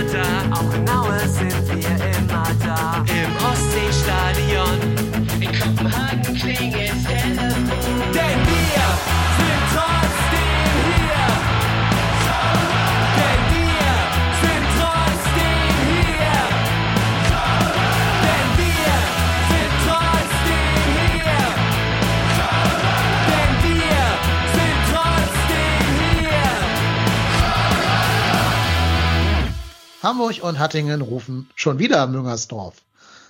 Krasnodar, 0.00 0.52
auch 0.52 0.74
in 0.74 0.86
sind 1.28 1.68
wir 1.68 2.18
immer 2.18 2.39
Hamburg 30.02 30.42
und 30.42 30.58
Hattingen 30.58 31.02
rufen 31.02 31.50
schon 31.54 31.78
wieder 31.78 32.06
Müngersdorf. 32.06 32.76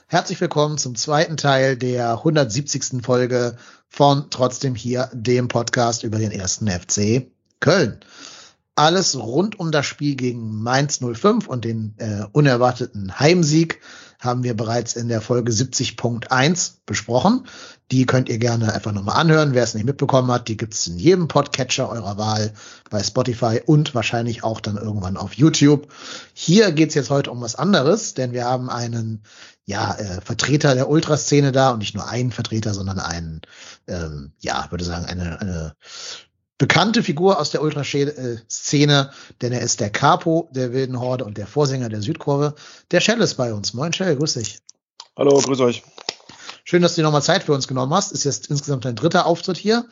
Herzlich 0.06 0.40
willkommen 0.40 0.78
zum 0.78 0.94
zweiten 0.94 1.36
Teil 1.36 1.76
der 1.76 2.12
170. 2.12 3.02
Folge 3.02 3.56
von 3.88 4.30
Trotzdem 4.30 4.76
hier, 4.76 5.10
dem 5.12 5.48
Podcast 5.48 6.04
über 6.04 6.18
den 6.18 6.30
ersten 6.30 6.68
FC 6.68 7.26
Köln. 7.58 7.98
Alles 8.76 9.18
rund 9.18 9.58
um 9.58 9.72
das 9.72 9.84
Spiel 9.84 10.14
gegen 10.14 10.62
Mainz 10.62 11.00
05 11.00 11.48
und 11.48 11.64
den 11.64 11.94
äh, 11.98 12.26
unerwarteten 12.30 13.18
Heimsieg 13.18 13.80
haben 14.20 14.44
wir 14.44 14.54
bereits 14.54 14.94
in 14.94 15.08
der 15.08 15.22
Folge 15.22 15.50
70.1 15.50 16.72
besprochen. 16.86 17.46
Die 17.90 18.06
könnt 18.06 18.28
ihr 18.28 18.38
gerne 18.38 18.72
einfach 18.72 18.92
nochmal 18.92 19.16
anhören. 19.16 19.54
Wer 19.54 19.64
es 19.64 19.74
nicht 19.74 19.86
mitbekommen 19.86 20.30
hat, 20.30 20.46
die 20.46 20.56
gibt's 20.56 20.86
in 20.86 20.98
jedem 20.98 21.26
Podcatcher 21.26 21.88
eurer 21.88 22.18
Wahl 22.18 22.52
bei 22.90 23.02
Spotify 23.02 23.60
und 23.64 23.94
wahrscheinlich 23.94 24.44
auch 24.44 24.60
dann 24.60 24.76
irgendwann 24.76 25.16
auf 25.16 25.32
YouTube. 25.32 25.88
Hier 26.34 26.70
geht's 26.70 26.94
jetzt 26.94 27.10
heute 27.10 27.30
um 27.30 27.40
was 27.40 27.56
anderes, 27.56 28.14
denn 28.14 28.32
wir 28.32 28.44
haben 28.44 28.70
einen 28.70 29.22
ja, 29.64 29.94
äh, 29.94 30.20
Vertreter 30.20 30.74
der 30.74 30.88
Ultraszene 30.88 31.52
da 31.52 31.70
und 31.70 31.78
nicht 31.78 31.94
nur 31.94 32.08
einen 32.08 32.32
Vertreter, 32.32 32.74
sondern 32.74 32.98
einen, 32.98 33.40
ähm, 33.86 34.32
ja, 34.40 34.66
würde 34.70 34.84
sagen, 34.84 35.06
eine, 35.06 35.40
eine 35.40 35.74
bekannte 36.60 37.02
Figur 37.02 37.40
aus 37.40 37.50
der 37.50 37.62
Ultraszene, 37.62 39.10
denn 39.40 39.52
er 39.52 39.62
ist 39.62 39.80
der 39.80 39.88
Capo 39.88 40.50
der 40.52 40.74
Wilden 40.74 41.00
Horde 41.00 41.24
und 41.24 41.38
der 41.38 41.46
Vorsänger 41.46 41.88
der 41.88 42.02
Südkurve. 42.02 42.54
Der 42.90 43.00
Shell 43.00 43.18
ist 43.22 43.36
bei 43.36 43.54
uns. 43.54 43.72
Moin 43.72 43.94
Shell, 43.94 44.14
grüß 44.14 44.34
dich. 44.34 44.58
Hallo, 45.16 45.40
grüß 45.40 45.58
euch. 45.60 45.82
Schön, 46.64 46.82
dass 46.82 46.94
du 46.94 47.00
dir 47.00 47.04
nochmal 47.04 47.22
Zeit 47.22 47.44
für 47.44 47.54
uns 47.54 47.66
genommen 47.66 47.94
hast. 47.94 48.12
Ist 48.12 48.24
jetzt 48.24 48.48
insgesamt 48.48 48.84
dein 48.84 48.94
dritter 48.94 49.24
Auftritt 49.24 49.56
hier. 49.56 49.86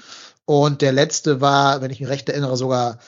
Und 0.44 0.82
der 0.82 0.92
letzte 0.92 1.40
war, 1.40 1.80
wenn 1.80 1.90
ich 1.90 2.00
mich 2.00 2.10
recht 2.10 2.28
erinnere, 2.28 2.58
sogar 2.58 2.98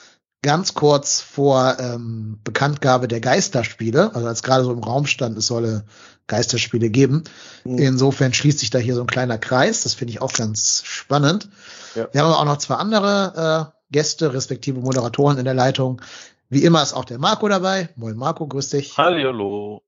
ganz 0.41 0.73
kurz 0.73 1.21
vor 1.21 1.77
ähm, 1.79 2.39
Bekanntgabe 2.43 3.07
der 3.07 3.21
Geisterspiele, 3.21 4.15
also 4.15 4.27
als 4.27 4.41
gerade 4.41 4.63
so 4.63 4.73
im 4.73 4.83
Raum 4.83 5.05
stand, 5.05 5.37
es 5.37 5.45
solle 5.45 5.85
Geisterspiele 6.25 6.89
geben. 6.89 7.25
Mhm. 7.63 7.77
Insofern 7.77 8.33
schließt 8.33 8.57
sich 8.57 8.71
da 8.71 8.79
hier 8.79 8.95
so 8.95 9.01
ein 9.01 9.07
kleiner 9.07 9.37
Kreis. 9.37 9.83
Das 9.83 9.93
finde 9.93 10.13
ich 10.13 10.21
auch 10.21 10.33
ganz 10.33 10.81
spannend. 10.83 11.47
Ja. 11.95 12.07
Wir 12.11 12.21
haben 12.21 12.27
aber 12.29 12.39
auch 12.39 12.45
noch 12.45 12.57
zwei 12.57 12.75
andere 12.75 13.71
äh, 13.71 13.77
Gäste, 13.91 14.33
respektive 14.33 14.79
Moderatoren 14.79 15.37
in 15.37 15.45
der 15.45 15.53
Leitung. 15.53 16.01
Wie 16.49 16.63
immer 16.63 16.81
ist 16.83 16.93
auch 16.93 17.05
der 17.05 17.19
Marco 17.19 17.47
dabei. 17.47 17.89
Moin 17.95 18.15
Marco, 18.15 18.47
grüß 18.47 18.69
dich. 18.69 18.97
Hallo. 18.97 19.81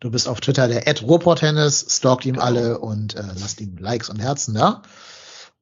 Du 0.00 0.10
bist 0.10 0.28
auf 0.28 0.40
Twitter 0.40 0.68
der 0.68 0.86
Ed 0.86 1.02
Ruhrpott-Tennis, 1.02 1.86
stalkt 1.88 2.26
ihm 2.26 2.38
alle 2.38 2.78
und 2.78 3.14
äh, 3.14 3.22
lasst 3.38 3.60
ihm 3.60 3.76
Likes 3.78 4.10
und 4.10 4.18
Herzen 4.18 4.54
da. 4.54 4.82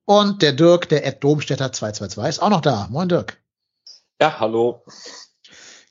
Und 0.04 0.42
der 0.42 0.52
Dirk, 0.52 0.88
der 0.88 1.06
Ed 1.06 1.22
Domstädter 1.22 1.72
222 1.72 2.36
ist 2.36 2.42
auch 2.42 2.50
noch 2.50 2.60
da. 2.60 2.88
Moin 2.90 3.08
Dirk. 3.08 3.40
Ja, 4.20 4.40
hallo. 4.40 4.84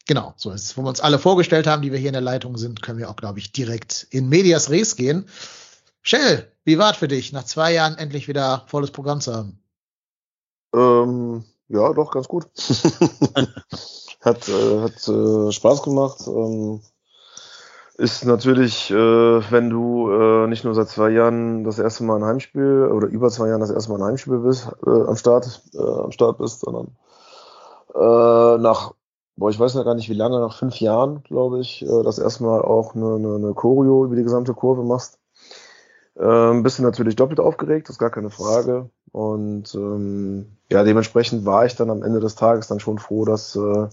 Genau, 0.08 0.34
so 0.38 0.52
ist 0.52 0.64
es. 0.64 0.78
Wo 0.78 0.82
wir 0.82 0.90
uns 0.90 1.02
alle 1.02 1.20
vorgestellt 1.20 1.68
haben, 1.68 1.82
die 1.82 1.92
wir 1.92 2.00
hier 2.00 2.10
in 2.10 2.14
der 2.14 2.22
Leitung 2.22 2.58
sind, 2.58 2.82
können 2.82 2.98
wir 2.98 3.10
auch, 3.10 3.16
glaube 3.16 3.40
ich, 3.40 3.52
direkt 3.52 4.08
in 4.10 4.28
Medias 4.28 4.70
Res 4.70 4.96
gehen. 4.96 5.30
Shell, 6.02 6.52
wie 6.64 6.78
war 6.78 6.92
es 6.92 6.98
für 6.98 7.08
dich, 7.08 7.32
nach 7.32 7.44
zwei 7.44 7.74
Jahren 7.74 7.98
endlich 7.98 8.28
wieder 8.28 8.64
volles 8.68 8.92
Programm 8.92 9.22
zu 9.22 9.34
haben? 9.34 9.59
Ähm, 10.74 11.44
ja, 11.68 11.94
doch, 11.94 12.12
ganz 12.12 12.28
gut. 12.28 12.46
hat 14.22 14.50
äh, 14.50 14.82
hat 14.82 15.08
äh, 15.08 15.52
Spaß 15.52 15.84
gemacht. 15.84 16.28
Ähm, 16.28 16.82
ist 18.00 18.26
natürlich, 18.26 18.90
äh, 18.92 18.96
wenn 18.96 19.70
du 19.70 20.10
äh, 20.10 20.48
nicht 20.48 20.64
nur 20.64 20.74
seit 20.74 20.88
zwei 20.88 21.10
Jahren 21.10 21.66
das 21.66 21.80
erste 21.80 22.06
Mal 22.06 22.16
ein 22.16 22.26
Heimspiel 22.26 22.90
oder 22.94 23.08
über 23.08 23.30
zwei 23.30 23.50
Jahren 23.50 23.60
das 23.60 23.72
erste 23.72 23.92
Mal 23.92 24.02
ein 24.02 24.08
Heimspiel 24.12 24.40
bist, 24.40 24.70
äh, 24.86 24.90
am 24.90 25.18
Start, 25.18 25.62
äh, 25.74 25.80
am 25.80 26.12
Start 26.12 26.38
bist, 26.38 26.62
sondern 26.62 26.96
äh, 27.94 28.58
nach, 28.62 28.94
boah, 29.36 29.50
ich 29.50 29.60
weiß 29.60 29.76
noch 29.76 29.84
gar 29.84 29.96
nicht 29.96 30.10
wie 30.10 30.14
lange, 30.14 30.40
nach 30.40 30.58
fünf 30.58 30.80
Jahren, 30.80 31.24
glaube 31.24 31.60
ich, 31.60 31.82
äh, 31.82 32.04
das 32.04 32.20
erste 32.20 32.44
Mal 32.44 32.62
auch 32.62 32.96
eine, 32.96 33.16
eine, 33.16 33.36
eine 33.36 33.54
Choreo 33.54 34.06
über 34.06 34.16
die 34.16 34.24
gesamte 34.24 34.54
Kurve 34.54 34.84
machst. 34.84 35.20
Ähm, 36.18 36.64
bist 36.64 36.80
du 36.80 36.84
natürlich 36.84 37.18
doppelt 37.18 37.42
aufgeregt, 37.42 37.90
das 37.90 37.96
ist 37.96 38.00
gar 38.00 38.12
keine 38.12 38.30
Frage. 38.30 38.90
Und 39.12 39.74
ähm, 39.76 40.58
ja, 40.72 40.84
dementsprechend 40.84 41.46
war 41.46 41.66
ich 41.66 41.76
dann 41.76 41.90
am 41.90 42.04
Ende 42.04 42.20
des 42.20 42.36
Tages 42.36 42.68
dann 42.68 42.80
schon 42.80 43.00
froh, 43.00 43.26
dass 43.26 43.56
äh, 43.56 43.88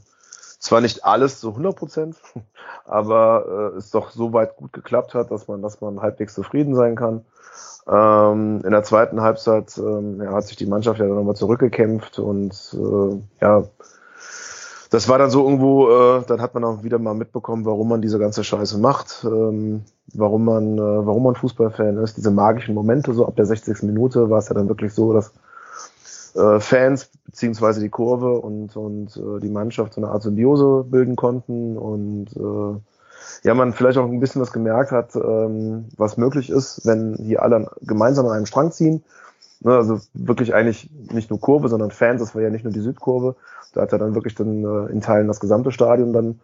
zwar 0.58 0.80
nicht 0.80 1.04
alles 1.04 1.40
zu 1.40 1.50
100 1.50 1.76
Prozent, 1.76 2.16
aber 2.84 3.72
äh, 3.74 3.78
es 3.78 3.90
doch 3.90 4.10
so 4.10 4.32
weit 4.32 4.56
gut 4.56 4.72
geklappt 4.72 5.14
hat, 5.14 5.30
dass 5.30 5.48
man, 5.48 5.62
dass 5.62 5.80
man 5.80 6.00
halbwegs 6.00 6.34
zufrieden 6.34 6.74
sein 6.74 6.96
kann. 6.96 7.24
Ähm, 7.88 8.62
in 8.64 8.72
der 8.72 8.82
zweiten 8.82 9.20
Halbzeit 9.20 9.78
ähm, 9.78 10.20
ja, 10.20 10.32
hat 10.32 10.46
sich 10.46 10.56
die 10.56 10.66
Mannschaft 10.66 10.98
ja 10.98 11.06
dann 11.06 11.16
nochmal 11.16 11.36
zurückgekämpft 11.36 12.18
und 12.18 12.52
äh, 12.74 13.22
ja, 13.40 13.64
das 14.90 15.08
war 15.08 15.18
dann 15.18 15.30
so 15.30 15.44
irgendwo, 15.44 15.90
äh, 15.90 16.22
dann 16.26 16.40
hat 16.40 16.54
man 16.54 16.64
auch 16.64 16.82
wieder 16.82 16.98
mal 16.98 17.14
mitbekommen, 17.14 17.64
warum 17.64 17.88
man 17.88 18.02
diese 18.02 18.18
ganze 18.18 18.44
Scheiße 18.44 18.78
macht, 18.78 19.24
ähm, 19.24 19.84
warum 20.14 20.44
man, 20.44 20.78
äh, 20.78 21.06
warum 21.06 21.24
man 21.24 21.34
Fußballfan 21.34 21.98
ist. 21.98 22.16
Diese 22.16 22.30
magischen 22.30 22.74
Momente, 22.74 23.12
so 23.14 23.26
ab 23.26 23.36
der 23.36 23.46
60. 23.46 23.82
Minute 23.82 24.30
war 24.30 24.38
es 24.38 24.48
ja 24.48 24.54
dann 24.54 24.68
wirklich 24.68 24.92
so, 24.92 25.12
dass 25.12 25.32
äh, 26.34 26.60
Fans 26.60 27.10
beziehungsweise 27.24 27.80
die 27.80 27.88
Kurve 27.88 28.40
und, 28.40 28.76
und 28.76 29.16
äh, 29.16 29.40
die 29.40 29.48
Mannschaft 29.48 29.94
so 29.94 30.00
eine 30.00 30.10
Art 30.10 30.22
Symbiose 30.22 30.84
bilden 30.88 31.16
konnten 31.16 31.76
und 31.76 32.28
äh, 32.36 32.80
ja, 33.42 33.54
man 33.54 33.72
vielleicht 33.72 33.98
auch 33.98 34.04
ein 34.04 34.20
bisschen 34.20 34.42
was 34.42 34.52
gemerkt 34.52 34.92
hat, 34.92 35.14
ähm, 35.16 35.86
was 35.96 36.16
möglich 36.16 36.50
ist, 36.50 36.86
wenn 36.86 37.14
hier 37.14 37.42
alle 37.42 37.70
gemeinsam 37.82 38.26
an 38.26 38.32
einem 38.32 38.46
Strang 38.46 38.72
ziehen. 38.72 39.04
Ne, 39.60 39.74
also 39.74 40.00
wirklich 40.12 40.54
eigentlich 40.54 40.90
nicht 41.12 41.30
nur 41.30 41.40
Kurve, 41.40 41.68
sondern 41.68 41.90
Fans, 41.90 42.20
das 42.20 42.34
war 42.34 42.42
ja 42.42 42.50
nicht 42.50 42.64
nur 42.64 42.72
die 42.72 42.80
Südkurve. 42.80 43.36
Da 43.72 43.82
hat 43.82 43.92
er 43.92 43.98
dann 43.98 44.14
wirklich 44.14 44.34
dann 44.34 44.64
äh, 44.64 44.92
in 44.92 45.00
Teilen 45.00 45.28
das 45.28 45.40
gesamte 45.40 45.72
Stadion 45.72 46.12
dann 46.12 46.40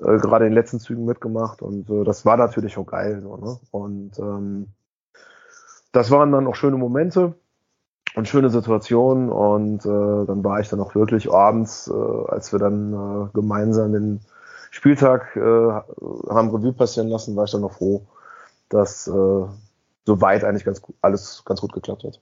äh, 0.00 0.18
gerade 0.18 0.46
in 0.46 0.50
den 0.50 0.54
letzten 0.54 0.80
Zügen 0.80 1.04
mitgemacht 1.04 1.62
und 1.62 1.88
äh, 1.90 2.04
das 2.04 2.24
war 2.24 2.36
natürlich 2.36 2.76
auch 2.78 2.86
geil. 2.86 3.20
So, 3.22 3.36
ne? 3.36 3.58
Und 3.70 4.18
ähm, 4.18 4.68
das 5.92 6.10
waren 6.10 6.32
dann 6.32 6.46
auch 6.46 6.54
schöne 6.54 6.76
Momente 6.76 7.34
und 8.14 8.28
schöne 8.28 8.50
Situationen 8.50 9.30
und 9.30 9.84
äh, 9.84 10.26
dann 10.26 10.44
war 10.44 10.60
ich 10.60 10.68
dann 10.68 10.80
auch 10.80 10.94
wirklich 10.94 11.30
abends, 11.30 11.88
äh, 11.88 12.30
als 12.30 12.52
wir 12.52 12.58
dann 12.58 12.92
äh, 12.92 13.28
gemeinsam 13.32 13.92
den 13.92 14.20
Spieltag 14.70 15.34
äh, 15.36 15.40
haben 15.40 16.50
Revue 16.50 16.72
passieren 16.72 17.08
lassen, 17.08 17.36
war 17.36 17.44
ich 17.44 17.52
dann 17.52 17.62
noch 17.62 17.72
froh, 17.72 18.06
dass 18.68 19.08
äh, 19.08 19.44
soweit 20.04 20.44
eigentlich 20.44 20.64
ganz 20.64 20.82
alles 21.00 21.42
ganz 21.44 21.60
gut 21.60 21.72
geklappt 21.72 22.04
hat. 22.04 22.20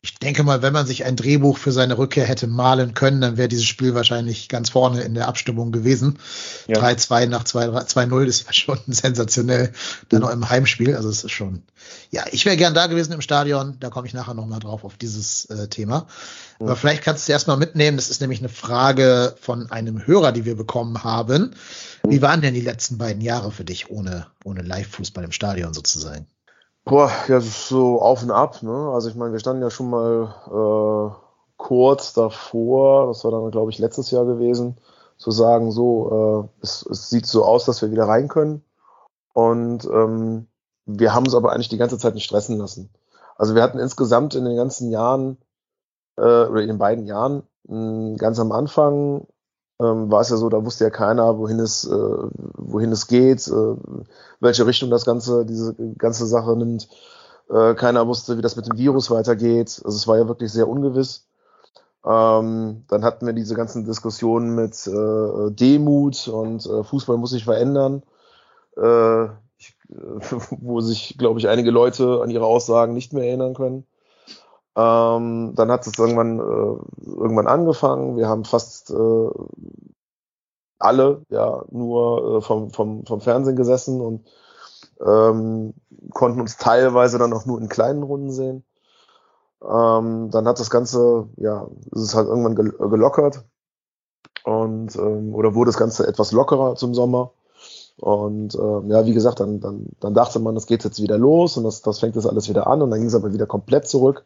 Ich 0.00 0.14
denke 0.14 0.44
mal, 0.44 0.62
wenn 0.62 0.72
man 0.72 0.86
sich 0.86 1.04
ein 1.04 1.16
Drehbuch 1.16 1.58
für 1.58 1.72
seine 1.72 1.98
Rückkehr 1.98 2.24
hätte 2.24 2.46
malen 2.46 2.94
können, 2.94 3.20
dann 3.20 3.36
wäre 3.36 3.48
dieses 3.48 3.64
Spiel 3.64 3.94
wahrscheinlich 3.94 4.48
ganz 4.48 4.70
vorne 4.70 5.02
in 5.02 5.14
der 5.14 5.26
Abstimmung 5.26 5.72
gewesen. 5.72 6.20
Ja. 6.68 6.78
3-2 6.78 7.26
nach 7.26 7.42
2-0 7.42 8.24
ist 8.24 8.46
ja 8.46 8.52
schon 8.52 8.78
sensationell. 8.86 9.72
Dann 10.08 10.20
noch 10.20 10.30
im 10.30 10.48
Heimspiel. 10.48 10.94
Also 10.94 11.08
es 11.08 11.24
ist 11.24 11.32
schon. 11.32 11.64
Ja, 12.12 12.26
ich 12.30 12.44
wäre 12.44 12.56
gern 12.56 12.74
da 12.74 12.86
gewesen 12.86 13.12
im 13.12 13.22
Stadion. 13.22 13.76
Da 13.80 13.90
komme 13.90 14.06
ich 14.06 14.14
nachher 14.14 14.34
nochmal 14.34 14.60
drauf 14.60 14.84
auf 14.84 14.96
dieses 14.96 15.46
äh, 15.46 15.66
Thema. 15.66 16.06
Aber 16.60 16.76
vielleicht 16.76 17.02
kannst 17.02 17.26
du 17.26 17.32
erstmal 17.32 17.56
mitnehmen. 17.56 17.96
Das 17.96 18.08
ist 18.08 18.20
nämlich 18.20 18.38
eine 18.38 18.48
Frage 18.48 19.34
von 19.40 19.68
einem 19.72 20.06
Hörer, 20.06 20.30
die 20.30 20.44
wir 20.44 20.56
bekommen 20.56 21.02
haben. 21.02 21.56
Wie 22.04 22.22
waren 22.22 22.40
denn 22.40 22.54
die 22.54 22.60
letzten 22.60 22.98
beiden 22.98 23.20
Jahre 23.20 23.50
für 23.50 23.64
dich 23.64 23.90
ohne, 23.90 24.28
ohne 24.44 24.62
Live-Fußball 24.62 25.24
im 25.24 25.32
Stadion 25.32 25.74
sozusagen? 25.74 26.28
Boah, 26.88 27.10
ja, 27.28 27.38
so 27.40 28.00
auf 28.00 28.22
und 28.22 28.30
ab, 28.30 28.62
ne? 28.62 28.90
Also 28.94 29.10
ich 29.10 29.14
meine, 29.14 29.32
wir 29.32 29.40
standen 29.40 29.60
ja 29.62 29.68
schon 29.68 29.90
mal 29.90 30.34
äh, 30.48 31.14
kurz 31.58 32.14
davor, 32.14 33.08
das 33.08 33.24
war 33.24 33.30
dann, 33.30 33.50
glaube 33.50 33.70
ich, 33.70 33.78
letztes 33.78 34.10
Jahr 34.10 34.24
gewesen, 34.24 34.78
zu 35.18 35.30
sagen, 35.30 35.70
so, 35.70 36.48
äh, 36.62 36.62
es, 36.62 36.86
es 36.86 37.10
sieht 37.10 37.26
so 37.26 37.44
aus, 37.44 37.66
dass 37.66 37.82
wir 37.82 37.90
wieder 37.90 38.08
rein 38.08 38.28
können. 38.28 38.64
Und 39.34 39.84
ähm, 39.84 40.46
wir 40.86 41.14
haben 41.14 41.26
uns 41.26 41.34
aber 41.34 41.52
eigentlich 41.52 41.68
die 41.68 41.76
ganze 41.76 41.98
Zeit 41.98 42.14
nicht 42.14 42.24
stressen 42.24 42.56
lassen. 42.56 42.88
Also 43.36 43.54
wir 43.54 43.62
hatten 43.62 43.78
insgesamt 43.78 44.34
in 44.34 44.46
den 44.46 44.56
ganzen 44.56 44.90
Jahren, 44.90 45.36
äh, 46.16 46.22
oder 46.22 46.62
in 46.62 46.68
den 46.68 46.78
beiden 46.78 47.04
Jahren, 47.04 47.42
mh, 47.64 48.16
ganz 48.16 48.40
am 48.40 48.50
Anfang 48.50 49.26
ähm, 49.80 50.10
war 50.10 50.20
es 50.20 50.30
ja 50.30 50.36
so, 50.36 50.48
da 50.48 50.64
wusste 50.64 50.84
ja 50.84 50.90
keiner, 50.90 51.38
wohin 51.38 51.60
es, 51.60 51.84
äh, 51.84 51.90
wohin 52.56 52.92
es 52.92 53.06
geht, 53.06 53.46
äh, 53.48 53.76
welche 54.40 54.66
Richtung 54.66 54.90
das 54.90 55.04
ganze, 55.04 55.46
diese 55.46 55.74
ganze 55.96 56.26
Sache 56.26 56.56
nimmt. 56.56 56.88
Äh, 57.48 57.74
keiner 57.74 58.06
wusste, 58.06 58.36
wie 58.36 58.42
das 58.42 58.56
mit 58.56 58.66
dem 58.66 58.76
Virus 58.76 59.10
weitergeht. 59.10 59.80
Also 59.84 59.96
es 59.96 60.06
war 60.06 60.18
ja 60.18 60.28
wirklich 60.28 60.52
sehr 60.52 60.68
ungewiss. 60.68 61.26
Ähm, 62.04 62.84
dann 62.88 63.04
hatten 63.04 63.26
wir 63.26 63.32
diese 63.32 63.54
ganzen 63.54 63.84
Diskussionen 63.84 64.54
mit 64.54 64.86
äh, 64.86 65.50
Demut 65.50 66.28
und 66.28 66.64
äh, 66.66 66.84
Fußball 66.84 67.16
muss 67.16 67.30
sich 67.30 67.44
verändern, 67.44 68.02
äh, 68.76 69.24
ich, 69.58 69.76
wo 70.60 70.80
sich, 70.80 71.16
glaube 71.18 71.40
ich, 71.40 71.48
einige 71.48 71.70
Leute 71.70 72.20
an 72.22 72.30
ihre 72.30 72.46
Aussagen 72.46 72.94
nicht 72.94 73.12
mehr 73.12 73.24
erinnern 73.24 73.54
können. 73.54 73.84
Ähm, 74.78 75.54
dann 75.56 75.72
hat 75.72 75.88
es 75.88 75.98
irgendwann, 75.98 76.38
äh, 76.38 77.10
irgendwann 77.10 77.48
angefangen. 77.48 78.16
Wir 78.16 78.28
haben 78.28 78.44
fast 78.44 78.90
äh, 78.90 79.30
alle 80.78 81.22
ja 81.30 81.64
nur 81.72 82.36
äh, 82.36 82.40
vom, 82.42 82.70
vom, 82.70 83.04
vom 83.04 83.20
Fernsehen 83.20 83.56
gesessen 83.56 84.00
und 84.00 84.28
ähm, 85.04 85.74
konnten 86.12 86.40
uns 86.40 86.58
teilweise 86.58 87.18
dann 87.18 87.32
auch 87.32 87.44
nur 87.44 87.60
in 87.60 87.68
kleinen 87.68 88.04
Runden 88.04 88.30
sehen. 88.30 88.62
Ähm, 89.62 90.30
dann 90.30 90.46
hat 90.46 90.60
das 90.60 90.70
Ganze, 90.70 91.28
ja, 91.38 91.66
ist 91.90 92.02
es 92.02 92.14
halt 92.14 92.28
irgendwann 92.28 92.54
gelockert 92.54 93.44
und 94.44 94.94
ähm, 94.94 95.34
oder 95.34 95.56
wurde 95.56 95.70
das 95.70 95.78
Ganze 95.78 96.06
etwas 96.06 96.30
lockerer 96.30 96.76
zum 96.76 96.94
Sommer. 96.94 97.32
Und 97.96 98.54
ähm, 98.54 98.90
ja, 98.92 99.04
wie 99.06 99.14
gesagt, 99.14 99.40
dann, 99.40 99.58
dann, 99.58 99.86
dann 99.98 100.14
dachte 100.14 100.38
man, 100.38 100.54
das 100.54 100.66
geht 100.66 100.84
jetzt 100.84 101.02
wieder 101.02 101.18
los 101.18 101.56
und 101.56 101.64
das, 101.64 101.82
das 101.82 101.98
fängt 101.98 102.14
jetzt 102.14 102.28
alles 102.28 102.48
wieder 102.48 102.68
an 102.68 102.80
und 102.80 102.90
dann 102.90 103.00
ging 103.00 103.08
es 103.08 103.16
aber 103.16 103.32
wieder 103.32 103.46
komplett 103.46 103.88
zurück. 103.88 104.24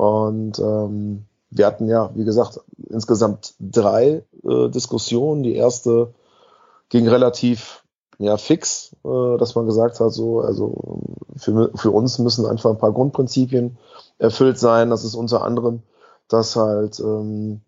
Und 0.00 0.58
ähm, 0.60 1.26
wir 1.50 1.66
hatten 1.66 1.86
ja, 1.86 2.10
wie 2.14 2.24
gesagt, 2.24 2.58
insgesamt 2.88 3.52
drei 3.60 4.24
äh, 4.44 4.70
Diskussionen. 4.70 5.42
Die 5.42 5.54
erste 5.54 6.14
ging 6.88 7.06
relativ 7.06 7.84
ja, 8.16 8.38
fix, 8.38 8.96
äh, 9.04 9.36
dass 9.36 9.56
man 9.56 9.66
gesagt 9.66 10.00
hat, 10.00 10.14
so, 10.14 10.40
also 10.40 11.02
für, 11.36 11.70
für 11.74 11.90
uns 11.90 12.18
müssen 12.18 12.46
einfach 12.46 12.70
ein 12.70 12.78
paar 12.78 12.92
Grundprinzipien 12.92 13.76
erfüllt 14.16 14.58
sein. 14.58 14.88
Das 14.88 15.04
ist 15.04 15.14
unter 15.14 15.44
anderem, 15.44 15.82
dass 16.28 16.56
halt, 16.56 16.98
ähm, 17.00 17.60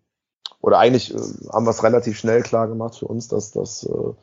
oder 0.59 0.79
eigentlich 0.79 1.13
äh, 1.13 1.19
haben 1.51 1.67
wir 1.67 1.69
es 1.69 1.83
relativ 1.83 2.17
schnell 2.17 2.41
klar 2.41 2.67
gemacht 2.67 2.95
für 2.95 3.05
uns, 3.05 3.27
dass 3.27 3.51
das 3.51 3.83
äh, 3.83 4.13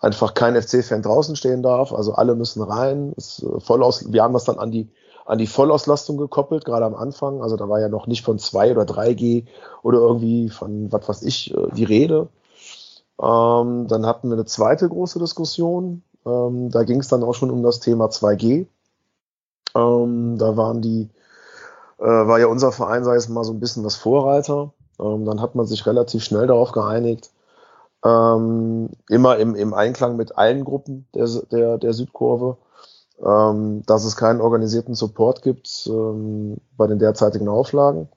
einfach 0.00 0.32
kein 0.32 0.56
FC-Fan 0.56 1.02
draußen 1.02 1.36
stehen 1.36 1.62
darf. 1.62 1.92
Also 1.92 2.14
alle 2.14 2.36
müssen 2.36 2.62
rein. 2.62 3.12
Ist, 3.18 3.42
äh, 3.42 3.60
voll 3.60 3.82
aus, 3.82 4.10
wir 4.10 4.22
haben 4.22 4.32
das 4.32 4.44
dann 4.44 4.58
an 4.58 4.70
die 4.70 4.88
an 5.24 5.38
die 5.38 5.46
Vollauslastung 5.46 6.16
gekoppelt, 6.16 6.64
gerade 6.64 6.84
am 6.84 6.94
Anfang. 6.94 7.42
Also 7.42 7.56
da 7.56 7.68
war 7.68 7.80
ja 7.80 7.88
noch 7.88 8.06
nicht 8.06 8.24
von 8.24 8.38
2 8.38 8.72
oder 8.72 8.82
3G 8.82 9.46
oder 9.82 9.98
irgendwie 9.98 10.50
von 10.50 10.92
was 10.92 11.08
weiß 11.08 11.22
ich 11.22 11.54
äh, 11.54 11.68
die 11.72 11.84
Rede. 11.84 12.28
Ähm, 13.20 13.86
dann 13.88 14.06
hatten 14.06 14.28
wir 14.28 14.34
eine 14.34 14.44
zweite 14.44 14.88
große 14.88 15.18
Diskussion. 15.18 16.02
Ähm, 16.26 16.70
da 16.70 16.82
ging 16.84 17.00
es 17.00 17.08
dann 17.08 17.22
auch 17.22 17.34
schon 17.34 17.50
um 17.50 17.62
das 17.62 17.80
Thema 17.80 18.06
2G. 18.06 18.66
Ähm, 19.74 20.38
da 20.38 20.56
waren 20.56 20.82
die, 20.82 21.08
äh, 21.98 22.04
war 22.04 22.38
ja 22.38 22.46
unser 22.46 22.72
Verein, 22.72 23.04
sei 23.04 23.16
es 23.16 23.28
mal 23.28 23.44
so 23.44 23.52
ein 23.52 23.60
bisschen 23.60 23.84
was 23.84 23.96
Vorreiter. 23.96 24.72
Ähm, 25.00 25.24
dann 25.24 25.40
hat 25.40 25.54
man 25.54 25.66
sich 25.66 25.86
relativ 25.86 26.22
schnell 26.22 26.46
darauf 26.46 26.72
geeinigt, 26.72 27.30
ähm, 28.04 28.90
immer 29.08 29.38
im, 29.38 29.54
im 29.54 29.74
Einklang 29.74 30.16
mit 30.16 30.36
allen 30.36 30.64
Gruppen 30.64 31.06
der, 31.14 31.26
der, 31.50 31.78
der 31.78 31.92
Südkurve, 31.92 32.58
ähm, 33.22 33.82
dass 33.86 34.04
es 34.04 34.16
keinen 34.16 34.40
organisierten 34.40 34.94
Support 34.94 35.42
gibt 35.42 35.86
ähm, 35.86 36.56
bei 36.76 36.86
den 36.86 36.98
derzeitigen 36.98 37.48
Auflagen. 37.48 38.08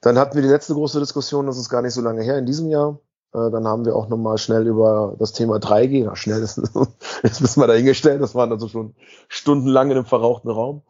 Dann 0.00 0.18
hatten 0.18 0.36
wir 0.36 0.42
die 0.42 0.48
letzte 0.48 0.74
große 0.74 1.00
Diskussion, 1.00 1.46
das 1.46 1.58
ist 1.58 1.68
gar 1.68 1.82
nicht 1.82 1.94
so 1.94 2.00
lange 2.00 2.22
her, 2.22 2.38
in 2.38 2.46
diesem 2.46 2.68
Jahr. 2.68 2.98
Äh, 3.34 3.50
dann 3.50 3.66
haben 3.66 3.84
wir 3.84 3.96
auch 3.96 4.08
nochmal 4.08 4.38
schnell 4.38 4.66
über 4.66 5.16
das 5.18 5.32
Thema 5.32 5.56
3G, 5.56 6.04
na 6.04 6.16
schnell 6.16 6.42
ist, 6.42 6.58
jetzt 7.22 7.40
müssen 7.40 7.60
wir 7.60 7.66
dahingestellt, 7.66 8.22
das 8.22 8.34
waren 8.34 8.52
also 8.52 8.68
schon 8.68 8.94
stundenlang 9.28 9.90
in 9.90 9.98
einem 9.98 10.06
verrauchten 10.06 10.50
Raum. 10.50 10.82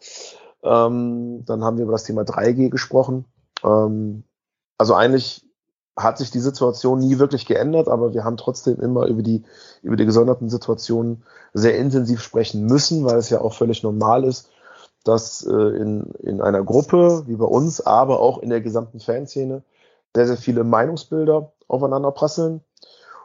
Ähm, 0.63 1.45
dann 1.45 1.65
haben 1.65 1.79
wir 1.79 1.85
über 1.85 1.93
das 1.93 2.05
Thema 2.05 2.23
3G 2.23 2.69
gesprochen. 2.69 3.25
Ähm, 3.65 4.25
also 4.77 4.95
eigentlich 4.95 5.48
hat 5.99 6.19
sich 6.19 6.31
die 6.31 6.41
Situation 6.41 7.01
nie 7.01 7.19
wirklich 7.19 7.47
geändert, 7.47 7.89
aber 7.89 8.15
wir 8.15 8.25
haben 8.25 8.37
trotzdem 8.37 8.81
immer 8.81 9.07
über 9.07 9.23
die, 9.23 9.43
über 9.83 9.97
die 9.97 10.07
gesonderten 10.07 10.49
Situationen 10.49 11.25
sehr 11.53 11.77
intensiv 11.77 12.23
sprechen 12.23 12.65
müssen, 12.67 13.05
weil 13.05 13.19
es 13.19 13.31
ja 13.31 13.41
auch 13.41 13.55
völlig 13.55 13.83
normal 13.83 14.25
ist, 14.25 14.49
dass 15.05 15.45
äh, 15.45 15.53
in, 15.53 16.05
in 16.21 16.41
einer 16.41 16.63
Gruppe 16.63 17.25
wie 17.27 17.37
bei 17.37 17.47
uns, 17.47 17.81
aber 17.81 18.21
auch 18.21 18.39
in 18.39 18.51
der 18.51 18.61
gesamten 18.61 19.01
Fanszene 19.01 19.63
sehr, 20.15 20.27
sehr 20.27 20.37
viele 20.37 20.65
Meinungsbilder 20.65 21.53
aufeinander 21.67 22.13
prasseln. 22.13 22.63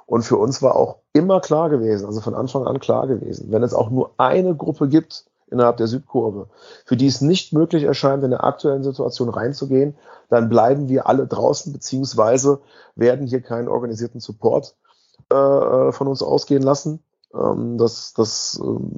Und 0.05 0.23
für 0.23 0.37
uns 0.37 0.61
war 0.61 0.75
auch 0.75 0.97
immer 1.13 1.39
klar 1.39 1.69
gewesen, 1.69 2.05
also 2.05 2.21
von 2.21 2.35
Anfang 2.35 2.67
an 2.67 2.79
klar 2.79 3.07
gewesen, 3.07 3.51
wenn 3.51 3.63
es 3.63 3.73
auch 3.73 3.89
nur 3.89 4.11
eine 4.17 4.55
Gruppe 4.55 4.89
gibt 4.89 5.25
innerhalb 5.53 5.77
der 5.77 5.87
Südkurve, 5.87 6.47
für 6.85 6.97
die 6.97 7.07
es 7.07 7.21
nicht 7.21 7.53
möglich 7.53 7.83
erscheint, 7.83 8.23
in 8.23 8.31
der 8.31 8.43
aktuellen 8.43 8.83
Situation 8.83 9.29
reinzugehen, 9.29 9.95
dann 10.29 10.49
bleiben 10.49 10.89
wir 10.89 11.07
alle 11.07 11.27
draußen, 11.27 11.71
beziehungsweise 11.71 12.59
werden 12.95 13.27
hier 13.27 13.41
keinen 13.41 13.69
organisierten 13.69 14.19
Support 14.19 14.75
äh, 15.31 15.35
äh 15.35 15.91
von 15.93 16.07
uns 16.07 16.21
ausgehen 16.21 16.63
lassen. 16.63 16.99
Ähm, 17.33 17.77
das 17.77 18.13
das 18.13 18.59
ähm, 18.61 18.91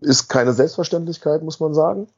ist 0.00 0.28
keine 0.28 0.52
Selbstverständlichkeit, 0.52 1.42
muss 1.42 1.60
man 1.60 1.74
sagen. 1.74 2.08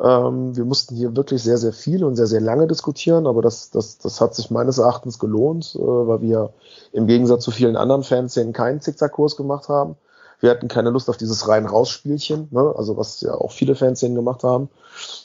Ähm, 0.00 0.56
wir 0.56 0.64
mussten 0.64 0.96
hier 0.96 1.14
wirklich 1.16 1.42
sehr, 1.42 1.58
sehr 1.58 1.72
viel 1.72 2.02
und 2.04 2.16
sehr, 2.16 2.26
sehr 2.26 2.40
lange 2.40 2.66
diskutieren, 2.66 3.26
aber 3.26 3.42
das, 3.42 3.70
das, 3.70 3.98
das 3.98 4.20
hat 4.20 4.34
sich 4.34 4.50
meines 4.50 4.78
Erachtens 4.78 5.18
gelohnt, 5.18 5.76
äh, 5.76 5.78
weil 5.80 6.22
wir 6.22 6.54
im 6.92 7.06
Gegensatz 7.06 7.44
zu 7.44 7.50
vielen 7.50 7.76
anderen 7.76 8.02
Fanszenen 8.02 8.52
keinen 8.52 8.80
Zickzackkurs 8.80 9.36
gemacht 9.36 9.68
haben. 9.68 9.96
Wir 10.42 10.50
hatten 10.50 10.66
keine 10.66 10.90
Lust 10.90 11.08
auf 11.08 11.16
dieses 11.16 11.46
rein-raus-Spielchen, 11.46 12.48
ne? 12.50 12.74
also 12.76 12.96
was 12.96 13.20
ja 13.20 13.32
auch 13.32 13.52
viele 13.52 13.76
Fanszenen 13.76 14.16
gemacht 14.16 14.42
haben, 14.42 14.70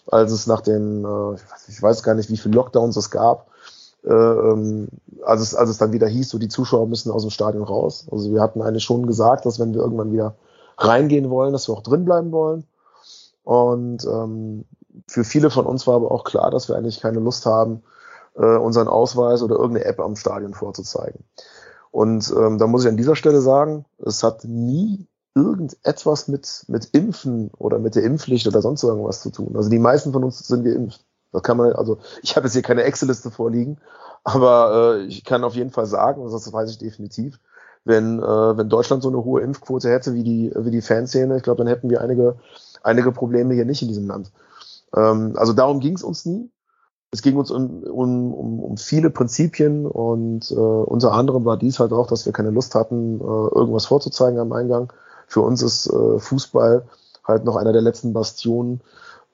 als 0.05 0.31
es 0.31 0.45
nach 0.45 0.61
den, 0.61 1.03
äh, 1.03 1.39
ich 1.69 1.81
weiß 1.81 2.03
gar 2.03 2.13
nicht, 2.13 2.29
wie 2.29 2.37
viele 2.37 2.53
Lockdowns 2.53 2.95
es 2.97 3.09
gab, 3.09 3.47
äh, 4.05 4.13
ähm, 4.13 4.89
als, 5.23 5.41
es, 5.41 5.55
als 5.55 5.71
es 5.71 5.79
dann 5.79 5.91
wieder 5.91 6.07
hieß, 6.07 6.29
so 6.29 6.37
die 6.37 6.49
Zuschauer 6.49 6.85
müssen 6.85 7.11
aus 7.11 7.23
dem 7.23 7.31
Stadion 7.31 7.63
raus. 7.63 8.05
Also 8.11 8.31
wir 8.31 8.41
hatten 8.41 8.61
eigentlich 8.61 8.83
schon 8.83 9.07
gesagt, 9.07 9.47
dass 9.47 9.59
wenn 9.59 9.73
wir 9.73 9.81
irgendwann 9.81 10.13
wieder 10.13 10.35
reingehen 10.77 11.31
wollen, 11.31 11.51
dass 11.51 11.67
wir 11.67 11.73
auch 11.73 11.81
drin 11.81 12.05
bleiben 12.05 12.31
wollen. 12.31 12.65
Und 13.43 14.05
ähm, 14.05 14.65
für 15.07 15.23
viele 15.23 15.49
von 15.49 15.65
uns 15.65 15.87
war 15.87 15.95
aber 15.95 16.11
auch 16.11 16.25
klar, 16.25 16.51
dass 16.51 16.69
wir 16.69 16.75
eigentlich 16.75 17.01
keine 17.01 17.19
Lust 17.19 17.47
haben, 17.47 17.81
äh, 18.35 18.55
unseren 18.57 18.87
Ausweis 18.87 19.41
oder 19.41 19.55
irgendeine 19.55 19.85
App 19.85 19.99
am 19.99 20.15
Stadion 20.15 20.53
vorzuzeigen. 20.53 21.23
Und 21.91 22.33
ähm, 22.37 22.57
da 22.57 22.67
muss 22.67 22.83
ich 22.83 22.89
an 22.89 22.97
dieser 22.97 23.15
Stelle 23.15 23.41
sagen, 23.41 23.85
es 23.97 24.23
hat 24.23 24.43
nie 24.43 25.07
irgendetwas 25.35 26.27
mit, 26.27 26.63
mit 26.67 26.89
Impfen 26.93 27.51
oder 27.57 27.79
mit 27.79 27.95
der 27.95 28.03
Impfpflicht 28.03 28.47
oder 28.47 28.61
sonst 28.61 28.83
irgendwas 28.83 29.21
zu 29.21 29.29
tun. 29.29 29.55
Also 29.55 29.69
die 29.69 29.79
meisten 29.79 30.11
von 30.11 30.23
uns 30.23 30.39
sind 30.39 30.63
geimpft. 30.63 31.05
Das 31.31 31.43
kann 31.43 31.57
man, 31.57 31.73
also 31.73 31.99
ich 32.23 32.35
habe 32.35 32.47
jetzt 32.47 32.53
hier 32.53 32.61
keine 32.61 32.83
Excel-Liste 32.83 33.29
vorliegen, 33.29 33.77
aber 34.23 34.97
äh, 34.97 35.03
ich 35.05 35.23
kann 35.23 35.43
auf 35.43 35.55
jeden 35.55 35.71
Fall 35.71 35.85
sagen, 35.85 36.23
also 36.23 36.37
das 36.37 36.51
weiß 36.51 36.71
ich 36.71 36.77
definitiv, 36.77 37.39
wenn, 37.83 38.19
äh, 38.19 38.57
wenn 38.57 38.69
Deutschland 38.69 39.03
so 39.03 39.09
eine 39.09 39.23
hohe 39.23 39.41
Impfquote 39.41 39.89
hätte 39.89 40.13
wie 40.13 40.23
die, 40.23 40.51
wie 40.55 40.71
die 40.71 40.81
Fanszene, 40.81 41.37
ich 41.37 41.43
glaube, 41.43 41.59
dann 41.59 41.67
hätten 41.67 41.89
wir 41.89 42.01
einige 42.01 42.37
einige 42.87 43.11
Probleme 43.11 43.53
hier 43.53 43.65
nicht 43.65 43.81
in 43.81 43.87
diesem 43.89 44.07
Land. 44.07 44.31
Ähm, 44.95 45.33
also 45.35 45.53
darum 45.53 45.79
ging 45.79 45.95
es 45.95 46.03
uns 46.03 46.25
nie. 46.25 46.49
Es 47.11 47.21
ging 47.21 47.37
uns 47.37 47.51
um, 47.51 47.83
um, 47.83 48.33
um, 48.33 48.77
viele 48.77 49.09
Prinzipien 49.09 49.85
und 49.85 50.51
äh, 50.51 50.55
unter 50.55 51.13
anderem 51.13 51.45
war 51.45 51.57
dies 51.57 51.79
halt 51.79 51.93
auch, 51.93 52.07
dass 52.07 52.25
wir 52.25 52.33
keine 52.33 52.49
Lust 52.49 52.75
hatten, 52.75 53.21
äh, 53.21 53.23
irgendwas 53.23 53.85
vorzuzeigen 53.85 54.39
am 54.39 54.51
Eingang. 54.51 54.91
Für 55.25 55.41
uns 55.41 55.61
ist 55.61 55.87
äh, 55.87 56.19
Fußball 56.19 56.85
halt 57.23 57.45
noch 57.45 57.55
einer 57.55 57.71
der 57.73 57.81
letzten 57.81 58.11
Bastionen, 58.13 58.81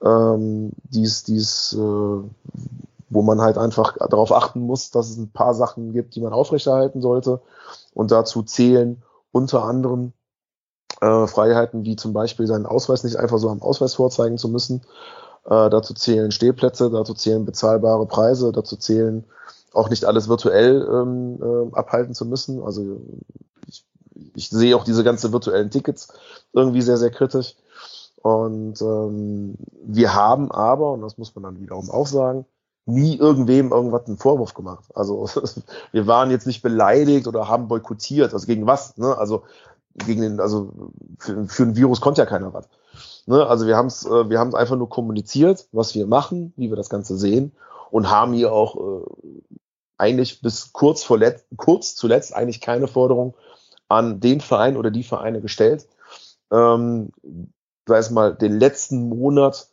ähm, 0.03 0.71
die's, 0.83 1.23
die's, 1.23 1.73
äh, 1.73 1.77
wo 3.09 3.21
man 3.21 3.41
halt 3.41 3.57
einfach 3.57 3.97
darauf 3.97 4.31
achten 4.31 4.61
muss, 4.61 4.91
dass 4.91 5.09
es 5.09 5.17
ein 5.17 5.31
paar 5.31 5.53
Sachen 5.53 5.93
gibt, 5.93 6.15
die 6.15 6.21
man 6.21 6.33
aufrechterhalten 6.33 7.01
sollte. 7.01 7.41
Und 7.93 8.11
dazu 8.11 8.43
zählen 8.43 9.01
unter 9.31 9.63
anderem 9.63 10.13
äh, 11.01 11.27
Freiheiten 11.27 11.85
wie 11.85 11.95
zum 11.95 12.13
Beispiel 12.13 12.47
seinen 12.47 12.65
Ausweis 12.65 13.03
nicht 13.03 13.17
einfach 13.17 13.37
so 13.37 13.49
am 13.49 13.61
Ausweis 13.61 13.95
vorzeigen 13.95 14.37
zu 14.37 14.49
müssen. 14.49 14.81
Äh, 15.45 15.69
dazu 15.69 15.93
zählen 15.93 16.31
Stehplätze, 16.31 16.89
dazu 16.89 17.13
zählen 17.13 17.45
bezahlbare 17.45 18.05
Preise, 18.05 18.51
dazu 18.51 18.77
zählen 18.77 19.25
auch 19.73 19.89
nicht 19.89 20.05
alles 20.05 20.29
virtuell 20.29 20.88
ähm, 20.89 21.39
äh, 21.41 21.75
abhalten 21.75 22.13
zu 22.13 22.25
müssen. 22.25 22.62
Also 22.62 23.01
ich, 23.67 23.85
ich 24.35 24.50
sehe 24.50 24.75
auch 24.75 24.83
diese 24.83 25.03
ganze 25.03 25.33
virtuellen 25.33 25.71
Tickets 25.71 26.09
irgendwie 26.53 26.81
sehr, 26.81 26.97
sehr 26.97 27.12
kritisch. 27.12 27.55
Und 28.21 28.81
ähm, 28.81 29.55
wir 29.83 30.13
haben 30.13 30.50
aber, 30.51 30.93
und 30.93 31.01
das 31.01 31.17
muss 31.17 31.35
man 31.35 31.43
dann 31.43 31.59
wiederum 31.59 31.89
auch 31.89 32.07
sagen, 32.07 32.45
nie 32.85 33.17
irgendwem 33.17 33.71
irgendwas 33.71 34.07
einen 34.07 34.17
Vorwurf 34.17 34.53
gemacht. 34.53 34.85
Also 34.93 35.27
wir 35.91 36.07
waren 36.07 36.31
jetzt 36.31 36.47
nicht 36.47 36.62
beleidigt 36.62 37.27
oder 37.27 37.50
haben 37.50 37.67
boykottiert. 37.67 38.33
Also 38.33 38.45
gegen 38.45 38.65
was? 38.65 38.97
Ne? 38.97 39.17
Also 39.17 39.43
gegen 39.95 40.21
den, 40.21 40.39
also 40.39 40.71
für, 41.19 41.47
für 41.47 41.63
ein 41.63 41.75
Virus 41.75 42.01
konnte 42.01 42.21
ja 42.21 42.25
keiner 42.25 42.53
was. 42.53 42.67
Ne? 43.25 43.45
Also 43.45 43.67
wir 43.67 43.77
haben 43.77 43.88
es 43.88 44.05
äh, 44.05 44.29
wir 44.29 44.39
haben 44.39 44.55
einfach 44.55 44.75
nur 44.75 44.89
kommuniziert, 44.89 45.67
was 45.71 45.95
wir 45.95 46.07
machen, 46.07 46.53
wie 46.55 46.69
wir 46.69 46.75
das 46.75 46.89
Ganze 46.89 47.17
sehen 47.17 47.53
und 47.91 48.09
haben 48.09 48.33
hier 48.33 48.51
auch 48.51 48.75
äh, 48.75 49.05
eigentlich 49.97 50.41
bis 50.41 50.73
kurz 50.73 51.03
vor 51.03 51.19
kurz 51.57 51.95
zuletzt 51.95 52.35
eigentlich 52.35 52.62
keine 52.62 52.88
Forderung 52.88 53.35
an 53.88 54.19
den 54.19 54.41
Verein 54.41 54.77
oder 54.77 54.91
die 54.91 55.03
Vereine 55.03 55.41
gestellt. 55.41 55.88
Ähm, 56.51 57.12
sei 57.88 57.97
es 57.97 58.09
mal 58.09 58.33
den 58.33 58.59
letzten 58.59 59.09
Monat, 59.09 59.67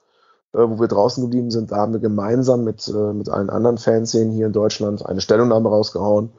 äh, 0.53 0.59
wo 0.59 0.81
wir 0.81 0.89
draußen 0.89 1.23
geblieben 1.23 1.51
sind, 1.51 1.73
da 1.73 1.77
haben 1.77 1.93
wir 1.93 2.01
gemeinsam 2.01 2.65
mit, 2.65 2.89
äh, 2.89 3.13
mit 3.13 3.29
allen 3.29 3.51
anderen 3.51 3.79
Fanszenen 3.79 4.33
hier 4.33 4.47
in 4.47 4.53
Deutschland 4.53 5.05
eine 5.07 5.21
Stellungnahme 5.21 5.69
rausgehauen, 5.69 6.33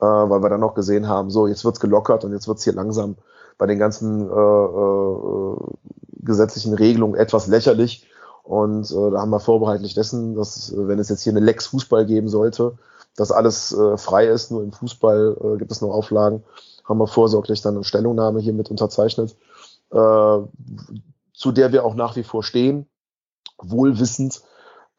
äh, 0.00 0.04
weil 0.04 0.42
wir 0.42 0.48
dann 0.48 0.60
noch 0.60 0.74
gesehen 0.74 1.08
haben, 1.08 1.30
so, 1.30 1.46
jetzt 1.46 1.64
wird's 1.64 1.80
gelockert 1.80 2.24
und 2.24 2.32
jetzt 2.32 2.48
wird's 2.48 2.64
hier 2.64 2.72
langsam 2.72 3.16
bei 3.58 3.66
den 3.66 3.78
ganzen 3.78 4.28
äh, 4.28 4.32
äh, 4.32 5.56
gesetzlichen 6.22 6.74
Regelungen 6.74 7.14
etwas 7.14 7.46
lächerlich. 7.46 8.06
Und 8.42 8.90
äh, 8.90 9.10
da 9.10 9.20
haben 9.20 9.30
wir 9.30 9.40
vorbehaltlich 9.40 9.94
dessen, 9.94 10.34
dass, 10.34 10.72
wenn 10.74 10.98
es 10.98 11.08
jetzt 11.08 11.22
hier 11.22 11.32
eine 11.32 11.40
Lex 11.44 11.66
Fußball 11.66 12.06
geben 12.06 12.28
sollte, 12.28 12.78
dass 13.16 13.32
alles 13.32 13.72
äh, 13.72 13.96
frei 13.98 14.26
ist, 14.26 14.50
nur 14.50 14.62
im 14.62 14.72
Fußball 14.72 15.36
äh, 15.40 15.58
gibt 15.58 15.70
es 15.70 15.82
noch 15.82 15.90
Auflagen, 15.90 16.42
haben 16.84 16.98
wir 16.98 17.06
vorsorglich 17.06 17.60
dann 17.60 17.74
eine 17.74 17.84
Stellungnahme 17.84 18.40
hier 18.40 18.54
mit 18.54 18.70
unterzeichnet, 18.70 19.36
äh, 19.90 20.38
zu 21.32 21.52
der 21.52 21.72
wir 21.72 21.84
auch 21.84 21.94
nach 21.94 22.16
wie 22.16 22.22
vor 22.22 22.42
stehen, 22.42 22.86
wohlwissend, 23.58 24.42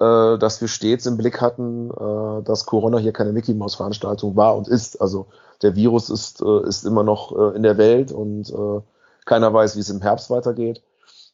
äh, 0.01 0.39
dass 0.39 0.62
wir 0.62 0.67
stets 0.67 1.05
im 1.05 1.17
Blick 1.17 1.41
hatten, 1.41 1.91
äh, 1.91 2.43
dass 2.43 2.65
Corona 2.65 2.98
hier 2.98 3.13
keine 3.13 3.34
Mickey 3.34 3.53
Mouse 3.53 3.75
Veranstaltung 3.75 4.36
war 4.36 4.58
und 4.58 4.67
ist. 4.67 5.00
Also 5.00 5.27
der 5.62 5.75
Virus 5.75 6.10
ist, 6.10 6.41
äh, 6.41 6.67
ist 6.67 6.86
immer 6.86 7.03
noch 7.03 7.38
äh, 7.38 7.55
in 7.55 7.62
der 7.62 7.77
Welt 7.77 8.12
und 8.12 8.50
äh, 8.50 8.81
keiner 9.25 9.53
weiß, 9.53 9.75
wie 9.75 9.81
es 9.81 9.91
im 9.91 10.01
Herbst 10.01 10.31
weitergeht. 10.31 10.81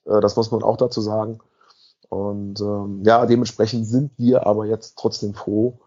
Äh, 0.06 0.20
das 0.20 0.36
muss 0.36 0.52
man 0.52 0.64
auch 0.64 0.76
dazu 0.76 1.00
sagen. 1.00 1.40
Und 2.10 2.60
ähm, 2.60 3.04
ja, 3.06 3.26
dementsprechend 3.26 3.88
sind 3.88 4.12
wir 4.18 4.46
aber 4.46 4.66
jetzt 4.66 4.98
trotzdem 4.98 5.34
froh, 5.34 5.80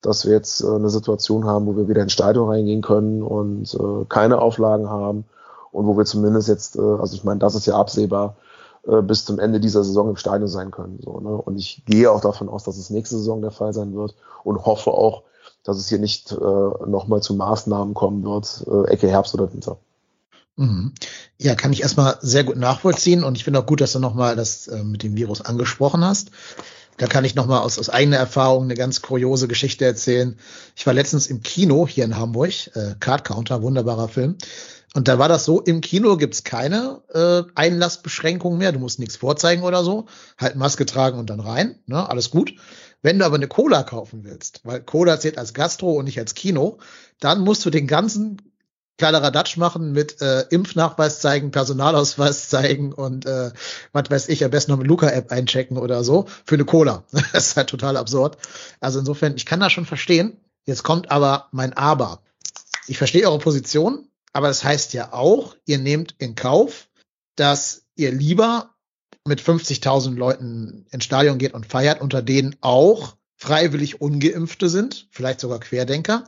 dass 0.00 0.24
wir 0.24 0.32
jetzt 0.32 0.62
äh, 0.62 0.68
eine 0.68 0.90
Situation 0.90 1.44
haben, 1.44 1.66
wo 1.66 1.76
wir 1.76 1.88
wieder 1.88 2.02
ins 2.02 2.12
Stadion 2.12 2.48
reingehen 2.48 2.82
können 2.82 3.22
und 3.22 3.74
äh, 3.74 4.04
keine 4.08 4.40
Auflagen 4.40 4.88
haben 4.88 5.24
und 5.72 5.86
wo 5.86 5.96
wir 5.96 6.04
zumindest 6.04 6.48
jetzt, 6.48 6.76
äh, 6.76 6.80
also 6.80 7.14
ich 7.14 7.24
meine, 7.24 7.40
das 7.40 7.56
ist 7.56 7.66
ja 7.66 7.76
absehbar, 7.76 8.36
äh, 8.88 9.02
bis 9.02 9.24
zum 9.24 9.38
Ende 9.38 9.60
dieser 9.60 9.84
Saison 9.84 10.10
im 10.10 10.16
Stadion 10.16 10.48
sein 10.48 10.70
können. 10.70 10.98
So, 11.04 11.20
ne? 11.20 11.30
Und 11.30 11.58
ich 11.58 11.82
gehe 11.84 12.10
auch 12.10 12.20
davon 12.20 12.48
aus, 12.48 12.64
dass 12.64 12.78
es 12.78 12.90
nächste 12.90 13.16
Saison 13.18 13.42
der 13.42 13.50
Fall 13.50 13.72
sein 13.72 13.94
wird 13.94 14.14
und 14.44 14.64
hoffe 14.64 14.92
auch, 14.92 15.24
dass 15.62 15.76
es 15.76 15.88
hier 15.88 15.98
nicht 15.98 16.32
äh, 16.32 16.34
nochmal 16.34 17.20
zu 17.20 17.34
Maßnahmen 17.34 17.92
kommen 17.92 18.24
wird, 18.24 18.64
äh, 18.66 18.90
Ecke 18.90 19.08
Herbst 19.08 19.34
oder 19.34 19.52
Winter. 19.52 19.76
Mhm. 20.56 20.92
Ja, 21.38 21.54
kann 21.54 21.72
ich 21.72 21.82
erstmal 21.82 22.16
sehr 22.20 22.44
gut 22.44 22.56
nachvollziehen 22.56 23.24
und 23.24 23.36
ich 23.36 23.44
finde 23.44 23.60
auch 23.60 23.66
gut, 23.66 23.80
dass 23.80 23.92
du 23.92 24.00
nochmal 24.00 24.34
das 24.34 24.66
äh, 24.68 24.82
mit 24.82 25.02
dem 25.02 25.16
Virus 25.16 25.40
angesprochen 25.40 26.04
hast. 26.04 26.30
Da 26.98 27.06
kann 27.06 27.24
ich 27.24 27.34
nochmal 27.34 27.60
aus, 27.60 27.78
aus 27.78 27.88
eigener 27.88 28.16
Erfahrung 28.16 28.64
eine 28.64 28.74
ganz 28.74 29.02
kuriose 29.02 29.48
Geschichte 29.48 29.84
erzählen. 29.84 30.36
Ich 30.76 30.86
war 30.86 30.92
letztens 30.92 31.28
im 31.28 31.42
Kino 31.42 31.86
hier 31.86 32.04
in 32.04 32.16
Hamburg, 32.16 32.52
äh, 32.74 32.94
Card 33.00 33.24
Counter, 33.24 33.62
wunderbarer 33.62 34.08
Film. 34.08 34.36
Und 34.94 35.06
da 35.06 35.18
war 35.18 35.28
das 35.28 35.44
so, 35.44 35.60
im 35.60 35.80
Kino 35.80 36.16
gibt's 36.16 36.44
keine 36.44 37.02
äh, 37.14 37.42
Einlassbeschränkungen 37.54 38.58
mehr. 38.58 38.72
Du 38.72 38.80
musst 38.80 38.98
nichts 38.98 39.16
vorzeigen 39.16 39.62
oder 39.62 39.84
so. 39.84 40.06
Halt 40.38 40.56
Maske 40.56 40.86
tragen 40.86 41.18
und 41.18 41.30
dann 41.30 41.40
rein. 41.40 41.78
Ne? 41.86 42.08
Alles 42.08 42.30
gut. 42.30 42.54
Wenn 43.00 43.18
du 43.18 43.24
aber 43.24 43.36
eine 43.36 43.46
Cola 43.46 43.84
kaufen 43.84 44.24
willst, 44.24 44.62
weil 44.64 44.82
Cola 44.82 45.20
zählt 45.20 45.38
als 45.38 45.54
Gastro 45.54 45.92
und 45.92 46.06
nicht 46.06 46.18
als 46.18 46.34
Kino, 46.34 46.78
dann 47.20 47.42
musst 47.42 47.64
du 47.64 47.70
den 47.70 47.86
ganzen 47.86 48.47
Kladderadatsch 48.98 49.56
machen 49.56 49.92
mit 49.92 50.20
äh, 50.20 50.42
Impfnachweis 50.50 51.20
zeigen, 51.20 51.52
Personalausweis 51.52 52.48
zeigen 52.48 52.92
und 52.92 53.26
äh, 53.26 53.52
was 53.92 54.10
weiß 54.10 54.28
ich, 54.28 54.44
am 54.44 54.50
besten 54.50 54.72
noch 54.72 54.78
mit 54.78 54.88
Luca-App 54.88 55.30
einchecken 55.30 55.78
oder 55.78 56.04
so 56.04 56.26
für 56.44 56.56
eine 56.56 56.64
Cola. 56.64 57.04
das 57.32 57.48
ist 57.48 57.56
halt 57.56 57.70
total 57.70 57.96
absurd. 57.96 58.36
Also 58.80 58.98
insofern, 58.98 59.36
ich 59.36 59.46
kann 59.46 59.60
das 59.60 59.72
schon 59.72 59.86
verstehen. 59.86 60.36
Jetzt 60.66 60.82
kommt 60.82 61.10
aber 61.10 61.48
mein 61.52 61.72
Aber. 61.72 62.20
Ich 62.88 62.98
verstehe 62.98 63.26
eure 63.26 63.38
Position, 63.38 64.08
aber 64.32 64.48
das 64.48 64.64
heißt 64.64 64.92
ja 64.92 65.12
auch, 65.12 65.56
ihr 65.64 65.78
nehmt 65.78 66.14
in 66.18 66.34
Kauf, 66.34 66.88
dass 67.36 67.84
ihr 67.94 68.12
lieber 68.12 68.74
mit 69.24 69.40
50.000 69.40 70.16
Leuten 70.16 70.86
ins 70.90 71.04
Stadion 71.04 71.38
geht 71.38 71.54
und 71.54 71.66
feiert, 71.66 72.00
unter 72.00 72.22
denen 72.22 72.56
auch 72.60 73.16
freiwillig 73.36 74.00
Ungeimpfte 74.00 74.68
sind, 74.68 75.06
vielleicht 75.10 75.40
sogar 75.40 75.60
Querdenker, 75.60 76.24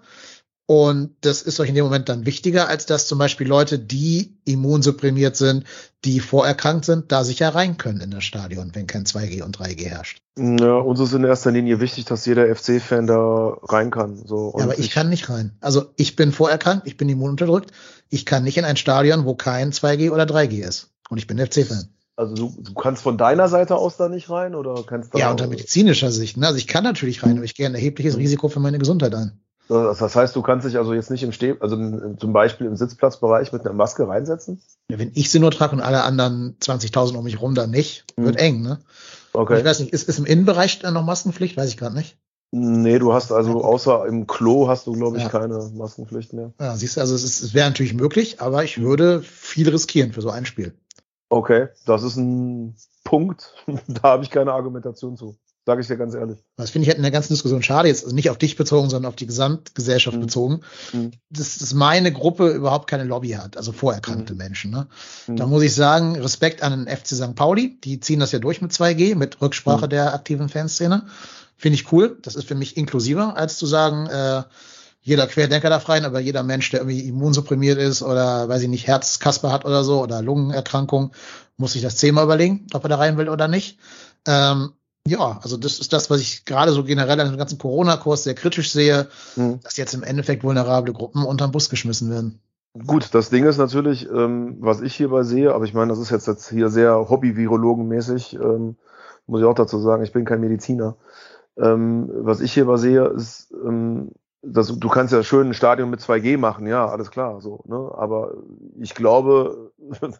und 0.71 1.17
das 1.23 1.43
ist 1.43 1.59
euch 1.59 1.71
in 1.71 1.75
dem 1.75 1.83
Moment 1.83 2.09
dann 2.09 2.27
wichtiger, 2.27 2.69
als 2.69 2.87
dass 2.87 3.09
zum 3.09 3.19
Beispiel 3.19 3.49
Leute, 3.49 3.77
die 3.77 4.39
immunsupprimiert 4.45 5.35
sind, 5.35 5.65
die 6.05 6.21
vorerkrankt 6.21 6.85
sind, 6.85 7.11
da 7.11 7.25
sicher 7.25 7.53
rein 7.57 7.77
können 7.77 8.01
in 8.01 8.13
das 8.13 8.23
Stadion, 8.23 8.71
wenn 8.73 8.87
kein 8.87 9.05
2G 9.05 9.43
und 9.43 9.59
3G 9.59 9.89
herrscht. 9.89 10.23
Ja, 10.39 10.77
uns 10.77 11.01
ist 11.01 11.13
in 11.13 11.25
erster 11.25 11.51
Linie 11.51 11.81
wichtig, 11.81 12.05
dass 12.05 12.25
jeder 12.25 12.55
FC-Fan 12.55 13.09
da 13.09 13.57
rein 13.65 13.91
kann. 13.91 14.15
So. 14.25 14.55
Ja, 14.59 14.63
aber 14.63 14.75
ich, 14.75 14.85
ich, 14.87 14.91
kann 14.93 15.09
nicht 15.09 15.29
rein. 15.29 15.57
Also 15.61 15.87
ich 15.97 16.15
bin 16.15 16.31
vorerkrankt, 16.31 16.87
ich 16.87 16.97
bin 16.97 17.09
immununterdrückt. 17.09 17.73
Ich 18.09 18.25
kann 18.25 18.45
nicht 18.45 18.57
in 18.57 18.65
ein 18.65 18.77
Stadion, 18.77 19.25
wo 19.25 19.35
kein 19.35 19.73
2G 19.73 20.13
oder 20.13 20.23
3G 20.23 20.65
ist. 20.65 20.91
Und 21.09 21.19
ich 21.19 21.27
bin 21.27 21.45
FC-Fan. 21.45 21.89
Also 22.15 22.35
du, 22.37 22.63
du 22.63 22.75
kannst 22.75 23.03
von 23.03 23.19
deiner 23.19 23.49
Seite 23.49 23.75
aus 23.75 23.97
da 23.97 24.09
nicht 24.09 24.31
rein 24.31 24.55
oder 24.55 24.85
kannst 24.87 25.13
da 25.13 25.19
Ja, 25.19 25.33
unter 25.33 25.49
medizinischer 25.49 26.13
Sicht. 26.13 26.37
Ne? 26.37 26.47
Also 26.47 26.59
ich 26.59 26.69
kann 26.69 26.85
natürlich 26.85 27.25
rein, 27.25 27.39
aber 27.39 27.45
ich 27.45 27.57
gehe 27.57 27.67
ein 27.67 27.75
erhebliches 27.75 28.17
Risiko 28.17 28.49
für 28.49 28.61
meine 28.61 28.79
Gesundheit 28.79 29.17
ein. 29.17 29.41
Das 29.71 30.17
heißt, 30.17 30.35
du 30.35 30.43
kannst 30.43 30.67
dich 30.67 30.79
also 30.79 30.95
jetzt 30.95 31.13
nicht 31.13 31.23
im 31.23 31.31
Steh, 31.31 31.55
also 31.61 31.77
zum 32.17 32.33
Beispiel 32.33 32.67
im 32.67 32.75
Sitzplatzbereich 32.75 33.53
mit 33.53 33.65
einer 33.65 33.73
Maske 33.73 34.09
reinsetzen? 34.09 34.61
Ja, 34.91 34.99
wenn 34.99 35.13
ich 35.15 35.31
sie 35.31 35.39
nur 35.39 35.53
trage 35.53 35.77
und 35.77 35.81
alle 35.81 36.03
anderen 36.03 36.57
20.000 36.59 37.17
um 37.17 37.23
mich 37.23 37.41
rum 37.41 37.55
dann 37.55 37.71
nicht, 37.71 38.05
wird 38.17 38.41
hm. 38.41 38.45
eng, 38.45 38.63
ne? 38.63 38.81
Okay. 39.33 39.61
Ich 39.61 39.65
weiß 39.65 39.79
nicht, 39.79 39.93
ist, 39.93 40.09
ist 40.09 40.19
im 40.19 40.25
Innenbereich 40.25 40.81
dann 40.81 40.95
noch 40.95 41.05
Maskenpflicht? 41.05 41.57
Weiß 41.57 41.69
ich 41.69 41.77
gerade 41.77 41.95
nicht. 41.95 42.19
Nee, 42.51 42.99
du 42.99 43.13
hast 43.13 43.31
also 43.31 43.63
außer 43.63 44.07
im 44.07 44.27
Klo 44.27 44.67
hast 44.67 44.89
du, 44.89 44.93
glaube 44.93 45.19
ich, 45.19 45.23
ja. 45.23 45.29
keine 45.29 45.71
Maskenpflicht 45.73 46.33
mehr. 46.33 46.53
Ja, 46.59 46.75
siehst 46.75 46.97
du, 46.97 47.01
also 47.01 47.15
es, 47.15 47.23
es 47.23 47.55
wäre 47.55 47.69
natürlich 47.69 47.95
möglich, 47.95 48.41
aber 48.41 48.65
ich 48.65 48.81
würde 48.81 49.23
viel 49.23 49.69
riskieren 49.69 50.13
für 50.13 50.21
so 50.21 50.31
ein 50.31 50.47
Spiel. 50.47 50.75
Okay, 51.29 51.69
das 51.87 52.03
ist 52.03 52.17
ein 52.17 52.75
Punkt, 53.05 53.55
da 53.87 54.03
habe 54.03 54.25
ich 54.25 54.31
keine 54.31 54.53
Argumentation 54.53 55.17
zu. 55.17 55.37
Sage 55.67 55.83
ich 55.83 55.87
dir 55.87 55.99
ganz 55.99 56.15
ehrlich. 56.15 56.39
Das 56.57 56.71
finde 56.71 56.85
ich 56.85 56.89
halt 56.89 56.97
in 56.97 57.03
der 57.03 57.13
ganzen 57.13 57.35
Diskussion 57.35 57.63
schade, 57.63 57.89
jetzt 57.89 58.05
also 58.05 58.15
nicht 58.15 58.31
auf 58.31 58.39
dich 58.39 58.57
bezogen, 58.57 58.89
sondern 58.89 59.11
auf 59.11 59.17
die 59.17 59.27
Gesamtgesellschaft 59.27 60.17
mhm. 60.17 60.23
bezogen, 60.23 60.61
mhm. 60.93 61.13
dass, 61.29 61.59
dass 61.59 61.75
meine 61.75 62.13
Gruppe 62.13 62.49
überhaupt 62.49 62.89
keine 62.89 63.05
Lobby 63.05 63.31
hat, 63.31 63.57
also 63.57 63.73
vorerkrankte 63.73 64.33
mhm. 64.33 64.39
Menschen. 64.39 64.71
Ne? 64.71 64.89
Mhm. 65.27 65.37
Da 65.37 65.47
muss 65.47 65.63
ich 65.63 65.75
sagen, 65.75 66.17
Respekt 66.17 66.63
an 66.63 66.85
den 66.85 66.97
FC 66.97 67.09
St. 67.09 67.35
Pauli, 67.35 67.79
die 67.85 68.01
ziehen 68.01 68.21
das 68.21 68.33
ja 68.33 68.39
durch 68.39 68.63
mit 68.63 68.73
2G, 68.73 69.17
mit 69.17 69.41
Rücksprache 69.43 69.85
mhm. 69.85 69.91
der 69.91 70.15
aktiven 70.15 70.49
Fanszene. 70.49 71.07
Finde 71.57 71.75
ich 71.75 71.93
cool. 71.93 72.19
Das 72.23 72.37
ist 72.37 72.49
für 72.49 72.55
mich 72.55 72.79
inklusiver, 72.79 73.37
als 73.37 73.59
zu 73.59 73.67
sagen, 73.67 74.07
äh, 74.07 74.45
jeder 75.03 75.27
Querdenker 75.27 75.69
darf 75.69 75.89
rein, 75.91 76.05
aber 76.07 76.21
jeder 76.21 76.43
Mensch, 76.43 76.71
der 76.71 76.81
irgendwie 76.81 77.01
immunsupprimiert 77.01 77.79
ist 77.79 78.03
oder, 78.03 78.49
weiß 78.49 78.63
ich 78.63 78.69
nicht, 78.69 78.87
Herzkasper 78.87 79.53
hat 79.53 79.65
oder 79.67 79.85
so 79.85 80.03
oder 80.03 80.23
Lungenerkrankung, 80.23 81.13
muss 81.57 81.73
sich 81.73 81.83
das 81.83 81.97
zehnmal 81.97 82.25
überlegen, 82.25 82.67
ob 82.73 82.85
er 82.85 82.89
da 82.89 82.97
rein 82.97 83.19
will 83.19 83.29
oder 83.29 83.47
nicht. 83.47 83.79
Ähm, 84.27 84.73
ja, 85.07 85.41
also 85.43 85.57
das 85.57 85.79
ist 85.79 85.93
das, 85.93 86.11
was 86.11 86.21
ich 86.21 86.45
gerade 86.45 86.73
so 86.73 86.85
generell 86.85 87.21
an 87.21 87.31
dem 87.31 87.39
ganzen 87.39 87.59
Corona-Kurs 87.59 88.25
sehr 88.25 88.35
kritisch 88.35 88.73
sehe, 88.73 89.09
mhm. 89.37 89.61
dass 89.63 89.77
jetzt 89.77 89.95
im 89.95 90.03
Endeffekt 90.03 90.45
vulnerable 90.45 90.93
Gruppen 90.93 91.25
unterm 91.25 91.53
Bus 91.53 91.71
geschmissen 91.71 92.11
werden. 92.11 92.41
Gut, 92.87 93.15
das 93.15 93.31
Ding 93.31 93.45
ist 93.47 93.59
natürlich, 93.59 94.09
ähm, 94.09 94.59
was 94.61 94.81
ich 94.81 94.95
hierbei 94.95 95.25
sehe, 95.25 95.53
aber 95.53 95.65
ich 95.65 95.75
meine, 95.75 95.89
das 95.89 95.99
ist 95.99 96.11
jetzt, 96.11 96.29
jetzt 96.29 96.49
hier 96.51 96.69
sehr 96.69 97.09
Hobby-Virologen-mäßig, 97.09 98.35
ähm, 98.35 98.77
muss 99.27 99.41
ich 99.41 99.47
auch 99.47 99.55
dazu 99.55 99.81
sagen, 99.81 100.05
ich 100.05 100.13
bin 100.13 100.25
kein 100.25 100.41
Mediziner. 100.41 100.97
Ähm, 101.57 102.09
was 102.13 102.41
ich 102.41 102.53
hierbei 102.53 102.77
sehe, 102.77 103.07
ist, 103.07 103.53
ähm, 103.65 104.13
dass 104.43 104.69
du 104.69 104.89
kannst 104.89 105.13
ja 105.13 105.25
schön 105.25 105.49
ein 105.49 105.55
Stadion 105.55 105.91
mit 105.91 106.01
2G 106.01 106.39
machen, 106.39 106.67
ja, 106.67 106.87
alles 106.87 107.11
klar, 107.11 107.41
so, 107.41 107.65
ne? 107.67 107.91
Aber 107.97 108.35
ich 108.79 108.95
glaube, 108.95 109.73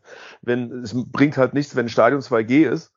wenn 0.43 0.83
es 0.83 0.93
bringt 0.95 1.37
halt 1.37 1.55
nichts, 1.55 1.77
wenn 1.77 1.87
ein 1.87 1.91
Stadion 1.91 2.21
2G 2.21 2.69
ist 2.69 2.93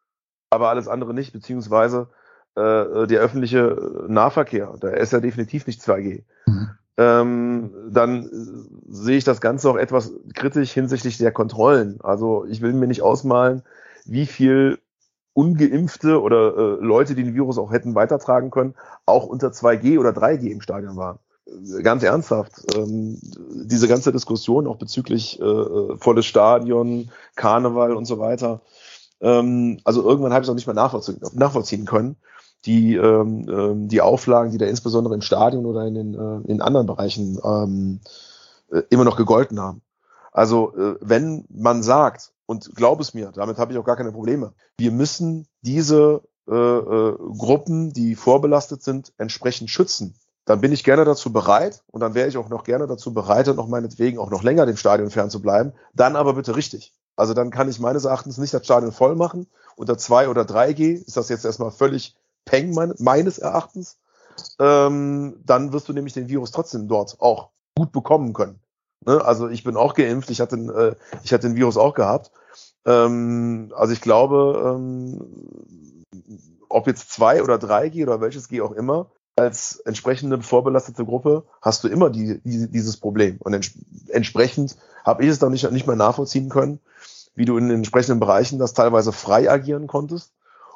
aber 0.54 0.70
alles 0.70 0.88
andere 0.88 1.14
nicht, 1.14 1.34
beziehungsweise 1.34 2.10
äh, 2.56 3.08
der 3.08 3.22
öffentliche 3.22 4.06
Nahverkehr, 4.08 4.76
da 4.80 4.90
ist 4.90 5.14
ja 5.14 5.20
definitiv 5.20 5.68
nicht 5.68 5.82
2G. 5.82 6.24
Mhm. 6.46 6.70
Ähm, 6.96 7.72
dann 7.90 8.30
sehe 8.88 9.18
ich 9.18 9.24
das 9.24 9.42
Ganze 9.42 9.70
auch 9.70 9.78
etwas 9.78 10.14
kritisch 10.36 10.72
hinsichtlich 10.72 11.18
der 11.18 11.32
Kontrollen. 11.32 12.00
Also 12.04 12.46
ich 12.46 12.62
will 12.62 12.74
mir 12.74 12.88
nicht 12.88 13.02
ausmalen, 13.02 13.64
wie 14.06 14.28
viel 14.28 14.78
ungeimpfte 15.34 16.22
oder 16.22 16.56
äh, 16.56 16.86
Leute, 16.86 17.16
die 17.16 17.24
den 17.24 17.34
Virus 17.34 17.58
auch 17.58 17.72
hätten 17.72 17.96
weitertragen 17.96 18.52
können, 18.52 18.76
auch 19.06 19.26
unter 19.26 19.48
2G 19.48 20.00
oder 20.00 20.12
3G 20.12 20.52
im 20.52 20.62
Stadion 20.62 20.96
waren. 20.96 21.18
Ganz 21.82 22.04
ernsthaft, 22.04 22.54
ähm, 22.76 23.20
diese 23.22 23.88
ganze 23.88 24.12
Diskussion 24.12 24.68
auch 24.68 24.78
bezüglich 24.78 25.42
äh, 25.42 25.44
äh 25.44 25.98
volles 25.98 26.26
Stadion, 26.26 27.10
Karneval 27.36 27.94
und 27.94 28.06
so 28.06 28.20
weiter, 28.20 28.62
ähm, 29.24 29.80
also 29.84 30.04
irgendwann 30.04 30.34
habe 30.34 30.44
ich 30.44 30.48
es 30.48 30.52
auch 30.52 30.56
nicht 30.56 30.68
mehr 30.68 30.76
nachvollziehen, 30.76 31.86
können. 31.86 32.18
Die, 32.66 32.96
ähm, 32.96 33.50
ähm, 33.50 33.88
die 33.90 34.00
Auflagen, 34.00 34.52
die 34.52 34.58
da 34.58 34.66
insbesondere 34.66 35.16
im 35.16 35.22
Stadion 35.22 35.66
oder 35.66 35.86
in 35.86 35.96
den 35.96 36.14
äh, 36.14 36.50
in 36.50 36.62
anderen 36.62 36.88
Bereichen 36.88 37.38
ähm, 37.44 38.00
äh, 38.72 38.84
immer 38.90 39.04
noch 39.04 39.18
gegolten 39.18 39.60
haben. 39.60 39.82
Also 40.32 40.74
äh, 40.78 40.96
wenn 41.02 41.46
man 41.50 41.84
sagt, 41.84 42.32
und 42.46 42.74
glaub 42.74 43.02
es 43.02 43.14
mir, 43.14 43.32
damit 43.34 43.58
habe 43.58 43.74
ich 43.74 43.80
auch 43.80 43.84
gar 43.84 43.98
keine 43.98 44.14
Probleme, 44.14 44.54
wir 44.78 44.92
müssen 44.92 45.46
diese 45.62 46.22
äh, 46.50 46.56
äh, 46.56 47.18
Gruppen, 47.38 47.92
die 47.92 48.16
vorbelastet 48.16 48.82
sind, 48.82 49.12
entsprechend 49.18 49.70
schützen 49.70 50.16
dann 50.46 50.60
bin 50.60 50.74
ich 50.74 50.84
gerne 50.84 51.06
dazu 51.06 51.32
bereit 51.32 51.84
und 51.88 52.02
dann 52.02 52.16
wäre 52.16 52.28
ich 52.28 52.38
auch 52.38 52.50
noch 52.50 52.64
gerne 52.64 52.88
dazu 52.88 53.14
bereit, 53.14 53.48
noch 53.48 53.68
meinetwegen 53.68 54.18
auch 54.18 54.30
noch 54.30 54.44
länger 54.44 54.66
dem 54.66 54.76
Stadion 54.76 55.10
fernzubleiben. 55.10 55.74
Dann 55.94 56.16
aber 56.16 56.34
bitte 56.34 56.56
richtig. 56.56 56.94
Also 57.16 57.34
dann 57.34 57.52
kann 57.52 57.70
ich 57.70 57.80
meines 57.80 58.06
Erachtens 58.06 58.38
nicht 58.38 58.54
das 58.54 58.66
Stadion 58.66 58.92
voll 58.92 59.16
machen. 59.16 59.48
Unter 59.76 59.98
2 59.98 60.30
oder 60.30 60.44
3G 60.44 60.94
ist 60.94 61.18
das 61.18 61.30
jetzt 61.30 61.46
erstmal 61.46 61.72
völlig 61.72 62.16
peng 62.46 62.74
mein, 62.74 62.94
meines 63.00 63.38
Erachtens. 63.38 63.98
Ähm, 64.60 65.42
dann 65.46 65.74
wirst 65.74 65.88
du 65.90 65.94
nämlich 65.94 66.14
den 66.14 66.28
Virus 66.28 66.52
trotzdem 66.52 66.88
dort 66.88 67.20
auch 67.20 67.50
gut 67.76 67.92
bekommen 67.92 68.34
können. 68.34 68.60
Ne? 69.06 69.24
Also 69.24 69.48
ich 69.48 69.64
bin 69.64 69.78
auch 69.78 69.94
geimpft, 69.94 70.30
ich 70.30 70.42
hatte, 70.42 70.56
äh, 70.56 70.96
ich 71.24 71.34
hatte 71.34 71.48
den 71.48 71.56
Virus 71.56 71.78
auch 71.78 71.94
gehabt. 71.94 72.32
Ähm, 72.86 73.72
also 73.76 73.94
ich 73.94 74.02
glaube, 74.02 74.76
ähm, 74.76 76.04
ob 76.70 76.88
jetzt 76.88 77.12
2 77.12 77.44
oder 77.44 77.56
3G 77.56 78.04
oder 78.04 78.22
welches 78.22 78.48
G 78.48 78.62
auch 78.62 78.72
immer, 78.72 79.12
als 79.36 79.78
entsprechende 79.78 80.42
vorbelastete 80.42 81.06
Gruppe 81.06 81.44
hast 81.62 81.84
du 81.84 81.88
immer 81.88 82.10
die, 82.10 82.40
die, 82.44 82.70
dieses 82.70 82.98
Problem. 82.98 83.38
Und 83.40 83.54
ents 83.54 83.74
entsprechend 84.10 84.78
habe 85.04 85.24
ich 85.24 85.30
es 85.30 85.40
dann 85.40 85.52
nicht, 85.52 85.70
nicht 85.72 85.88
mehr 85.88 85.96
nachvollziehen 85.96 86.50
können, 86.50 86.80
wie 87.36 87.46
du 87.46 87.58
in 87.58 87.68
den 87.68 87.78
entsprechenden 87.78 88.20
Bereichen 88.20 88.60
das 88.60 88.74
teilweise 88.74 89.12
frei 89.12 89.50
agieren 89.50 89.88
konntest. 89.88 90.32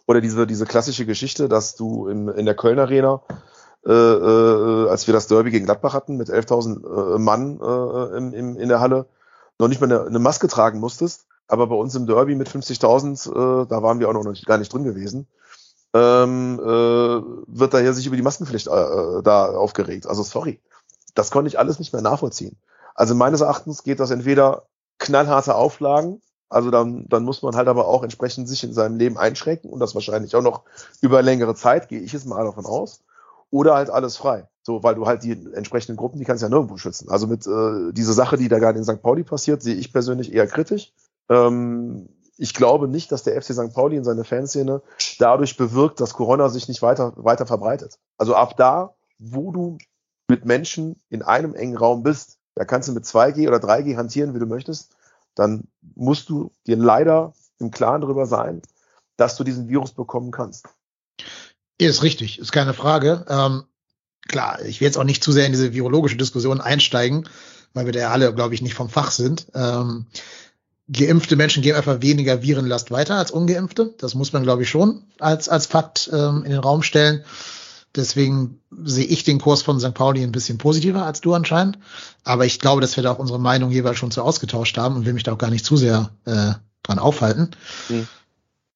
Oder 0.05 0.21
diese, 0.21 0.47
diese 0.47 0.65
klassische 0.65 1.05
Geschichte, 1.05 1.49
dass 1.49 1.75
du 1.75 2.07
im, 2.07 2.29
in 2.29 2.45
der 2.45 2.55
Köln 2.55 2.79
Arena, 2.79 3.21
äh, 3.85 3.91
äh, 3.91 4.89
als 4.89 5.07
wir 5.07 5.13
das 5.13 5.27
Derby 5.27 5.51
gegen 5.51 5.65
Gladbach 5.65 5.93
hatten, 5.93 6.15
mit 6.15 6.29
11.000 6.29 7.15
äh, 7.15 7.19
Mann 7.19 7.59
äh, 7.59 8.17
im, 8.17 8.33
im, 8.33 8.57
in 8.57 8.69
der 8.69 8.79
Halle, 8.79 9.05
noch 9.59 9.67
nicht 9.67 9.81
mal 9.81 9.91
eine, 9.91 10.05
eine 10.05 10.19
Maske 10.19 10.47
tragen 10.47 10.79
musstest. 10.79 11.25
Aber 11.49 11.67
bei 11.67 11.75
uns 11.75 11.95
im 11.95 12.07
Derby 12.07 12.35
mit 12.35 12.49
50.000, 12.49 13.63
äh, 13.63 13.67
da 13.67 13.83
waren 13.83 13.99
wir 13.99 14.09
auch 14.09 14.13
noch 14.13 14.23
nicht, 14.23 14.45
gar 14.45 14.57
nicht 14.57 14.71
drin 14.71 14.83
gewesen 14.83 15.27
ähm, 15.93 16.59
äh, 16.59 16.67
wird 17.47 17.73
da 17.73 17.79
ja 17.79 17.93
sich 17.93 18.05
über 18.05 18.15
die 18.15 18.21
Maskenpflicht 18.21 18.67
äh, 18.67 19.23
da 19.23 19.47
aufgeregt. 19.47 20.07
Also 20.07 20.23
sorry, 20.23 20.61
das 21.15 21.31
konnte 21.31 21.47
ich 21.47 21.59
alles 21.59 21.79
nicht 21.79 21.93
mehr 21.93 22.01
nachvollziehen. 22.01 22.57
Also 22.95 23.15
meines 23.15 23.41
Erachtens 23.41 23.83
geht 23.83 23.99
das 23.99 24.11
entweder 24.11 24.67
knallharte 24.99 25.55
Auflagen, 25.55 26.21
also 26.49 26.71
dann, 26.71 27.05
dann 27.09 27.23
muss 27.23 27.41
man 27.41 27.55
halt 27.55 27.67
aber 27.67 27.87
auch 27.87 28.03
entsprechend 28.03 28.47
sich 28.47 28.63
in 28.63 28.73
seinem 28.73 28.97
Leben 28.97 29.17
einschränken 29.17 29.69
und 29.69 29.79
das 29.79 29.95
wahrscheinlich 29.95 30.35
auch 30.35 30.41
noch 30.41 30.63
über 31.01 31.21
längere 31.21 31.55
Zeit, 31.55 31.89
gehe 31.89 31.99
ich 31.99 32.13
es 32.13 32.25
mal 32.25 32.43
davon 32.43 32.65
aus, 32.65 33.01
oder 33.49 33.75
halt 33.75 33.89
alles 33.89 34.17
frei. 34.17 34.47
So, 34.63 34.83
weil 34.83 34.95
du 34.95 35.05
halt 35.05 35.23
die 35.23 35.31
entsprechenden 35.31 35.97
Gruppen, 35.97 36.19
die 36.19 36.25
kannst 36.25 36.43
ja 36.43 36.49
nirgendwo 36.49 36.77
schützen. 36.77 37.09
Also 37.09 37.27
mit 37.27 37.47
äh, 37.47 37.93
diese 37.93 38.13
Sache, 38.13 38.37
die 38.37 38.49
da 38.49 38.59
gerade 38.59 38.77
in 38.77 38.83
St. 38.83 39.01
Pauli 39.01 39.23
passiert, 39.23 39.61
sehe 39.61 39.75
ich 39.75 39.93
persönlich 39.93 40.33
eher 40.33 40.47
kritisch. 40.47 40.93
Ähm, 41.29 42.09
ich 42.37 42.53
glaube 42.53 42.87
nicht, 42.87 43.11
dass 43.11 43.23
der 43.23 43.41
FC 43.41 43.53
St. 43.53 43.73
Pauli 43.73 43.95
in 43.97 44.03
seine 44.03 44.23
Fanszene 44.23 44.81
dadurch 45.19 45.57
bewirkt, 45.57 45.99
dass 45.99 46.13
Corona 46.13 46.49
sich 46.49 46.67
nicht 46.67 46.81
weiter, 46.81 47.13
weiter 47.15 47.45
verbreitet. 47.45 47.97
Also 48.17 48.35
ab 48.35 48.57
da, 48.57 48.93
wo 49.19 49.51
du 49.51 49.77
mit 50.27 50.45
Menschen 50.45 50.97
in 51.09 51.23
einem 51.23 51.55
engen 51.55 51.77
Raum 51.77 52.03
bist, 52.03 52.37
da 52.55 52.65
kannst 52.65 52.89
du 52.89 52.93
mit 52.93 53.05
2G 53.05 53.47
oder 53.47 53.57
3G 53.57 53.95
hantieren, 53.95 54.35
wie 54.35 54.39
du 54.39 54.45
möchtest, 54.45 54.96
dann 55.37 55.67
musst 55.95 56.29
du 56.29 56.51
dir 56.65 56.77
leider 56.77 57.33
im 57.59 57.71
Klaren 57.71 58.01
darüber 58.01 58.25
sein, 58.25 58.61
dass 59.17 59.35
du 59.35 59.43
diesen 59.43 59.69
Virus 59.69 59.91
bekommen 59.91 60.31
kannst. 60.31 60.67
Ist 61.77 62.03
richtig, 62.03 62.39
ist 62.39 62.51
keine 62.51 62.73
Frage. 62.73 63.25
Ähm, 63.29 63.63
klar, 64.27 64.61
ich 64.63 64.81
will 64.81 64.87
jetzt 64.87 64.97
auch 64.97 65.03
nicht 65.03 65.23
zu 65.23 65.31
sehr 65.31 65.45
in 65.45 65.51
diese 65.51 65.73
virologische 65.73 66.17
Diskussion 66.17 66.59
einsteigen, 66.59 67.29
weil 67.73 67.85
wir 67.85 67.93
da 67.93 67.99
ja 67.99 68.09
alle, 68.09 68.33
glaube 68.33 68.55
ich, 68.55 68.61
nicht 68.61 68.73
vom 68.73 68.89
Fach 68.89 69.11
sind. 69.11 69.47
Ähm, 69.53 70.07
geimpfte 70.91 71.35
Menschen 71.35 71.61
geben 71.61 71.77
einfach 71.77 72.01
weniger 72.01 72.41
Virenlast 72.41 72.91
weiter 72.91 73.15
als 73.15 73.31
ungeimpfte. 73.31 73.93
Das 73.97 74.15
muss 74.15 74.33
man, 74.33 74.43
glaube 74.43 74.63
ich, 74.63 74.69
schon 74.69 75.03
als, 75.19 75.49
als 75.49 75.67
Fakt 75.67 76.09
ähm, 76.11 76.43
in 76.43 76.51
den 76.51 76.59
Raum 76.59 76.81
stellen. 76.81 77.23
Deswegen 77.97 78.61
sehe 78.69 79.05
ich 79.05 79.23
den 79.23 79.39
Kurs 79.39 79.63
von 79.63 79.79
St. 79.79 79.93
Pauli 79.93 80.23
ein 80.23 80.31
bisschen 80.31 80.57
positiver 80.57 81.05
als 81.05 81.19
du 81.19 81.33
anscheinend. 81.33 81.79
Aber 82.23 82.45
ich 82.45 82.59
glaube, 82.59 82.79
dass 82.81 82.95
wir 82.95 83.03
da 83.03 83.11
auch 83.11 83.19
unsere 83.19 83.39
Meinung 83.39 83.71
jeweils 83.71 83.97
schon 83.97 84.11
zu 84.11 84.21
ausgetauscht 84.21 84.77
haben 84.77 84.95
und 84.95 85.05
will 85.05 85.13
mich 85.13 85.23
da 85.23 85.33
auch 85.33 85.37
gar 85.37 85.49
nicht 85.49 85.65
zu 85.65 85.75
sehr 85.75 86.11
äh, 86.25 86.53
dran 86.83 86.99
aufhalten. 86.99 87.51
Hm. 87.87 88.07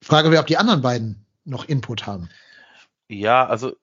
Frage 0.02 0.32
wir, 0.32 0.40
ob 0.40 0.48
die 0.48 0.58
anderen 0.58 0.82
beiden 0.82 1.26
noch 1.46 1.66
Input 1.66 2.08
haben. 2.08 2.30
Ja, 3.08 3.46
also 3.46 3.74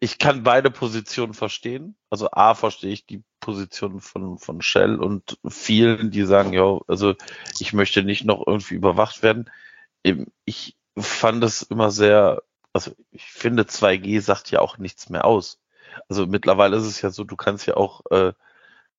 ich 0.00 0.18
kann 0.18 0.42
beide 0.42 0.70
Positionen 0.70 1.34
verstehen. 1.34 1.96
Also 2.10 2.30
A 2.32 2.54
verstehe 2.54 2.92
ich 2.92 3.06
die 3.06 3.22
Position 3.40 4.00
von, 4.00 4.38
von 4.38 4.62
Shell 4.62 4.96
und 4.96 5.38
vielen, 5.48 6.10
die 6.10 6.24
sagen, 6.24 6.52
ja, 6.52 6.78
also 6.86 7.14
ich 7.58 7.72
möchte 7.72 8.02
nicht 8.02 8.24
noch 8.24 8.46
irgendwie 8.46 8.74
überwacht 8.74 9.22
werden. 9.22 9.50
Ich 10.44 10.76
fand 10.96 11.44
es 11.44 11.62
immer 11.62 11.90
sehr, 11.90 12.42
also 12.72 12.92
ich 13.10 13.24
finde 13.24 13.64
2G 13.64 14.20
sagt 14.20 14.50
ja 14.50 14.60
auch 14.60 14.78
nichts 14.78 15.08
mehr 15.10 15.24
aus. 15.24 15.60
Also 16.08 16.26
mittlerweile 16.26 16.76
ist 16.76 16.84
es 16.84 17.02
ja 17.02 17.10
so, 17.10 17.24
du 17.24 17.36
kannst 17.36 17.66
ja 17.66 17.76
auch 17.76 18.02
äh, 18.10 18.32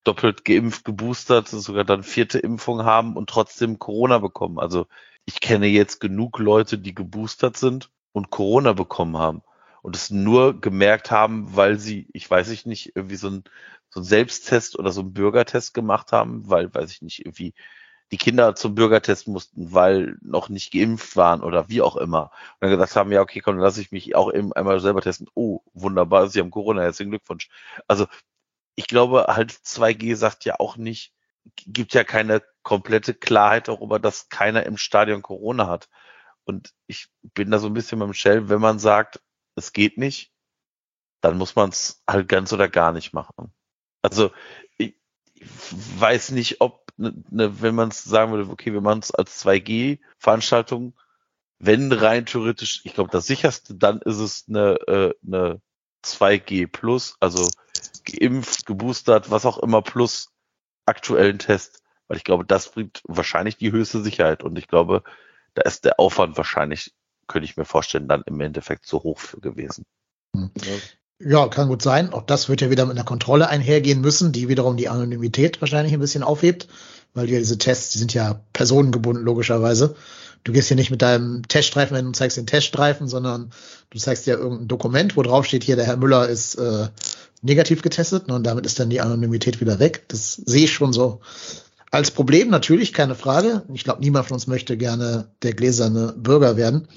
doppelt 0.04 0.46
geimpft, 0.46 0.86
geboostert, 0.86 1.48
sogar 1.48 1.84
dann 1.84 2.04
vierte 2.04 2.40
Impfung 2.40 2.84
haben 2.84 3.16
und 3.16 3.30
trotzdem 3.30 3.80
Corona 3.80 4.20
bekommen. 4.20 4.60
Also 4.60 4.88
ich 5.26 5.42
kenne 5.42 5.68
jetzt 5.68 6.00
genug 6.00 6.40
Leute, 6.40 6.78
die 6.78 6.96
geboostert 6.96 7.58
sind 7.58 7.92
und 8.12 8.32
Corona 8.32 8.74
bekommen 8.74 9.18
haben 9.18 9.44
und 9.82 9.96
es 9.96 10.10
nur 10.10 10.60
gemerkt 10.60 11.12
haben, 11.12 11.56
weil 11.56 11.80
sie, 11.80 12.08
ich 12.14 12.30
weiß 12.30 12.50
ich 12.50 12.66
nicht, 12.66 12.96
irgendwie 12.96 13.16
so 13.16 13.30
ein, 13.30 13.44
so 13.90 14.02
ein 14.02 14.04
Selbsttest 14.04 14.78
oder 14.78 14.92
so 14.92 15.02
ein 15.02 15.14
Bürgertest 15.14 15.74
gemacht 15.74 16.12
haben, 16.12 16.50
weil, 16.50 16.74
weiß 16.74 16.92
ich 16.92 17.02
nicht, 17.02 17.26
irgendwie 17.26 17.54
die 18.12 18.18
Kinder 18.18 18.56
zum 18.56 18.76
Bürgertest 18.76 19.28
mussten, 19.28 19.74
weil 19.74 20.18
noch 20.22 20.50
nicht 20.50 20.72
geimpft 20.72 21.16
waren 21.16 21.44
oder 21.44 21.70
wie 21.70 21.82
auch 21.82 21.96
immer. 21.96 22.32
Und 22.54 22.62
dann 22.62 22.72
gesagt 22.72 22.96
haben, 22.96 23.12
ja, 23.12 23.22
okay, 23.22 23.40
komm, 23.40 23.56
dann 23.56 23.64
lasse 23.64 23.82
ich 23.82 23.92
mich 23.92 24.16
auch 24.16 24.34
eben 24.34 24.52
einmal 24.54 24.80
selber 24.80 25.02
testen. 25.02 25.28
Oh, 25.36 25.62
wunderbar, 25.74 26.28
Sie 26.28 26.40
haben 26.40 26.52
Corona, 26.52 26.82
herzlichen 26.82 27.12
Glückwunsch. 27.12 27.50
Also 27.88 28.08
ich 28.76 28.88
glaube, 28.88 29.26
halt 29.28 29.52
2G 29.52 30.16
sagt 30.16 30.46
ja 30.46 30.56
auch 30.60 30.78
nicht, 30.78 31.14
gibt 31.56 31.94
ja 31.94 32.04
keine 32.04 32.42
komplette 32.64 33.14
Klarheit 33.14 33.68
darüber, 33.68 34.00
dass 34.00 34.30
keiner 34.30 34.66
im 34.66 34.78
Stadion 34.78 35.22
Corona 35.22 35.68
hat. 35.68 35.90
Und 36.46 36.74
ich 36.88 37.08
bin 37.22 37.52
da 37.52 37.60
so 37.60 37.68
ein 37.68 37.74
bisschen 37.74 38.00
beim 38.00 38.14
Shell, 38.14 38.50
wenn 38.50 38.62
man 38.62 38.80
sagt, 38.80 39.22
es 39.56 39.74
geht 39.74 39.98
nicht, 39.98 40.32
dann 41.22 41.38
muss 41.38 41.56
man 41.56 41.70
es 41.70 42.04
halt 42.10 42.28
ganz 42.28 42.54
oder 42.54 42.70
gar 42.70 42.92
nicht 42.92 43.14
machen. 43.14 43.54
Also 44.02 44.32
ich, 44.78 44.96
ich 45.34 45.50
weiß 46.00 46.32
nicht, 46.32 46.62
ob, 46.62 46.89
ne, 47.00 47.14
ne, 47.30 47.62
wenn 47.62 47.76
man 47.76 47.90
es 47.90 48.04
sagen 48.04 48.32
würde, 48.32 48.50
okay, 48.50 48.74
wir 48.74 48.82
machen 48.82 49.00
es 49.00 49.12
als 49.12 49.44
2G-Veranstaltung, 49.46 50.94
wenn 51.60 51.92
rein 51.92 52.26
theoretisch, 52.26 52.82
ich 52.86 52.94
glaube, 52.94 53.10
das 53.12 53.28
sicherste, 53.28 53.76
dann 53.76 54.02
ist 54.02 54.20
es 54.20 54.46
eine, 54.48 54.76
äh, 54.88 55.14
eine 55.26 55.62
2G 56.04 56.68
plus, 56.68 57.16
also 57.20 57.50
geimpft, 58.06 58.66
geboostert, 58.66 59.32
was 59.32 59.46
auch 59.46 59.58
immer, 59.58 59.82
plus 59.82 60.32
aktuellen 60.86 61.40
Test. 61.40 61.84
Weil 62.08 62.18
ich 62.18 62.24
glaube, 62.24 62.46
das 62.46 62.72
bringt 62.72 63.02
wahrscheinlich 63.06 63.58
die 63.58 63.72
höchste 63.72 64.02
Sicherheit. 64.02 64.44
Und 64.44 64.58
ich 64.58 64.68
glaube, 64.68 65.04
da 65.54 65.64
ist 65.64 65.86
der 65.86 66.00
Aufwand 66.00 66.38
wahrscheinlich 66.38 66.94
könnte 67.30 67.46
ich 67.46 67.56
mir 67.56 67.64
vorstellen, 67.64 68.10
dann 68.10 68.24
im 68.26 68.42
Endeffekt 68.42 68.86
zu 68.86 69.04
hoch 69.04 69.20
für 69.20 69.40
gewesen. 69.40 69.86
Hm. 70.36 70.52
Ja, 71.22 71.48
kann 71.50 71.68
gut 71.68 71.82
sein. 71.82 72.14
Auch 72.14 72.24
das 72.24 72.48
wird 72.48 72.62
ja 72.62 72.70
wieder 72.70 72.86
mit 72.86 72.96
einer 72.96 73.06
Kontrolle 73.06 73.50
einhergehen 73.50 74.00
müssen, 74.00 74.32
die 74.32 74.48
wiederum 74.48 74.78
die 74.78 74.88
Anonymität 74.88 75.60
wahrscheinlich 75.62 75.94
ein 75.94 76.00
bisschen 76.00 76.24
aufhebt, 76.24 76.68
weil 77.14 77.30
ja 77.30 77.40
diese 77.40 77.58
Tests, 77.58 77.92
die 77.92 77.98
sind 78.00 78.14
ja 78.14 78.42
personengebunden 78.54 79.26
logischerweise. 79.26 79.96
Du 80.46 80.54
gehst 80.54 80.70
hier 80.70 80.78
nicht 80.78 80.92
mit 80.92 81.02
deinem 81.02 81.46
Teststreifen, 81.46 81.98
wenn 81.98 82.06
du 82.06 82.12
zeigst 82.14 82.38
den 82.38 82.48
Teststreifen, 82.48 83.10
sondern 83.10 83.52
du 83.90 84.00
zeigst 84.00 84.28
ja 84.28 84.36
irgendein 84.36 84.70
Dokument, 84.70 85.18
wo 85.18 85.22
drauf 85.22 85.46
steht, 85.46 85.66
hier 85.66 85.76
der 85.76 85.86
Herr 85.86 85.98
Müller 85.98 86.30
ist 86.30 86.56
äh, 86.56 86.88
negativ 87.42 87.82
getestet 87.82 88.30
ne, 88.30 88.36
und 88.36 88.44
damit 88.46 88.66
ist 88.66 88.80
dann 88.80 88.90
die 88.90 89.02
Anonymität 89.02 89.60
wieder 89.60 89.80
weg. 89.80 90.06
Das 90.08 90.36
sehe 90.36 90.64
ich 90.64 90.74
schon 90.74 90.94
so 90.94 91.20
als 91.92 92.12
Problem 92.12 92.50
natürlich, 92.50 92.94
keine 92.94 93.16
Frage. 93.16 93.64
Ich 93.74 93.84
glaube, 93.84 94.02
niemand 94.02 94.28
von 94.28 94.36
uns 94.36 94.48
möchte 94.48 94.78
gerne 94.78 95.28
der 95.42 95.54
gläserne 95.54 96.14
Bürger 96.16 96.56
werden. 96.56 96.88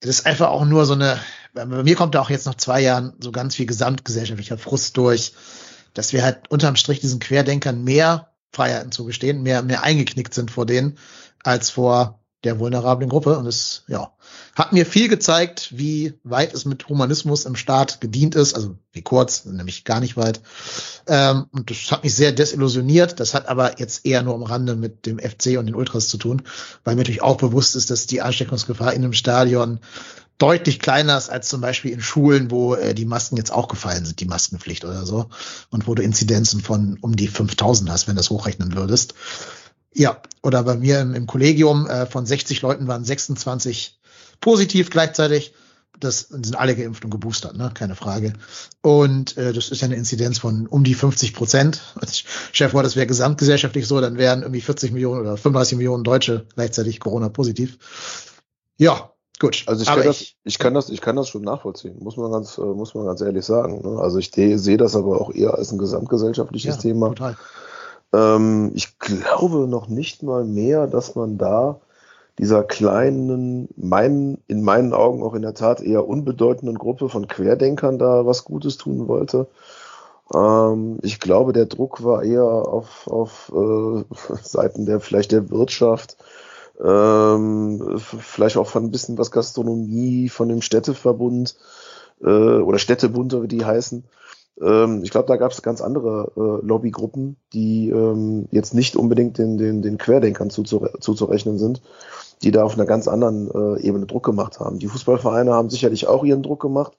Es 0.00 0.10
ist 0.10 0.26
einfach 0.26 0.48
auch 0.48 0.64
nur 0.64 0.84
so 0.84 0.94
eine, 0.94 1.18
bei 1.66 1.82
mir 1.82 1.96
kommt 1.96 2.14
da 2.14 2.20
auch 2.20 2.30
jetzt 2.30 2.46
nach 2.46 2.56
zwei 2.56 2.80
Jahren 2.80 3.14
so 3.20 3.32
ganz 3.32 3.54
viel 3.54 3.66
gesamtgesellschaftlicher 3.66 4.58
Frust 4.58 4.96
durch, 4.96 5.32
dass 5.94 6.12
wir 6.12 6.22
halt 6.22 6.50
unterm 6.50 6.76
Strich 6.76 7.00
diesen 7.00 7.20
Querdenkern 7.20 7.82
mehr 7.82 8.32
Freiheiten 8.52 8.92
zugestehen, 8.92 9.42
mehr, 9.42 9.62
mehr 9.62 9.82
eingeknickt 9.82 10.34
sind 10.34 10.50
vor 10.50 10.66
denen, 10.66 10.98
als 11.42 11.70
vor 11.70 12.20
der 12.44 12.58
vulnerablen 12.60 13.10
Gruppe. 13.10 13.36
Und 13.36 13.46
es 13.46 13.82
ja, 13.88 14.12
hat 14.54 14.72
mir 14.72 14.86
viel 14.86 15.08
gezeigt, 15.08 15.76
wie 15.76 16.14
weit 16.22 16.54
es 16.54 16.64
mit 16.64 16.88
Humanismus 16.88 17.44
im 17.44 17.56
Staat 17.56 18.00
gedient 18.00 18.34
ist, 18.34 18.54
also 18.54 18.76
wie 18.92 19.02
kurz, 19.02 19.44
nämlich 19.44 19.84
gar 19.84 20.00
nicht 20.00 20.16
weit. 20.16 20.40
Ähm, 21.06 21.46
und 21.52 21.70
das 21.70 21.90
hat 21.90 22.04
mich 22.04 22.14
sehr 22.14 22.32
desillusioniert. 22.32 23.18
Das 23.20 23.34
hat 23.34 23.48
aber 23.48 23.80
jetzt 23.80 24.06
eher 24.06 24.22
nur 24.22 24.34
am 24.34 24.44
Rande 24.44 24.76
mit 24.76 25.04
dem 25.06 25.18
FC 25.18 25.58
und 25.58 25.66
den 25.66 25.74
Ultras 25.74 26.08
zu 26.08 26.16
tun, 26.16 26.42
weil 26.84 26.94
mir 26.94 27.00
natürlich 27.00 27.22
auch 27.22 27.36
bewusst 27.36 27.76
ist, 27.76 27.90
dass 27.90 28.06
die 28.06 28.22
Ansteckungsgefahr 28.22 28.92
in 28.92 29.02
einem 29.02 29.12
Stadion 29.12 29.80
deutlich 30.38 30.78
kleiner 30.78 31.18
ist 31.18 31.28
als 31.28 31.48
zum 31.48 31.60
Beispiel 31.60 31.92
in 31.92 32.00
Schulen, 32.00 32.50
wo 32.50 32.74
äh, 32.74 32.94
die 32.94 33.04
Masken 33.04 33.36
jetzt 33.36 33.52
auch 33.52 33.68
gefallen 33.68 34.04
sind, 34.04 34.20
die 34.20 34.24
Maskenpflicht 34.24 34.84
oder 34.84 35.04
so, 35.04 35.28
und 35.70 35.86
wo 35.86 35.94
du 35.94 36.02
Inzidenzen 36.02 36.60
von 36.60 36.96
um 37.00 37.16
die 37.16 37.28
5000 37.28 37.90
hast, 37.90 38.06
wenn 38.06 38.14
du 38.14 38.20
das 38.20 38.30
hochrechnen 38.30 38.74
würdest. 38.74 39.14
Ja, 39.94 40.22
oder 40.42 40.62
bei 40.62 40.76
mir 40.76 41.00
im, 41.00 41.14
im 41.14 41.26
Kollegium 41.26 41.86
äh, 41.88 42.06
von 42.06 42.24
60 42.24 42.62
Leuten 42.62 42.86
waren 42.86 43.04
26 43.04 43.98
positiv 44.40 44.90
gleichzeitig. 44.90 45.54
das 45.98 46.28
sind 46.28 46.56
alle 46.56 46.76
geimpft 46.76 47.04
und 47.04 47.10
geboostert, 47.10 47.56
ne? 47.56 47.72
keine 47.74 47.96
Frage. 47.96 48.34
Und 48.82 49.36
äh, 49.36 49.52
das 49.52 49.70
ist 49.70 49.80
ja 49.80 49.86
eine 49.86 49.96
Inzidenz 49.96 50.38
von 50.38 50.68
um 50.68 50.84
die 50.84 50.94
50 50.94 51.34
Prozent. 51.34 51.80
Chef 52.52 52.74
war, 52.74 52.84
das 52.84 52.94
wäre 52.94 53.08
gesamtgesellschaftlich 53.08 53.88
so, 53.88 54.00
dann 54.00 54.16
wären 54.16 54.42
irgendwie 54.42 54.60
40 54.60 54.92
Millionen 54.92 55.20
oder 55.20 55.36
35 55.36 55.76
Millionen 55.76 56.04
Deutsche 56.04 56.46
gleichzeitig 56.54 57.00
Corona-positiv. 57.00 57.78
Ja, 58.76 59.10
gut. 59.38 59.64
Also 59.66 59.82
ich 59.82 59.88
kann, 59.88 60.04
das, 60.04 60.20
ich, 60.20 60.36
ich, 60.44 60.58
kann 60.58 60.74
das, 60.74 60.90
ich 60.90 61.00
kann 61.00 61.16
das 61.16 61.28
schon 61.28 61.42
nachvollziehen, 61.42 61.96
muss 62.00 62.16
man 62.16 62.30
ganz, 62.30 62.58
äh, 62.58 62.62
muss 62.62 62.94
man 62.94 63.06
ganz 63.06 63.20
ehrlich 63.20 63.44
sagen. 63.44 63.82
Ne? 63.82 64.00
Also 64.00 64.18
ich 64.18 64.30
sehe 64.32 64.76
das 64.76 64.96
aber 64.96 65.20
auch 65.20 65.32
eher 65.32 65.54
als 65.54 65.72
ein 65.72 65.78
gesamtgesellschaftliches 65.78 66.76
ja, 66.76 66.80
Thema. 66.80 67.08
Total. 67.08 67.36
Ähm, 68.12 68.72
ich 68.74 68.98
glaube 68.98 69.68
noch 69.68 69.88
nicht 69.88 70.22
mal 70.22 70.44
mehr, 70.44 70.86
dass 70.86 71.14
man 71.14 71.38
da 71.38 71.80
dieser 72.38 72.62
kleinen, 72.62 73.68
meinen, 73.76 74.42
in 74.46 74.62
meinen 74.62 74.92
Augen 74.92 75.22
auch 75.22 75.34
in 75.34 75.42
der 75.42 75.54
Tat 75.54 75.80
eher 75.80 76.06
unbedeutenden 76.06 76.78
Gruppe 76.78 77.08
von 77.08 77.26
Querdenkern 77.26 77.98
da 77.98 78.26
was 78.26 78.44
Gutes 78.44 78.76
tun 78.76 79.08
wollte. 79.08 79.48
Ähm, 80.32 80.98
ich 81.02 81.20
glaube, 81.20 81.52
der 81.52 81.66
Druck 81.66 82.04
war 82.04 82.22
eher 82.22 82.44
auf, 82.44 83.08
auf 83.08 83.52
äh, 83.54 84.04
Seiten 84.42 84.86
der 84.86 85.00
vielleicht 85.00 85.32
der 85.32 85.50
Wirtschaft, 85.50 86.16
ähm, 86.82 87.98
vielleicht 87.98 88.56
auch 88.56 88.68
von 88.68 88.84
ein 88.84 88.90
bisschen 88.90 89.18
was 89.18 89.30
Gastronomie, 89.30 90.28
von 90.28 90.48
dem 90.48 90.62
Städteverbund 90.62 91.56
äh, 92.22 92.26
oder 92.26 92.78
Städtebund, 92.78 93.40
wie 93.42 93.48
die 93.48 93.64
heißen. 93.64 94.04
Ähm, 94.60 95.02
ich 95.02 95.10
glaube, 95.10 95.28
da 95.28 95.36
gab 95.36 95.52
es 95.52 95.62
ganz 95.62 95.80
andere 95.80 96.32
äh, 96.36 96.66
Lobbygruppen, 96.66 97.36
die 97.52 97.90
ähm, 97.90 98.48
jetzt 98.50 98.74
nicht 98.74 98.96
unbedingt 98.96 99.38
den, 99.38 99.58
den, 99.58 99.82
den 99.82 99.98
Querdenkern 99.98 100.50
zuzurechnen 100.50 101.58
sind 101.58 101.80
die 102.42 102.50
da 102.50 102.62
auf 102.62 102.74
einer 102.74 102.86
ganz 102.86 103.08
anderen 103.08 103.50
äh, 103.50 103.80
Ebene 103.80 104.06
Druck 104.06 104.24
gemacht 104.24 104.60
haben. 104.60 104.78
Die 104.78 104.86
Fußballvereine 104.86 105.52
haben 105.52 105.70
sicherlich 105.70 106.06
auch 106.06 106.24
ihren 106.24 106.42
Druck 106.42 106.60
gemacht, 106.60 106.92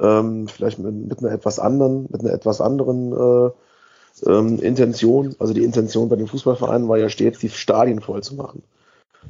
ähm, 0.00 0.48
vielleicht 0.48 0.78
mit, 0.78 0.94
mit 0.94 1.18
einer 1.20 1.32
etwas 1.32 1.58
anderen, 1.58 2.06
mit 2.10 2.20
einer 2.20 2.32
etwas 2.32 2.60
anderen 2.60 3.12
äh, 3.12 3.50
ähm, 4.28 4.58
Intention. 4.58 5.36
Also 5.38 5.54
die 5.54 5.64
Intention 5.64 6.08
bei 6.08 6.16
den 6.16 6.26
Fußballvereinen 6.26 6.88
war 6.88 6.98
ja 6.98 7.08
stets, 7.08 7.38
die 7.38 7.48
Stadien 7.48 8.00
voll 8.00 8.22
zu 8.22 8.34
machen. 8.34 8.62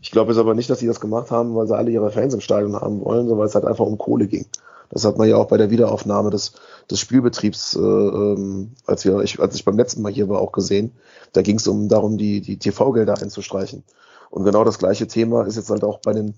Ich 0.02 0.10
glaube 0.10 0.32
jetzt 0.32 0.40
aber 0.40 0.54
nicht, 0.54 0.70
dass 0.70 0.78
sie 0.78 0.86
das 0.86 1.00
gemacht 1.00 1.30
haben, 1.30 1.54
weil 1.54 1.66
sie 1.66 1.76
alle 1.76 1.90
ihre 1.90 2.10
Fans 2.10 2.34
im 2.34 2.40
Stadion 2.40 2.74
haben 2.74 3.04
wollen, 3.04 3.22
sondern 3.22 3.38
weil 3.38 3.46
es 3.46 3.54
halt 3.54 3.64
einfach 3.64 3.86
um 3.86 3.98
Kohle 3.98 4.26
ging. 4.26 4.46
Das 4.90 5.04
hat 5.04 5.18
man 5.18 5.28
ja 5.28 5.36
auch 5.36 5.46
bei 5.48 5.56
der 5.56 5.70
Wiederaufnahme 5.70 6.30
des, 6.30 6.52
des 6.90 7.00
Spielbetriebs, 7.00 7.74
äh, 7.74 7.80
ähm, 7.80 8.72
als, 8.86 9.04
wir, 9.04 9.20
ich, 9.20 9.40
als 9.40 9.54
ich 9.56 9.64
beim 9.64 9.76
letzten 9.76 10.02
Mal 10.02 10.12
hier 10.12 10.28
war, 10.28 10.40
auch 10.40 10.52
gesehen. 10.52 10.92
Da 11.32 11.42
ging 11.42 11.56
es 11.56 11.66
um 11.66 11.88
darum, 11.88 12.18
die, 12.18 12.40
die 12.40 12.58
TV-Gelder 12.58 13.20
einzustreichen. 13.20 13.82
Und 14.30 14.44
genau 14.44 14.64
das 14.64 14.78
gleiche 14.78 15.06
Thema 15.06 15.44
ist 15.44 15.56
jetzt 15.56 15.70
halt 15.70 15.84
auch 15.84 15.98
bei 16.00 16.12
den 16.12 16.34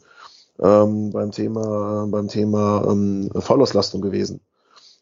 ähm, 0.60 1.10
beim 1.10 1.30
Thema 1.30 2.06
beim 2.10 2.28
Thema 2.28 2.84
ähm, 2.88 3.30
Vollauslastung 3.34 4.00
gewesen. 4.00 4.40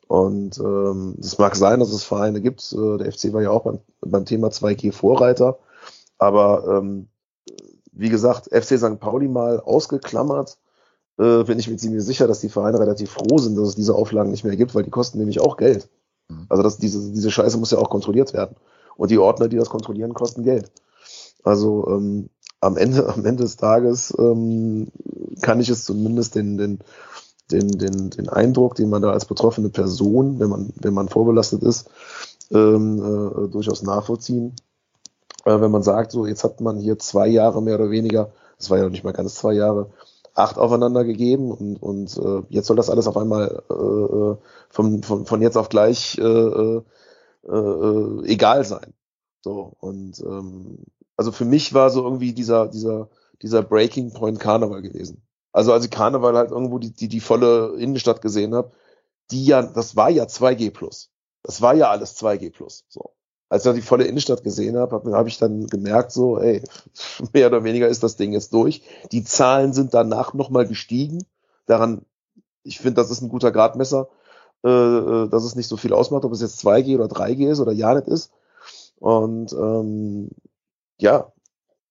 Und 0.08 0.58
ähm, 0.58 1.16
es 1.18 1.38
mag 1.38 1.56
sein, 1.56 1.80
dass 1.80 1.92
es 1.92 2.04
Vereine 2.04 2.40
gibt. 2.40 2.72
Äh, 2.72 2.98
der 2.98 3.12
FC 3.12 3.32
war 3.32 3.42
ja 3.42 3.50
auch 3.50 3.64
beim, 3.64 3.80
beim 4.00 4.24
Thema 4.24 4.48
2G 4.48 4.92
Vorreiter. 4.92 5.58
Aber 6.18 6.78
ähm, 6.78 7.08
wie 7.96 8.10
gesagt, 8.10 8.48
FC 8.52 8.78
St. 8.78 9.00
Pauli 9.00 9.26
mal 9.26 9.58
ausgeklammert, 9.60 10.58
äh, 11.18 11.44
bin 11.44 11.58
ich 11.58 11.68
mir 11.68 11.76
ziemlich 11.76 12.04
sicher, 12.04 12.26
dass 12.26 12.40
die 12.40 12.50
Vereine 12.50 12.78
relativ 12.78 13.10
froh 13.10 13.38
sind, 13.38 13.56
dass 13.56 13.68
es 13.68 13.74
diese 13.74 13.94
Auflagen 13.94 14.30
nicht 14.30 14.44
mehr 14.44 14.56
gibt, 14.56 14.74
weil 14.74 14.82
die 14.82 14.90
kosten 14.90 15.18
nämlich 15.18 15.40
auch 15.40 15.56
Geld. 15.56 15.88
Mhm. 16.28 16.46
Also 16.48 16.62
das, 16.62 16.76
diese, 16.76 17.10
diese 17.12 17.30
Scheiße 17.30 17.56
muss 17.58 17.70
ja 17.70 17.78
auch 17.78 17.90
kontrolliert 17.90 18.34
werden. 18.34 18.56
Und 18.96 19.10
die 19.10 19.18
Ordner, 19.18 19.48
die 19.48 19.56
das 19.56 19.70
kontrollieren, 19.70 20.14
kosten 20.14 20.42
Geld. 20.42 20.70
Also 21.42 21.86
ähm, 21.88 22.28
am 22.60 22.76
Ende, 22.76 23.08
am 23.08 23.24
Ende 23.24 23.44
des 23.44 23.56
Tages 23.56 24.14
ähm, 24.18 24.88
kann 25.40 25.60
ich 25.60 25.68
es 25.68 25.84
zumindest 25.84 26.34
den, 26.34 26.58
den, 26.58 26.80
den, 27.50 27.68
den, 27.78 28.10
den 28.10 28.28
Eindruck, 28.28 28.74
den 28.74 28.90
man 28.90 29.02
da 29.02 29.10
als 29.10 29.24
betroffene 29.24 29.70
Person, 29.70 30.38
wenn 30.38 30.50
man, 30.50 30.72
wenn 30.76 30.94
man 30.94 31.08
vorbelastet 31.08 31.62
ist, 31.62 31.88
ähm, 32.50 32.98
äh, 32.98 33.48
durchaus 33.48 33.82
nachvollziehen. 33.82 34.54
Äh, 35.46 35.60
wenn 35.60 35.70
man 35.70 35.82
sagt, 35.82 36.12
so 36.12 36.26
jetzt 36.26 36.44
hat 36.44 36.60
man 36.60 36.78
hier 36.78 36.98
zwei 36.98 37.28
Jahre 37.28 37.62
mehr 37.62 37.76
oder 37.76 37.90
weniger, 37.90 38.32
das 38.58 38.68
war 38.68 38.78
ja 38.78 38.84
noch 38.84 38.90
nicht 38.90 39.04
mal 39.04 39.12
ganz 39.12 39.36
zwei 39.36 39.54
Jahre, 39.54 39.90
acht 40.34 40.58
aufeinander 40.58 41.04
gegeben 41.04 41.50
und, 41.50 41.76
und 41.76 42.18
äh, 42.18 42.42
jetzt 42.50 42.66
soll 42.66 42.76
das 42.76 42.90
alles 42.90 43.06
auf 43.06 43.16
einmal 43.16 43.62
äh, 43.70 43.74
äh 43.74 44.36
von, 44.68 45.02
von, 45.02 45.24
von 45.24 45.40
jetzt 45.40 45.56
auf 45.56 45.70
gleich 45.70 46.18
äh, 46.18 46.22
äh, 46.22 46.82
äh, 47.48 48.24
egal 48.26 48.64
sein. 48.64 48.92
So, 49.42 49.72
und 49.80 50.20
ähm, 50.20 50.78
also 51.16 51.32
für 51.32 51.44
mich 51.44 51.72
war 51.72 51.90
so 51.90 52.02
irgendwie 52.02 52.32
dieser, 52.34 52.66
dieser, 52.66 53.08
dieser 53.40 53.62
Breaking 53.62 54.12
Point 54.12 54.40
Karneval 54.40 54.82
gewesen. 54.82 55.22
Also 55.52 55.72
als 55.72 55.84
ich 55.84 55.90
Karneval 55.90 56.36
halt 56.36 56.50
irgendwo 56.50 56.78
die, 56.78 56.92
die, 56.92 57.08
die 57.08 57.20
volle 57.20 57.76
Innenstadt 57.78 58.20
gesehen 58.20 58.54
habe, 58.54 58.72
die 59.30 59.46
ja, 59.46 59.62
das 59.62 59.96
war 59.96 60.10
ja 60.10 60.24
2G 60.24 60.72
plus. 60.72 61.10
Das 61.42 61.62
war 61.62 61.74
ja 61.74 61.88
alles 61.88 62.20
2G 62.20 62.52
plus. 62.52 62.84
So. 62.88 63.12
Als 63.48 63.64
ich 63.64 63.74
die 63.74 63.82
volle 63.82 64.04
Innenstadt 64.04 64.42
gesehen 64.42 64.76
habe, 64.76 64.96
habe 64.96 65.12
hab 65.12 65.26
ich 65.28 65.38
dann 65.38 65.66
gemerkt, 65.66 66.10
so, 66.12 66.38
ey, 66.38 66.62
mehr 67.32 67.46
oder 67.46 67.64
weniger 67.64 67.88
ist 67.88 68.02
das 68.02 68.16
Ding 68.16 68.32
jetzt 68.32 68.52
durch. 68.52 68.82
Die 69.12 69.24
Zahlen 69.24 69.72
sind 69.72 69.94
danach 69.94 70.34
nochmal 70.34 70.66
gestiegen. 70.66 71.24
Daran, 71.66 72.02
ich 72.62 72.78
finde, 72.78 72.94
das 72.94 73.10
ist 73.10 73.22
ein 73.22 73.28
guter 73.28 73.52
Gradmesser, 73.52 74.08
äh, 74.64 74.68
äh 74.68 75.28
dass 75.28 75.44
es 75.44 75.54
nicht 75.54 75.68
so 75.68 75.76
viel 75.76 75.92
ausmacht, 75.92 76.24
ob 76.24 76.32
es 76.32 76.40
jetzt 76.40 76.64
2G 76.66 76.96
oder 76.96 77.06
3G 77.06 77.50
ist 77.50 77.60
oder 77.60 77.72
ja 77.72 77.94
nicht 77.94 78.08
ist. 78.08 78.32
Und 78.98 79.52
ähm, 79.52 80.30
ja, 80.98 81.32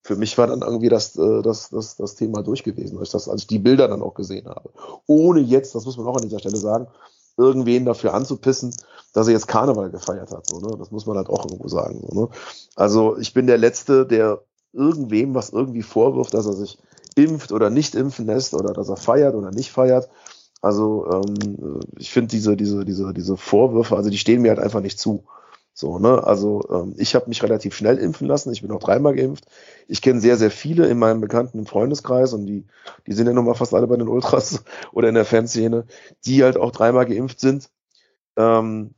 für 0.05 0.15
mich 0.15 0.37
war 0.37 0.47
dann 0.47 0.61
irgendwie 0.61 0.89
das, 0.89 1.15
äh, 1.15 1.41
das, 1.41 1.69
das, 1.69 1.95
das 1.95 2.15
Thema 2.15 2.43
durch 2.43 2.63
gewesen, 2.63 2.99
als 2.99 3.09
ich, 3.09 3.11
das, 3.13 3.27
als 3.27 3.41
ich 3.41 3.47
die 3.47 3.59
Bilder 3.59 3.87
dann 3.87 4.01
auch 4.01 4.13
gesehen 4.13 4.47
habe. 4.47 4.69
Ohne 5.07 5.39
jetzt, 5.39 5.73
das 5.73 5.85
muss 5.85 5.97
man 5.97 6.05
auch 6.05 6.17
an 6.17 6.23
dieser 6.23 6.39
Stelle 6.39 6.57
sagen, 6.57 6.87
irgendwen 7.37 7.85
dafür 7.85 8.13
anzupissen, 8.13 8.73
dass 9.13 9.27
er 9.27 9.33
jetzt 9.33 9.47
Karneval 9.47 9.91
gefeiert 9.91 10.31
hat. 10.31 10.47
So, 10.47 10.59
ne? 10.59 10.75
Das 10.77 10.91
muss 10.91 11.05
man 11.05 11.17
halt 11.17 11.29
auch 11.29 11.45
irgendwo 11.45 11.67
sagen. 11.67 12.01
So, 12.07 12.21
ne? 12.21 12.29
Also 12.75 13.17
ich 13.17 13.33
bin 13.33 13.47
der 13.47 13.57
Letzte, 13.57 14.05
der 14.05 14.41
irgendwem 14.73 15.33
was 15.33 15.49
irgendwie 15.49 15.83
vorwirft, 15.83 16.33
dass 16.33 16.45
er 16.45 16.53
sich 16.53 16.77
impft 17.15 17.51
oder 17.51 17.69
nicht 17.69 17.95
impfen 17.95 18.25
lässt 18.25 18.53
oder 18.53 18.73
dass 18.73 18.89
er 18.89 18.97
feiert 18.97 19.35
oder 19.35 19.51
nicht 19.51 19.71
feiert. 19.71 20.09
Also 20.61 21.07
ähm, 21.11 21.79
ich 21.97 22.11
finde 22.11 22.29
diese, 22.29 22.57
diese, 22.57 22.85
diese, 22.85 23.13
diese 23.13 23.37
Vorwürfe, 23.37 23.95
also 23.95 24.09
die 24.09 24.17
stehen 24.17 24.41
mir 24.41 24.49
halt 24.49 24.59
einfach 24.59 24.81
nicht 24.81 24.99
zu. 24.99 25.23
So, 25.77 25.99
ne? 25.99 26.23
Also 26.23 26.65
ähm, 26.71 26.95
ich 26.97 27.15
habe 27.15 27.27
mich 27.27 27.43
relativ 27.43 27.75
schnell 27.75 27.97
impfen 27.97 28.27
lassen. 28.27 28.53
Ich 28.53 28.61
bin 28.61 28.71
auch 28.71 28.79
dreimal 28.79 29.13
geimpft. 29.13 29.45
Ich 29.89 30.01
kenne 30.01 30.21
sehr, 30.21 30.37
sehr 30.37 30.49
viele 30.49 30.87
in 30.87 30.97
meinem 30.97 31.19
bekannten 31.19 31.65
Freundeskreis 31.67 32.31
und 32.31 32.45
die, 32.45 32.65
die 33.05 33.11
sind 33.11 33.27
ja 33.27 33.33
nun 33.33 33.43
mal 33.43 33.55
fast 33.55 33.73
alle 33.73 33.85
bei 33.85 33.97
den 33.97 34.07
Ultras 34.07 34.63
oder 34.93 35.09
in 35.09 35.15
der 35.15 35.25
Fanszene, 35.25 35.85
die 36.25 36.43
halt 36.43 36.55
auch 36.55 36.71
dreimal 36.71 37.05
geimpft 37.05 37.41
sind. 37.41 37.69
Ähm, 38.37 38.95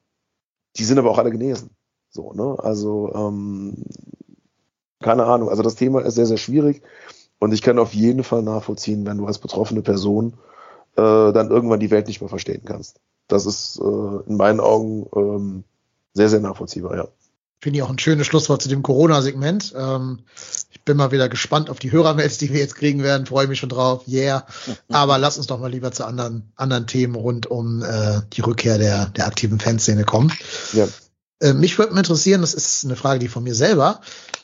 die 0.77 0.83
sind 0.83 0.99
aber 0.99 1.09
auch 1.09 1.17
alle 1.17 1.31
genesen. 1.31 1.71
So, 2.09 2.33
ne? 2.33 2.57
Also 2.59 3.11
ähm, 3.15 3.83
keine 5.01 5.25
Ahnung. 5.25 5.49
Also 5.49 5.63
das 5.63 5.75
Thema 5.75 6.01
ist 6.01 6.13
sehr, 6.13 6.27
sehr 6.27 6.37
schwierig 6.37 6.83
und 7.39 7.55
ich 7.55 7.63
kann 7.63 7.79
auf 7.79 7.95
jeden 7.95 8.23
Fall 8.23 8.43
nachvollziehen, 8.43 9.03
wenn 9.07 9.17
du 9.17 9.25
als 9.25 9.39
betroffene 9.39 9.81
Person 9.81 10.33
äh, 10.95 11.33
dann 11.33 11.49
irgendwann 11.49 11.79
die 11.79 11.89
Welt 11.89 12.05
nicht 12.05 12.21
mehr 12.21 12.29
verstehen 12.29 12.61
kannst. 12.65 12.99
Das 13.27 13.47
ist 13.47 13.79
äh, 13.79 14.29
in 14.29 14.37
meinen 14.37 14.59
Augen 14.59 15.07
ähm, 15.15 15.63
sehr, 16.17 16.29
sehr 16.29 16.39
nachvollziehbar, 16.39 16.97
ja. 16.97 17.07
Finde 17.59 17.77
ich 17.77 17.83
auch 17.83 17.89
ein 17.89 17.99
schönes 17.99 18.27
Schlusswort 18.27 18.61
zu 18.61 18.69
dem 18.69 18.83
Corona-Segment. 18.83 19.73
Ähm, 19.77 20.19
ich 20.71 20.83
bin 20.83 20.97
mal 20.97 21.11
wieder 21.11 21.29
gespannt 21.29 21.69
auf 21.69 21.79
die 21.79 21.91
Hörermails, 21.91 22.37
die 22.37 22.51
wir 22.51 22.59
jetzt 22.59 22.75
kriegen 22.75 23.03
werden. 23.03 23.25
Freue 23.25 23.47
mich 23.47 23.59
schon 23.59 23.69
drauf. 23.69 24.07
Yeah. 24.07 24.45
Aber 24.89 25.17
lass 25.17 25.37
uns 25.37 25.47
doch 25.47 25.59
mal 25.59 25.71
lieber 25.71 25.91
zu 25.91 26.05
anderen, 26.05 26.51
anderen 26.55 26.87
Themen 26.87 27.15
rund 27.15 27.45
um 27.47 27.83
äh, 27.83 28.21
die 28.33 28.41
Rückkehr 28.41 28.77
der, 28.77 29.07
der 29.07 29.27
aktiven 29.27 29.59
Fanszene 29.59 30.05
kommen. 30.05 30.31
Ja. 30.73 30.87
Äh, 31.39 31.53
mich 31.53 31.77
würde 31.77 31.97
interessieren, 31.97 32.41
das 32.41 32.53
ist 32.53 32.85
eine 32.85 32.95
Frage, 32.95 33.19
die 33.19 33.27
von 33.27 33.43
mir 33.43 33.55
selber. 33.55 34.01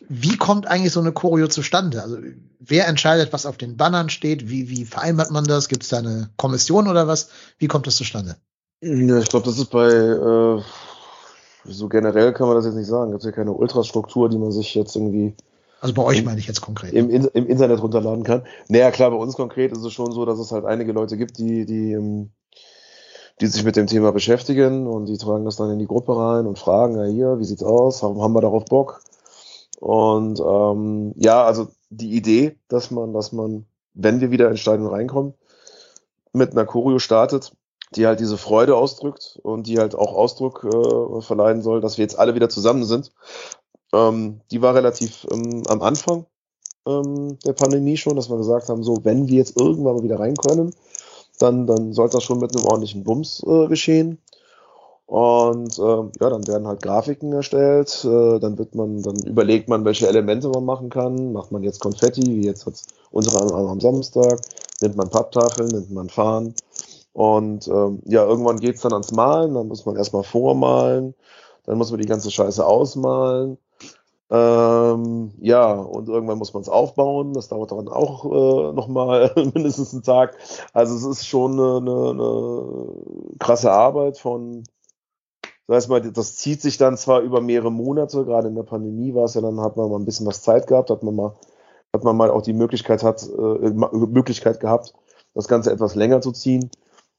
Wie 0.09 0.38
kommt 0.38 0.67
eigentlich 0.67 0.93
so 0.93 0.99
eine 0.99 1.12
Choreo 1.12 1.47
zustande? 1.47 2.03
Also 2.03 2.17
wer 2.59 2.88
entscheidet, 2.88 3.33
was 3.33 3.47
auf 3.47 3.57
den 3.57 3.77
Bannern 3.77 4.09
steht? 4.09 4.49
Wie, 4.49 4.69
wie 4.69 4.86
vereinbart 4.86 5.31
man 5.31 5.45
das? 5.45 5.69
Gibt 5.69 5.83
es 5.83 5.89
da 5.89 5.97
eine 5.97 6.29
Kommission 6.38 6.88
oder 6.88 7.07
was? 7.07 7.29
Wie 7.57 7.67
kommt 7.67 7.88
das 7.88 7.95
zustande? 7.95 8.38
Ja, 8.81 9.17
ich 9.19 9.29
glaube, 9.29 9.45
das 9.45 9.57
ist 9.57 9.69
bei 9.71 9.88
äh 9.89 10.62
so 11.65 11.89
generell 11.89 12.34
kann 12.34 12.47
man 12.47 12.56
das 12.56 12.65
jetzt 12.65 12.76
nicht 12.76 12.88
sagen. 12.88 13.12
Gibt 13.12 13.23
ja 13.23 13.32
keine 13.32 13.54
Ultrastruktur, 13.54 14.30
die 14.30 14.38
man 14.38 14.52
sich 14.52 14.76
jetzt 14.76 14.95
irgendwie. 14.95 15.36
Also 15.82 15.93
bei 15.93 16.04
euch 16.04 16.19
im, 16.19 16.26
meine 16.26 16.39
ich 16.39 16.47
jetzt 16.47 16.62
konkret. 16.62 16.93
Im, 16.93 17.10
Im 17.10 17.47
Internet 17.47 17.82
runterladen 17.82 18.23
kann. 18.23 18.43
Naja, 18.67 18.91
klar, 18.91 19.12
bei 19.12 19.17
uns 19.17 19.36
konkret 19.36 19.71
ist 19.71 19.84
es 19.84 19.93
schon 19.93 20.12
so, 20.12 20.26
dass 20.26 20.39
es 20.39 20.52
halt 20.52 20.65
einige 20.65 20.93
Leute 20.93 21.17
gibt, 21.17 21.38
die, 21.38 21.65
die, 21.65 21.91
ähm, 21.91 22.32
die 23.41 23.47
sich 23.47 23.63
mit 23.63 23.76
dem 23.76 23.88
Thema 23.88 24.12
beschäftigen 24.12 24.88
und 24.88 25.08
die 25.08 25.17
tragen 25.17 25.45
das 25.45 25.58
dann 25.58 25.71
in 25.71 25.80
die 25.80 25.88
Gruppe 25.88 26.17
rein 26.17 26.45
und 26.45 26.60
fragen, 26.60 26.97
ja 26.97 27.06
hier, 27.06 27.39
wie 27.39 27.45
sieht's 27.45 27.63
aus? 27.63 28.02
Haben, 28.02 28.21
haben 28.21 28.34
wir 28.34 28.41
darauf 28.41 28.65
Bock? 28.65 29.02
Und 29.80 30.39
ähm, 30.39 31.13
ja, 31.17 31.43
also 31.43 31.67
die 31.89 32.13
Idee, 32.13 32.58
dass 32.69 32.89
man, 32.89 33.13
dass 33.13 33.34
man, 33.34 33.65
wenn 33.93 34.21
wir 34.21 34.32
wieder 34.32 34.49
in 34.49 34.58
Stadion 34.58 34.88
reinkommen, 34.88 35.34
mit 36.32 36.52
einer 36.52 36.65
Choreo 36.65 36.99
startet, 36.99 37.52
die 37.95 38.08
halt 38.08 38.19
diese 38.19 38.38
Freude 38.38 38.75
ausdrückt 38.75 39.39
und 39.43 39.67
die 39.67 39.79
halt 39.79 39.95
auch 39.95 40.13
Ausdruck 40.13 40.63
äh, 40.63 41.21
verleihen 41.21 41.62
soll, 41.62 41.82
dass 41.82 41.97
wir 41.97 42.03
jetzt 42.03 42.17
alle 42.17 42.36
wieder 42.36 42.49
zusammen 42.49 42.86
sind. 42.86 43.12
Ähm, 43.93 44.41
die 44.51 44.62
war 44.62 44.75
relativ 44.75 45.27
ähm, 45.32 45.63
am 45.67 45.82
Anfang 45.82 46.25
ähm, 46.86 47.38
der 47.45 47.53
Pandemie 47.53 47.97
schon, 47.97 48.15
dass 48.15 48.29
wir 48.29 48.38
gesagt 48.38 48.69
haben, 48.69 48.84
so, 48.84 48.97
wenn 49.03 49.27
wir 49.27 49.38
jetzt 49.38 49.60
irgendwann 49.60 49.95
mal 49.95 50.03
wieder 50.03 50.19
rein 50.19 50.36
können, 50.36 50.73
dann, 51.39 51.67
dann 51.67 51.93
sollte 51.93 52.17
das 52.17 52.23
schon 52.23 52.39
mit 52.39 52.56
einem 52.56 52.65
ordentlichen 52.65 53.03
Bums 53.03 53.43
äh, 53.45 53.67
geschehen. 53.67 54.19
Und 55.06 55.77
äh, 55.77 55.82
ja, 55.82 56.29
dann 56.29 56.47
werden 56.47 56.67
halt 56.67 56.82
Grafiken 56.82 57.34
erstellt, 57.34 58.03
äh, 58.06 58.39
dann 58.39 58.58
wird 58.58 58.73
man, 58.73 59.01
dann 59.01 59.17
überlegt 59.17 59.69
man, 59.69 59.86
welche 59.86 60.08
Elemente 60.08 60.49
man 60.49 60.65
machen 60.65 60.89
kann. 60.89 61.34
Macht 61.34 61.51
man 61.51 61.62
jetzt 61.62 61.82
Konfetti, 61.82 62.25
wie 62.25 62.45
jetzt 62.45 62.65
hat's 62.65 62.88
unter 63.12 63.39
anderem 63.39 63.67
am 63.67 63.79
Samstag, 63.79 64.39
nimmt 64.82 64.95
man 64.95 65.10
Papptafeln, 65.10 65.67
nimmt 65.69 65.91
man 65.91 66.10
Fahnen. 66.10 66.56
Und 67.13 67.67
ähm, 67.67 68.02
ja, 68.06 68.26
irgendwann 68.26 68.60
geht's 68.60 68.82
dann 68.82 68.93
ans 68.93 69.12
Malen, 69.12 69.54
dann 69.54 69.67
muss 69.67 69.86
man 69.86 69.95
erstmal 69.95 70.23
vormalen, 70.23 71.13
dann 71.65 71.78
muss 71.78 71.91
man 71.91 72.02
die 72.02 72.08
ganze 72.08 72.32
Scheiße 72.32 72.65
ausmalen. 72.65 73.58
Ähm, 74.34 75.32
ja, 75.41 75.73
und 75.73 76.10
irgendwann 76.10 76.39
muss 76.39 76.56
man 76.56 76.63
es 76.63 76.69
aufbauen. 76.69 77.34
Das 77.34 77.49
dauert 77.49 77.71
dann 77.71 77.88
auch 77.88 78.26
äh, 78.26 78.73
nochmal 78.73 79.32
mindestens 79.54 79.93
einen 79.93 80.02
Tag. 80.02 80.38
Also 80.73 80.95
es 80.95 81.19
ist 81.19 81.28
schon 81.28 81.54
eine, 81.54 81.78
eine, 81.78 82.10
eine 82.10 83.38
krasse 83.39 83.71
Arbeit 83.71 84.17
von, 84.17 84.63
sag 85.67 85.84
ich 85.84 85.88
mal, 85.88 86.02
das 86.02 86.36
zieht 86.38 86.62
sich 86.62 86.78
dann 86.80 86.97
zwar 86.97 87.21
über 87.21 87.41
mehrere 87.41 87.71
Monate, 87.71 88.26
gerade 88.26 88.47
in 88.47 88.56
der 88.56 88.63
Pandemie 88.63 89.13
war 89.13 89.26
es 89.26 89.36
ja, 89.36 89.41
dann 89.41 89.62
hat 89.62 89.78
man 89.78 89.89
mal 89.89 89.99
ein 89.99 90.06
bisschen 90.06 90.26
was 90.26 90.41
Zeit 90.41 90.65
gehabt, 90.65 90.89
hat 90.89 91.04
man 91.04 91.15
mal, 91.15 91.36
hat 91.93 92.04
man 92.04 92.17
mal 92.17 92.32
auch 92.32 92.41
die 92.41 92.54
Möglichkeit 92.54 93.04
hat, 93.04 93.21
äh, 93.23 93.69
Möglichkeit 93.69 94.60
gehabt, 94.60 94.95
das 95.36 95.47
Ganze 95.47 95.71
etwas 95.71 95.93
länger 95.93 96.21
zu 96.21 96.32
ziehen. 96.32 96.71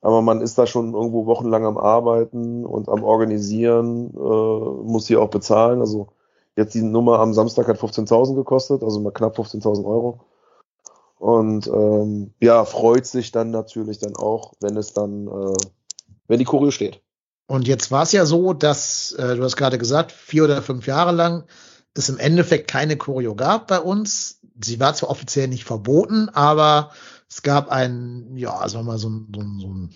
Aber 0.05 0.21
man 0.21 0.43
ist 0.43 0.59
da 0.59 0.67
schon 0.67 0.93
irgendwo 0.93 1.25
wochenlang 1.25 1.65
am 1.65 1.79
Arbeiten 1.79 2.67
und 2.67 2.91
am 2.91 3.03
Organisieren, 3.03 4.11
äh, 4.11 4.83
muss 4.87 5.07
hier 5.07 5.23
auch 5.23 5.31
bezahlen. 5.31 5.81
Also 5.81 6.09
jetzt 6.57 6.75
die 6.75 6.83
Nummer 6.83 7.21
am 7.21 7.33
Samstag 7.33 7.69
hat 7.69 7.79
15.000 7.79 8.35
gekostet, 8.35 8.83
also 8.83 9.01
mal 9.01 9.13
knapp 9.13 9.39
15.000 9.39 9.83
Euro. 9.87 10.21
Und 11.17 11.69
ähm, 11.69 12.35
ja, 12.39 12.67
freut 12.67 13.07
sich 13.07 13.33
dann 13.33 13.51
natürlich 13.51 13.99
dann 13.99 14.15
auch, 14.15 14.53
wenn 14.61 14.77
es 14.77 14.93
dann, 14.93 15.27
äh, 15.27 15.57
wenn 16.29 16.39
die 16.39 16.45
Choreo 16.45 16.71
steht. 16.71 17.01
Und 17.47 17.67
jetzt 17.67 17.91
war 17.91 18.03
es 18.03 18.13
ja 18.13 18.27
so, 18.27 18.53
dass, 18.53 19.13
äh, 19.13 19.37
du 19.37 19.43
hast 19.43 19.57
gerade 19.57 19.79
gesagt, 19.79 20.13
vier 20.13 20.45
oder 20.45 20.61
fünf 20.61 20.87
Jahre 20.87 21.13
lang 21.13 21.45
es 21.95 22.11
im 22.11 22.19
Endeffekt 22.19 22.71
keine 22.71 22.99
Choreo 22.99 23.35
gab 23.35 23.69
bei 23.69 23.81
uns. 23.81 24.41
Sie 24.63 24.81
war 24.81 24.93
zwar 24.93 25.09
offiziell 25.09 25.49
nicht 25.49 25.65
verboten, 25.65 26.29
aber 26.29 26.91
es 27.35 27.43
gab 27.43 27.69
ein, 27.69 28.37
ja, 28.37 28.69
sagen 28.69 28.87
wir 28.87 28.93
mal, 28.93 28.99
so 28.99 29.09
ein, 29.09 29.27
so 29.35 29.41
ein, 29.41 29.59
so 29.59 29.67
ein 29.67 29.91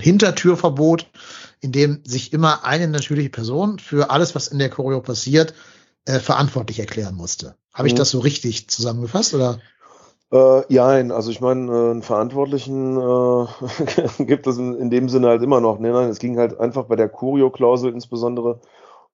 Hintertürverbot, 0.00 1.08
in 1.60 1.72
dem 1.72 2.02
sich 2.04 2.32
immer 2.32 2.64
eine 2.64 2.86
natürliche 2.86 3.28
Person 3.28 3.80
für 3.80 4.10
alles, 4.10 4.36
was 4.36 4.46
in 4.46 4.60
der 4.60 4.70
Choreo 4.70 5.00
passiert, 5.00 5.52
äh, 6.04 6.20
verantwortlich 6.20 6.78
erklären 6.78 7.16
musste. 7.16 7.56
Habe 7.74 7.88
ich 7.88 7.94
Mhm. 7.94 7.98
das 7.98 8.10
so 8.10 8.20
richtig 8.20 8.70
zusammengefasst 8.70 9.34
oder? 9.34 9.58
Äh, 10.30 10.72
ja, 10.72 10.86
nein, 10.86 11.10
also 11.10 11.32
ich 11.32 11.40
meine, 11.40 11.72
äh, 11.72 11.90
einen 11.90 12.02
Verantwortlichen 12.02 12.96
äh, 12.96 14.22
gibt 14.24 14.46
es 14.46 14.56
in, 14.56 14.76
in 14.76 14.88
dem 14.88 15.08
Sinne 15.08 15.26
halt 15.26 15.42
immer 15.42 15.60
noch. 15.60 15.80
Nee, 15.80 15.90
nein, 15.90 16.08
es 16.08 16.20
ging 16.20 16.38
halt 16.38 16.60
einfach 16.60 16.84
bei 16.84 16.94
der 16.94 17.08
Curio-Klausel 17.08 17.92
insbesondere 17.92 18.60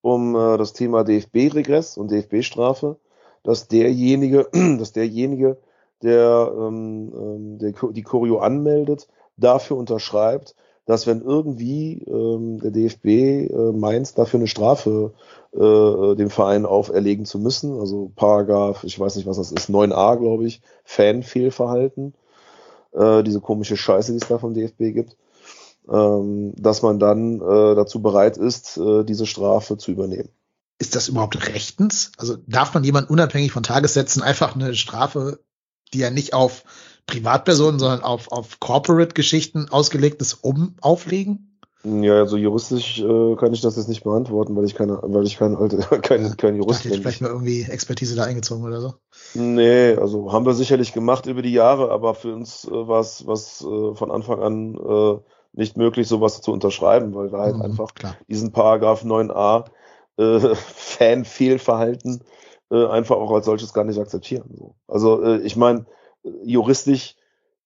um 0.02 0.36
äh, 0.36 0.58
das 0.58 0.74
Thema 0.74 1.04
DFB-Regress 1.04 1.96
und 1.96 2.10
DFB-Strafe, 2.10 2.98
dass 3.42 3.66
derjenige, 3.68 4.48
dass 4.78 4.92
derjenige, 4.92 5.56
der, 6.02 6.52
ähm, 6.56 7.12
ähm, 7.14 7.58
der 7.58 7.72
die 7.92 8.02
Choreo 8.02 8.38
anmeldet, 8.38 9.08
dafür 9.36 9.76
unterschreibt, 9.76 10.54
dass 10.86 11.06
wenn 11.06 11.22
irgendwie 11.22 12.02
ähm, 12.02 12.60
der 12.60 12.70
DFB 12.70 13.06
äh, 13.06 13.72
meint, 13.72 14.18
dafür 14.18 14.40
eine 14.40 14.48
Strafe 14.48 15.14
äh, 15.52 16.16
dem 16.16 16.30
Verein 16.30 16.66
auferlegen 16.66 17.24
zu 17.24 17.38
müssen, 17.38 17.78
also 17.78 18.10
Paragraph, 18.16 18.84
ich 18.84 18.98
weiß 18.98 19.16
nicht, 19.16 19.26
was 19.26 19.36
das 19.36 19.52
ist, 19.52 19.70
9a, 19.70 20.16
glaube 20.18 20.46
ich, 20.46 20.60
Fanfehlverhalten, 20.84 22.14
äh, 22.92 23.22
diese 23.22 23.40
komische 23.40 23.76
Scheiße, 23.76 24.12
die 24.12 24.18
es 24.18 24.28
da 24.28 24.38
vom 24.38 24.54
DFB 24.54 24.92
gibt, 24.92 25.16
ähm, 25.88 26.54
dass 26.56 26.82
man 26.82 26.98
dann 26.98 27.36
äh, 27.40 27.74
dazu 27.74 28.02
bereit 28.02 28.36
ist, 28.36 28.76
äh, 28.76 29.04
diese 29.04 29.26
Strafe 29.26 29.76
zu 29.76 29.92
übernehmen. 29.92 30.30
Ist 30.78 30.96
das 30.96 31.08
überhaupt 31.08 31.48
rechtens? 31.48 32.10
Also 32.18 32.36
darf 32.48 32.74
man 32.74 32.82
jemand 32.82 33.08
unabhängig 33.08 33.52
von 33.52 33.62
Tagessätzen 33.62 34.20
einfach 34.20 34.56
eine 34.56 34.74
Strafe, 34.74 35.38
die 35.94 35.98
ja 35.98 36.10
nicht 36.10 36.34
auf 36.34 36.64
Privatpersonen, 37.06 37.78
sondern 37.78 38.02
auf, 38.02 38.30
auf 38.32 38.60
Corporate-Geschichten 38.60 39.68
ausgelegt 39.70 40.20
ist, 40.22 40.34
um 40.42 40.76
auflegen? 40.80 41.58
Ja, 41.84 42.20
also 42.20 42.36
juristisch 42.36 43.00
äh, 43.00 43.34
kann 43.36 43.52
ich 43.52 43.60
das 43.60 43.76
jetzt 43.76 43.88
nicht 43.88 44.04
beantworten, 44.04 44.54
weil 44.56 44.64
ich 44.64 44.74
keine, 44.76 45.00
weil 45.02 45.26
ich 45.26 45.36
kein, 45.36 45.56
alter, 45.56 45.78
kein, 46.00 46.36
kein 46.36 46.54
Jurist 46.56 46.84
bin. 46.88 46.92
vielleicht 47.00 47.20
mal 47.20 47.28
irgendwie 47.28 47.62
Expertise 47.62 48.14
da 48.14 48.24
eingezogen 48.24 48.64
oder 48.64 48.80
so. 48.80 48.94
Nee, 49.34 49.94
also 49.96 50.30
haben 50.32 50.44
wir 50.44 50.52
sicherlich 50.54 50.92
gemacht 50.92 51.26
über 51.26 51.40
die 51.40 51.52
Jahre, 51.52 51.90
aber 51.90 52.14
für 52.14 52.34
uns 52.34 52.66
äh, 52.66 52.70
war 52.70 53.00
es 53.00 53.26
was 53.26 53.62
äh, 53.62 53.94
von 53.94 54.10
Anfang 54.10 54.42
an 54.42 54.74
äh, 54.74 55.18
nicht 55.54 55.76
möglich, 55.78 56.06
sowas 56.06 56.42
zu 56.42 56.52
unterschreiben, 56.52 57.14
weil 57.14 57.32
wir 57.32 57.38
halt 57.38 57.56
Mhm, 57.56 57.62
einfach 57.62 57.94
klar. 57.94 58.16
diesen 58.28 58.52
Paragraph 58.52 59.04
9a 59.04 59.70
äh, 60.18 60.54
Fanfehlverhalten 60.76 62.22
äh, 62.72 62.86
einfach 62.86 63.16
auch 63.16 63.30
als 63.30 63.44
solches 63.44 63.74
gar 63.74 63.84
nicht 63.84 63.98
akzeptieren. 63.98 64.50
So. 64.56 64.74
Also 64.88 65.22
äh, 65.22 65.38
ich 65.42 65.56
meine, 65.56 65.84
juristisch 66.42 67.16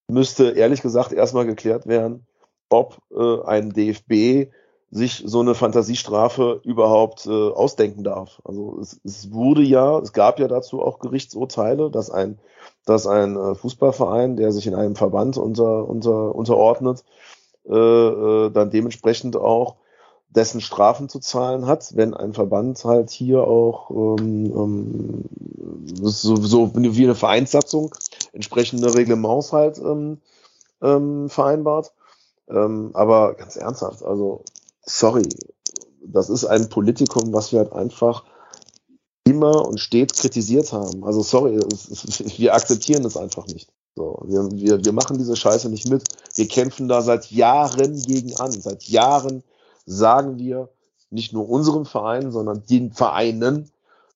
müsste 0.08 0.50
ehrlich 0.50 0.82
gesagt 0.82 1.12
erstmal 1.12 1.46
geklärt 1.46 1.86
werden, 1.86 2.26
ob 2.68 2.98
äh, 3.16 3.42
ein 3.44 3.70
DFB 3.70 4.50
sich 4.90 5.22
so 5.26 5.40
eine 5.40 5.54
Fantasiestrafe 5.54 6.60
überhaupt 6.64 7.26
äh, 7.26 7.30
ausdenken 7.30 8.04
darf. 8.04 8.40
Also 8.44 8.78
es, 8.80 9.00
es 9.04 9.32
wurde 9.32 9.62
ja, 9.62 9.98
es 9.98 10.12
gab 10.12 10.38
ja 10.38 10.48
dazu 10.48 10.82
auch 10.82 10.98
Gerichtsurteile, 10.98 11.90
dass 11.90 12.10
ein, 12.10 12.38
dass 12.84 13.06
ein 13.06 13.36
äh, 13.36 13.54
Fußballverein, 13.54 14.36
der 14.36 14.52
sich 14.52 14.66
in 14.66 14.74
einem 14.74 14.96
Verband 14.96 15.38
unter, 15.38 15.88
unter, 15.88 16.34
unterordnet, 16.34 17.04
äh, 17.68 17.74
äh, 17.74 18.50
dann 18.50 18.70
dementsprechend 18.70 19.36
auch 19.36 19.76
dessen 20.36 20.60
Strafen 20.60 21.08
zu 21.08 21.18
zahlen 21.18 21.66
hat, 21.66 21.96
wenn 21.96 22.12
ein 22.14 22.34
Verband 22.34 22.84
halt 22.84 23.10
hier 23.10 23.48
auch 23.48 23.90
ähm, 23.90 24.52
ähm, 24.54 25.24
so, 26.04 26.36
so 26.36 26.72
wie 26.74 27.04
eine 27.04 27.14
Vereinssatzung 27.14 27.94
entsprechende 28.32 28.94
Reglements 28.94 29.52
halt 29.52 29.78
ähm, 29.78 30.18
ähm, 30.82 31.30
vereinbart. 31.30 31.92
Ähm, 32.48 32.90
aber 32.92 33.34
ganz 33.34 33.56
ernsthaft, 33.56 34.04
also 34.04 34.44
sorry, 34.82 35.26
das 36.04 36.28
ist 36.28 36.44
ein 36.44 36.68
Politikum, 36.68 37.32
was 37.32 37.50
wir 37.52 37.60
halt 37.60 37.72
einfach 37.72 38.24
immer 39.24 39.66
und 39.66 39.80
stets 39.80 40.20
kritisiert 40.20 40.72
haben. 40.72 41.02
Also 41.04 41.22
sorry, 41.22 41.56
es, 41.56 41.90
es, 41.90 42.38
wir 42.38 42.54
akzeptieren 42.54 43.04
es 43.04 43.16
einfach 43.16 43.46
nicht. 43.46 43.68
So, 43.96 44.22
wir, 44.26 44.48
wir, 44.52 44.84
wir 44.84 44.92
machen 44.92 45.16
diese 45.16 45.34
Scheiße 45.34 45.70
nicht 45.70 45.88
mit. 45.88 46.04
Wir 46.34 46.46
kämpfen 46.46 46.86
da 46.86 47.00
seit 47.00 47.30
Jahren 47.30 48.00
gegen 48.02 48.36
an. 48.36 48.52
Seit 48.52 48.84
Jahren 48.84 49.42
sagen 49.86 50.38
wir 50.38 50.68
nicht 51.10 51.32
nur 51.32 51.48
unserem 51.48 51.86
Verein, 51.86 52.32
sondern 52.32 52.64
den 52.68 52.92
Vereinen, 52.92 53.70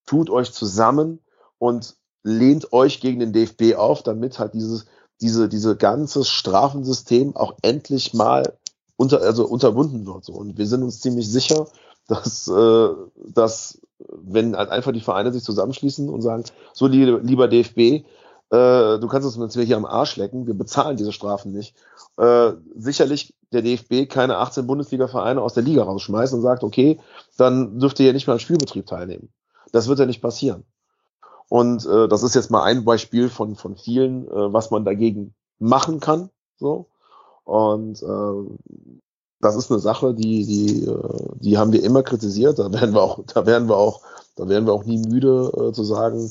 tut 0.06 0.28
euch 0.28 0.52
zusammen 0.52 1.20
und 1.58 1.94
lehnt 2.22 2.72
euch 2.72 3.00
gegen 3.00 3.20
den 3.20 3.32
DFB 3.32 3.76
auf, 3.76 4.02
damit 4.02 4.38
halt 4.38 4.54
dieses, 4.54 4.86
diese, 5.20 5.48
diese 5.48 5.76
ganze 5.76 6.24
Strafensystem 6.24 7.36
auch 7.36 7.54
endlich 7.62 8.12
mal 8.12 8.54
unter, 8.96 9.22
also 9.22 9.46
unterbunden 9.46 10.06
wird. 10.06 10.28
Und 10.28 10.58
wir 10.58 10.66
sind 10.66 10.82
uns 10.82 11.00
ziemlich 11.00 11.30
sicher, 11.30 11.66
dass, 12.08 12.48
äh, 12.48 12.88
dass 13.32 13.80
wenn 14.08 14.56
halt 14.56 14.70
einfach 14.70 14.92
die 14.92 15.00
Vereine 15.00 15.32
sich 15.32 15.44
zusammenschließen 15.44 16.08
und 16.08 16.22
sagen, 16.22 16.44
so 16.72 16.86
lieber 16.86 17.48
DFB, 17.48 18.04
äh, 18.50 18.98
du 18.98 19.06
kannst 19.08 19.26
uns 19.26 19.54
jetzt 19.54 19.66
hier 19.66 19.76
am 19.76 19.84
Arsch 19.84 20.16
lecken, 20.16 20.46
wir 20.46 20.54
bezahlen 20.54 20.96
diese 20.96 21.12
Strafen 21.12 21.52
nicht. 21.52 21.76
Äh, 22.16 22.52
sicherlich 22.76 23.34
der 23.52 23.62
DFB 23.62 24.08
keine 24.08 24.38
18 24.38 24.66
Bundesliga-Vereine 24.66 25.40
aus 25.40 25.54
der 25.54 25.62
Liga 25.62 25.84
rausschmeißt 25.84 26.34
und 26.34 26.42
sagt, 26.42 26.64
okay, 26.64 26.98
dann 27.36 27.78
dürft 27.78 28.00
ihr 28.00 28.06
ja 28.06 28.12
nicht 28.12 28.26
mehr 28.26 28.34
am 28.34 28.40
Spielbetrieb 28.40 28.86
teilnehmen. 28.86 29.30
Das 29.72 29.88
wird 29.88 30.00
ja 30.00 30.06
nicht 30.06 30.20
passieren. 30.20 30.64
Und 31.48 31.86
äh, 31.86 32.08
das 32.08 32.22
ist 32.22 32.34
jetzt 32.34 32.50
mal 32.50 32.62
ein 32.62 32.84
Beispiel 32.84 33.28
von, 33.28 33.56
von 33.56 33.76
vielen, 33.76 34.26
äh, 34.28 34.52
was 34.52 34.70
man 34.70 34.84
dagegen 34.84 35.34
machen 35.58 36.00
kann. 36.00 36.30
So. 36.58 36.86
Und 37.44 38.02
äh, 38.02 38.56
das 39.40 39.56
ist 39.56 39.70
eine 39.70 39.80
Sache, 39.80 40.14
die, 40.14 40.44
die, 40.46 40.84
äh, 40.84 41.28
die 41.40 41.58
haben 41.58 41.72
wir 41.72 41.82
immer 41.82 42.02
kritisiert. 42.02 42.58
Da 42.58 42.72
werden 42.72 42.94
wir 42.94 43.02
auch, 43.02 43.20
da 43.32 43.46
werden 43.46 43.68
wir 43.68 43.76
auch, 43.76 44.00
da 44.36 44.48
werden 44.48 44.66
wir 44.66 44.72
auch 44.72 44.84
nie 44.84 44.98
müde 44.98 45.50
äh, 45.56 45.72
zu 45.72 45.84
sagen, 45.84 46.30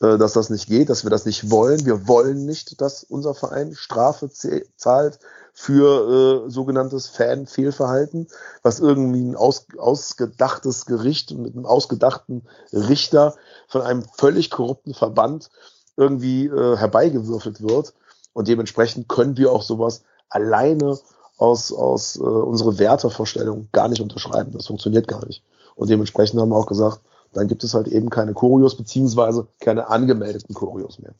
dass 0.00 0.32
das 0.32 0.48
nicht 0.48 0.68
geht, 0.68 0.90
dass 0.90 1.04
wir 1.04 1.10
das 1.10 1.26
nicht 1.26 1.50
wollen. 1.50 1.84
Wir 1.84 2.06
wollen 2.06 2.46
nicht, 2.46 2.80
dass 2.80 3.02
unser 3.02 3.34
Verein 3.34 3.74
Strafe 3.74 4.30
zahlt 4.76 5.18
für 5.60 6.44
äh, 6.46 6.50
sogenanntes 6.50 7.08
Fanfehlverhalten, 7.08 8.28
was 8.62 8.78
irgendwie 8.78 9.22
ein 9.22 9.34
aus, 9.34 9.66
ausgedachtes 9.76 10.86
Gericht 10.86 11.32
mit 11.32 11.56
einem 11.56 11.66
ausgedachten 11.66 12.42
Richter 12.72 13.34
von 13.66 13.82
einem 13.82 14.04
völlig 14.16 14.50
korrupten 14.50 14.94
Verband 14.94 15.50
irgendwie 15.96 16.46
äh, 16.46 16.76
herbeigewürfelt 16.76 17.60
wird. 17.60 17.92
Und 18.34 18.46
dementsprechend 18.46 19.08
können 19.08 19.36
wir 19.36 19.50
auch 19.50 19.62
sowas 19.62 20.02
alleine 20.28 20.96
aus, 21.38 21.72
aus 21.72 22.14
äh, 22.16 22.20
unserer 22.20 22.78
Wertevorstellung 22.78 23.68
gar 23.72 23.88
nicht 23.88 24.00
unterschreiben. 24.00 24.52
Das 24.52 24.68
funktioniert 24.68 25.08
gar 25.08 25.26
nicht. 25.26 25.42
Und 25.74 25.90
dementsprechend 25.90 26.40
haben 26.40 26.50
wir 26.50 26.56
auch 26.56 26.66
gesagt, 26.66 27.00
dann 27.32 27.48
gibt 27.48 27.64
es 27.64 27.74
halt 27.74 27.88
eben 27.88 28.10
keine 28.10 28.34
Choreos 28.34 28.76
beziehungsweise 28.76 29.48
keine 29.60 29.88
angemeldeten 29.88 30.54
Choreos 30.54 30.98
mehr. 30.98 31.14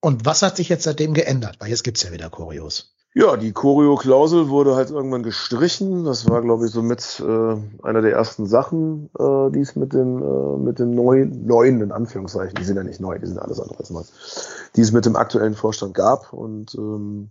Und 0.00 0.24
was 0.26 0.42
hat 0.42 0.56
sich 0.56 0.68
jetzt 0.68 0.84
seitdem 0.84 1.14
geändert? 1.14 1.56
Weil 1.60 1.68
jetzt 1.68 1.84
gibt's 1.84 2.02
ja 2.02 2.12
wieder 2.12 2.28
Choreos. 2.28 2.92
Ja, 3.14 3.36
die 3.36 3.52
Choreo-Klausel 3.52 4.48
wurde 4.48 4.74
halt 4.74 4.90
irgendwann 4.90 5.22
gestrichen. 5.22 6.04
Das 6.04 6.30
war, 6.30 6.40
glaube 6.40 6.64
ich, 6.64 6.72
so 6.72 6.82
mit 6.82 7.20
äh, 7.20 7.56
einer 7.82 8.00
der 8.00 8.12
ersten 8.12 8.46
Sachen, 8.46 9.10
äh, 9.18 9.50
die 9.50 9.60
es 9.60 9.76
mit 9.76 9.92
den, 9.92 10.22
äh, 10.22 10.58
mit 10.58 10.78
den 10.78 10.94
neuen, 10.94 11.46
neuen, 11.46 11.82
in 11.82 11.92
Anführungszeichen, 11.92 12.54
die 12.54 12.64
sind 12.64 12.76
ja 12.76 12.82
nicht 12.82 13.00
neu, 13.00 13.18
die 13.18 13.26
sind 13.26 13.38
alles 13.38 13.60
andere 13.60 13.80
als 13.80 13.90
neu, 13.90 14.02
die 14.76 14.80
es 14.80 14.92
mit 14.92 15.04
dem 15.04 15.16
aktuellen 15.16 15.54
Vorstand 15.54 15.92
gab. 15.92 16.32
Und 16.32 16.74
ähm, 16.74 17.30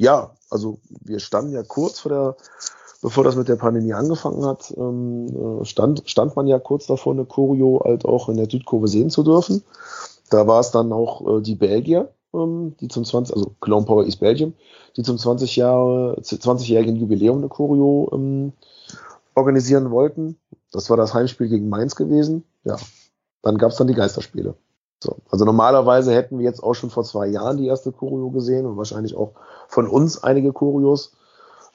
ja, 0.00 0.34
also 0.50 0.80
wir 0.88 1.20
standen 1.20 1.52
ja 1.52 1.62
kurz 1.62 2.00
vor 2.00 2.10
der, 2.10 2.36
bevor 3.02 3.24
das 3.24 3.36
mit 3.36 3.48
der 3.48 3.56
Pandemie 3.56 3.92
angefangen 3.92 4.44
hat, 4.44 4.72
ähm, 4.76 5.60
äh, 5.60 5.64
stand, 5.64 6.02
stand 6.06 6.36
man 6.36 6.46
ja 6.46 6.58
kurz 6.58 6.86
davor, 6.86 7.12
eine 7.12 7.24
Choreo 7.24 7.82
halt 7.84 8.04
auch 8.04 8.28
in 8.28 8.36
der 8.36 8.50
Südkurve 8.50 8.88
sehen 8.88 9.10
zu 9.10 9.22
dürfen. 9.22 9.62
Da 10.30 10.46
war 10.46 10.60
es 10.60 10.70
dann 10.70 10.92
auch 10.92 11.38
äh, 11.38 11.40
die 11.40 11.54
Belgier, 11.54 12.12
ähm, 12.34 12.74
die 12.80 12.88
zum 12.88 13.04
20, 13.04 13.34
also 13.34 13.54
Clone 13.60 13.86
Power 13.86 14.04
East 14.04 14.20
Belgium, 14.20 14.54
die 14.96 15.02
zum 15.02 15.18
20 15.18 15.56
Jahre, 15.56 16.18
20-jährigen 16.20 16.96
Jubiläum 16.96 17.38
eine 17.38 17.48
Choreo 17.48 18.10
ähm, 18.12 18.52
organisieren 19.34 19.90
wollten. 19.90 20.36
Das 20.72 20.90
war 20.90 20.96
das 20.96 21.14
Heimspiel 21.14 21.48
gegen 21.48 21.68
Mainz 21.68 21.96
gewesen. 21.96 22.44
Ja, 22.64 22.76
dann 23.42 23.58
gab's 23.58 23.76
dann 23.76 23.88
die 23.88 23.94
Geisterspiele. 23.94 24.54
So, 25.02 25.16
also 25.30 25.46
normalerweise 25.46 26.12
hätten 26.14 26.38
wir 26.38 26.44
jetzt 26.44 26.62
auch 26.62 26.74
schon 26.74 26.90
vor 26.90 27.04
zwei 27.04 27.26
Jahren 27.26 27.56
die 27.56 27.66
erste 27.66 27.90
Choreo 27.90 28.30
gesehen 28.30 28.66
und 28.66 28.76
wahrscheinlich 28.76 29.16
auch 29.16 29.32
von 29.66 29.88
uns 29.88 30.22
einige 30.22 30.52
Choreos. 30.52 31.12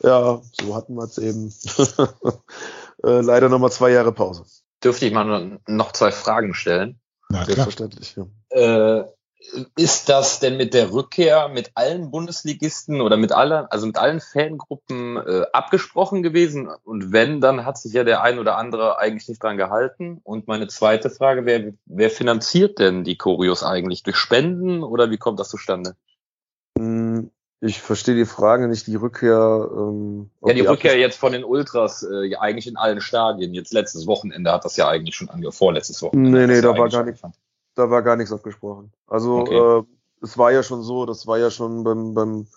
Ja, 0.01 0.41
so 0.59 0.75
hatten 0.75 0.95
wir 0.95 1.03
es 1.03 1.17
eben. 1.17 1.53
äh, 3.03 3.21
leider 3.21 3.49
nochmal 3.49 3.71
zwei 3.71 3.91
Jahre 3.91 4.11
Pause. 4.11 4.45
Dürfte 4.83 5.05
ich 5.05 5.13
mal 5.13 5.59
noch 5.67 5.91
zwei 5.93 6.11
Fragen 6.11 6.53
stellen? 6.53 6.99
Na, 7.29 7.45
Selbstverständlich, 7.45 8.15
ja. 8.15 8.25
Äh, 8.49 9.05
ist 9.75 10.09
das 10.09 10.39
denn 10.39 10.57
mit 10.57 10.73
der 10.73 10.91
Rückkehr 10.91 11.49
mit 11.49 11.71
allen 11.75 12.11
Bundesligisten 12.11 13.01
oder 13.01 13.17
mit 13.17 13.31
allen, 13.31 13.65
also 13.69 13.85
mit 13.85 13.97
allen 13.97 14.19
Fangruppen 14.19 15.17
äh, 15.17 15.43
abgesprochen 15.53 16.23
gewesen? 16.23 16.67
Und 16.83 17.11
wenn, 17.11 17.41
dann 17.41 17.65
hat 17.65 17.77
sich 17.77 17.93
ja 17.93 18.03
der 18.03 18.21
ein 18.21 18.39
oder 18.39 18.57
andere 18.57 18.99
eigentlich 18.99 19.27
nicht 19.27 19.41
dran 19.41 19.57
gehalten. 19.57 20.19
Und 20.23 20.47
meine 20.47 20.67
zweite 20.67 21.09
Frage 21.09 21.45
wäre, 21.45 21.73
wer 21.85 22.09
finanziert 22.09 22.79
denn 22.79 23.03
die 23.03 23.17
Choreos 23.17 23.63
eigentlich? 23.63 24.03
Durch 24.03 24.17
Spenden 24.17 24.83
oder 24.83 25.11
wie 25.11 25.17
kommt 25.17 25.39
das 25.39 25.49
zustande? 25.49 25.95
Ich 27.65 27.81
verstehe 27.81 28.15
die 28.15 28.25
Frage 28.25 28.67
nicht, 28.67 28.85
die 28.85 28.95
Rückkehr. 28.95 29.69
Ähm, 29.71 30.29
ja, 30.45 30.53
die, 30.53 30.61
die 30.61 30.67
Rückkehr 30.67 30.97
jetzt 30.97 31.17
von 31.17 31.31
den 31.31 31.43
Ultras, 31.43 32.03
äh, 32.03 32.25
ja 32.25 32.39
eigentlich 32.39 32.67
in 32.67 32.77
allen 32.77 33.01
Stadien. 33.01 33.53
Jetzt 33.53 33.73
letztes 33.73 34.05
Wochenende 34.05 34.51
hat 34.51 34.65
das 34.65 34.77
ja 34.77 34.87
eigentlich 34.87 35.15
schon 35.15 35.29
angefangen, 35.29 35.51
vorletztes 35.51 36.01
Wochenende. 36.01 36.47
Nee, 36.47 36.47
nee, 36.47 36.61
da 36.61 36.77
war 36.77 36.89
gar 36.89 37.03
nichts 37.03 37.21
da 37.75 37.89
war 37.89 38.01
gar 38.01 38.15
nichts 38.15 38.31
abgesprochen. 38.31 38.91
Also 39.07 39.39
okay. 39.39 39.57
äh, 39.57 39.83
es 40.21 40.37
war 40.37 40.51
ja 40.51 40.63
schon 40.63 40.81
so, 40.81 41.05
das 41.05 41.27
war 41.27 41.37
ja 41.37 41.51
schon 41.51 41.83
beim, 41.83 42.13
beim 42.13 42.47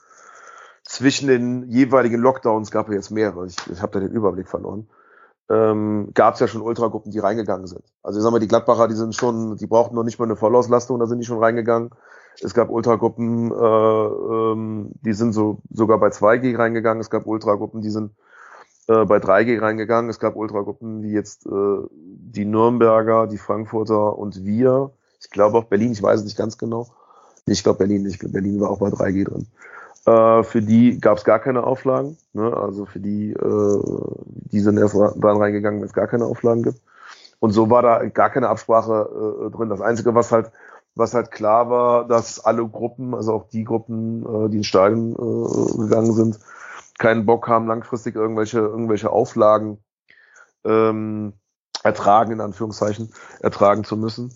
zwischen 0.85 1.29
den 1.29 1.71
jeweiligen 1.71 2.21
Lockdowns 2.21 2.71
gab 2.71 2.88
es 2.88 2.94
jetzt 2.94 3.11
mehrere. 3.11 3.47
Ich, 3.47 3.57
ich 3.71 3.83
habe 3.83 3.92
da 3.92 4.01
den 4.01 4.12
Überblick 4.12 4.49
verloren. 4.49 4.88
Ähm, 5.51 6.11
gab 6.14 6.35
es 6.35 6.40
ja 6.40 6.49
schon 6.49 6.62
Ultragruppen, 6.62 7.11
die 7.11 7.18
reingegangen 7.18 7.66
sind. 7.66 7.83
Also 8.03 8.18
ich 8.18 8.23
sag 8.23 8.31
mal, 8.31 8.38
die 8.38 8.49
Gladbacher, 8.49 8.87
die 8.88 8.94
sind 8.94 9.14
schon, 9.14 9.57
die 9.57 9.66
brauchten 9.66 9.94
noch 9.94 10.05
nicht 10.05 10.18
mal 10.18 10.27
eine 10.27 10.37
Vollauslastung, 10.37 10.99
da 10.99 11.07
sind 11.07 11.21
die 11.21 11.27
schon 11.27 11.42
reingegangen. 11.42 11.90
Es 12.40 12.55
gab 12.55 12.70
Ultragruppen, 12.70 13.51
äh, 13.51 13.55
ähm, 13.55 14.90
die 15.03 15.12
sind 15.12 15.33
so 15.33 15.59
sogar 15.70 15.98
bei 15.98 16.09
2G 16.09 16.57
reingegangen. 16.57 17.01
Es 17.01 17.11
gab 17.11 17.27
Ultragruppen, 17.27 17.81
die 17.81 17.90
sind 17.90 18.12
äh, 18.88 19.05
bei 19.05 19.18
3G 19.18 19.61
reingegangen. 19.61 20.11
Es 20.11 20.20
gab 20.20 20.37
Ultragruppen 20.37 21.03
wie 21.03 21.12
jetzt 21.12 21.46
äh, 21.46 21.51
die 21.90 22.44
Nürnberger, 22.44 23.27
die 23.27 23.38
Frankfurter 23.38 24.16
und 24.18 24.44
wir. 24.44 24.92
Ich 25.20 25.31
glaube 25.31 25.59
auch 25.59 25.64
Berlin, 25.64 25.92
ich 25.92 26.03
weiß 26.03 26.20
es 26.20 26.24
nicht 26.24 26.38
ganz 26.38 26.59
genau. 26.59 26.88
Ich 27.46 27.62
glaube 27.62 27.79
Berlin 27.79 28.03
nicht. 28.03 28.20
Berlin 28.33 28.61
war 28.61 28.70
auch 28.70 28.79
bei 28.79 28.88
3G 28.88 29.24
drin. 29.24 29.46
Äh, 30.07 30.42
für 30.44 30.62
die 30.62 31.01
gab 31.01 31.18
es 31.18 31.24
gar 31.24 31.38
keine 31.38 31.64
Auflagen. 31.64 32.16
Ne? 32.33 32.57
Also 32.57 32.87
für 32.87 33.01
die, 33.01 33.33
äh, 33.33 33.83
die 34.53 34.61
sind 34.61 34.79
erst 34.79 34.94
dann 34.94 35.37
reingegangen, 35.37 35.81
wenn 35.81 35.87
es 35.87 35.92
gar 35.92 36.07
keine 36.07 36.24
Auflagen 36.24 36.62
gibt. 36.62 36.81
Und 37.40 37.53
so 37.53 37.70
war 37.70 37.83
da 37.83 38.05
gar 38.07 38.31
keine 38.31 38.48
Absprache 38.48 39.46
äh, 39.46 39.51
drin. 39.51 39.68
Das 39.68 39.81
Einzige, 39.81 40.14
was 40.14 40.33
halt, 40.33 40.51
was 40.98 41.14
halt 41.14 41.30
klar 41.30 41.70
war, 41.70 42.06
dass 42.06 42.44
alle 42.44 42.66
Gruppen, 42.66 43.14
also 43.14 43.32
auch 43.32 43.48
die 43.48 43.64
Gruppen, 43.64 44.22
äh, 44.22 44.50
die 44.50 44.58
in 44.58 44.64
Stadion 44.64 45.12
äh, 45.12 45.78
gegangen 45.78 46.12
sind, 46.12 46.38
keinen 46.98 47.24
Bock 47.24 47.46
haben, 47.46 47.68
langfristig 47.68 48.16
irgendwelche, 48.16 48.58
irgendwelche 48.58 49.11
Auflagen 49.11 49.78
ähm, 50.64 51.34
ertragen, 51.84 52.32
in 52.32 52.40
Anführungszeichen, 52.40 53.12
ertragen 53.40 53.84
zu 53.84 53.96
müssen. 53.96 54.34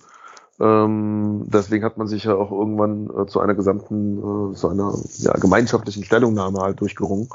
Ähm, 0.61 1.45
deswegen 1.47 1.85
hat 1.85 1.99
man 1.99 2.07
sich 2.07 2.25
ja 2.25 2.37
auch 2.37 2.53
irgendwann 2.53 3.11
äh, 3.11 3.27
zu 3.27 3.41
einer 3.41 3.55
gesamten, 3.55 4.53
äh, 4.53 4.55
zu 4.55 4.69
einer 4.69 4.95
ja, 5.19 5.33
gemeinschaftlichen 5.33 6.05
Stellungnahme 6.05 6.61
halt 6.61 6.81
durchgerungen. 6.81 7.29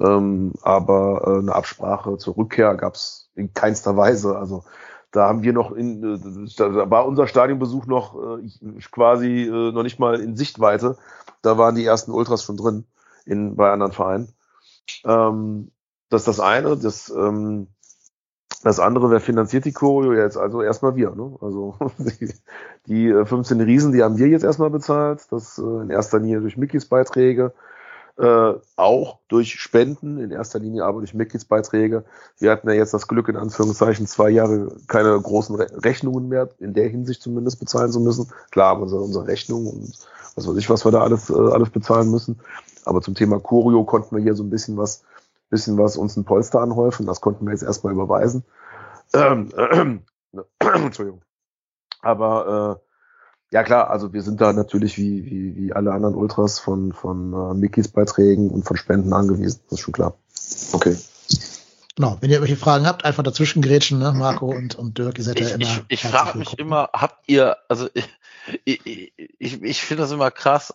Ähm, 0.00 0.54
aber 0.62 1.22
äh, 1.24 1.38
eine 1.38 1.54
Absprache 1.54 2.18
zur 2.18 2.36
Rückkehr 2.36 2.74
gab 2.74 2.94
es 2.94 3.30
in 3.36 3.54
keinster 3.54 3.96
Weise. 3.96 4.36
Also 4.36 4.64
da 5.12 5.26
haben 5.28 5.42
wir 5.42 5.52
noch 5.52 5.72
in, 5.72 6.04
äh, 6.04 6.48
da 6.56 6.90
war 6.90 7.06
unser 7.06 7.26
Stadionbesuch 7.26 7.86
noch 7.86 8.38
äh, 8.38 8.48
quasi 8.92 9.42
äh, 9.42 9.72
noch 9.72 9.82
nicht 9.82 9.98
mal 9.98 10.20
in 10.20 10.36
Sichtweite. 10.36 10.96
Da 11.42 11.58
waren 11.58 11.74
die 11.74 11.84
ersten 11.84 12.12
Ultras 12.12 12.44
schon 12.44 12.56
drin 12.56 12.84
in, 13.26 13.56
bei 13.56 13.70
anderen 13.70 13.92
Vereinen. 13.92 14.28
Ähm, 15.04 15.72
das 16.10 16.22
ist 16.22 16.28
das 16.28 16.40
eine. 16.40 16.76
Das, 16.76 17.10
ähm, 17.10 17.68
das 18.62 18.78
andere, 18.78 19.10
wer 19.10 19.20
finanziert 19.20 19.64
die 19.64 19.72
Choreo 19.72 20.12
jetzt? 20.12 20.36
Also 20.36 20.62
erstmal 20.62 20.94
wir. 20.96 21.14
Ne? 21.14 21.36
Also 21.40 21.76
die, 21.98 22.32
die 22.86 23.24
15 23.24 23.60
Riesen, 23.60 23.92
die 23.92 24.02
haben 24.02 24.18
wir 24.18 24.28
jetzt 24.28 24.44
erstmal 24.44 24.70
bezahlt. 24.70 25.26
Das 25.30 25.58
äh, 25.58 25.62
in 25.62 25.90
erster 25.90 26.18
Linie 26.18 26.40
durch 26.40 26.56
Mickys 26.56 26.86
Beiträge, 26.86 27.52
äh, 28.20 28.54
auch 28.76 29.18
durch 29.28 29.54
Spenden, 29.54 30.18
in 30.18 30.30
erster 30.30 30.58
Linie 30.58 30.84
aber 30.84 30.98
durch 30.98 31.14
Mickys 31.14 31.44
Beiträge. 31.44 32.04
Wir 32.38 32.50
hatten 32.50 32.68
ja 32.68 32.74
jetzt 32.74 32.92
das 32.92 33.08
Glück, 33.08 33.28
in 33.28 33.36
Anführungszeichen, 33.36 34.06
zwei 34.06 34.30
Jahre 34.30 34.76
keine 34.88 35.18
großen 35.18 35.56
Re 35.56 35.66
Rechnungen 35.82 36.28
mehr, 36.28 36.50
in 36.58 36.74
der 36.74 36.88
Hinsicht 36.88 37.22
zumindest 37.22 37.60
bezahlen 37.60 37.92
zu 37.92 38.00
müssen. 38.00 38.30
Klar, 38.50 38.80
unsere, 38.80 39.00
unsere 39.00 39.26
Rechnung 39.26 39.66
und 39.66 39.92
was 40.36 40.46
weiß 40.46 40.56
ich, 40.56 40.68
was 40.68 40.84
wir 40.84 40.92
da 40.92 41.02
alles, 41.02 41.30
äh, 41.30 41.34
alles 41.34 41.70
bezahlen 41.70 42.10
müssen. 42.10 42.40
Aber 42.84 43.00
zum 43.00 43.14
Thema 43.14 43.40
Choreo 43.40 43.84
konnten 43.84 44.14
wir 44.14 44.22
hier 44.22 44.34
so 44.34 44.42
ein 44.42 44.50
bisschen 44.50 44.76
was 44.76 45.02
bisschen 45.50 45.76
was 45.76 45.96
uns 45.96 46.16
ein 46.16 46.24
Polster 46.24 46.60
anhäufen. 46.60 47.06
Das 47.06 47.20
konnten 47.20 47.44
wir 47.44 47.52
jetzt 47.52 47.64
erstmal 47.64 47.92
überweisen. 47.92 48.44
Ähm, 49.12 49.48
äh, 49.56 50.38
Entschuldigung. 50.84 51.22
Aber 52.02 52.80
äh, 52.80 52.89
ja 53.52 53.62
klar, 53.62 53.90
also 53.90 54.12
wir 54.12 54.22
sind 54.22 54.40
da 54.40 54.52
natürlich 54.52 54.96
wie, 54.96 55.24
wie, 55.24 55.56
wie 55.56 55.72
alle 55.72 55.92
anderen 55.92 56.14
Ultras 56.14 56.58
von, 56.58 56.92
von 56.92 57.32
äh, 57.32 57.54
Mickys 57.54 57.88
Beiträgen 57.88 58.50
und 58.50 58.64
von 58.64 58.76
Spenden 58.76 59.12
angewiesen. 59.12 59.60
Das 59.64 59.78
ist 59.78 59.84
schon 59.84 59.94
klar. 59.94 60.14
Okay. 60.72 60.96
Genau, 61.96 62.16
wenn 62.20 62.30
ihr 62.30 62.36
irgendwelche 62.36 62.60
Fragen 62.60 62.86
habt, 62.86 63.04
einfach 63.04 63.22
dazwischen 63.22 63.60
grätschen, 63.60 63.98
ne? 63.98 64.12
Marco 64.12 64.46
und, 64.46 64.76
und 64.76 64.96
Dirk, 64.96 65.18
ihr 65.18 65.24
seid 65.24 65.40
ich, 65.40 65.48
ja 65.48 65.54
immer. 65.56 65.64
Ich, 65.64 65.82
ich 65.88 66.02
frage 66.02 66.38
mich 66.38 66.58
immer, 66.58 66.88
habt 66.92 67.28
ihr, 67.28 67.56
also 67.68 67.88
ich, 68.64 68.86
ich, 68.86 69.12
ich, 69.38 69.62
ich 69.62 69.82
finde 69.82 70.04
das 70.04 70.12
immer 70.12 70.30
krass, 70.30 70.74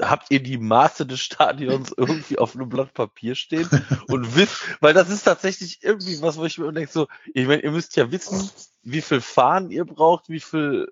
habt 0.00 0.30
ihr 0.30 0.42
die 0.42 0.58
Maße 0.58 1.06
des 1.06 1.20
Stadions 1.20 1.92
irgendwie 1.96 2.38
auf 2.38 2.54
einem 2.54 2.68
Blatt 2.68 2.94
Papier 2.94 3.34
stehen 3.34 3.68
und 4.08 4.36
wisst, 4.36 4.56
weil 4.80 4.94
das 4.94 5.08
ist 5.08 5.22
tatsächlich 5.24 5.82
irgendwie 5.82 6.20
was, 6.20 6.36
wo 6.36 6.44
ich 6.44 6.58
mir 6.58 6.72
denke, 6.72 6.90
so, 6.90 7.08
ich 7.32 7.46
meine, 7.46 7.62
ihr 7.62 7.70
müsst 7.70 7.96
ja 7.96 8.10
wissen, 8.10 8.50
wie 8.82 9.00
viel 9.02 9.20
Fahnen 9.20 9.70
ihr 9.70 9.84
braucht, 9.84 10.28
wie 10.28 10.40
viel, 10.40 10.90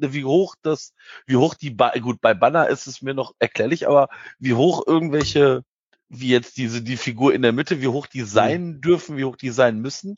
wie 0.00 0.24
hoch 0.24 0.54
das, 0.62 0.94
wie 1.26 1.36
hoch 1.36 1.54
die, 1.54 1.70
ba 1.70 1.92
gut, 2.00 2.20
bei 2.20 2.34
Banner 2.34 2.68
ist 2.68 2.86
es 2.86 3.02
mir 3.02 3.14
noch 3.14 3.34
erklärlich, 3.38 3.88
aber 3.88 4.08
wie 4.38 4.54
hoch 4.54 4.86
irgendwelche, 4.86 5.62
wie 6.08 6.28
jetzt 6.28 6.56
diese, 6.56 6.82
die 6.82 6.96
Figur 6.96 7.32
in 7.34 7.42
der 7.42 7.52
Mitte, 7.52 7.80
wie 7.80 7.88
hoch 7.88 8.06
die 8.06 8.22
sein 8.22 8.80
dürfen, 8.80 9.16
wie 9.16 9.24
hoch 9.24 9.36
die 9.36 9.50
sein 9.50 9.80
müssen. 9.80 10.16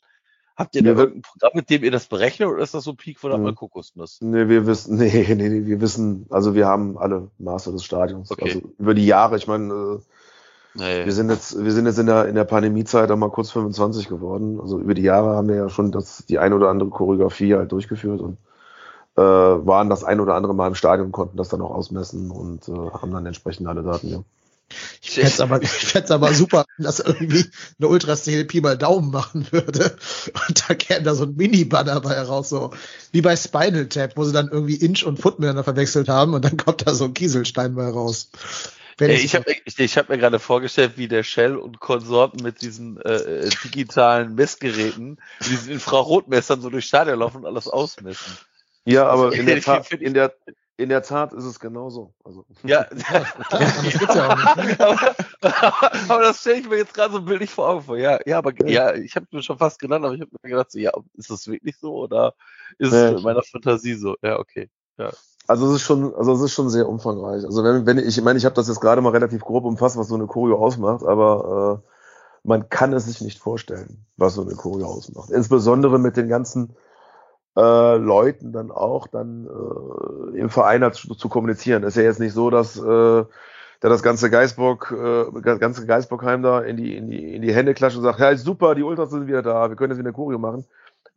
Habt 0.55 0.75
ihr 0.75 0.83
da 0.83 0.89
irgendein 0.91 1.23
Programm, 1.23 1.51
mit 1.55 1.69
dem 1.71 1.83
ihr 1.83 1.89
das 1.89 2.05
berechnet 2.05 2.47
oder 2.47 2.61
ist 2.61 2.75
das 2.75 2.83
so 2.83 2.93
Peak 2.93 3.19
von 3.19 3.31
der 3.31 3.39
mhm. 3.39 3.55
Kokosnuss? 3.55 4.19
Nee, 4.21 4.47
wir 4.49 4.67
wissen, 4.67 4.97
nee, 4.97 5.25
nee, 5.27 5.49
nee, 5.49 5.65
wir 5.65 5.81
wissen, 5.81 6.27
also 6.29 6.53
wir 6.53 6.67
haben 6.67 6.97
alle 6.97 7.31
Maße 7.39 7.71
des 7.71 7.83
Stadions. 7.83 8.29
Okay. 8.29 8.45
Also 8.45 8.61
über 8.77 8.93
die 8.93 9.05
Jahre, 9.05 9.35
ich 9.37 9.47
meine, 9.47 9.73
äh, 9.73 9.99
nee. 10.75 11.05
wir 11.05 11.11
sind 11.11 11.31
jetzt, 11.31 11.63
wir 11.63 11.71
sind 11.71 11.87
jetzt 11.87 11.97
in 11.97 12.05
der, 12.05 12.27
in 12.27 12.35
der 12.35 12.43
Pandemiezeit 12.43 13.09
auch 13.09 13.17
mal 13.17 13.31
kurz 13.31 13.49
25 13.49 14.09
geworden. 14.09 14.59
Also 14.59 14.79
über 14.79 14.93
die 14.93 15.01
Jahre 15.01 15.35
haben 15.35 15.47
wir 15.47 15.55
ja 15.55 15.69
schon 15.69 15.91
das, 15.91 16.23
die 16.27 16.37
ein 16.37 16.53
oder 16.53 16.69
andere 16.69 16.89
Choreografie 16.91 17.55
halt 17.55 17.71
durchgeführt 17.71 18.21
und 18.21 18.37
äh, 19.15 19.21
waren 19.21 19.89
das 19.89 20.03
ein 20.03 20.19
oder 20.19 20.35
andere 20.35 20.55
Mal 20.55 20.67
im 20.67 20.75
Stadion, 20.75 21.11
konnten 21.11 21.37
das 21.37 21.49
dann 21.49 21.61
auch 21.61 21.71
ausmessen 21.71 22.31
und 22.31 22.67
äh, 22.67 22.71
haben 22.71 23.11
dann 23.11 23.25
entsprechend 23.25 23.67
alle 23.67 23.83
Daten, 23.83 24.09
ja. 24.09 24.23
Ich 25.01 25.11
fände 25.11 25.29
es 25.29 25.39
aber, 25.39 25.61
ich 25.61 25.69
fänd's 25.69 26.11
aber 26.11 26.33
super, 26.33 26.65
wenn 26.77 26.85
das 26.85 26.99
irgendwie 26.99 27.45
eine 27.79 27.87
Ultraszene 27.87 28.45
Pi 28.45 28.61
mal 28.61 28.77
Daumen 28.77 29.11
machen 29.11 29.45
würde. 29.51 29.95
Und 30.47 30.67
da 30.67 30.73
käme 30.73 31.03
da 31.03 31.13
so 31.13 31.25
ein 31.25 31.35
Mini-Banner 31.35 32.01
bei 32.01 32.19
raus, 32.21 32.49
so 32.49 32.71
wie 33.11 33.21
bei 33.21 33.35
Spinal 33.35 33.87
Tap, 33.87 34.13
wo 34.15 34.23
sie 34.23 34.33
dann 34.33 34.49
irgendwie 34.49 34.75
Inch 34.75 35.03
und 35.03 35.19
Foot 35.19 35.39
miteinander 35.39 35.63
verwechselt 35.63 36.09
haben 36.09 36.33
und 36.33 36.43
dann 36.43 36.57
kommt 36.57 36.87
da 36.87 36.93
so 36.93 37.05
ein 37.05 37.13
Kieselstein 37.13 37.75
bei 37.75 37.87
raus. 37.87 38.29
Hey, 38.99 39.15
ich 39.15 39.35
habe 39.35 39.45
ich, 39.65 39.79
ich 39.79 39.97
hab 39.97 40.09
mir 40.09 40.19
gerade 40.19 40.39
vorgestellt, 40.39 40.93
wie 40.97 41.07
der 41.07 41.23
Shell 41.23 41.55
und 41.55 41.79
Konsorten 41.79 42.43
mit 42.43 42.61
diesen 42.61 43.01
äh, 43.01 43.13
äh 43.13 43.49
digitalen 43.63 44.35
Messgeräten, 44.35 45.17
diesen 45.47 45.71
Infrarotmessern 45.71 46.61
so 46.61 46.69
durch 46.69 46.85
Stadion 46.85 47.19
laufen 47.19 47.37
und 47.37 47.45
alles 47.45 47.67
ausmessen. 47.67 48.37
Ja, 48.85 49.07
aber 49.07 49.33
in 49.33 49.45
der, 49.45 49.61
Tat, 49.61 49.91
in 49.91 50.13
der 50.13 50.33
In 50.75 50.89
der 50.89 51.03
Tat 51.03 51.33
ist 51.33 51.45
es 51.45 51.59
genauso. 51.59 52.13
Also. 52.23 52.45
Ja, 52.63 52.81
anders 53.49 53.83
geht's 53.99 54.15
ja 54.15 54.33
auch 54.33 54.55
nicht. 54.55 54.81
aber, 54.81 55.15
aber 56.09 56.21
das 56.23 56.41
stelle 56.41 56.59
ich 56.61 56.69
mir 56.69 56.77
jetzt 56.77 56.93
gerade 56.93 57.13
so 57.13 57.21
bildlich 57.21 57.51
vor 57.51 57.69
Augen 57.69 57.83
vor. 57.83 57.97
Ja, 57.97 58.19
ja, 58.25 58.39
aber 58.39 58.51
ja, 58.67 58.93
ich 58.95 59.15
habe 59.15 59.27
mir 59.31 59.43
schon 59.43 59.57
fast 59.57 59.79
genannt, 59.79 60.03
aber 60.03 60.15
ich 60.15 60.21
habe 60.21 60.31
mir 60.41 60.49
gedacht, 60.49 60.71
so, 60.71 60.79
ja, 60.79 60.91
ist 61.15 61.29
das 61.29 61.47
wirklich 61.47 61.77
so 61.79 61.93
oder 61.93 62.33
ist 62.79 62.91
Ja, 62.91 63.11
es 63.11 63.19
ich- 63.19 63.23
meiner 63.23 63.43
Fantasie 63.43 63.93
so? 63.93 64.15
Ja, 64.23 64.39
okay. 64.39 64.69
Also 65.47 65.67
es 65.67 65.75
ist 65.75 65.81
schon, 65.81 66.13
also 66.15 66.33
es 66.33 66.41
ist 66.41 66.53
schon 66.53 66.69
sehr 66.69 66.87
umfangreich. 66.87 67.43
Also 67.45 67.63
wenn, 67.63 67.85
wenn 67.85 67.97
ich, 67.99 68.17
ich 68.17 68.23
meine, 68.23 68.37
ich 68.37 68.45
habe 68.45 68.55
das 68.55 68.67
jetzt 68.67 68.79
gerade 68.81 69.01
mal 69.01 69.09
relativ 69.09 69.41
grob 69.41 69.65
umfasst, 69.65 69.97
was 69.97 70.07
so 70.07 70.15
eine 70.15 70.27
Choreo 70.27 70.57
ausmacht, 70.57 71.03
aber 71.03 71.83
äh, 71.83 72.47
man 72.47 72.69
kann 72.69 72.93
es 72.93 73.05
sich 73.05 73.21
nicht 73.21 73.39
vorstellen, 73.39 74.05
was 74.17 74.35
so 74.35 74.41
eine 74.41 74.55
Choreo 74.55 74.87
ausmacht. 74.87 75.29
Insbesondere 75.29 75.99
mit 75.99 76.17
den 76.17 76.29
ganzen 76.29 76.75
äh, 77.55 77.97
Leuten 77.97 78.51
dann 78.51 78.71
auch 78.71 79.07
dann 79.07 79.47
äh, 79.47 80.37
im 80.37 80.49
Verein 80.49 80.83
halt 80.83 80.95
zu, 80.95 81.13
zu 81.15 81.29
kommunizieren. 81.29 81.83
ist 81.83 81.97
ja 81.97 82.03
jetzt 82.03 82.19
nicht 82.19 82.33
so, 82.33 82.49
dass 82.49 82.77
äh, 82.77 82.81
der 83.83 83.89
das 83.89 84.01
ganze 84.01 84.29
Geisbock, 84.29 84.91
äh, 84.91 85.41
ganze 85.41 85.85
Geisbockheim 85.85 86.41
da 86.41 86.61
in 86.61 86.77
die, 86.77 86.95
in 86.95 87.09
die, 87.09 87.35
in 87.35 87.41
die 87.41 87.53
Hände 87.53 87.73
klatscht 87.73 87.97
und 87.97 88.03
sagt, 88.03 88.19
ja, 88.19 88.35
super, 88.37 88.75
die 88.75 88.83
Ultras 88.83 89.09
sind 89.11 89.27
wieder 89.27 89.41
da, 89.41 89.69
wir 89.69 89.75
können 89.75 89.91
jetzt 89.91 89.99
wieder 89.99 90.07
eine 90.07 90.15
Choreo 90.15 90.39
machen. 90.39 90.65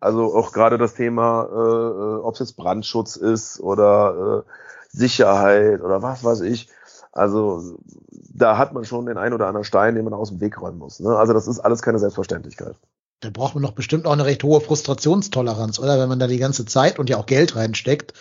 Also 0.01 0.35
auch 0.35 0.53
gerade 0.53 0.77
das 0.77 0.95
Thema, 0.95 1.49
äh, 1.51 1.57
äh, 1.57 2.21
ob 2.23 2.35
es 2.35 2.41
jetzt 2.41 2.57
Brandschutz 2.57 3.17
ist 3.17 3.61
oder 3.61 4.45
äh, 4.45 4.51
Sicherheit 4.91 5.81
oder 5.81 6.03
was 6.03 6.23
weiß 6.23 6.41
ich. 6.43 6.69
Also 7.13 7.79
da 8.11 8.59
hat 8.59 8.75
man 8.75 8.85
schon 8.85 9.07
den 9.07 9.17
einen 9.17 9.33
oder 9.33 9.47
anderen 9.47 9.65
Stein, 9.65 9.95
den 9.95 10.05
man 10.05 10.13
aus 10.13 10.29
dem 10.29 10.41
Weg 10.41 10.61
räumen 10.61 10.79
muss. 10.79 11.01
Ne? 11.01 11.17
Also 11.17 11.33
das 11.33 11.49
ist 11.49 11.61
alles 11.61 11.81
keine 11.81 11.99
Selbstverständlichkeit. 11.99 12.77
Da 13.21 13.31
braucht 13.31 13.55
man 13.55 13.63
doch 13.63 13.73
bestimmt 13.73 14.07
auch 14.07 14.13
eine 14.13 14.27
recht 14.27 14.45
hohe 14.45 14.61
Frustrationstoleranz, 14.61 15.79
oder? 15.79 15.99
Wenn 15.99 16.09
man 16.09 16.19
da 16.19 16.27
die 16.27 16.39
ganze 16.39 16.67
Zeit 16.67 16.99
und 16.99 17.09
ja 17.09 17.17
auch 17.17 17.25
Geld 17.27 17.57
reinsteckt 17.57 18.13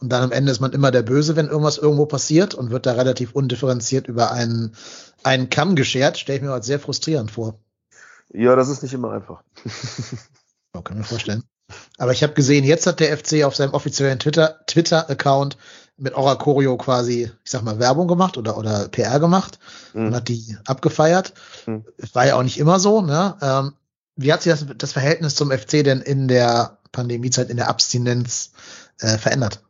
und 0.00 0.10
dann 0.10 0.22
am 0.22 0.32
Ende 0.32 0.52
ist 0.52 0.60
man 0.60 0.72
immer 0.72 0.92
der 0.92 1.02
Böse, 1.02 1.34
wenn 1.34 1.48
irgendwas 1.48 1.76
irgendwo 1.78 2.06
passiert 2.06 2.54
und 2.54 2.70
wird 2.70 2.86
da 2.86 2.92
relativ 2.92 3.32
undifferenziert 3.32 4.06
über 4.06 4.30
einen, 4.30 4.76
einen 5.24 5.50
Kamm 5.50 5.74
geschert, 5.74 6.18
stelle 6.18 6.38
ich 6.38 6.44
mir 6.44 6.52
als 6.52 6.66
sehr 6.66 6.78
frustrierend 6.78 7.32
vor. 7.32 7.58
Ja, 8.32 8.54
das 8.54 8.68
ist 8.68 8.82
nicht 8.82 8.94
immer 8.94 9.12
einfach. 9.12 9.42
Ja, 10.74 10.82
kann 10.82 10.98
mir 10.98 11.04
vorstellen. 11.04 11.44
Aber 11.98 12.10
ich 12.10 12.24
habe 12.24 12.32
gesehen, 12.34 12.64
jetzt 12.64 12.88
hat 12.88 12.98
der 12.98 13.16
FC 13.16 13.44
auf 13.44 13.54
seinem 13.54 13.74
offiziellen 13.74 14.18
Twitter, 14.18 14.58
Twitter-Account 14.66 15.56
mit 15.96 16.16
Aura 16.16 16.34
Choreo 16.34 16.76
quasi, 16.76 17.30
ich 17.44 17.50
sag 17.50 17.62
mal, 17.62 17.78
Werbung 17.78 18.08
gemacht 18.08 18.36
oder, 18.36 18.58
oder 18.58 18.88
PR 18.88 19.20
gemacht 19.20 19.60
und 19.94 20.08
Mhm. 20.10 20.14
hat 20.16 20.28
die 20.28 20.56
abgefeiert. 20.66 21.32
Mhm. 21.66 21.84
War 22.12 22.26
ja 22.26 22.34
auch 22.34 22.42
nicht 22.42 22.58
immer 22.58 22.80
so, 22.80 23.02
ne? 23.02 23.36
Ähm, 23.40 23.72
wie 24.16 24.32
hat 24.32 24.42
sich 24.42 24.52
das, 24.52 24.66
das 24.76 24.92
Verhältnis 24.92 25.34
zum 25.34 25.50
FC 25.50 25.84
denn 25.84 26.00
in 26.00 26.28
der 26.28 26.78
Pandemiezeit, 26.92 27.50
in 27.50 27.56
der 27.56 27.68
Abstinenz 27.68 28.52
äh, 29.00 29.18
verändert? 29.18 29.62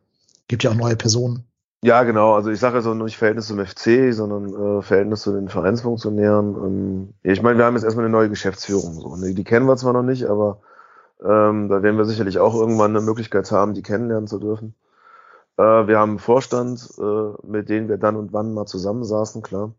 Gibt 0.47 0.63
ja 0.63 0.71
auch 0.71 0.75
neue 0.75 0.95
Personen. 0.95 1.45
Ja, 1.81 2.03
genau. 2.03 2.33
Also 2.33 2.49
ich 2.49 2.59
sage 2.59 2.77
also 2.77 2.93
nicht 2.93 3.17
Verhältnis 3.17 3.47
zum 3.47 3.63
FC, 3.63 4.11
sondern 4.13 4.79
äh, 4.79 4.81
Verhältnis 4.81 5.21
zu 5.21 5.31
den 5.31 5.49
Vereinsfunktionären. 5.49 6.55
Ähm, 6.55 7.13
ich 7.21 7.41
meine, 7.41 7.57
wir 7.57 7.65
haben 7.65 7.75
jetzt 7.75 7.83
erstmal 7.83 8.05
eine 8.05 8.11
neue 8.11 8.29
Geschäftsführung. 8.29 8.93
So. 8.99 9.15
Die, 9.23 9.35
die 9.35 9.43
kennen 9.43 9.67
wir 9.67 9.77
zwar 9.77 9.93
noch 9.93 10.03
nicht, 10.03 10.25
aber 10.25 10.61
ähm, 11.23 11.69
da 11.69 11.83
werden 11.83 11.97
wir 11.97 12.05
sicherlich 12.05 12.39
auch 12.39 12.55
irgendwann 12.55 12.95
eine 12.95 13.05
Möglichkeit 13.05 13.51
haben, 13.51 13.73
die 13.73 13.83
kennenlernen 13.83 14.27
zu 14.27 14.39
dürfen. 14.39 14.75
Äh, 15.57 15.87
wir 15.87 15.99
haben 15.99 16.11
einen 16.11 16.19
Vorstand, 16.19 16.89
äh, 16.97 17.47
mit 17.47 17.69
dem 17.69 17.87
wir 17.87 17.97
dann 17.97 18.15
und 18.15 18.33
wann 18.33 18.53
mal 18.53 18.65
zusammensaßen, 18.65 19.41
klar. 19.41 19.73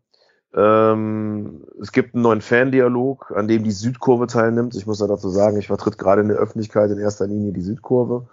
Ähm, 0.57 1.61
es 1.79 1.91
gibt 1.91 2.15
einen 2.15 2.23
neuen 2.23 2.41
Fandialog, 2.41 3.31
an 3.35 3.47
dem 3.47 3.63
die 3.63 3.71
Südkurve 3.71 4.25
teilnimmt. 4.25 4.75
Ich 4.75 4.87
muss 4.87 4.99
ja 4.99 5.05
dazu 5.05 5.29
sagen, 5.29 5.57
ich 5.57 5.67
vertritt 5.67 5.99
gerade 5.99 6.21
in 6.21 6.29
der 6.29 6.37
Öffentlichkeit 6.37 6.89
in 6.89 6.97
erster 6.97 7.27
Linie 7.27 7.53
die 7.53 7.61
Südkurve, 7.61 8.27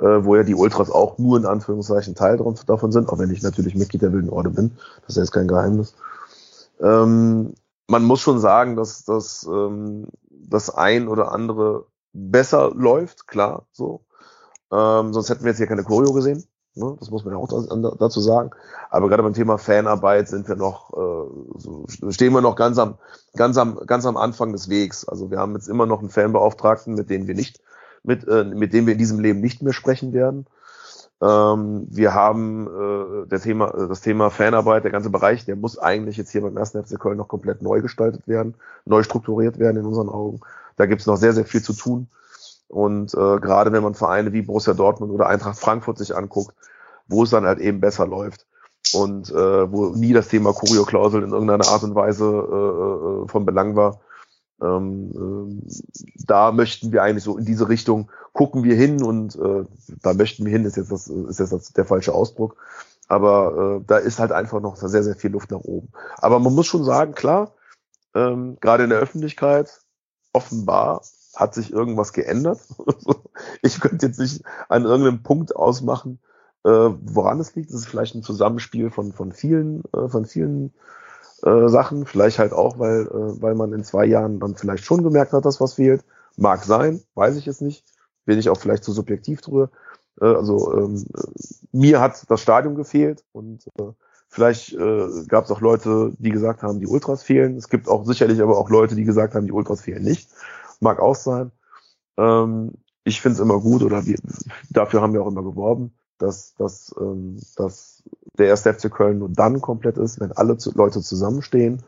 äh, 0.00 0.24
wo 0.24 0.34
ja 0.34 0.42
die 0.42 0.56
Ultras 0.56 0.90
auch 0.90 1.18
nur 1.18 1.38
in 1.38 1.46
Anführungszeichen 1.46 2.16
Teil 2.16 2.38
davon 2.66 2.90
sind, 2.90 3.08
auch 3.08 3.20
wenn 3.20 3.30
ich 3.30 3.42
natürlich 3.42 3.76
Mitglied 3.76 4.02
der 4.02 4.12
Wilden 4.12 4.30
Orde 4.30 4.50
bin. 4.50 4.72
Das 5.02 5.10
ist 5.10 5.22
jetzt 5.22 5.32
kein 5.32 5.46
Geheimnis. 5.46 5.94
Ähm, 6.80 7.54
man 7.86 8.04
muss 8.04 8.20
schon 8.20 8.40
sagen, 8.40 8.74
dass 8.74 9.04
dass, 9.04 9.46
ähm, 9.46 10.08
das 10.28 10.70
ein 10.70 11.06
oder 11.06 11.30
andere 11.30 11.86
besser 12.12 12.72
läuft, 12.74 13.28
klar, 13.28 13.66
so. 13.70 14.00
Ähm, 14.72 15.12
sonst 15.12 15.30
hätten 15.30 15.44
wir 15.44 15.50
jetzt 15.50 15.58
hier 15.58 15.68
keine 15.68 15.84
Choreo 15.84 16.12
gesehen. 16.12 16.44
Ne? 16.74 16.96
Das 16.98 17.10
muss 17.10 17.24
man 17.24 17.34
ja 17.34 17.40
auch 17.40 17.48
da- 17.48 17.96
dazu 17.98 18.20
sagen. 18.20 18.50
Aber 18.90 19.08
gerade 19.08 19.22
beim 19.22 19.34
Thema 19.34 19.58
Fanarbeit 19.58 20.28
sind 20.28 20.48
wir 20.48 20.56
noch, 20.56 20.92
äh, 20.92 21.58
so, 21.58 21.84
stehen 22.10 22.32
wir 22.32 22.40
noch 22.40 22.56
ganz 22.56 22.78
am, 22.78 22.98
ganz 23.36 23.56
am, 23.56 23.80
ganz 23.86 24.06
am 24.06 24.16
Anfang 24.16 24.52
des 24.52 24.68
Wegs. 24.68 25.06
Also 25.08 25.30
wir 25.30 25.38
haben 25.38 25.54
jetzt 25.54 25.68
immer 25.68 25.86
noch 25.86 26.00
einen 26.00 26.10
Fanbeauftragten, 26.10 26.94
mit 26.94 27.10
dem 27.10 27.26
wir 27.26 27.34
nicht, 27.34 27.60
mit, 28.02 28.26
äh, 28.28 28.44
mit 28.44 28.72
dem 28.72 28.86
wir 28.86 28.92
in 28.92 28.98
diesem 28.98 29.18
Leben 29.18 29.40
nicht 29.40 29.62
mehr 29.62 29.72
sprechen 29.72 30.12
werden. 30.12 30.46
Ähm, 31.22 31.86
wir 31.90 32.14
haben 32.14 32.66
äh, 32.66 33.26
der 33.28 33.40
Thema, 33.40 33.70
das 33.88 34.00
Thema 34.00 34.30
Fanarbeit, 34.30 34.84
der 34.84 34.90
ganze 34.90 35.10
Bereich, 35.10 35.44
der 35.44 35.56
muss 35.56 35.76
eigentlich 35.78 36.16
jetzt 36.16 36.30
hier 36.30 36.40
beim 36.40 36.56
1. 36.56 36.70
FC 36.70 36.98
Köln 36.98 37.18
noch 37.18 37.28
komplett 37.28 37.60
neu 37.62 37.82
gestaltet 37.82 38.26
werden, 38.26 38.54
neu 38.86 39.02
strukturiert 39.02 39.58
werden 39.58 39.76
in 39.78 39.86
unseren 39.86 40.08
Augen. 40.08 40.40
Da 40.76 40.86
gibt 40.86 41.02
es 41.02 41.06
noch 41.06 41.16
sehr, 41.16 41.34
sehr 41.34 41.44
viel 41.44 41.62
zu 41.62 41.74
tun. 41.74 42.08
Und 42.70 43.14
äh, 43.14 43.40
gerade 43.40 43.72
wenn 43.72 43.82
man 43.82 43.94
Vereine 43.94 44.32
wie 44.32 44.42
Borussia 44.42 44.74
Dortmund 44.74 45.12
oder 45.12 45.26
Eintracht 45.26 45.58
Frankfurt 45.58 45.98
sich 45.98 46.14
anguckt, 46.16 46.54
wo 47.08 47.24
es 47.24 47.30
dann 47.30 47.44
halt 47.44 47.58
eben 47.58 47.80
besser 47.80 48.06
läuft 48.06 48.46
und 48.94 49.28
äh, 49.30 49.72
wo 49.72 49.86
nie 49.88 50.12
das 50.12 50.28
Thema 50.28 50.52
Kurio-Klausel 50.52 51.24
in 51.24 51.32
irgendeiner 51.32 51.66
Art 51.66 51.82
und 51.82 51.96
Weise 51.96 52.24
äh, 52.24 53.24
äh, 53.24 53.28
von 53.28 53.44
Belang 53.44 53.74
war, 53.74 54.00
ähm, 54.62 55.10
ähm, 55.16 55.62
da 56.26 56.52
möchten 56.52 56.92
wir 56.92 57.02
eigentlich 57.02 57.24
so 57.24 57.36
in 57.38 57.44
diese 57.44 57.68
Richtung 57.68 58.10
gucken 58.32 58.62
wir 58.62 58.76
hin 58.76 59.02
und 59.02 59.34
äh, 59.34 59.64
da 60.02 60.14
möchten 60.14 60.44
wir 60.44 60.52
hin 60.52 60.64
ist 60.64 60.76
jetzt 60.76 60.92
das 60.92 61.08
ist 61.08 61.40
jetzt 61.40 61.52
das, 61.52 61.72
der 61.72 61.84
falsche 61.84 62.14
Ausdruck, 62.14 62.56
aber 63.08 63.80
äh, 63.80 63.84
da 63.86 63.96
ist 63.96 64.20
halt 64.20 64.30
einfach 64.30 64.60
noch 64.60 64.76
sehr 64.76 65.02
sehr 65.02 65.16
viel 65.16 65.32
Luft 65.32 65.50
nach 65.50 65.60
oben. 65.60 65.88
Aber 66.18 66.38
man 66.38 66.54
muss 66.54 66.66
schon 66.66 66.84
sagen, 66.84 67.14
klar, 67.14 67.52
ähm, 68.14 68.58
gerade 68.60 68.84
in 68.84 68.90
der 68.90 69.00
Öffentlichkeit 69.00 69.80
offenbar 70.32 71.02
hat 71.34 71.54
sich 71.54 71.72
irgendwas 71.72 72.12
geändert. 72.12 72.60
ich 73.62 73.80
könnte 73.80 74.06
jetzt 74.06 74.18
nicht 74.18 74.42
an 74.68 74.84
irgendeinem 74.84 75.22
Punkt 75.22 75.54
ausmachen, 75.54 76.18
äh, 76.64 76.70
woran 76.70 77.40
es 77.40 77.54
liegt. 77.54 77.70
Das 77.70 77.80
ist 77.80 77.88
vielleicht 77.88 78.14
ein 78.14 78.22
Zusammenspiel 78.22 78.90
von 78.90 79.12
von 79.12 79.32
vielen 79.32 79.82
äh, 79.94 80.08
von 80.08 80.26
vielen 80.26 80.72
äh, 81.42 81.68
Sachen. 81.68 82.06
Vielleicht 82.06 82.38
halt 82.38 82.52
auch, 82.52 82.78
weil 82.78 83.06
äh, 83.06 83.42
weil 83.42 83.54
man 83.54 83.72
in 83.72 83.84
zwei 83.84 84.06
Jahren 84.06 84.40
dann 84.40 84.56
vielleicht 84.56 84.84
schon 84.84 85.02
gemerkt 85.02 85.32
hat, 85.32 85.44
dass 85.44 85.60
was 85.60 85.74
fehlt. 85.74 86.04
Mag 86.36 86.64
sein, 86.64 87.02
weiß 87.14 87.36
ich 87.36 87.46
es 87.46 87.60
nicht. 87.60 87.84
Bin 88.24 88.38
ich 88.38 88.48
auch 88.48 88.58
vielleicht 88.58 88.84
zu 88.84 88.92
subjektiv 88.92 89.40
drüber. 89.40 89.70
Äh, 90.20 90.26
also 90.26 90.76
ähm, 90.76 91.04
äh, 91.14 91.22
mir 91.72 92.00
hat 92.00 92.24
das 92.28 92.40
Stadion 92.40 92.74
gefehlt 92.74 93.24
und 93.32 93.66
äh, 93.78 93.92
vielleicht 94.28 94.72
äh, 94.74 95.08
gab 95.26 95.44
es 95.44 95.50
auch 95.50 95.60
Leute, 95.60 96.12
die 96.18 96.30
gesagt 96.30 96.62
haben, 96.62 96.80
die 96.80 96.86
Ultras 96.86 97.22
fehlen. 97.22 97.56
Es 97.56 97.68
gibt 97.68 97.88
auch 97.88 98.04
sicherlich 98.06 98.40
aber 98.40 98.58
auch 98.58 98.70
Leute, 98.70 98.94
die 98.94 99.04
gesagt 99.04 99.34
haben, 99.34 99.46
die 99.46 99.52
Ultras 99.52 99.82
fehlen 99.82 100.02
nicht. 100.02 100.30
Mag 100.80 101.00
auch 101.00 101.14
sein. 101.14 101.52
Ähm, 102.16 102.72
ich 103.04 103.20
finde 103.20 103.34
es 103.34 103.40
immer 103.40 103.60
gut 103.60 103.82
oder 103.82 104.06
wir, 104.06 104.18
dafür 104.70 105.00
haben 105.02 105.12
wir 105.12 105.22
auch 105.22 105.30
immer 105.30 105.42
geworben, 105.42 105.94
dass, 106.18 106.54
dass, 106.54 106.94
ähm, 107.00 107.38
dass 107.56 108.02
der 108.38 108.46
erste 108.46 108.72
FC 108.72 108.90
Köln 108.90 109.18
nur 109.18 109.28
dann 109.28 109.60
komplett 109.60 109.96
ist, 109.96 110.20
wenn 110.20 110.32
alle 110.32 110.58
zu, 110.58 110.72
Leute 110.74 111.00
zusammenstehen 111.00 111.82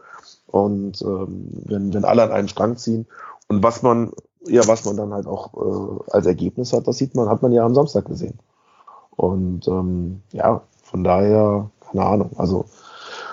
und 0.46 1.02
ähm, 1.02 1.48
wenn, 1.64 1.92
wenn 1.92 2.04
alle 2.04 2.22
an 2.22 2.32
einen 2.32 2.48
Strang 2.48 2.76
ziehen. 2.76 3.06
Und 3.48 3.62
was 3.62 3.82
man, 3.82 4.12
ja, 4.46 4.66
was 4.66 4.84
man 4.84 4.96
dann 4.96 5.12
halt 5.12 5.26
auch 5.26 5.54
äh, 5.54 6.10
als 6.10 6.26
Ergebnis 6.26 6.72
hat, 6.72 6.86
das 6.88 6.98
sieht 6.98 7.14
man, 7.14 7.28
hat 7.28 7.42
man 7.42 7.52
ja 7.52 7.64
am 7.64 7.74
Samstag 7.74 8.06
gesehen. 8.06 8.38
Und 9.10 9.68
ähm, 9.68 10.22
ja, 10.32 10.62
von 10.82 11.04
daher, 11.04 11.70
keine 11.80 12.04
Ahnung. 12.04 12.30
Also 12.36 12.64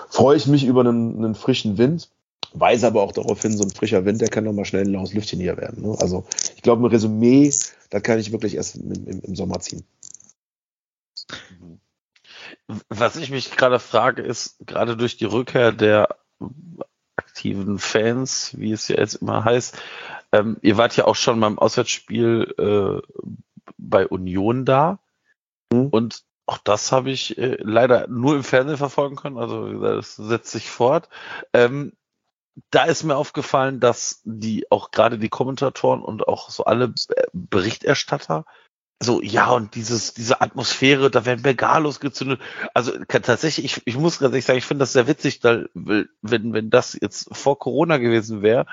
freue 0.08 0.36
ich 0.36 0.46
mich 0.46 0.66
über 0.66 0.80
einen, 0.80 1.16
einen 1.16 1.34
frischen 1.34 1.78
Wind, 1.78 2.10
weiß 2.52 2.84
aber 2.84 3.02
auch 3.02 3.12
darauf 3.12 3.42
hin, 3.42 3.56
so 3.56 3.64
ein 3.64 3.70
frischer 3.70 4.04
Wind, 4.04 4.20
der 4.20 4.28
kann 4.28 4.44
noch 4.44 4.52
mal 4.52 4.64
schnell 4.64 4.84
ein 4.84 4.92
laues 4.92 5.12
Lüftchen 5.12 5.40
hier 5.40 5.56
werden. 5.56 5.82
Ne? 5.82 5.96
Also 6.00 6.24
ich 6.56 6.62
glaube, 6.62 6.82
ein 6.82 6.90
Resümee, 6.90 7.52
da 7.90 8.00
kann 8.00 8.18
ich 8.18 8.32
wirklich 8.32 8.56
erst 8.56 8.76
im, 8.76 8.92
im, 8.92 9.20
im 9.20 9.36
Sommer 9.36 9.60
ziehen. 9.60 9.84
Was 12.88 13.16
ich 13.16 13.30
mich 13.30 13.56
gerade 13.56 13.78
frage, 13.78 14.22
ist 14.22 14.56
gerade 14.66 14.96
durch 14.96 15.16
die 15.16 15.24
Rückkehr 15.24 15.72
der 15.72 16.16
aktiven 17.16 17.78
Fans, 17.78 18.56
wie 18.58 18.72
es 18.72 18.88
ja 18.88 18.96
jetzt 18.96 19.14
immer 19.14 19.44
heißt, 19.44 19.76
ähm, 20.32 20.56
ihr 20.62 20.76
wart 20.76 20.96
ja 20.96 21.06
auch 21.06 21.16
schon 21.16 21.40
beim 21.40 21.58
Auswärtsspiel 21.58 22.54
äh, 22.58 23.22
bei 23.76 24.06
Union 24.06 24.64
da 24.64 25.00
Mhm. 25.72 25.88
und 25.88 26.24
auch 26.46 26.58
das 26.58 26.90
habe 26.90 27.10
ich 27.10 27.38
äh, 27.38 27.56
leider 27.60 28.08
nur 28.08 28.34
im 28.34 28.42
Fernsehen 28.42 28.76
verfolgen 28.76 29.16
können, 29.16 29.38
also 29.38 29.72
das 29.80 30.16
setzt 30.16 30.50
sich 30.50 30.68
fort. 30.68 31.08
Ähm, 31.52 31.92
da 32.70 32.84
ist 32.84 33.04
mir 33.04 33.16
aufgefallen, 33.16 33.80
dass 33.80 34.20
die 34.24 34.70
auch 34.70 34.90
gerade 34.90 35.18
die 35.18 35.28
Kommentatoren 35.28 36.02
und 36.02 36.26
auch 36.26 36.50
so 36.50 36.64
alle 36.64 36.94
äh, 37.14 37.24
Berichterstatter 37.32 38.44
so, 39.02 39.22
ja, 39.22 39.50
und 39.50 39.74
dieses, 39.76 40.12
diese 40.12 40.42
Atmosphäre, 40.42 41.10
da 41.10 41.24
werden 41.24 41.40
Bengalos 41.40 42.00
gezündet. 42.00 42.38
Also 42.74 42.92
kann, 43.08 43.22
tatsächlich, 43.22 43.64
ich, 43.64 43.82
ich 43.86 43.96
muss 43.96 44.20
ehrlich 44.20 44.44
sagen, 44.44 44.58
ich 44.58 44.66
finde 44.66 44.82
das 44.82 44.92
sehr 44.92 45.06
witzig, 45.06 45.40
da, 45.40 45.64
wenn, 45.72 46.52
wenn 46.52 46.68
das 46.68 46.98
jetzt 47.00 47.34
vor 47.34 47.58
Corona 47.58 47.96
gewesen 47.96 48.42
wäre, 48.42 48.66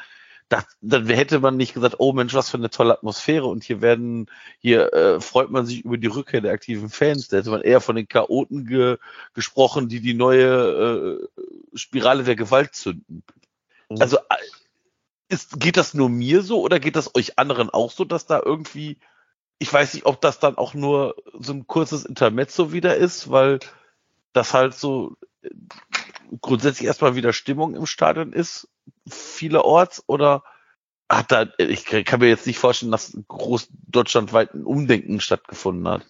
das, 0.50 0.66
dann 0.82 1.08
hätte 1.08 1.40
man 1.40 1.56
nicht 1.56 1.74
gesagt, 1.74 1.96
oh 2.00 2.12
Mensch, 2.12 2.34
was 2.34 2.50
für 2.50 2.58
eine 2.58 2.70
tolle 2.70 2.94
Atmosphäre 2.94 3.48
und 3.48 3.64
hier 3.64 3.82
werden, 3.82 4.28
hier 4.60 4.94
äh, 4.94 5.22
freut 5.22 5.50
man 5.50 5.66
sich 5.66 5.86
über 5.86 5.98
die 5.98 6.08
Rückkehr 6.08 6.42
der 6.42 6.54
aktiven 6.54 6.90
Fans. 6.90 7.30
Da 7.30 7.38
hätte 7.38 7.50
man 7.50 7.62
eher 7.62 7.82
von 7.82 7.96
den 7.96 8.08
Chaoten 8.08 8.66
ge, 8.66 8.98
gesprochen, 9.34 9.88
die 9.88 10.02
die 10.02 10.14
neue 10.14 11.20
äh, 11.22 11.78
Spirale 11.78 12.24
der 12.24 12.36
Gewalt 12.36 12.76
zünden. 12.76 13.24
Mhm. 13.90 14.02
Also 14.02 14.18
äh, 14.18 14.36
ist, 15.30 15.60
geht 15.60 15.78
das 15.78 15.94
nur 15.94 16.10
mir 16.10 16.42
so 16.42 16.62
oder 16.62 16.80
geht 16.80 16.96
das 16.96 17.16
euch 17.16 17.38
anderen 17.38 17.70
auch 17.70 17.92
so, 17.92 18.06
dass 18.06 18.26
da 18.26 18.42
irgendwie, 18.44 18.98
ich 19.60 19.72
weiß 19.72 19.94
nicht, 19.94 20.06
ob 20.06 20.22
das 20.22 20.40
dann 20.40 20.58
auch 20.58 20.74
nur 20.74 21.16
so 21.34 21.54
ein 21.54 21.68
kurzes 21.68 22.06
Intermezzo 22.06 22.72
wieder 22.72 22.96
ist, 22.96 23.30
weil 23.30 23.60
das 24.34 24.54
halt 24.54 24.74
so 24.74 25.18
äh, 25.42 25.50
grundsätzlich 26.42 26.88
erstmal 26.88 27.16
wieder 27.16 27.34
Stimmung 27.34 27.76
im 27.76 27.86
Stadion 27.86 28.34
ist, 28.34 28.70
vielerorts, 29.08 30.04
oder 30.08 30.44
hat 31.10 31.32
da, 31.32 31.46
ich 31.58 31.86
kann 31.86 32.20
mir 32.20 32.28
jetzt 32.28 32.48
nicht 32.48 32.60
vorstellen, 32.60 32.92
dass 32.92 33.18
groß 33.28 33.70
deutschlandweit 33.88 34.54
ein 34.54 34.66
Umdenken 34.66 35.22
stattgefunden 35.22 35.88
hat. 35.88 36.06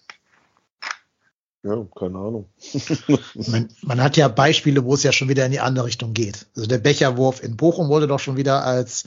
Ja, 1.68 1.86
keine 1.94 2.18
Ahnung. 2.18 2.46
man, 3.34 3.68
man, 3.82 4.02
hat 4.02 4.16
ja 4.16 4.28
Beispiele, 4.28 4.84
wo 4.84 4.94
es 4.94 5.02
ja 5.02 5.12
schon 5.12 5.28
wieder 5.28 5.44
in 5.44 5.52
die 5.52 5.60
andere 5.60 5.84
Richtung 5.84 6.14
geht. 6.14 6.46
Also 6.56 6.66
der 6.66 6.78
Becherwurf 6.78 7.42
in 7.42 7.58
Bochum 7.58 7.88
wurde 7.88 8.06
doch 8.06 8.20
schon 8.20 8.38
wieder 8.38 8.64
als, 8.64 9.04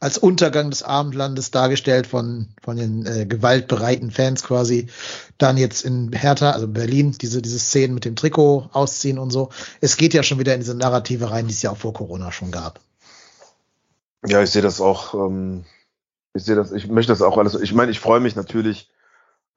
als 0.00 0.16
Untergang 0.16 0.70
des 0.70 0.82
Abendlandes 0.82 1.50
dargestellt 1.50 2.06
von, 2.06 2.48
von 2.62 2.78
den 2.78 3.04
äh, 3.04 3.26
gewaltbereiten 3.26 4.10
Fans 4.10 4.42
quasi. 4.42 4.86
Dann 5.36 5.58
jetzt 5.58 5.84
in 5.84 6.10
Hertha, 6.12 6.52
also 6.52 6.66
Berlin, 6.66 7.14
diese, 7.20 7.42
diese 7.42 7.58
Szenen 7.58 7.92
mit 7.92 8.06
dem 8.06 8.16
Trikot 8.16 8.70
ausziehen 8.72 9.18
und 9.18 9.30
so. 9.30 9.50
Es 9.82 9.98
geht 9.98 10.14
ja 10.14 10.22
schon 10.22 10.38
wieder 10.38 10.54
in 10.54 10.60
diese 10.60 10.74
Narrative 10.74 11.30
rein, 11.30 11.46
die 11.46 11.52
es 11.52 11.60
ja 11.60 11.72
auch 11.72 11.76
vor 11.76 11.92
Corona 11.92 12.32
schon 12.32 12.50
gab. 12.50 12.80
Ja, 14.26 14.42
ich 14.42 14.50
sehe 14.50 14.62
das 14.62 14.80
auch, 14.80 15.12
ähm, 15.12 15.66
ich 16.32 16.44
sehe 16.44 16.56
das, 16.56 16.72
ich 16.72 16.88
möchte 16.88 17.12
das 17.12 17.20
auch 17.20 17.36
alles, 17.36 17.54
ich 17.54 17.74
meine, 17.74 17.90
ich 17.90 18.00
freue 18.00 18.20
mich 18.20 18.34
natürlich, 18.34 18.88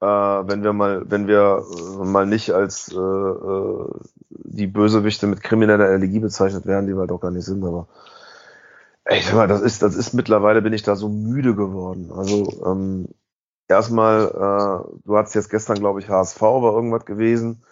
äh, 0.02 0.48
wenn 0.48 0.64
wir 0.64 0.72
mal, 0.72 1.04
wenn 1.08 1.28
wir 1.28 1.62
äh, 1.62 2.04
mal 2.04 2.26
nicht 2.26 2.50
als 2.50 2.92
äh, 2.92 2.98
äh, 2.98 3.86
die 4.30 4.66
Bösewichte 4.66 5.28
mit 5.28 5.42
krimineller 5.42 5.84
Allergie 5.84 6.18
bezeichnet 6.18 6.66
werden, 6.66 6.88
die 6.88 6.96
wir 6.96 7.10
auch 7.10 7.20
gar 7.20 7.30
nicht 7.30 7.44
sind, 7.44 7.64
aber 7.64 7.86
ey, 9.04 9.18
ich 9.18 9.26
sag 9.26 9.36
mal, 9.36 9.46
das 9.46 9.60
ist, 9.60 9.80
das 9.82 9.94
ist 9.94 10.12
mittlerweile 10.12 10.60
bin 10.60 10.72
ich 10.72 10.82
da 10.82 10.96
so 10.96 11.08
müde 11.08 11.54
geworden. 11.54 12.10
Also 12.12 12.64
ähm, 12.66 13.08
erstmal, 13.68 14.26
äh, 14.26 14.98
du 15.04 15.16
hattest 15.16 15.36
jetzt 15.36 15.50
gestern, 15.50 15.78
glaube 15.78 16.00
ich, 16.00 16.08
HSV 16.08 16.40
war 16.42 16.74
irgendwas 16.74 17.04
gewesen, 17.06 17.62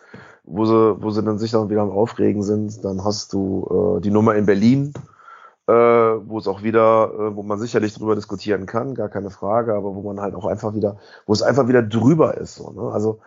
wo 0.45 0.65
sie, 0.65 1.03
wo 1.03 1.11
sie 1.11 1.25
dann 1.25 1.41
sich 1.41 1.51
dann 1.51 1.69
wieder 1.69 1.83
am 1.83 1.91
Aufregen 1.91 2.45
sind. 2.45 2.85
Dann 2.85 3.05
hast 3.05 3.33
du 3.33 3.99
äh, 3.99 4.01
die 4.03 4.13
Nummer 4.13 4.37
in 4.37 4.47
Berlin, 4.47 4.93
äh, 5.71 6.29
wo 6.29 6.39
es 6.39 6.49
auch 6.49 6.63
wieder, 6.63 7.13
äh, 7.15 7.37
wo 7.37 7.43
man 7.43 7.59
sicherlich 7.59 7.95
drüber 7.95 8.17
diskutieren 8.17 8.67
kann, 8.67 8.95
gar 8.95 9.09
keine 9.09 9.31
Frage, 9.31 9.75
aber 9.75 9.95
wo 9.95 10.03
man 10.03 10.21
halt 10.21 10.35
auch 10.35 10.47
einfach 10.47 10.75
wieder, 10.75 10.97
wo 11.27 11.33
es 11.33 11.43
einfach 11.43 11.69
wieder 11.69 11.83
drüber 11.83 12.37
ist. 12.37 12.57
So, 12.57 12.71
ne? 12.73 12.93
Also 12.93 13.21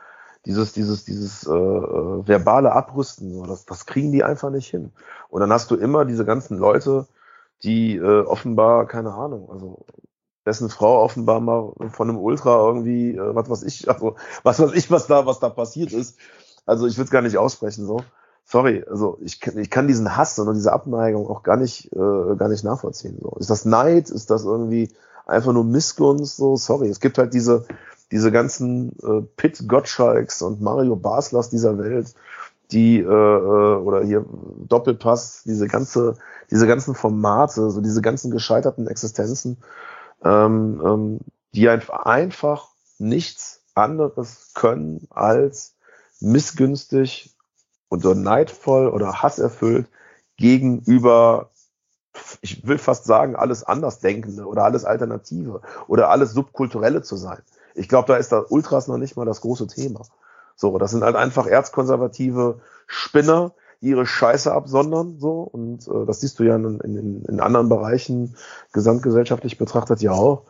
dieses, 0.46 0.74
dieses, 0.74 1.06
dieses 1.06 1.48
äh, 1.48 1.52
äh, 1.52 2.28
verbale 2.28 2.74
Abrüsten, 2.74 3.34
so, 3.34 3.46
das, 3.46 3.66
das 3.66 3.86
kriegen 3.86 4.12
die 4.12 4.24
einfach 4.24 4.50
nicht 4.50 4.70
hin. 4.70 4.92
Und 5.30 5.40
dann 5.42 5.54
hast 5.54 5.72
du 5.72 5.76
immer 5.76 6.04
diese 6.06 6.26
ganzen 6.26 6.58
Leute, 6.58 7.08
die 7.64 7.96
äh, 7.96 8.22
offenbar, 8.26 8.88
keine 8.88 9.14
Ahnung, 9.14 9.50
also 9.50 9.86
dessen 10.46 10.70
Frau 10.70 11.02
offenbar 11.02 11.40
mal 11.40 11.74
von 11.92 12.10
einem 12.10 12.20
Ultra 12.20 12.58
irgendwie, 12.68 13.16
äh, 13.16 13.36
was 13.36 13.50
weiß 13.50 13.64
ich, 13.64 13.90
also 13.90 14.16
was 14.44 14.60
weiß 14.60 14.74
ich, 14.74 14.92
was 14.92 15.08
da, 15.08 15.26
was 15.26 15.40
da 15.40 15.50
passiert 15.50 15.94
ist. 15.94 16.20
Also 16.66 16.88
ich 16.88 16.98
will 16.98 17.06
es 17.06 17.12
gar 17.12 17.22
nicht 17.22 17.38
aussprechen 17.38 17.86
so 17.86 18.02
sorry, 18.46 18.84
also 18.90 19.18
ich, 19.22 19.42
ich 19.46 19.70
kann 19.70 19.88
diesen 19.88 20.16
Hass 20.16 20.38
und 20.40 20.54
diese 20.54 20.74
Abneigung 20.74 21.28
auch 21.28 21.44
gar 21.44 21.58
nicht, 21.58 21.92
äh, 21.94 22.36
gar 22.38 22.50
nicht 22.50 22.64
nachvollziehen. 22.64 23.18
So. 23.22 23.36
Ist 23.40 23.50
das 23.50 23.66
Neid? 23.66 24.10
Ist 24.10 24.30
das 24.30 24.46
irgendwie 24.46 24.90
einfach 25.26 25.54
nur 25.54 25.64
Missgunst? 25.64 26.38
So, 26.38 26.56
sorry. 26.56 26.90
Es 26.90 27.00
gibt 27.00 27.18
halt 27.18 27.34
diese, 27.34 27.66
diese 28.12 28.32
ganzen 28.32 28.92
äh, 29.02 29.22
Pit 29.38 29.68
Gottschalks 29.68 30.42
und 30.42 30.62
Mario 30.62 30.96
Baslers 30.96 31.50
dieser 31.50 31.78
Welt, 31.78 32.14
die 32.72 33.00
äh, 33.00 33.04
äh, 33.04 33.76
oder 33.76 34.04
hier 34.04 34.26
Doppelpass, 34.68 35.44
diese 35.46 35.68
ganze, 35.68 36.16
diese 36.52 36.68
ganzen 36.68 36.96
Formate, 36.96 37.70
so 37.70 37.82
diese 37.82 38.02
ganzen 38.02 38.32
gescheiterten 38.32 38.88
Existenzen, 38.88 39.58
ähm, 40.24 40.82
ähm, 40.84 41.20
die 41.54 41.70
einfach 41.70 42.70
nichts 42.98 43.62
anderes 43.76 44.52
können 44.54 45.08
als 45.10 45.76
missgünstig 46.20 47.33
und 47.94 48.02
so 48.02 48.16
neidvoll 48.16 48.88
oder 48.88 49.22
hasserfüllt 49.22 49.88
gegenüber, 50.38 51.52
ich 52.42 52.66
will 52.66 52.80
fast 52.80 53.06
sagen, 53.06 53.36
alles 53.36 53.64
Andersdenkende 53.64 54.48
oder 54.48 54.64
alles 54.64 54.84
Alternative 54.84 55.62
oder 55.88 56.10
alles 56.10 56.34
Subkulturelle 56.34 57.04
zu 57.04 57.18
sein. 57.18 57.44
Ich 57.76 57.88
glaube, 57.88 58.08
da 58.08 58.16
ist 58.16 58.32
da 58.32 58.44
Ultras 58.50 58.88
noch 58.88 58.98
nicht 58.98 59.16
mal 59.16 59.26
das 59.26 59.42
große 59.42 59.68
Thema. 59.68 60.02
So, 60.56 60.76
das 60.80 60.90
sind 60.90 61.04
halt 61.04 61.16
einfach 61.16 61.46
erzkonservative 61.46 62.62
Spinner, 62.88 63.52
die 63.82 63.90
ihre 63.90 64.08
Scheiße 64.08 64.52
absondern, 64.52 65.20
so, 65.20 65.42
und 65.42 65.88
äh, 65.88 66.08
das 66.08 66.22
siehst 66.22 66.40
du 66.40 66.44
ja 66.46 66.56
in, 66.56 66.80
in, 66.80 67.26
in 67.26 67.40
anderen 67.40 67.70
Bereichen 67.70 68.36
gesamtgesellschaftlich 68.72 69.60
betrachtet 69.60 70.02
ja 70.02 70.14
auch. 70.14 70.46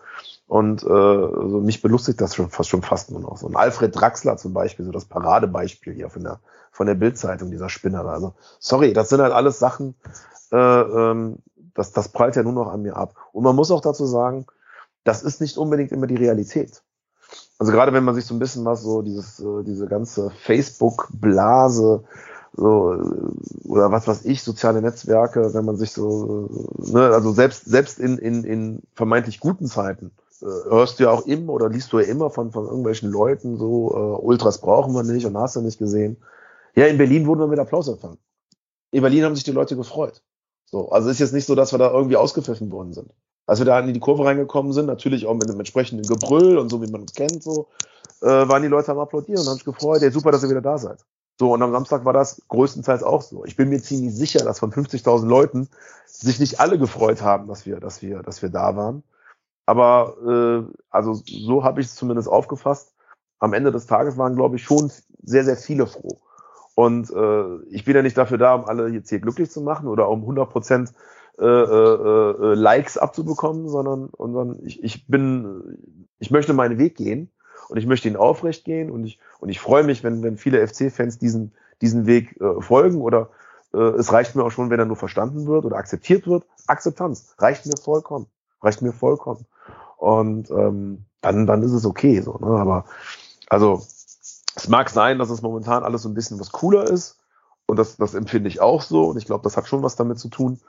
Und 0.53 0.83
äh, 0.83 0.87
also 0.87 1.61
mich 1.61 1.81
belustigt 1.81 2.21
das 2.21 2.35
schon 2.35 2.51
fast 2.51 2.69
schon 2.69 2.83
fast 2.83 3.09
nur 3.09 3.19
noch. 3.19 3.37
So 3.37 3.47
ein 3.47 3.55
Alfred 3.55 3.99
Draxler 3.99 4.37
zum 4.37 4.53
Beispiel, 4.53 4.85
so 4.85 4.91
das 4.91 5.05
Paradebeispiel 5.05 5.93
hier 5.93 6.11
von 6.11 6.23
der 6.23 6.41
von 6.71 6.85
der 6.85 6.93
Bildzeitung, 6.93 7.49
dieser 7.49 7.69
Spinner. 7.69 8.05
Also 8.05 8.35
sorry, 8.59 8.93
das 8.93 9.09
sind 9.09 9.19
halt 9.19 9.33
alles 9.33 9.57
Sachen, 9.57 9.95
äh, 10.51 10.55
ähm, 10.55 11.37
das, 11.73 11.91
das 11.91 12.09
prallt 12.09 12.35
ja 12.35 12.43
nur 12.43 12.53
noch 12.53 12.71
an 12.71 12.83
mir 12.83 12.95
ab. 12.95 13.15
Und 13.31 13.43
man 13.43 13.55
muss 13.55 13.71
auch 13.71 13.81
dazu 13.81 14.05
sagen, 14.05 14.45
das 15.03 15.23
ist 15.23 15.41
nicht 15.41 15.57
unbedingt 15.57 15.91
immer 15.91 16.05
die 16.05 16.17
Realität. 16.17 16.83
Also 17.57 17.71
gerade 17.71 17.91
wenn 17.91 18.03
man 18.03 18.13
sich 18.13 18.27
so 18.27 18.35
ein 18.35 18.39
bisschen 18.39 18.63
was 18.63 18.83
so 18.83 19.01
dieses, 19.01 19.39
äh, 19.39 19.63
diese 19.63 19.87
ganze 19.87 20.29
Facebook-Blase 20.29 22.03
so 22.55 22.93
äh, 22.93 23.67
oder 23.67 23.91
was 23.91 24.07
weiß 24.07 24.25
ich, 24.25 24.43
soziale 24.43 24.83
Netzwerke, 24.83 25.55
wenn 25.55 25.65
man 25.65 25.77
sich 25.77 25.93
so, 25.93 26.47
ne, 26.77 27.09
also 27.09 27.31
selbst 27.31 27.65
selbst 27.65 27.97
in, 27.97 28.19
in, 28.19 28.43
in 28.43 28.83
vermeintlich 28.93 29.39
guten 29.39 29.65
Zeiten 29.65 30.11
äh, 30.11 30.22
hörst 30.41 30.99
du 30.99 31.03
ja 31.03 31.11
auch 31.11 31.25
immer 31.25 31.53
oder 31.53 31.69
liest 31.69 31.93
du 31.93 31.99
ja 31.99 32.05
immer 32.05 32.29
von, 32.29 32.51
von 32.51 32.65
irgendwelchen 32.65 33.09
Leuten 33.11 33.57
so, 33.57 33.91
äh, 33.93 34.25
Ultras 34.25 34.59
brauchen 34.59 34.93
wir 34.93 35.03
nicht 35.03 35.25
und 35.25 35.37
hast 35.37 35.55
du 35.55 35.61
nicht 35.61 35.79
gesehen. 35.79 36.17
Ja, 36.75 36.87
in 36.87 36.97
Berlin 36.97 37.27
wurden 37.27 37.39
wir 37.39 37.47
mit 37.47 37.59
Applaus 37.59 37.87
empfangen. 37.87 38.17
In 38.91 39.01
Berlin 39.01 39.23
haben 39.23 39.35
sich 39.35 39.43
die 39.43 39.51
Leute 39.51 39.75
gefreut. 39.75 40.21
So, 40.65 40.89
also 40.89 41.09
ist 41.09 41.19
jetzt 41.19 41.33
nicht 41.33 41.45
so, 41.45 41.55
dass 41.55 41.71
wir 41.71 41.79
da 41.79 41.91
irgendwie 41.91 42.17
ausgepfiffen 42.17 42.71
worden 42.71 42.93
sind. 42.93 43.11
Als 43.45 43.59
wir 43.59 43.65
da 43.65 43.79
in 43.79 43.93
die 43.93 43.99
Kurve 43.99 44.25
reingekommen 44.25 44.73
sind, 44.73 44.85
natürlich 44.85 45.25
auch 45.25 45.33
mit 45.33 45.49
einem 45.49 45.59
entsprechenden 45.59 46.07
Gebrüll 46.07 46.57
und 46.57 46.69
so, 46.69 46.81
wie 46.81 46.89
man 46.89 47.01
uns 47.01 47.13
kennt, 47.13 47.43
so, 47.43 47.67
äh, 48.21 48.27
waren 48.27 48.61
die 48.61 48.69
Leute 48.69 48.91
am 48.91 48.99
Applaudieren 48.99 49.41
und 49.41 49.47
haben 49.47 49.55
sich 49.55 49.65
gefreut, 49.65 50.01
ey, 50.01 50.11
super, 50.11 50.31
dass 50.31 50.43
ihr 50.43 50.49
wieder 50.49 50.61
da 50.61 50.77
seid. 50.77 50.99
So, 51.39 51.53
und 51.53 51.61
am 51.61 51.71
Samstag 51.71 52.05
war 52.05 52.13
das 52.13 52.41
größtenteils 52.47 53.03
auch 53.03 53.21
so. 53.21 53.43
Ich 53.45 53.55
bin 53.55 53.69
mir 53.69 53.81
ziemlich 53.81 54.15
sicher, 54.15 54.43
dass 54.45 54.59
von 54.59 54.71
50.000 54.71 55.25
Leuten 55.25 55.67
sich 56.05 56.39
nicht 56.39 56.59
alle 56.59 56.77
gefreut 56.77 57.21
haben, 57.21 57.47
dass 57.47 57.65
wir, 57.65 57.79
dass 57.79 58.01
wir, 58.01 58.21
dass 58.21 58.41
wir 58.41 58.49
da 58.49 58.75
waren. 58.75 59.03
Aber 59.65 60.15
äh, 60.67 60.73
also 60.89 61.13
so 61.13 61.63
habe 61.63 61.81
ich 61.81 61.87
es 61.87 61.95
zumindest 61.95 62.27
aufgefasst. 62.27 62.93
Am 63.39 63.53
Ende 63.53 63.71
des 63.71 63.87
Tages 63.87 64.17
waren, 64.17 64.35
glaube 64.35 64.55
ich, 64.55 64.63
schon 64.63 64.91
sehr, 65.21 65.43
sehr 65.43 65.57
viele 65.57 65.87
froh. 65.87 66.19
Und 66.75 67.11
äh, 67.11 67.57
ich 67.69 67.85
bin 67.85 67.95
ja 67.95 68.01
nicht 68.01 68.17
dafür 68.17 68.37
da, 68.37 68.55
um 68.55 68.65
alle 68.65 68.87
jetzt 68.87 69.09
hier 69.09 69.19
glücklich 69.19 69.51
zu 69.51 69.61
machen 69.61 69.87
oder 69.87 70.09
um 70.09 70.21
100 70.21 70.49
Prozent 70.49 70.93
äh, 71.39 71.45
äh, 71.45 71.47
äh, 71.47 72.53
Likes 72.55 72.97
abzubekommen, 72.97 73.69
sondern, 73.69 74.09
sondern 74.17 74.59
ich, 74.63 74.83
ich 74.83 75.07
bin, 75.07 76.07
ich 76.19 76.31
möchte 76.31 76.53
meinen 76.53 76.77
Weg 76.77 76.95
gehen 76.95 77.31
und 77.69 77.77
ich 77.77 77.85
möchte 77.85 78.07
ihn 78.07 78.15
aufrecht 78.15 78.65
gehen 78.65 78.91
und 78.91 79.05
ich 79.05 79.19
und 79.39 79.49
ich 79.49 79.59
freue 79.59 79.83
mich, 79.83 80.03
wenn 80.03 80.21
wenn 80.21 80.37
viele 80.37 80.65
FC-Fans 80.65 81.17
diesen 81.17 81.53
diesen 81.81 82.05
Weg 82.05 82.39
äh, 82.39 82.61
folgen 82.61 83.01
oder 83.01 83.29
äh, 83.73 83.79
es 83.79 84.13
reicht 84.13 84.35
mir 84.35 84.43
auch 84.43 84.51
schon, 84.51 84.69
wenn 84.69 84.79
er 84.79 84.85
nur 84.85 84.95
verstanden 84.95 85.47
wird 85.47 85.65
oder 85.65 85.77
akzeptiert 85.77 86.27
wird. 86.27 86.45
Akzeptanz 86.67 87.35
reicht 87.39 87.65
mir 87.65 87.77
vollkommen, 87.77 88.27
reicht 88.61 88.81
mir 88.81 88.93
vollkommen 88.93 89.45
und 90.03 90.51
ähm, 90.51 91.05
dann 91.21 91.47
dann 91.47 91.63
ist 91.63 91.71
es 91.71 91.85
okay 91.85 92.19
so. 92.19 92.37
Ne? 92.37 92.47
Aber 92.47 92.83
also 93.47 93.85
es 94.55 94.67
mag 94.67 94.89
sein, 94.89 95.17
dass 95.17 95.29
es 95.29 95.41
momentan 95.41 95.83
alles 95.83 96.01
so 96.01 96.09
ein 96.09 96.13
bisschen 96.13 96.39
was 96.41 96.51
cooler 96.51 96.83
ist. 96.83 97.19
Und 97.65 97.79
das, 97.79 97.95
das 97.95 98.13
empfinde 98.13 98.49
ich 98.49 98.59
auch 98.59 98.81
so. 98.81 99.05
Und 99.05 99.17
ich 99.17 99.25
glaube, 99.25 99.43
das 99.43 99.55
hat 99.55 99.67
schon 99.67 99.81
was 99.81 99.95
damit 99.95 100.19
zu 100.19 100.27
tun, 100.27 100.59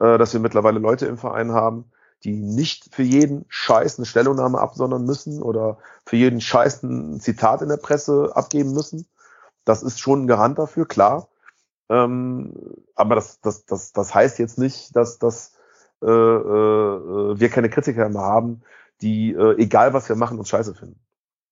äh, 0.00 0.18
dass 0.18 0.32
wir 0.32 0.40
mittlerweile 0.40 0.80
Leute 0.80 1.06
im 1.06 1.16
Verein 1.16 1.52
haben, 1.52 1.92
die 2.24 2.32
nicht 2.32 2.92
für 2.92 3.04
jeden 3.04 3.44
Scheiß 3.48 3.98
eine 3.98 4.06
Stellungnahme 4.06 4.58
absondern 4.60 5.04
müssen 5.04 5.40
oder 5.42 5.78
für 6.04 6.16
jeden 6.16 6.40
Scheiß 6.40 6.82
ein 6.82 7.20
Zitat 7.20 7.62
in 7.62 7.68
der 7.68 7.76
Presse 7.76 8.32
abgeben 8.34 8.72
müssen. 8.72 9.06
Das 9.64 9.84
ist 9.84 10.00
schon 10.00 10.24
ein 10.24 10.26
Garant 10.26 10.58
dafür, 10.58 10.86
klar. 10.86 11.28
Ähm, 11.88 12.52
aber 12.96 13.14
das, 13.14 13.40
das, 13.40 13.64
das, 13.64 13.92
das 13.92 14.12
heißt 14.12 14.40
jetzt 14.40 14.58
nicht, 14.58 14.96
dass, 14.96 15.20
dass 15.20 15.52
äh, 16.02 16.06
äh, 16.06 17.40
wir 17.40 17.48
keine 17.48 17.70
Kritiker 17.70 18.08
mehr 18.08 18.22
haben, 18.22 18.62
die, 19.00 19.32
äh, 19.32 19.56
egal 19.58 19.92
was 19.94 20.08
wir 20.08 20.16
machen, 20.16 20.38
uns 20.38 20.48
scheiße 20.48 20.74
finden. 20.74 21.00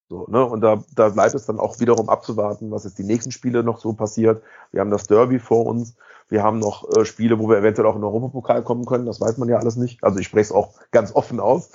So, 0.08 0.26
ne? 0.28 0.44
Und 0.44 0.60
da, 0.60 0.82
da 0.94 1.08
bleibt 1.10 1.34
es 1.34 1.46
dann 1.46 1.60
auch 1.60 1.78
wiederum 1.78 2.08
abzuwarten, 2.08 2.70
was 2.72 2.84
jetzt 2.84 2.98
die 2.98 3.04
nächsten 3.04 3.30
Spiele 3.30 3.62
noch 3.62 3.78
so 3.78 3.92
passiert. 3.92 4.42
Wir 4.72 4.80
haben 4.80 4.90
das 4.90 5.06
Derby 5.06 5.38
vor 5.38 5.66
uns. 5.66 5.94
Wir 6.28 6.42
haben 6.42 6.58
noch 6.58 6.88
äh, 6.96 7.04
Spiele, 7.04 7.38
wo 7.38 7.48
wir 7.48 7.58
eventuell 7.58 7.86
auch 7.86 7.94
in 7.94 8.00
den 8.00 8.06
Europapokal 8.06 8.62
kommen 8.62 8.86
können. 8.86 9.06
Das 9.06 9.20
weiß 9.20 9.38
man 9.38 9.48
ja 9.48 9.58
alles 9.58 9.76
nicht. 9.76 10.02
Also 10.02 10.18
ich 10.18 10.26
spreche 10.26 10.46
es 10.46 10.52
auch 10.52 10.74
ganz 10.90 11.14
offen 11.14 11.38
aus. 11.38 11.70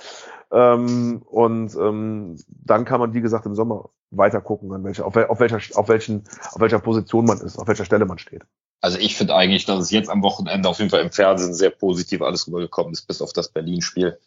Ähm, 0.52 1.22
und 1.24 1.74
ähm, 1.76 2.36
dann 2.48 2.84
kann 2.84 3.00
man, 3.00 3.14
wie 3.14 3.20
gesagt, 3.22 3.46
im 3.46 3.54
Sommer 3.54 3.90
weiter 4.10 4.40
gucken, 4.40 4.72
an 4.72 4.84
welche, 4.84 5.04
auf, 5.04 5.16
auf, 5.16 5.40
welcher, 5.40 5.58
auf, 5.78 5.88
welchen, 5.88 6.24
auf 6.52 6.60
welcher 6.60 6.78
Position 6.78 7.24
man 7.24 7.40
ist, 7.40 7.58
auf 7.58 7.66
welcher 7.68 7.84
Stelle 7.84 8.04
man 8.04 8.18
steht. 8.18 8.46
Also 8.80 8.98
ich 8.98 9.16
finde 9.16 9.34
eigentlich, 9.34 9.64
dass 9.64 9.80
es 9.80 9.90
jetzt 9.90 10.10
am 10.10 10.22
Wochenende 10.22 10.68
auf 10.68 10.78
jeden 10.78 10.90
Fall 10.90 11.00
im 11.00 11.10
Fernsehen 11.10 11.54
sehr 11.54 11.70
positiv 11.70 12.22
alles 12.22 12.46
rübergekommen 12.46 12.92
ist, 12.92 13.06
bis 13.06 13.22
auf 13.22 13.32
das 13.32 13.48
Berlin-Spiel. 13.48 14.18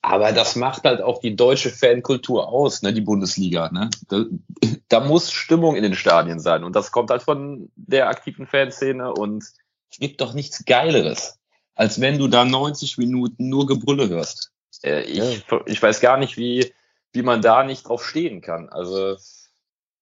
Aber 0.00 0.32
das 0.32 0.54
macht 0.54 0.84
halt 0.84 1.00
auch 1.00 1.20
die 1.20 1.34
deutsche 1.34 1.70
Fankultur 1.70 2.48
aus, 2.48 2.82
ne, 2.82 2.92
die 2.92 3.00
Bundesliga. 3.00 3.70
Ne? 3.72 3.90
Da, 4.08 4.24
da 4.88 5.00
muss 5.00 5.32
Stimmung 5.32 5.74
in 5.74 5.82
den 5.82 5.94
Stadien 5.94 6.40
sein. 6.40 6.62
Und 6.62 6.76
das 6.76 6.92
kommt 6.92 7.10
halt 7.10 7.22
von 7.22 7.70
der 7.74 8.08
aktiven 8.08 8.46
Fanszene. 8.46 9.12
Und 9.12 9.42
es 9.90 9.98
gibt 9.98 10.20
doch 10.20 10.34
nichts 10.34 10.64
Geileres, 10.64 11.38
als 11.74 12.00
wenn 12.00 12.18
du 12.18 12.28
da 12.28 12.44
90 12.44 12.98
Minuten 12.98 13.48
nur 13.48 13.66
Gebrülle 13.66 14.08
hörst. 14.08 14.52
Äh, 14.84 15.02
ich, 15.02 15.44
ja. 15.50 15.60
ich 15.66 15.82
weiß 15.82 16.00
gar 16.00 16.16
nicht, 16.16 16.36
wie, 16.36 16.72
wie 17.12 17.22
man 17.22 17.42
da 17.42 17.64
nicht 17.64 17.88
drauf 17.88 18.06
stehen 18.06 18.40
kann. 18.40 18.68
Also 18.68 19.16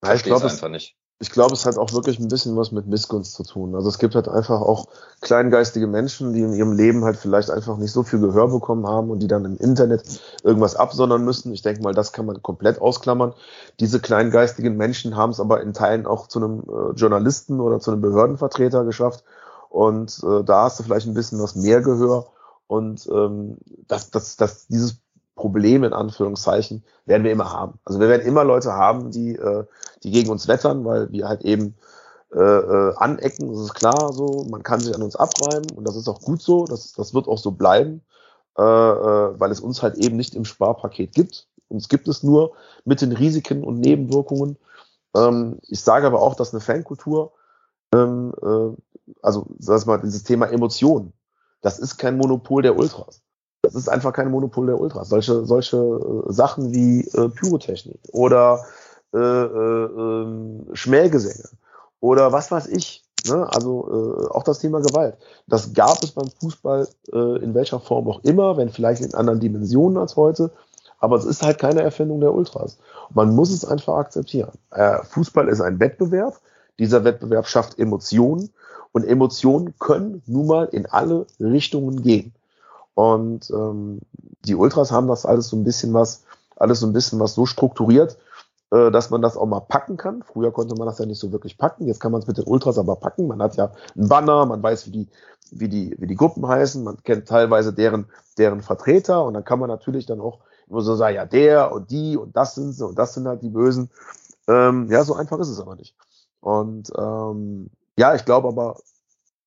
ja, 0.05 0.15
ich 0.15 0.23
glaube 0.23 0.51
einfach 0.51 0.69
nicht 0.69 0.95
ich 1.19 1.31
glaube, 1.31 1.55
es 1.55 1.65
hat 1.65 1.79
auch 1.79 1.95
wirklich 1.95 2.19
ein 2.19 2.29
bisschen 2.29 2.57
was 2.57 2.73
mit 2.73 2.87
Missgunst 2.87 3.35
zu 3.35 3.43
tun. 3.43 3.75
Also 3.75 3.89
es 3.89 3.99
gibt 3.99 4.15
halt 4.15 4.29
einfach 4.29 4.61
auch 4.61 4.87
kleingeistige 5.23 5.87
Menschen, 5.87 6.35
die 6.35 6.43
in 6.43 6.53
ihrem 6.53 6.73
Leben 6.73 7.05
halt 7.05 7.17
vielleicht 7.17 7.51
einfach 7.51 7.79
nicht 7.79 7.93
so 7.93 8.03
viel 8.03 8.21
Gehör 8.21 8.49
bekommen 8.49 8.87
haben 8.87 9.11
und 9.11 9.21
die 9.21 9.27
dann 9.27 9.47
im 9.47 9.57
Internet 9.57 10.03
irgendwas 10.43 10.77
absondern 10.77 11.25
müssen. 11.25 11.55
Ich 11.55 11.63
denke 11.63 11.83
mal, 11.83 11.95
das 11.95 12.13
kann 12.13 12.27
man 12.27 12.43
komplett 12.43 12.83
ausklammern. 12.83 13.33
Diese 13.81 13.99
kleingeistigen 13.99 14.77
Menschen 14.77 15.17
haben 15.17 15.31
es 15.31 15.41
aber 15.41 15.63
in 15.63 15.73
Teilen 15.73 16.07
auch 16.07 16.27
zu 16.29 16.39
einem 16.39 16.65
äh, 16.69 16.93
Journalisten 16.95 17.61
oder 17.61 17.81
zu 17.81 17.93
einem 17.93 18.03
Behördenvertreter 18.03 18.85
geschafft. 18.85 19.25
Und 19.71 20.23
äh, 20.23 20.45
da 20.45 20.65
hast 20.65 20.79
du 20.79 20.83
vielleicht 20.83 21.07
ein 21.07 21.15
bisschen 21.15 21.41
was 21.41 21.57
mehr 21.57 21.81
Gehör. 21.81 22.27
Und 22.67 23.09
ähm, 23.11 23.57
das, 23.89 24.11
das, 24.11 24.37
das, 24.37 24.67
dieses 24.67 24.99
Problem 25.35 25.83
in 25.85 25.93
Anführungszeichen 25.95 26.83
werden 27.07 27.25
wir 27.25 27.33
immer 27.33 27.53
haben. 27.53 27.79
Also 27.85 28.01
wir 28.01 28.09
werden 28.09 28.27
immer 28.27 28.45
Leute 28.45 28.73
haben, 28.73 29.11
die, 29.11 29.37
äh, 29.37 29.65
die 30.03 30.11
gegen 30.11 30.31
uns 30.31 30.49
wettern, 30.49 30.85
weil 30.85 31.11
wir 31.13 31.29
halt 31.29 31.45
eben 31.45 31.77
äh, 32.35 32.41
äh, 32.41 32.95
anecken, 32.97 33.53
das 33.53 33.61
ist 33.63 33.75
klar 33.75 34.13
so, 34.13 34.47
man 34.51 34.63
kann 34.63 34.81
sich 34.81 34.95
an 34.95 35.03
uns 35.03 35.17
abreiben 35.17 35.71
und 35.77 35.87
das 35.87 35.97
ist 35.97 36.09
auch 36.09 36.21
gut 36.21 36.43
so, 36.43 36.65
das, 36.65 36.93
das 36.93 37.15
wird 37.15 37.29
auch 37.29 37.39
so 37.39 37.53
bleiben, 37.53 38.03
äh, 38.59 38.63
äh, 38.63 39.41
weil 39.41 39.51
es 39.51 39.61
uns 39.61 39.83
halt 39.83 39.97
eben 39.97 40.17
nicht 40.17 40.35
im 40.35 40.45
Sparpaket 40.45 41.15
gibt. 41.15 41.47
Uns 41.69 41.89
gibt 41.89 42.09
es 42.09 42.23
nur 42.23 42.53
mit 42.85 43.01
den 43.01 43.13
Risiken 43.13 43.65
und 43.65 43.81
Nebenwirkungen. 43.81 44.57
Ähm, 45.17 45.59
ich 45.69 45.81
sage 45.81 46.07
aber 46.07 46.21
auch, 46.21 46.35
dass 46.35 46.53
eine 46.53 46.61
Fankultur, 46.61 47.33
ähm, 47.93 48.33
äh, 48.43 48.77
also 49.23 49.47
sag 49.59 49.87
mal, 49.87 50.01
dieses 50.01 50.25
Thema 50.25 50.47
Emotionen, 50.47 51.13
das 51.61 51.79
ist 51.79 51.97
kein 51.97 52.17
Monopol 52.17 52.63
der 52.63 52.77
Ultras. 52.77 53.23
Das 53.63 53.75
ist 53.75 53.89
einfach 53.89 54.13
kein 54.13 54.31
Monopol 54.31 54.67
der 54.67 54.81
Ultras. 54.81 55.09
Solche, 55.09 55.45
solche 55.45 55.77
äh, 55.77 56.33
Sachen 56.33 56.73
wie 56.73 57.01
äh, 57.09 57.29
Pyrotechnik 57.29 57.99
oder 58.13 58.65
äh, 59.17 59.45
äh, 59.45 59.85
ähm, 59.87 60.67
Schmähgesänge 60.73 61.49
oder 62.01 62.33
was 62.33 62.51
weiß 62.51 62.67
ich. 62.69 63.03
Ne? 63.27 63.49
Also 63.51 63.89
äh, 63.89 64.31
auch 64.31 64.43
das 64.43 64.59
Thema 64.59 64.81
Gewalt. 64.81 65.17
Das 65.47 65.73
gab 65.73 66.03
es 66.03 66.13
beim 66.13 66.31
Fußball 66.41 66.87
äh, 67.13 67.43
in 67.43 67.55
welcher 67.55 67.81
Form 67.81 68.09
auch 68.09 68.23
immer, 68.25 68.57
wenn 68.57 68.69
vielleicht 68.69 69.03
in 69.03 69.15
anderen 69.15 69.41
Dimensionen 69.41 69.97
als 69.99 70.17
heute. 70.17 70.51
Aber 70.99 71.17
es 71.17 71.25
ist 71.25 71.43
halt 71.43 71.59
keine 71.59 71.83
Erfindung 71.83 72.21
der 72.21 72.35
Ultras. 72.35 72.79
Man 73.13 73.35
muss 73.35 73.51
es 73.51 73.65
einfach 73.65 73.97
akzeptieren. 73.97 74.53
Äh, 74.71 75.03
Fußball 75.05 75.49
ist 75.49 75.61
ein 75.61 75.81
Wettbewerb. 75.81 76.41
Dieser 76.79 77.05
Wettbewerb 77.05 77.47
schafft 77.47 77.79
Emotionen 77.79 78.51
und 78.93 79.05
Emotionen 79.05 79.75
können 79.79 80.23
nun 80.27 80.47
mal 80.47 80.67
in 80.67 80.87
alle 80.87 81.27
Richtungen 81.41 82.03
gehen. 82.03 82.33
Und 82.95 83.51
ähm, 83.51 84.01
die 84.45 84.55
Ultras 84.55 84.91
haben 84.91 85.09
das 85.09 85.27
alles 85.27 85.49
so 85.49 85.57
ein 85.57 85.65
bisschen 85.65 85.93
was, 85.93 86.25
alles 86.57 86.81
so 86.81 86.87
ein 86.87 86.93
bisschen 86.93 87.21
was 87.21 87.35
so 87.35 87.45
strukturiert, 87.45 88.17
äh, 88.73 88.91
dass 88.91 89.11
man 89.11 89.23
das 89.23 89.37
auch 89.37 89.47
mal 89.47 89.61
packen 89.61 89.97
kann. 89.97 90.23
Früher 90.23 90.53
konnte 90.53 90.75
man 90.77 90.87
das 90.87 90.99
ja 90.99 91.07
nicht 91.07 91.21
so 91.21 91.33
wirklich 91.33 91.57
packen. 91.57 91.87
Jetzt 91.87 92.01
kann 92.01 92.13
man 92.13 92.21
es 92.21 92.27
mit 92.27 92.39
den 92.39 92.47
Ultras 92.47 92.79
aber 92.79 92.97
packen. 92.97 93.27
Man 93.29 93.41
hat 93.41 93.57
ja 93.57 93.73
einen 93.95 94.09
Banner, 94.09 94.47
man 94.47 94.63
weiß, 94.63 94.87
wie 94.87 94.91
die, 94.91 95.09
wie 95.53 95.69
die, 95.69 95.95
wie 95.99 96.07
die 96.07 96.17
Gruppen 96.17 96.47
heißen, 96.47 96.83
man 96.83 97.03
kennt 97.03 97.29
teilweise 97.29 97.73
deren, 97.73 98.07
deren 98.39 98.63
Vertreter 98.63 99.25
und 99.25 99.35
dann 99.35 99.45
kann 99.45 99.61
man 99.61 99.69
natürlich 99.69 100.07
dann 100.07 100.21
auch 100.21 100.41
immer 100.69 100.81
so 100.81 100.97
sagen, 100.97 101.15
ja, 101.15 101.25
der 101.25 101.73
und 101.73 101.91
die 101.91 102.17
und 102.17 102.37
das 102.37 102.57
sind 102.57 102.73
sie 102.73 102.85
und 102.85 102.99
das 102.99 103.15
sind 103.15 103.29
halt 103.29 103.43
die 103.43 103.51
Bösen. 103.51 103.91
Ähm, 104.49 104.89
ja, 104.91 105.05
so 105.05 105.15
einfach 105.15 105.39
ist 105.39 105.49
es 105.49 105.61
aber 105.61 105.77
nicht. 105.77 105.95
Und 106.41 106.91
ähm, 106.97 107.71
ja, 107.97 108.15
ich 108.15 108.25
glaube 108.25 108.49
aber, 108.49 108.79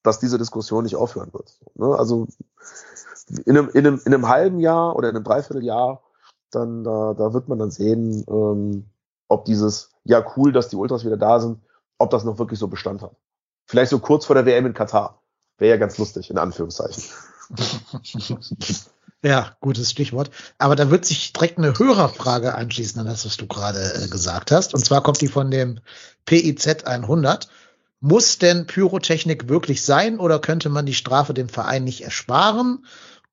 dass 0.03 0.19
diese 0.19 0.37
Diskussion 0.37 0.83
nicht 0.83 0.95
aufhören 0.95 1.33
wird. 1.33 1.59
Ne? 1.75 1.93
Also 1.97 2.27
in 3.45 3.57
einem, 3.57 3.69
in, 3.69 3.85
einem, 3.85 4.01
in 4.05 4.13
einem 4.13 4.27
halben 4.27 4.59
Jahr 4.59 4.95
oder 4.95 5.09
in 5.09 5.15
einem 5.15 5.25
Dreivierteljahr, 5.25 6.01
dann 6.51 6.83
da, 6.83 7.13
da 7.13 7.33
wird 7.33 7.47
man 7.47 7.59
dann 7.59 7.71
sehen, 7.71 8.23
ähm, 8.27 8.85
ob 9.29 9.45
dieses, 9.45 9.91
ja 10.03 10.25
cool, 10.35 10.51
dass 10.51 10.67
die 10.67 10.75
Ultras 10.75 11.05
wieder 11.05 11.17
da 11.17 11.39
sind, 11.39 11.59
ob 11.97 12.09
das 12.09 12.25
noch 12.25 12.37
wirklich 12.37 12.59
so 12.59 12.67
Bestand 12.67 13.01
hat. 13.01 13.15
Vielleicht 13.65 13.91
so 13.91 13.99
kurz 13.99 14.25
vor 14.25 14.35
der 14.35 14.45
WM 14.45 14.65
in 14.65 14.73
Katar. 14.73 15.21
Wäre 15.57 15.71
ja 15.71 15.77
ganz 15.77 15.97
lustig, 15.97 16.29
in 16.29 16.37
Anführungszeichen. 16.37 17.03
Ja, 19.21 19.57
gutes 19.59 19.91
Stichwort. 19.91 20.31
Aber 20.57 20.77
da 20.77 20.89
wird 20.91 21.03
sich 21.03 21.33
direkt 21.33 21.57
eine 21.57 21.77
Hörerfrage 21.77 22.55
anschließen 22.55 23.01
an 23.01 23.07
das, 23.07 23.25
was 23.25 23.35
du 23.35 23.47
gerade 23.47 23.79
äh, 23.95 24.07
gesagt 24.07 24.49
hast. 24.51 24.73
Und 24.73 24.85
zwar 24.85 25.03
kommt 25.03 25.19
die 25.19 25.27
von 25.27 25.51
dem 25.51 25.81
PIZ 26.25 26.85
100. 26.85 27.49
Muss 27.99 28.37
denn 28.37 28.65
Pyrotechnik 28.65 29.49
wirklich 29.49 29.83
sein 29.83 30.19
oder 30.19 30.39
könnte 30.39 30.69
man 30.69 30.85
die 30.85 30.93
Strafe 30.93 31.33
dem 31.33 31.49
Verein 31.49 31.83
nicht 31.83 32.01
ersparen? 32.01 32.85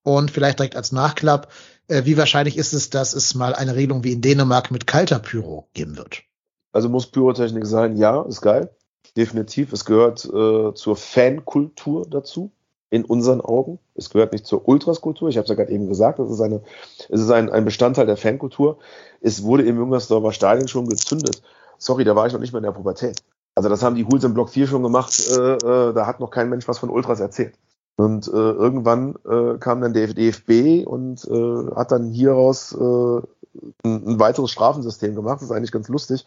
Und 0.02 0.32
vielleicht 0.32 0.58
direkt 0.58 0.74
als 0.74 0.90
Nachklapp, 0.90 1.52
äh, 1.88 2.04
wie 2.04 2.16
wahrscheinlich 2.16 2.56
ist 2.56 2.72
es, 2.72 2.90
dass 2.90 3.14
es 3.14 3.34
mal 3.34 3.54
eine 3.54 3.74
Regelung 3.76 4.04
wie 4.04 4.12
in 4.12 4.20
Dänemark 4.20 4.70
mit 4.70 4.86
kalter 4.86 5.18
Pyro 5.18 5.68
geben 5.74 5.96
wird? 5.96 6.22
Also 6.72 6.88
muss 6.88 7.06
Pyrotechnik 7.06 7.66
sein, 7.66 7.96
ja, 7.96 8.22
ist 8.22 8.42
geil. 8.42 8.70
Definitiv. 9.16 9.72
Es 9.72 9.84
gehört 9.84 10.24
äh, 10.24 10.74
zur 10.74 10.96
Fankultur 10.96 12.06
dazu, 12.08 12.50
in 12.90 13.04
unseren 13.04 13.40
Augen. 13.40 13.78
Es 13.94 14.10
gehört 14.10 14.32
nicht 14.32 14.46
zur 14.46 14.68
Ultraskultur. 14.68 15.28
Ich 15.28 15.36
habe 15.36 15.44
es 15.44 15.48
ja 15.48 15.54
gerade 15.54 15.72
eben 15.72 15.88
gesagt, 15.88 16.18
es 16.18 16.30
ist, 16.30 16.40
eine, 16.40 16.62
es 17.08 17.20
ist 17.20 17.30
ein, 17.30 17.50
ein 17.50 17.64
Bestandteil 17.64 18.06
der 18.06 18.16
Fankultur. 18.16 18.78
Es 19.20 19.42
wurde 19.42 19.64
im 19.64 19.78
Jüngersdorfer 19.78 20.32
Stadion 20.32 20.68
schon 20.68 20.88
gezündet. 20.88 21.42
Sorry, 21.78 22.04
da 22.04 22.14
war 22.14 22.26
ich 22.26 22.32
noch 22.32 22.40
nicht 22.40 22.52
mal 22.52 22.58
in 22.58 22.64
der 22.64 22.72
Pubertät. 22.72 23.22
Also 23.54 23.68
das 23.68 23.82
haben 23.82 23.96
die 23.96 24.04
Hools 24.04 24.24
im 24.24 24.34
Block 24.34 24.50
4 24.50 24.66
schon 24.66 24.82
gemacht. 24.82 25.14
Äh, 25.30 25.54
äh, 25.54 25.92
da 25.94 26.06
hat 26.06 26.20
noch 26.20 26.30
kein 26.30 26.48
Mensch 26.50 26.68
was 26.68 26.78
von 26.78 26.90
Ultras 26.90 27.20
erzählt. 27.20 27.54
Und 27.96 28.28
äh, 28.28 28.30
irgendwann 28.30 29.14
äh, 29.26 29.58
kam 29.58 29.80
dann 29.80 29.94
der 29.94 30.12
DFB 30.12 30.86
und 30.86 31.24
äh, 31.24 31.74
hat 31.74 31.92
dann 31.92 32.10
hieraus 32.10 32.72
äh, 32.72 33.20
ein, 33.84 34.06
ein 34.06 34.20
weiteres 34.20 34.50
Strafensystem 34.50 35.14
gemacht. 35.14 35.36
Das 35.36 35.44
ist 35.44 35.50
eigentlich 35.50 35.72
ganz 35.72 35.88
lustig. 35.88 36.26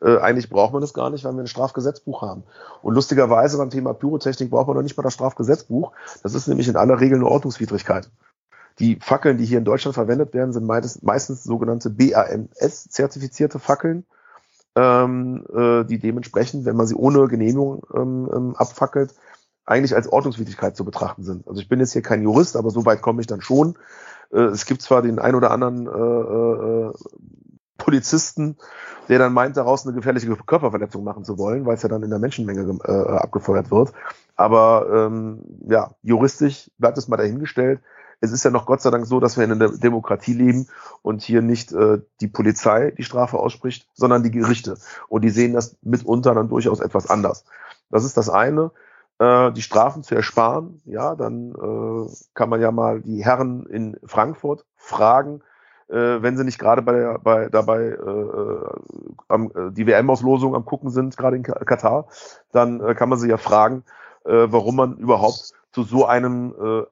Äh, 0.00 0.18
eigentlich 0.18 0.48
braucht 0.48 0.72
man 0.72 0.80
das 0.80 0.94
gar 0.94 1.10
nicht, 1.10 1.24
weil 1.24 1.34
wir 1.34 1.40
ein 1.40 1.48
Strafgesetzbuch 1.48 2.22
haben. 2.22 2.44
Und 2.82 2.94
lustigerweise 2.94 3.58
beim 3.58 3.70
Thema 3.70 3.94
Pyrotechnik 3.94 4.50
braucht 4.50 4.68
man 4.68 4.76
noch 4.76 4.82
nicht 4.82 4.96
mal 4.96 5.02
das 5.02 5.14
Strafgesetzbuch. 5.14 5.92
Das 6.22 6.34
ist 6.34 6.46
nämlich 6.46 6.68
in 6.68 6.76
aller 6.76 7.00
Regel 7.00 7.16
eine 7.16 7.26
Ordnungswidrigkeit. 7.26 8.08
Die 8.78 8.96
Fackeln, 9.00 9.38
die 9.38 9.44
hier 9.44 9.58
in 9.58 9.64
Deutschland 9.64 9.94
verwendet 9.94 10.34
werden, 10.34 10.52
sind 10.52 10.64
meistens, 10.64 11.02
meistens 11.02 11.42
sogenannte 11.42 11.90
BAMS-zertifizierte 11.90 13.58
Fackeln, 13.58 14.04
ähm, 14.76 15.44
äh, 15.52 15.84
die 15.84 15.98
dementsprechend, 15.98 16.64
wenn 16.64 16.76
man 16.76 16.86
sie 16.86 16.94
ohne 16.94 17.26
Genehmigung 17.26 17.82
ähm, 17.92 18.30
ähm, 18.32 18.56
abfackelt, 18.56 19.14
eigentlich 19.68 19.94
als 19.94 20.10
Ordnungswidrigkeit 20.10 20.76
zu 20.76 20.84
betrachten 20.84 21.22
sind. 21.22 21.46
Also 21.46 21.60
ich 21.60 21.68
bin 21.68 21.80
jetzt 21.80 21.92
hier 21.92 22.02
kein 22.02 22.22
Jurist, 22.22 22.56
aber 22.56 22.70
so 22.70 22.86
weit 22.86 23.02
komme 23.02 23.20
ich 23.20 23.26
dann 23.26 23.42
schon. 23.42 23.74
Äh, 24.32 24.40
es 24.40 24.66
gibt 24.66 24.82
zwar 24.82 25.02
den 25.02 25.18
ein 25.18 25.34
oder 25.34 25.50
anderen 25.50 25.86
äh, 25.86 25.90
äh, 25.90 26.92
Polizisten, 27.76 28.56
der 29.08 29.18
dann 29.18 29.32
meint, 29.32 29.56
daraus 29.56 29.86
eine 29.86 29.94
gefährliche 29.94 30.34
Körperverletzung 30.34 31.04
machen 31.04 31.24
zu 31.24 31.38
wollen, 31.38 31.64
weil 31.64 31.76
es 31.76 31.82
ja 31.82 31.88
dann 31.88 32.02
in 32.02 32.10
der 32.10 32.18
Menschenmenge 32.18 32.78
äh, 32.84 32.92
abgefeuert 32.92 33.70
wird. 33.70 33.92
Aber 34.36 34.86
ähm, 34.92 35.42
ja, 35.68 35.92
juristisch 36.02 36.70
bleibt 36.78 36.98
es 36.98 37.08
mal 37.08 37.16
dahingestellt. 37.16 37.80
Es 38.20 38.32
ist 38.32 38.44
ja 38.44 38.50
noch 38.50 38.66
Gott 38.66 38.80
sei 38.80 38.90
Dank 38.90 39.06
so, 39.06 39.20
dass 39.20 39.36
wir 39.36 39.44
in 39.44 39.52
einer 39.52 39.68
Demokratie 39.68 40.32
leben 40.32 40.66
und 41.02 41.22
hier 41.22 41.40
nicht 41.40 41.72
äh, 41.72 42.00
die 42.20 42.26
Polizei 42.26 42.90
die 42.90 43.04
Strafe 43.04 43.38
ausspricht, 43.38 43.86
sondern 43.94 44.24
die 44.24 44.32
Gerichte. 44.32 44.76
Und 45.08 45.22
die 45.22 45.30
sehen 45.30 45.52
das 45.52 45.76
mitunter 45.82 46.34
dann 46.34 46.48
durchaus 46.48 46.80
etwas 46.80 47.08
anders. 47.08 47.44
Das 47.90 48.04
ist 48.04 48.16
das 48.16 48.28
eine 48.28 48.72
äh, 49.18 49.52
die 49.52 49.62
Strafen 49.62 50.02
zu 50.02 50.14
ersparen, 50.14 50.80
ja, 50.84 51.14
dann 51.14 51.52
äh, 51.52 52.10
kann 52.34 52.48
man 52.48 52.60
ja 52.60 52.70
mal 52.70 53.00
die 53.00 53.24
Herren 53.24 53.66
in 53.66 53.96
Frankfurt 54.04 54.64
fragen, 54.76 55.40
äh, 55.88 56.22
wenn 56.22 56.36
sie 56.36 56.44
nicht 56.44 56.58
gerade 56.58 56.82
bei, 56.82 57.18
bei 57.18 57.48
dabei 57.48 57.80
äh, 57.82 57.92
äh 57.92 58.72
am, 59.28 59.50
äh, 59.54 59.72
die 59.72 59.86
WM-Auslosung 59.86 60.54
am 60.54 60.64
gucken 60.64 60.90
sind, 60.90 61.16
gerade 61.16 61.36
in 61.36 61.42
Katar, 61.42 62.06
dann 62.52 62.80
äh, 62.80 62.94
kann 62.94 63.08
man 63.08 63.18
sie 63.18 63.28
ja 63.28 63.36
fragen, 63.36 63.84
äh, 64.24 64.46
warum 64.48 64.76
man 64.76 64.96
überhaupt 64.98 65.52
zu 65.72 65.82
so 65.82 66.06
einem 66.06 66.54
äh, 66.54 66.82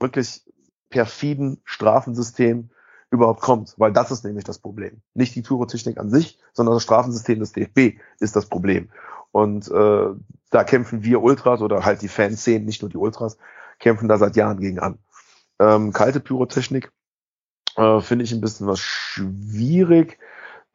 wirklich 0.00 0.42
perfiden 0.90 1.60
Strafensystem 1.64 2.70
überhaupt 3.10 3.40
kommt, 3.40 3.74
weil 3.78 3.92
das 3.92 4.10
ist 4.10 4.24
nämlich 4.24 4.44
das 4.44 4.58
Problem. 4.58 5.00
Nicht 5.14 5.34
die 5.34 5.42
Pyrotechnik 5.42 5.98
an 5.98 6.10
sich, 6.10 6.38
sondern 6.52 6.74
das 6.74 6.82
Strafensystem 6.82 7.38
des 7.40 7.52
DFB 7.52 8.00
ist 8.20 8.36
das 8.36 8.46
Problem. 8.46 8.90
Und 9.32 9.70
äh, 9.70 10.08
da 10.50 10.64
kämpfen 10.64 11.04
wir 11.04 11.22
Ultras 11.22 11.60
oder 11.60 11.84
halt 11.84 12.02
die 12.02 12.08
Fanszenen, 12.08 12.64
nicht 12.64 12.82
nur 12.82 12.90
die 12.90 12.96
Ultras, 12.96 13.38
kämpfen 13.78 14.08
da 14.08 14.18
seit 14.18 14.36
Jahren 14.36 14.60
gegen 14.60 14.78
an. 14.78 14.98
Ähm, 15.58 15.92
kalte 15.92 16.20
Pyrotechnik 16.20 16.92
äh, 17.76 18.00
finde 18.00 18.24
ich 18.24 18.32
ein 18.32 18.40
bisschen 18.40 18.66
was 18.66 18.80
schwierig. 18.80 20.18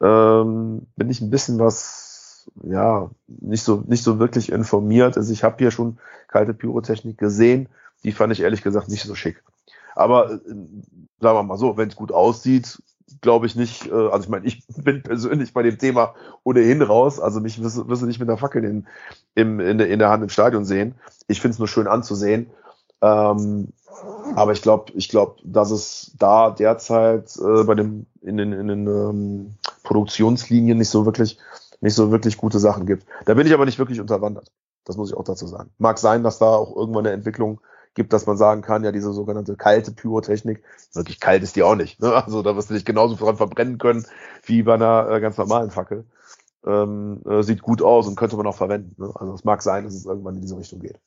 Ähm, 0.01 0.87
bin 0.95 1.09
ich 1.09 1.21
ein 1.21 1.29
bisschen 1.29 1.59
was, 1.59 2.49
ja, 2.63 3.09
nicht 3.27 3.63
so, 3.63 3.83
nicht 3.87 4.03
so 4.03 4.19
wirklich 4.19 4.51
informiert. 4.51 5.17
Also 5.17 5.31
ich 5.31 5.43
habe 5.43 5.57
hier 5.59 5.71
schon 5.71 5.99
kalte 6.27 6.53
Pyrotechnik 6.53 7.17
gesehen. 7.17 7.69
Die 8.03 8.11
fand 8.11 8.33
ich 8.33 8.41
ehrlich 8.41 8.63
gesagt 8.63 8.89
nicht 8.89 9.03
so 9.03 9.15
schick. 9.15 9.43
Aber 9.95 10.31
äh, 10.31 10.37
sagen 10.37 11.37
wir 11.37 11.43
mal 11.43 11.57
so, 11.57 11.77
wenn 11.77 11.89
es 11.89 11.95
gut 11.95 12.11
aussieht, 12.11 12.81
glaube 13.21 13.45
ich 13.45 13.55
nicht, 13.55 13.87
äh, 13.87 13.91
also 13.91 14.23
ich 14.23 14.29
meine, 14.29 14.45
ich 14.47 14.63
bin 14.67 15.03
persönlich 15.03 15.53
bei 15.53 15.63
dem 15.63 15.77
Thema 15.77 16.13
ohnehin 16.43 16.81
raus, 16.81 17.19
also 17.19 17.39
mich 17.39 17.61
wirst, 17.61 17.77
du 17.77 18.05
nicht 18.05 18.19
mit 18.19 18.29
einer 18.29 18.37
Fackel 18.37 18.63
in, 18.63 18.87
im, 19.35 19.59
in, 19.59 19.77
der, 19.77 19.89
in 19.89 19.99
der 19.99 20.09
Hand 20.09 20.23
im 20.23 20.29
Stadion 20.29 20.65
sehen. 20.65 20.95
Ich 21.27 21.41
finde 21.41 21.53
es 21.53 21.59
nur 21.59 21.67
schön 21.67 21.87
anzusehen. 21.87 22.49
Ähm, 23.01 23.69
aber 24.35 24.53
ich 24.53 24.61
glaube, 24.61 24.91
ich 24.95 25.09
glaube, 25.09 25.35
dass 25.43 25.71
es 25.71 26.13
da 26.17 26.49
derzeit 26.49 27.35
äh, 27.37 27.63
bei 27.63 27.75
dem 27.75 28.05
in 28.21 28.37
den, 28.37 28.53
in 28.53 28.67
den 28.67 28.87
ähm, 28.87 29.55
Produktionslinien 29.83 30.77
nicht 30.77 30.89
so 30.89 31.05
wirklich 31.05 31.37
nicht 31.81 31.95
so 31.95 32.11
wirklich 32.11 32.37
gute 32.37 32.59
Sachen 32.59 32.85
gibt. 32.85 33.05
Da 33.25 33.33
bin 33.33 33.45
ich 33.45 33.53
aber 33.53 33.65
nicht 33.65 33.77
wirklich 33.77 33.99
unterwandert. 33.99 34.51
Das 34.85 34.97
muss 34.97 35.09
ich 35.09 35.17
auch 35.17 35.23
dazu 35.25 35.47
sagen. 35.47 35.69
Mag 35.77 35.99
sein, 35.99 36.23
dass 36.23 36.39
da 36.39 36.47
auch 36.47 36.75
irgendwann 36.75 37.05
eine 37.05 37.13
Entwicklung 37.13 37.59
gibt, 37.93 38.13
dass 38.13 38.25
man 38.25 38.37
sagen 38.37 38.61
kann, 38.61 38.83
ja, 38.83 38.91
diese 38.91 39.13
sogenannte 39.13 39.55
kalte 39.55 39.91
Pyrotechnik, 39.91 40.63
wirklich 40.93 41.19
kalt 41.19 41.43
ist 41.43 41.55
die 41.55 41.63
auch 41.63 41.75
nicht. 41.75 42.01
Ne? 42.01 42.13
Also 42.13 42.41
da 42.41 42.55
wirst 42.55 42.69
du 42.69 42.73
dich 42.73 42.85
genauso 42.85 43.15
dran 43.15 43.37
verbrennen 43.37 43.77
können 43.77 44.05
wie 44.43 44.63
bei 44.63 44.73
einer 44.75 45.09
äh, 45.09 45.19
ganz 45.21 45.37
normalen 45.37 45.71
Fackel. 45.71 46.05
Ähm, 46.65 47.21
äh, 47.27 47.43
sieht 47.43 47.61
gut 47.61 47.81
aus 47.81 48.07
und 48.07 48.15
könnte 48.15 48.37
man 48.37 48.47
auch 48.47 48.55
verwenden. 48.55 48.95
Ne? 49.01 49.11
Also 49.15 49.33
es 49.33 49.43
mag 49.43 49.61
sein, 49.61 49.83
dass 49.83 49.93
es 49.93 50.05
irgendwann 50.05 50.35
in 50.35 50.41
diese 50.41 50.57
Richtung 50.57 50.79
geht. 50.79 50.97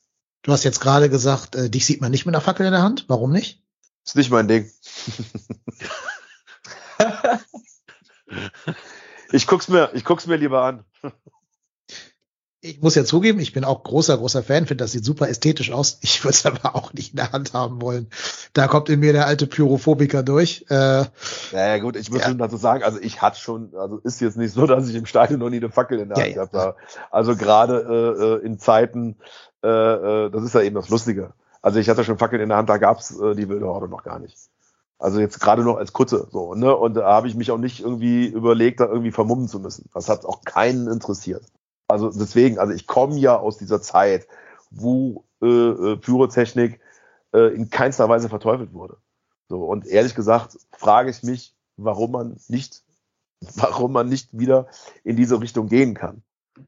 Du 0.43 0.53
hast 0.53 0.65
jetzt 0.65 0.81
gerade 0.81 1.09
gesagt, 1.09 1.57
äh, 1.57 1.71
dich 1.71 1.87
sieht 1.87 2.01
man 2.01 2.11
nicht 2.11 2.27
mit 2.27 2.35
einer 2.35 2.43
Fackel 2.43 2.67
in 2.67 2.73
der 2.73 2.83
Hand. 2.83 3.07
Warum 3.09 3.33
nicht? 3.33 3.63
Ist 4.05 4.17
nicht 4.17 4.31
mein 4.31 4.47
Ding. 4.49 4.71
ich 9.33 9.47
guck's 9.47 9.69
mir, 9.69 9.91
ich 9.95 10.05
guck's 10.05 10.27
mir 10.27 10.37
lieber 10.37 10.63
an 10.63 10.85
ich 12.67 12.83
muss 12.83 12.95
ja 12.95 13.05
zugeben, 13.05 13.39
ich 13.39 13.53
bin 13.53 13.65
auch 13.65 13.83
großer, 13.83 14.19
großer 14.19 14.43
Fan, 14.43 14.67
finde, 14.67 14.83
das 14.83 14.93
sieht 14.93 15.05
super 15.05 15.29
ästhetisch 15.29 15.71
aus. 15.73 15.99
Ich 16.03 16.25
würde 16.25 16.35
es 16.35 16.47
aber 16.47 16.75
auch 16.75 16.93
nicht 16.93 17.13
in 17.13 17.17
der 17.17 17.33
Hand 17.33 17.53
haben 17.55 17.81
wollen. 17.81 18.09
Da 18.53 18.67
kommt 18.67 18.89
in 18.89 19.01
mir 19.01 19.13
der 19.13 19.27
alte 19.27 19.47
Pyrophobiker 19.47 20.23
durch. 20.23 20.67
Äh, 20.69 21.05
ja, 21.53 21.79
gut, 21.79 21.97
ich 21.97 22.11
muss 22.11 22.23
ja. 22.23 22.35
dazu 22.35 22.57
sagen, 22.57 22.83
also 22.83 22.99
ich 23.01 23.23
hatte 23.23 23.41
schon, 23.41 23.73
also 23.77 23.99
ist 23.99 24.21
jetzt 24.21 24.37
nicht 24.37 24.53
so, 24.53 24.67
dass 24.67 24.89
ich 24.89 24.95
im 24.95 25.07
Stadion 25.07 25.41
noch 25.41 25.51
nie 25.51 25.57
eine 25.57 25.71
Fackel 25.71 25.99
in 26.01 26.09
der 26.09 26.17
Hand 26.19 26.35
ja, 26.35 26.45
ja. 26.45 26.53
habe. 26.53 26.77
Also 27.11 27.37
gerade 27.37 28.41
äh, 28.43 28.47
in 28.47 28.59
Zeiten, 28.59 29.17
äh, 29.63 29.69
äh, 29.69 30.31
das 30.31 30.43
ist 30.43 30.55
ja 30.55 30.63
eben 30.63 30.75
das 30.75 30.89
Lustige. 30.89 31.33
Also 31.63 31.79
ich 31.79 31.89
hatte 31.89 32.05
schon 32.05 32.19
Fackeln 32.19 32.43
in 32.43 32.49
der 32.49 32.59
Hand, 32.59 32.69
da 32.69 32.79
gab's 32.79 33.19
äh, 33.19 33.35
die 33.35 33.49
wilde 33.49 33.67
Horde 33.67 33.89
noch 33.89 34.05
gar 34.05 34.19
nicht. 34.19 34.37
Also 34.99 35.21
jetzt 35.21 35.41
gerade 35.41 35.63
noch 35.63 35.77
als 35.77 35.93
Kutte 35.93 36.27
so, 36.31 36.55
ne? 36.55 36.75
Und 36.75 36.95
da 36.95 37.05
habe 37.05 37.29
ich 37.29 37.35
mich 37.35 37.51
auch 37.51 37.59
nicht 37.59 37.81
irgendwie 37.81 38.27
überlegt, 38.27 38.81
da 38.81 38.87
irgendwie 38.87 39.13
vermummen 39.13 39.47
zu 39.47 39.61
müssen. 39.61 39.91
Das 39.93 40.09
hat 40.09 40.25
auch 40.25 40.43
keinen 40.43 40.89
interessiert. 40.89 41.43
Also 41.89 42.11
deswegen, 42.11 42.59
also 42.59 42.73
ich 42.73 42.87
komme 42.87 43.17
ja 43.19 43.37
aus 43.37 43.59
dieser 43.59 43.81
Zeit, 43.81 44.27
wo 44.71 45.25
äh, 45.43 45.47
äh, 45.47 45.97
Pyrotechnik 45.97 46.81
äh, 47.33 47.55
in 47.55 47.71
keinster 47.71 48.09
Weise 48.09 48.29
verteufelt 48.29 48.73
wurde. 48.73 48.97
So 49.49 49.65
und 49.65 49.87
ehrlich 49.87 50.15
gesagt 50.15 50.59
frage 50.73 51.11
ich 51.11 51.23
mich, 51.23 51.55
warum 51.77 52.13
man 52.13 52.37
nicht, 52.49 52.83
warum 53.55 53.93
man 53.93 54.09
nicht 54.09 54.37
wieder 54.37 54.67
in 55.05 55.17
diese 55.17 55.41
Richtung 55.41 55.69
gehen 55.69 55.95
kann. 55.95 56.23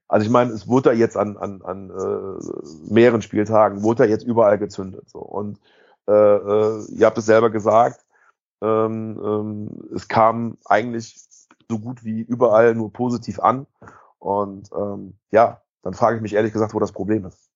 Also 0.06 0.26
ich 0.26 0.30
meine, 0.30 0.52
es 0.52 0.68
wurde 0.68 0.90
da 0.90 0.92
jetzt 0.94 1.16
an, 1.16 1.36
an, 1.36 1.62
an 1.62 1.90
äh, 1.90 2.92
mehreren 2.92 3.22
Spieltagen, 3.22 3.82
wurde 3.82 4.04
da 4.04 4.08
jetzt 4.08 4.24
überall 4.24 4.58
gezündet. 4.58 5.08
So. 5.08 5.18
Und 5.18 5.58
äh, 6.06 6.12
äh, 6.12 6.84
ihr 6.90 7.06
habt 7.06 7.18
es 7.18 7.26
selber 7.26 7.50
gesagt, 7.50 8.04
ähm, 8.60 9.18
ähm, 9.22 9.88
es 9.94 10.08
kam 10.08 10.58
eigentlich 10.66 11.16
so 11.70 11.78
gut 11.78 12.04
wie 12.04 12.20
überall 12.20 12.74
nur 12.74 12.92
positiv 12.92 13.40
an. 13.40 13.66
Und 14.18 14.70
ähm, 14.72 15.18
ja, 15.30 15.62
dann 15.82 15.94
frage 15.94 16.16
ich 16.16 16.22
mich 16.22 16.34
ehrlich 16.34 16.52
gesagt, 16.52 16.74
wo 16.74 16.80
das 16.80 16.92
Problem 16.92 17.24
ist. 17.24 17.48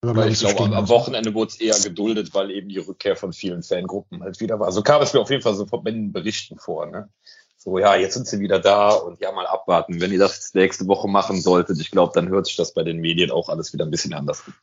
Weil 0.00 0.30
ich 0.30 0.38
glaube, 0.38 0.76
am 0.76 0.88
Wochenende 0.88 1.34
wurde 1.34 1.50
es 1.50 1.60
eher 1.60 1.78
geduldet, 1.78 2.32
weil 2.32 2.52
eben 2.52 2.68
die 2.68 2.78
Rückkehr 2.78 3.16
von 3.16 3.32
vielen 3.32 3.64
Fangruppen 3.64 4.22
halt 4.22 4.38
wieder 4.38 4.60
war. 4.60 4.70
So 4.70 4.82
kam 4.82 5.02
es 5.02 5.12
mir 5.12 5.20
auf 5.20 5.30
jeden 5.30 5.42
Fall 5.42 5.54
so 5.54 5.66
von 5.66 5.84
den 5.84 6.12
Berichten 6.12 6.58
vor. 6.58 6.86
Ne? 6.86 7.08
So, 7.56 7.78
ja, 7.78 7.96
jetzt 7.96 8.14
sind 8.14 8.28
sie 8.28 8.38
wieder 8.38 8.60
da 8.60 8.90
und 8.90 9.20
ja, 9.20 9.32
mal 9.32 9.46
abwarten. 9.46 10.00
Wenn 10.00 10.12
ihr 10.12 10.20
das 10.20 10.54
nächste 10.54 10.86
Woche 10.86 11.08
machen 11.08 11.40
solltet, 11.40 11.80
ich 11.80 11.90
glaube, 11.90 12.12
dann 12.14 12.28
hört 12.28 12.46
sich 12.46 12.54
das 12.54 12.74
bei 12.74 12.84
den 12.84 12.98
Medien 12.98 13.32
auch 13.32 13.48
alles 13.48 13.72
wieder 13.72 13.84
ein 13.84 13.90
bisschen 13.90 14.14
anders 14.14 14.44
an. 14.46 14.54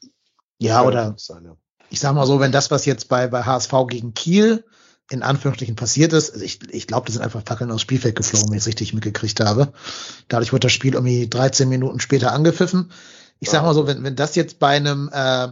Ja, 0.60 0.84
oder 0.84 1.16
ich 1.90 2.00
sag 2.00 2.16
mal 2.16 2.26
so, 2.26 2.40
wenn 2.40 2.54
das, 2.54 2.72
was 2.72 2.86
jetzt 2.86 3.10
bei, 3.10 3.28
bei 3.28 3.44
HSV 3.44 3.74
gegen 3.90 4.14
Kiel 4.14 4.64
in 5.12 5.22
Anführungsstrichen 5.22 5.76
passiert 5.76 6.14
ist. 6.14 6.32
Also 6.34 6.44
ich, 6.44 6.60
ich 6.74 6.88
glaube, 6.88 7.06
das 7.06 7.14
sind 7.16 7.24
einfach 7.24 7.44
Fackeln 7.46 7.72
aufs 7.72 7.82
Spielfeld 7.82 8.16
geflogen, 8.16 8.50
wenn 8.50 8.58
ich 8.58 8.64
es 8.64 8.68
richtig 8.68 8.94
mitgekriegt 8.94 9.40
habe. 9.40 9.72
Dadurch 10.28 10.52
wurde 10.52 10.66
das 10.66 10.72
Spiel 10.72 10.94
irgendwie 10.94 11.30
13 11.30 11.70
Minuten 11.70 12.00
später 12.00 12.32
angepfiffen. 12.32 12.92
Ich 13.40 13.50
sag 13.50 13.64
mal 13.64 13.76
so, 13.76 13.86
wenn, 13.86 14.04
wenn 14.04 14.16
das 14.16 14.36
jetzt 14.36 14.60
bei 14.60 14.76
einem 14.76 15.10
äh, 15.14 15.50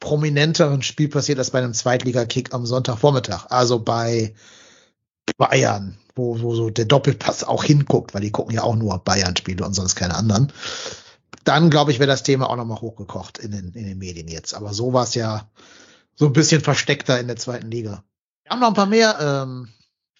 prominenteren 0.00 0.82
Spiel 0.82 1.08
passiert 1.08 1.38
als 1.38 1.50
bei 1.50 1.58
einem 1.58 1.74
Zweitliga-Kick 1.74 2.54
am 2.54 2.66
Sonntagvormittag, 2.66 3.46
also 3.50 3.78
bei 3.78 4.34
Bayern, 5.36 5.98
wo, 6.14 6.40
wo 6.40 6.54
so 6.54 6.70
der 6.70 6.86
Doppelpass 6.86 7.44
auch 7.44 7.64
hinguckt, 7.64 8.14
weil 8.14 8.22
die 8.22 8.30
gucken 8.30 8.54
ja 8.54 8.62
auch 8.62 8.76
nur 8.76 8.98
Bayern-Spiele 8.98 9.64
und 9.64 9.74
sonst 9.74 9.94
keine 9.94 10.14
anderen, 10.14 10.52
dann 11.44 11.70
glaube 11.70 11.92
ich, 11.92 11.98
wäre 11.98 12.08
das 12.08 12.22
Thema 12.22 12.48
auch 12.50 12.56
nochmal 12.56 12.80
hochgekocht 12.80 13.38
in 13.38 13.52
den, 13.52 13.72
in 13.72 13.84
den 13.84 13.98
Medien 13.98 14.28
jetzt. 14.28 14.54
Aber 14.54 14.72
so 14.74 14.92
war 14.92 15.04
es 15.04 15.14
ja 15.14 15.48
so 16.14 16.26
ein 16.26 16.32
bisschen 16.32 16.60
versteckter 16.60 17.20
in 17.20 17.28
der 17.28 17.36
zweiten 17.36 17.70
Liga. 17.70 18.04
Wir 18.48 18.52
haben 18.52 18.60
noch 18.60 18.68
ein 18.68 18.74
paar 18.74 18.86
mehr 18.86 19.18
ähm, 19.20 19.68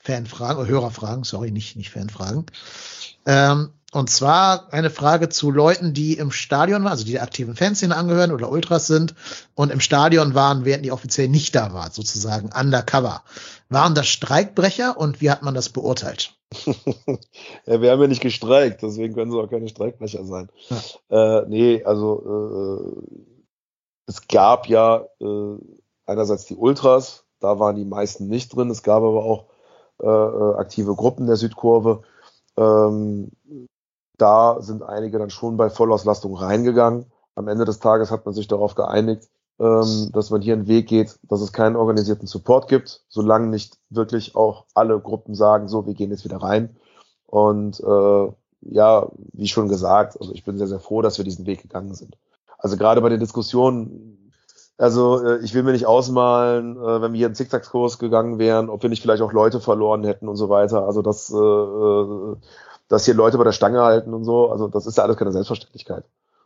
Fanfragen 0.03 0.61
oder 0.61 0.69
Hörerfragen, 0.69 1.25
sorry, 1.25 1.51
nicht, 1.51 1.77
nicht 1.77 1.89
Fanfragen. 1.89 2.45
Ähm, 3.25 3.71
und 3.91 4.11
zwar 4.11 4.71
eine 4.71 4.91
Frage 4.91 5.31
zu 5.31 5.51
Leuten, 5.51 5.95
die 5.95 6.19
im 6.19 6.31
Stadion 6.31 6.85
waren, 6.85 6.93
also 6.93 7.07
die 7.07 7.13
der 7.13 7.23
aktiven 7.23 7.57
Fanszene 7.57 7.97
angehören 7.97 8.33
oder 8.33 8.51
Ultras 8.51 8.87
sind 8.87 9.15
und 9.55 9.73
im 9.73 9.81
Stadion 9.81 10.35
waren, 10.35 10.67
während 10.67 10.85
die 10.85 10.93
offiziell 10.93 11.29
nicht 11.29 11.55
da 11.55 11.73
war, 11.73 11.91
sozusagen 11.91 12.51
undercover. 12.53 13.23
Waren 13.71 13.95
das 13.95 14.09
Streikbrecher 14.09 14.99
und 14.99 15.23
wie 15.23 15.31
hat 15.31 15.43
man 15.43 15.55
das 15.55 15.71
beurteilt? 15.71 16.35
ja, 17.65 17.81
wir 17.81 17.91
haben 17.91 18.03
ja 18.03 18.09
nicht 18.09 18.21
gestreikt, 18.21 18.83
deswegen 18.83 19.15
können 19.15 19.31
sie 19.31 19.39
auch 19.39 19.49
keine 19.49 19.71
Streikbrecher 19.71 20.27
sein. 20.27 20.51
Ja. 20.69 21.39
Äh, 21.41 21.47
nee, 21.49 21.83
also 21.83 23.07
äh, 23.07 23.17
es 24.07 24.29
gab 24.29 24.67
ja 24.67 25.07
äh, 25.19 25.57
einerseits 26.05 26.45
die 26.45 26.57
Ultras, 26.57 27.25
da 27.41 27.59
waren 27.59 27.77
die 27.77 27.85
meisten 27.85 28.29
nicht 28.29 28.55
drin. 28.55 28.71
Es 28.71 28.83
gab 28.83 29.03
aber 29.03 29.25
auch 29.25 29.47
äh, 30.01 30.07
äh, 30.07 30.55
aktive 30.57 30.95
Gruppen 30.95 31.27
der 31.27 31.37
Südkurve. 31.37 32.03
Ähm, 32.57 33.31
da 34.17 34.61
sind 34.61 34.83
einige 34.83 35.19
dann 35.19 35.31
schon 35.31 35.57
bei 35.57 35.71
Vollauslastung 35.71 36.35
reingegangen. 36.37 37.07
Am 37.35 37.49
Ende 37.49 37.65
des 37.65 37.79
Tages 37.79 38.11
hat 38.11 38.25
man 38.25 38.35
sich 38.35 38.49
darauf 38.49 38.75
geeinigt, 38.75 39.29
ähm, 39.61 40.11
dass 40.13 40.31
man 40.31 40.41
hier 40.41 40.55
einen 40.55 40.67
Weg 40.67 40.89
geht, 40.89 41.19
dass 41.23 41.41
es 41.41 41.53
keinen 41.53 41.77
organisierten 41.77 42.27
Support 42.27 42.69
gibt, 42.69 43.05
solange 43.09 43.47
nicht 43.47 43.79
wirklich 43.91 44.35
auch 44.35 44.67
alle 44.75 44.99
Gruppen 45.01 45.35
sagen, 45.35 45.69
so, 45.69 45.87
wir 45.87 45.95
gehen 45.95 46.11
jetzt 46.11 46.25
wieder 46.25 46.39
rein. 46.39 46.77
Und 47.27 47.81
äh, 47.81 48.33
ja, 48.63 49.09
wie 49.33 49.49
schon 49.49 49.69
gesagt, 49.69 50.21
also 50.21 50.33
ich 50.33 50.45
bin 50.45 50.59
sehr, 50.59 50.67
sehr 50.67 50.81
froh, 50.81 51.03
dass 51.03 51.19
wir 51.19 51.25
diesen 51.25 51.47
Weg 51.47 51.63
gegangen 51.63 51.95
sind. 51.95 52.17
Also 52.59 52.77
gerade 52.77 53.01
bei 53.01 53.09
den 53.09 53.21
Diskussionen 53.21 54.28
also 54.79 55.25
äh, 55.25 55.39
ich 55.45 55.55
will 55.55 55.65
mir 55.65 55.73
nicht 55.73 55.87
ausmalen, 55.87 56.77
äh, 56.77 57.03
wenn 57.03 57.13
wir 57.13 57.19
hier 57.19 57.27
einen 57.27 57.35
Zickzackkurs 57.35 57.99
gegangen 57.99 58.39
wären, 58.39 58.71
ob 58.71 58.83
wir 58.83 58.89
nicht 58.89 59.03
vielleicht 59.03 59.23
auch 59.23 59.33
Leute 59.33 59.61
verloren 59.61 60.05
hätten 60.05 60.29
und 60.29 60.37
so 60.37 60.49
weiter. 60.49 60.87
Also 60.87 61.03
dass, 61.03 61.31
äh, 61.31 62.37
dass 62.87 63.05
hier 63.05 63.15
Leute 63.15 63.39
bei 63.39 63.45
der 63.45 63.53
Stange 63.53 63.83
halten 63.83 64.15
und 64.15 64.25
so, 64.25 64.51
also 64.51 64.69
das 64.69 64.87
ist 64.87 64.97
ja 64.97 65.05
alles 65.05 65.17
keine 65.17 65.33
Selbstverständlichkeit. 65.33 66.05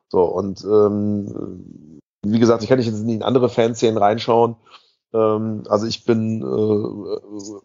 So, 0.08 0.24
und 0.24 0.64
ähm, 0.64 2.00
wie 2.22 2.38
gesagt, 2.38 2.62
ich 2.62 2.68
kann 2.70 2.78
nicht 2.78 2.88
in 2.88 3.22
andere 3.22 3.50
Fanszenen 3.50 3.98
reinschauen. 3.98 4.56
Ähm, 5.12 5.64
also 5.68 5.86
ich 5.86 6.04
bin 6.06 6.42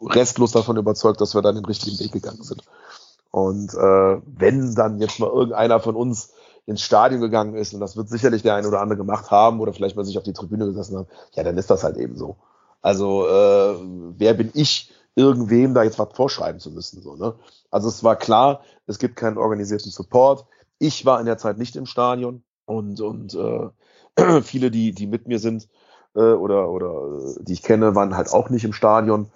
restlos 0.01 0.51
davon 0.51 0.75
überzeugt, 0.75 1.21
dass 1.21 1.33
wir 1.33 1.41
dann 1.41 1.55
den 1.55 1.65
richtigen 1.65 1.97
Weg 1.99 2.11
gegangen 2.11 2.43
sind. 2.43 2.63
Und 3.31 3.73
wenn 3.73 4.73
dann 4.73 4.99
jetzt 4.99 5.19
mal 5.19 5.29
irgendeiner 5.29 5.79
von 5.79 5.95
uns 5.95 6.31
ins 6.67 6.81
Stadion 6.81 7.21
gegangen 7.21 7.55
ist, 7.55 7.73
und 7.73 7.79
das 7.79 7.97
wird 7.97 8.09
sicherlich 8.09 8.43
der 8.43 8.53
eine 8.53 8.67
oder 8.67 8.81
andere 8.81 8.97
gemacht 8.97 9.31
haben 9.31 9.59
oder 9.61 9.73
vielleicht 9.73 9.95
mal 9.95 10.05
sich 10.05 10.17
auf 10.17 10.23
die 10.23 10.33
Tribüne 10.33 10.65
gesessen 10.65 10.97
haben, 10.97 11.07
ja, 11.33 11.43
dann 11.43 11.57
ist 11.57 11.69
das 11.69 11.83
halt 11.83 11.97
eben 11.97 12.15
so. 12.17 12.37
Also 12.81 13.25
äh, 13.27 13.75
wer 14.17 14.33
bin 14.33 14.51
ich, 14.53 14.93
irgendwem 15.15 15.73
da 15.73 15.83
jetzt 15.83 15.97
was 15.97 16.13
vorschreiben 16.13 16.59
zu 16.59 16.69
müssen? 16.69 17.01
So, 17.01 17.15
ne? 17.15 17.33
Also 17.71 17.87
es 17.87 18.03
war 18.03 18.15
klar, 18.15 18.61
es 18.85 18.99
gibt 18.99 19.15
keinen 19.15 19.37
organisierten 19.37 19.91
Support. 19.91 20.45
Ich 20.77 21.05
war 21.05 21.19
in 21.19 21.25
der 21.25 21.39
Zeit 21.39 21.57
nicht 21.57 21.75
im 21.75 21.87
Stadion 21.87 22.43
und, 22.65 23.01
und 23.01 23.33
äh, 23.33 24.41
viele, 24.43 24.69
die, 24.69 24.91
die 24.91 25.07
mit 25.07 25.27
mir 25.27 25.39
sind 25.39 25.69
äh, 26.15 26.19
oder, 26.19 26.69
oder 26.69 27.33
die 27.39 27.53
ich 27.53 27.63
kenne, 27.63 27.95
waren 27.95 28.15
halt 28.15 28.31
auch 28.31 28.49
nicht 28.49 28.65
im 28.65 28.73
Stadion. 28.73 29.31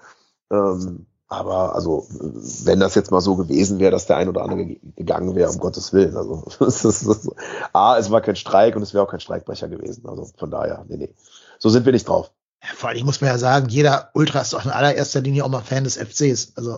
Ähm, 0.52 1.08
Aber 1.32 1.76
also, 1.76 2.06
wenn 2.10 2.82
das 2.82 2.94
jetzt 2.94 3.10
mal 3.10 3.22
so 3.22 3.38
gewesen 3.38 3.80
wäre, 3.80 3.90
dass 3.90 4.06
der 4.06 4.18
ein 4.18 4.28
oder 4.28 4.44
andere 4.44 4.66
gegangen 4.98 5.34
wäre, 5.34 5.50
um 5.50 5.60
Gottes 5.60 5.94
Willen. 5.94 6.18
Also, 6.18 6.44
das 6.60 6.84
ist, 6.84 7.04
ist, 7.04 7.30
A, 7.72 7.98
es 7.98 8.12
war 8.12 8.20
kein 8.20 8.36
Streik 8.36 8.76
und 8.76 8.82
es 8.82 8.94
wäre 8.94 9.06
auch 9.06 9.10
kein 9.10 9.22
Streikbrecher 9.22 9.70
gewesen. 9.70 10.06
Also 10.10 10.28
von 10.38 10.52
daher, 10.52 10.84
nee, 10.90 10.98
nee. 10.98 11.10
So 11.58 11.70
sind 11.70 11.86
wir 11.86 11.94
nicht 11.94 12.06
drauf. 12.06 12.32
Vor 12.76 12.90
allem 12.90 13.06
muss 13.06 13.22
man 13.22 13.30
ja 13.30 13.38
sagen, 13.38 13.70
jeder 13.70 14.10
Ultra 14.14 14.42
ist 14.42 14.52
doch 14.52 14.66
in 14.66 14.72
allererster 14.72 15.22
Linie 15.22 15.46
auch 15.46 15.50
mal 15.50 15.62
Fan 15.62 15.86
des 15.86 15.96
FCs. 15.96 16.52
Also 16.58 16.76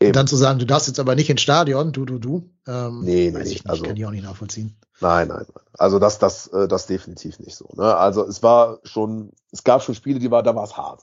und 0.00 0.14
dann 0.14 0.28
zu 0.28 0.36
sagen, 0.36 0.60
du 0.60 0.66
darfst 0.66 0.86
jetzt 0.86 1.00
aber 1.00 1.16
nicht 1.16 1.28
ins 1.28 1.40
Stadion, 1.40 1.90
du, 1.90 2.04
du, 2.04 2.20
du, 2.20 2.48
ähm, 2.68 3.00
Nee, 3.02 3.30
nee, 3.30 3.34
weiß 3.34 3.48
ich 3.48 3.64
nicht, 3.64 3.68
also- 3.68 3.82
kann 3.82 3.96
ich 3.96 4.06
auch 4.06 4.12
nicht 4.12 4.24
nachvollziehen. 4.24 4.76
Nein, 5.00 5.26
nein, 5.28 5.44
nein. 5.52 5.64
Also 5.76 5.98
das, 5.98 6.20
das, 6.20 6.46
äh, 6.46 6.68
das 6.68 6.86
definitiv 6.86 7.40
nicht 7.40 7.56
so. 7.56 7.68
Ne? 7.74 7.96
Also 7.96 8.24
es 8.24 8.44
war 8.44 8.78
schon, 8.84 9.32
es 9.50 9.64
gab 9.64 9.82
schon 9.82 9.96
Spiele, 9.96 10.20
die 10.20 10.30
war, 10.30 10.44
da 10.44 10.54
war 10.54 10.62
es 10.64 10.76
hart. 10.76 11.02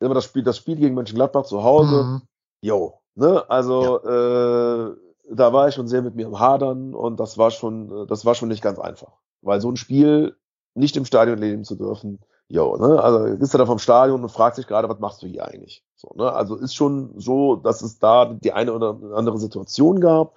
Immer 0.00 0.14
das 0.14 0.24
Spiel, 0.24 0.42
das 0.42 0.56
Spiel 0.56 0.76
gegen 0.76 0.94
Mönchengladbach 0.94 1.44
zu 1.44 1.62
Hause, 1.62 2.04
Mhm. 2.04 2.22
Jo, 2.60 3.00
ne, 3.14 3.44
also 3.48 4.02
äh, 4.02 4.96
da 5.30 5.52
war 5.52 5.68
ich 5.68 5.74
schon 5.74 5.86
sehr 5.88 6.02
mit 6.02 6.16
mir 6.16 6.26
im 6.26 6.38
Hadern 6.40 6.94
und 6.94 7.20
das 7.20 7.38
war 7.38 7.50
schon, 7.50 8.04
äh, 8.04 8.06
das 8.06 8.24
war 8.24 8.34
schon 8.34 8.48
nicht 8.48 8.62
ganz 8.62 8.78
einfach. 8.78 9.12
Weil 9.42 9.60
so 9.60 9.70
ein 9.70 9.76
Spiel 9.76 10.36
nicht 10.74 10.96
im 10.96 11.04
Stadion 11.04 11.38
leben 11.38 11.64
zu 11.64 11.76
dürfen, 11.76 12.18
jo, 12.48 12.76
ne, 12.76 13.00
also 13.00 13.36
bist 13.36 13.54
du 13.54 13.58
da 13.58 13.66
vom 13.66 13.78
Stadion 13.78 14.22
und 14.22 14.28
fragst 14.30 14.58
dich 14.58 14.66
gerade, 14.66 14.88
was 14.88 14.98
machst 14.98 15.22
du 15.22 15.26
hier 15.26 15.46
eigentlich? 15.46 15.84
So, 15.94 16.10
ne, 16.16 16.32
also 16.32 16.56
ist 16.56 16.74
schon 16.74 17.12
so, 17.16 17.56
dass 17.56 17.82
es 17.82 17.98
da 17.98 18.24
die 18.26 18.52
eine 18.52 18.72
oder 18.72 18.96
andere 19.14 19.38
Situation 19.38 20.00
gab. 20.00 20.34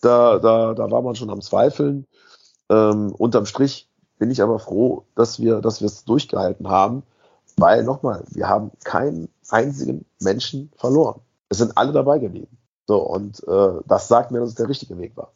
Da, 0.00 0.38
da, 0.38 0.74
da 0.74 0.90
war 0.90 1.02
man 1.02 1.14
schon 1.14 1.30
am 1.30 1.40
Zweifeln. 1.40 2.06
Ähm, 2.68 3.12
unterm 3.12 3.46
Strich 3.46 3.88
bin 4.18 4.30
ich 4.30 4.42
aber 4.42 4.58
froh, 4.58 5.04
dass 5.14 5.40
wir, 5.40 5.60
dass 5.60 5.80
wir 5.80 5.86
es 5.86 6.04
durchgehalten 6.04 6.68
haben, 6.68 7.02
weil 7.56 7.84
nochmal, 7.84 8.24
wir 8.30 8.48
haben 8.48 8.70
keinen 8.84 9.28
einzigen 9.48 10.04
Menschen 10.20 10.70
verloren. 10.76 11.20
Es 11.48 11.58
sind 11.58 11.76
alle 11.76 11.92
dabei 11.92 12.18
geblieben. 12.18 12.56
So, 12.86 12.98
und 12.98 13.42
äh, 13.46 13.80
das 13.86 14.08
sagt 14.08 14.30
mir, 14.30 14.40
dass 14.40 14.50
es 14.50 14.54
der 14.56 14.68
richtige 14.68 14.98
Weg 14.98 15.16
war. 15.16 15.32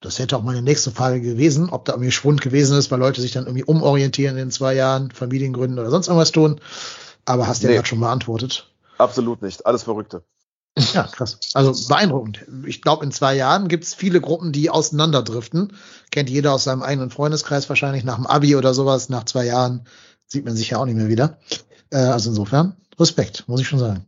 Das 0.00 0.18
hätte 0.20 0.36
auch 0.36 0.42
meine 0.42 0.62
nächste 0.62 0.92
Frage 0.92 1.20
gewesen, 1.20 1.70
ob 1.70 1.84
da 1.84 1.92
irgendwie 1.94 2.12
Schwund 2.12 2.40
gewesen 2.40 2.78
ist, 2.78 2.90
weil 2.92 3.00
Leute 3.00 3.20
sich 3.20 3.32
dann 3.32 3.46
irgendwie 3.46 3.64
umorientieren 3.64 4.36
in 4.38 4.50
zwei 4.52 4.74
Jahren, 4.74 5.10
Familiengründen 5.10 5.78
oder 5.78 5.90
sonst 5.90 6.06
irgendwas 6.06 6.30
tun. 6.30 6.60
Aber 7.24 7.48
hast 7.48 7.62
du 7.62 7.66
ja 7.66 7.70
Nee. 7.70 7.76
gerade 7.76 7.88
schon 7.88 8.00
beantwortet. 8.00 8.70
Absolut 8.98 9.42
nicht. 9.42 9.66
Alles 9.66 9.82
Verrückte. 9.82 10.22
Ja, 10.94 11.02
krass. 11.04 11.40
Also 11.54 11.88
beeindruckend. 11.88 12.46
Ich 12.64 12.82
glaube, 12.82 13.04
in 13.04 13.10
zwei 13.10 13.34
Jahren 13.34 13.66
gibt 13.66 13.82
es 13.82 13.94
viele 13.94 14.20
Gruppen, 14.20 14.52
die 14.52 14.70
auseinanderdriften. 14.70 15.72
Kennt 16.12 16.30
jeder 16.30 16.52
aus 16.54 16.62
seinem 16.64 16.82
eigenen 16.84 17.10
Freundeskreis 17.10 17.68
wahrscheinlich 17.68 18.04
nach 18.04 18.14
dem 18.14 18.26
Abi 18.28 18.54
oder 18.54 18.74
sowas. 18.74 19.08
Nach 19.08 19.24
zwei 19.24 19.46
Jahren 19.46 19.86
sieht 20.28 20.44
man 20.44 20.54
sich 20.54 20.70
ja 20.70 20.78
auch 20.78 20.84
nicht 20.84 20.96
mehr 20.96 21.08
wieder. 21.08 21.38
Äh, 21.90 21.98
also 21.98 22.30
insofern, 22.30 22.76
Respekt, 22.98 23.44
muss 23.48 23.60
ich 23.60 23.68
schon 23.68 23.78
sagen. 23.78 24.06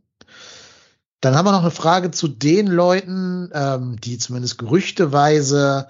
Dann 1.19 1.35
haben 1.35 1.45
wir 1.45 1.51
noch 1.51 1.61
eine 1.61 1.71
Frage 1.71 2.11
zu 2.11 2.27
den 2.27 2.67
Leuten, 2.67 3.51
ähm, 3.53 3.99
die 4.01 4.17
zumindest 4.17 4.57
gerüchteweise 4.57 5.87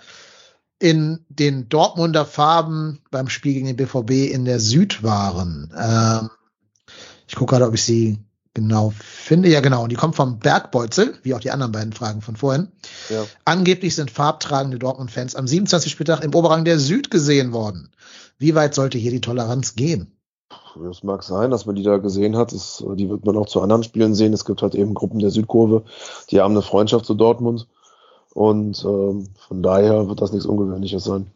in 0.79 1.25
den 1.29 1.69
Dortmunder 1.69 2.25
Farben 2.25 2.99
beim 3.11 3.29
Spiel 3.29 3.53
gegen 3.53 3.67
den 3.67 3.77
BVB 3.77 4.33
in 4.33 4.45
der 4.45 4.59
Süd 4.59 5.03
waren. 5.03 5.73
Ähm, 5.77 6.29
ich 7.27 7.35
gucke 7.35 7.51
gerade, 7.51 7.67
ob 7.67 7.75
ich 7.75 7.83
sie 7.83 8.19
genau 8.53 8.93
finde. 8.97 9.47
Ja, 9.47 9.61
genau. 9.61 9.83
Und 9.83 9.91
die 9.91 9.95
kommt 9.95 10.15
vom 10.15 10.39
Bergbeutel, 10.39 11.17
wie 11.23 11.33
auch 11.33 11.39
die 11.39 11.51
anderen 11.51 11.71
beiden 11.71 11.93
Fragen 11.93 12.21
von 12.21 12.35
vorhin. 12.35 12.69
Ja. 13.09 13.23
Angeblich 13.45 13.95
sind 13.95 14.11
farbtragende 14.11 14.79
Dortmund-Fans 14.79 15.35
am 15.35 15.47
27. 15.47 15.91
Spieltag 15.91 16.23
im 16.23 16.35
Oberrang 16.35 16.65
der 16.65 16.79
Süd 16.79 17.09
gesehen 17.11 17.53
worden. 17.53 17.91
Wie 18.37 18.55
weit 18.55 18.75
sollte 18.75 18.97
hier 18.97 19.11
die 19.11 19.21
Toleranz 19.21 19.75
gehen? 19.75 20.17
Es 20.89 21.03
mag 21.03 21.23
sein, 21.23 21.51
dass 21.51 21.65
man 21.65 21.75
die 21.75 21.83
da 21.83 21.97
gesehen 21.97 22.37
hat. 22.37 22.53
Das, 22.53 22.83
die 22.95 23.09
wird 23.09 23.25
man 23.25 23.37
auch 23.37 23.47
zu 23.47 23.61
anderen 23.61 23.83
Spielen 23.83 24.15
sehen. 24.15 24.33
Es 24.33 24.45
gibt 24.45 24.61
halt 24.61 24.75
eben 24.75 24.93
Gruppen 24.93 25.19
der 25.19 25.31
Südkurve, 25.31 25.83
die 26.29 26.39
haben 26.41 26.51
eine 26.51 26.61
Freundschaft 26.61 27.05
zu 27.05 27.13
Dortmund. 27.13 27.67
Und 28.33 28.83
ähm, 28.85 29.27
von 29.47 29.61
daher 29.61 30.07
wird 30.07 30.21
das 30.21 30.31
nichts 30.31 30.45
Ungewöhnliches 30.45 31.03
sein. 31.03 31.31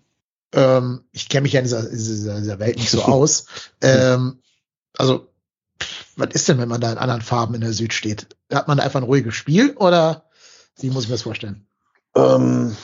Ähm, 0.53 1.03
ich 1.11 1.27
kenne 1.27 1.41
mich 1.41 1.53
ja 1.53 1.59
in 1.59 1.65
dieser, 1.65 1.89
dieser, 1.89 2.39
dieser 2.39 2.59
Welt 2.59 2.77
nicht 2.77 2.89
so 2.89 3.01
aus. 3.01 3.47
ähm, 3.81 4.39
also, 4.97 5.27
was 6.15 6.29
ist 6.29 6.47
denn, 6.47 6.57
wenn 6.57 6.69
man 6.69 6.79
da 6.79 6.91
in 6.91 6.97
anderen 6.97 7.21
Farben 7.21 7.55
in 7.55 7.61
der 7.61 7.73
Süd 7.73 7.93
steht? 7.93 8.27
Hat 8.51 8.69
man 8.69 8.77
da 8.77 8.83
einfach 8.83 9.01
ein 9.01 9.05
ruhiges 9.05 9.35
Spiel 9.35 9.75
oder 9.75 10.23
wie 10.79 10.89
muss 10.89 11.03
ich 11.03 11.09
mir 11.09 11.15
das 11.15 11.23
vorstellen? 11.23 11.67
Ähm, 12.15 12.75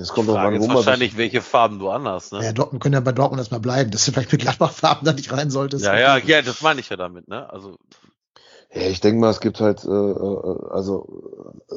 es 0.00 0.10
kommt 0.10 0.28
Frage 0.28 0.48
an, 0.48 0.54
ist 0.54 0.62
wo 0.62 0.66
man 0.68 0.76
wahrscheinlich, 0.76 1.16
welche 1.16 1.42
Farben 1.42 1.80
du 1.80 1.90
anhast. 1.90 2.32
Ne? 2.32 2.44
Ja, 2.44 2.52
Dortmund 2.52 2.82
können 2.82 2.94
ja 2.94 3.00
bei 3.00 3.12
Dortmund 3.12 3.40
erstmal 3.40 3.60
bleiben, 3.60 3.90
dass 3.90 4.04
du 4.04 4.12
vielleicht 4.12 4.30
mit 4.30 4.40
Gladbach-Farben 4.40 5.04
da 5.04 5.12
nicht 5.12 5.32
rein 5.32 5.50
solltest. 5.50 5.84
Ja, 5.84 5.98
ja, 5.98 6.16
ja, 6.18 6.40
das 6.40 6.62
meine 6.62 6.80
ich 6.80 6.88
ja 6.88 6.96
damit, 6.96 7.26
ne? 7.28 7.50
Also, 7.52 7.76
Ja, 8.72 8.82
ich 8.82 9.00
denke 9.00 9.20
mal, 9.20 9.30
es 9.30 9.40
gibt 9.40 9.60
halt, 9.60 9.84
äh, 9.84 9.88
äh, 9.88 10.70
also 10.70 11.64
äh, 11.70 11.74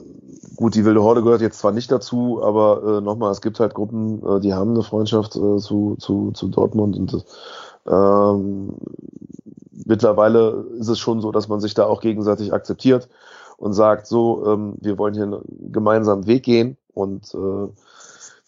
gut, 0.56 0.76
die 0.76 0.86
wilde 0.86 1.02
Horde 1.02 1.24
gehört 1.24 1.42
jetzt 1.42 1.58
zwar 1.60 1.72
nicht 1.72 1.92
dazu, 1.92 2.42
aber 2.44 2.98
äh, 2.98 3.02
nochmal, 3.02 3.32
es 3.32 3.42
gibt 3.42 3.60
halt 3.60 3.74
Gruppen, 3.74 4.22
äh, 4.24 4.40
die 4.40 4.54
haben 4.54 4.72
eine 4.72 4.84
Freundschaft 4.84 5.36
äh, 5.36 5.58
zu, 5.58 5.96
zu, 6.00 6.32
zu 6.32 6.48
Dortmund 6.50 6.98
und 6.98 7.14
das, 7.14 7.26
ähm, 7.88 8.76
mittlerweile 9.86 10.66
ist 10.78 10.90
es 10.90 11.00
schon 11.00 11.22
so, 11.22 11.32
dass 11.32 11.48
man 11.48 11.60
sich 11.60 11.74
da 11.74 11.86
auch 11.86 12.02
gegenseitig 12.02 12.54
akzeptiert 12.54 13.10
und 13.58 13.74
sagt, 13.74 14.06
so, 14.06 14.46
ähm, 14.46 14.76
wir 14.80 14.98
wollen 14.98 15.14
hier 15.14 15.24
einen 15.24 15.72
gemeinsamen 15.72 16.28
Weg 16.28 16.44
gehen 16.44 16.78
und 16.94 17.34
äh, 17.34 17.68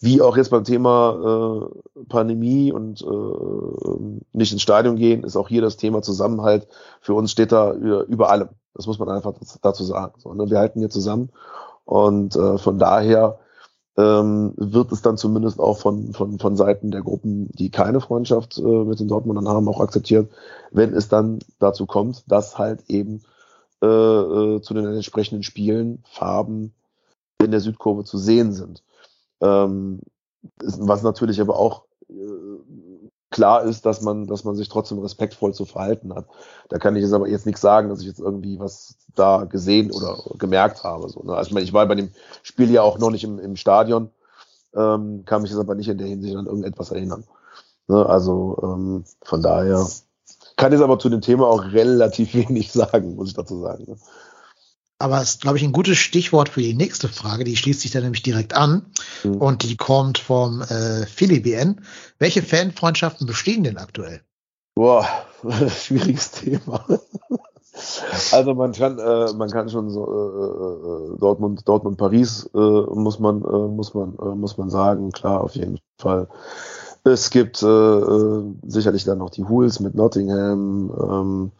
wie 0.03 0.21
auch 0.21 0.35
jetzt 0.35 0.49
beim 0.49 0.65
Thema 0.65 1.69
äh, 1.95 2.03
Pandemie 2.09 2.73
und 2.73 3.01
äh, 3.01 4.27
nicht 4.33 4.51
ins 4.51 4.61
Stadion 4.61 4.97
gehen, 4.97 5.23
ist 5.23 5.37
auch 5.37 5.47
hier 5.47 5.61
das 5.61 5.77
Thema 5.77 6.01
Zusammenhalt 6.01 6.67
für 6.99 7.13
uns 7.13 7.31
steht 7.31 7.53
da 7.53 7.73
über, 7.73 8.03
über 8.03 8.29
allem. 8.29 8.49
Das 8.73 8.85
muss 8.85 8.99
man 8.99 9.07
einfach 9.07 9.33
dazu 9.61 9.83
sagen. 9.85 10.15
So, 10.17 10.33
ne? 10.33 10.49
Wir 10.49 10.59
halten 10.59 10.79
hier 10.79 10.89
zusammen 10.89 11.29
und 11.85 12.35
äh, 12.35 12.57
von 12.57 12.79
daher 12.79 13.39
ähm, 13.95 14.53
wird 14.57 14.91
es 14.91 15.01
dann 15.03 15.15
zumindest 15.15 15.61
auch 15.61 15.77
von, 15.77 16.11
von, 16.11 16.37
von 16.37 16.57
Seiten 16.57 16.91
der 16.91 17.01
Gruppen, 17.01 17.49
die 17.53 17.69
keine 17.69 18.01
Freundschaft 18.01 18.57
äh, 18.57 18.61
mit 18.61 18.99
den 18.99 19.07
Dortmundern 19.07 19.47
haben, 19.47 19.69
auch 19.69 19.79
akzeptiert, 19.79 20.29
wenn 20.71 20.93
es 20.93 21.07
dann 21.07 21.39
dazu 21.59 21.85
kommt, 21.85 22.29
dass 22.29 22.57
halt 22.57 22.83
eben 22.89 23.21
äh, 23.81 23.85
äh, 23.85 24.61
zu 24.61 24.73
den 24.73 24.85
entsprechenden 24.85 25.43
Spielen 25.43 26.03
Farben 26.11 26.73
in 27.41 27.51
der 27.51 27.61
Südkurve 27.61 28.03
zu 28.03 28.17
sehen 28.17 28.51
sind. 28.51 28.83
Ähm, 29.43 29.99
was 30.59 31.03
natürlich 31.03 31.41
aber 31.41 31.57
auch 31.57 31.83
äh, 32.09 32.13
klar 33.29 33.63
ist, 33.63 33.85
dass 33.85 34.01
man, 34.01 34.27
dass 34.27 34.43
man 34.43 34.55
sich 34.55 34.69
trotzdem 34.69 34.99
respektvoll 34.99 35.53
zu 35.53 35.65
verhalten 35.65 36.13
hat. 36.13 36.27
Da 36.69 36.77
kann 36.77 36.95
ich 36.95 37.03
jetzt 37.03 37.13
aber 37.13 37.27
jetzt 37.27 37.45
nichts 37.45 37.61
sagen, 37.61 37.89
dass 37.89 37.99
ich 37.99 38.07
jetzt 38.07 38.19
irgendwie 38.19 38.59
was 38.59 38.95
da 39.15 39.43
gesehen 39.45 39.91
oder 39.91 40.17
gemerkt 40.37 40.83
habe. 40.83 41.09
So, 41.09 41.23
ne? 41.23 41.33
Also 41.33 41.49
ich 41.49 41.53
meine, 41.53 41.65
ich 41.65 41.73
war 41.73 41.85
bei 41.87 41.95
dem 41.95 42.11
Spiel 42.43 42.71
ja 42.71 42.83
auch 42.83 42.99
noch 42.99 43.09
nicht 43.09 43.23
im, 43.23 43.39
im 43.39 43.55
Stadion, 43.55 44.09
ähm, 44.75 45.23
kann 45.25 45.41
mich 45.41 45.51
jetzt 45.51 45.59
aber 45.59 45.75
nicht 45.75 45.89
in 45.89 45.97
der 45.97 46.07
Hinsicht 46.07 46.35
an 46.35 46.45
irgendetwas 46.45 46.91
erinnern. 46.91 47.25
Ne? 47.87 48.05
Also 48.05 48.57
ähm, 48.63 49.03
von 49.23 49.41
daher 49.41 49.85
kann 50.55 50.71
ich 50.71 50.79
aber 50.79 50.99
zu 50.99 51.09
dem 51.09 51.21
Thema 51.21 51.47
auch 51.47 51.63
relativ 51.73 52.33
wenig 52.35 52.71
sagen, 52.71 53.15
muss 53.15 53.29
ich 53.29 53.35
dazu 53.35 53.59
sagen. 53.59 53.85
Ne? 53.87 53.95
Aber 55.03 55.19
es 55.21 55.31
ist, 55.31 55.41
glaube 55.41 55.57
ich, 55.57 55.63
ein 55.65 55.73
gutes 55.73 55.97
Stichwort 55.97 56.47
für 56.47 56.61
die 56.61 56.73
nächste 56.73 57.09
Frage. 57.09 57.43
Die 57.43 57.57
schließt 57.57 57.81
sich 57.81 57.91
da 57.91 57.99
nämlich 57.99 58.23
direkt 58.23 58.55
an. 58.55 58.85
Mhm. 59.25 59.35
Und 59.35 59.63
die 59.63 59.75
kommt 59.75 60.17
vom 60.17 60.61
äh, 60.61 61.05
Philly 61.05 61.41
BN. 61.41 61.81
Welche 62.19 62.41
Fanfreundschaften 62.41 63.27
bestehen 63.27 63.65
denn 63.65 63.77
aktuell? 63.77 64.21
Boah, 64.75 65.05
schwieriges 65.77 66.31
Thema. 66.31 66.85
Also 68.31 68.53
man 68.53 68.71
kann, 68.71 68.97
äh, 68.97 69.33
man 69.33 69.49
kann 69.49 69.67
schon 69.67 69.89
so 69.89 70.05
äh, 70.05 71.15
äh, 71.15 71.19
Dortmund, 71.19 71.67
Dortmund, 71.67 71.97
Paris 71.97 72.49
äh, 72.55 72.57
muss 72.57 73.19
man, 73.19 73.41
äh, 73.41 73.67
muss 73.67 73.93
man, 73.93 74.15
äh, 74.17 74.35
muss 74.35 74.57
man 74.57 74.69
sagen, 74.69 75.11
klar 75.11 75.41
auf 75.41 75.55
jeden 75.55 75.79
Fall. 75.99 76.29
Es 77.03 77.29
gibt 77.29 77.61
äh, 77.61 77.67
äh, 77.67 78.43
sicherlich 78.67 79.03
dann 79.03 79.17
noch 79.17 79.31
die 79.31 79.43
Hools 79.43 79.81
mit 79.81 79.95
Nottingham. 79.95 80.93
Ähm, 80.97 81.51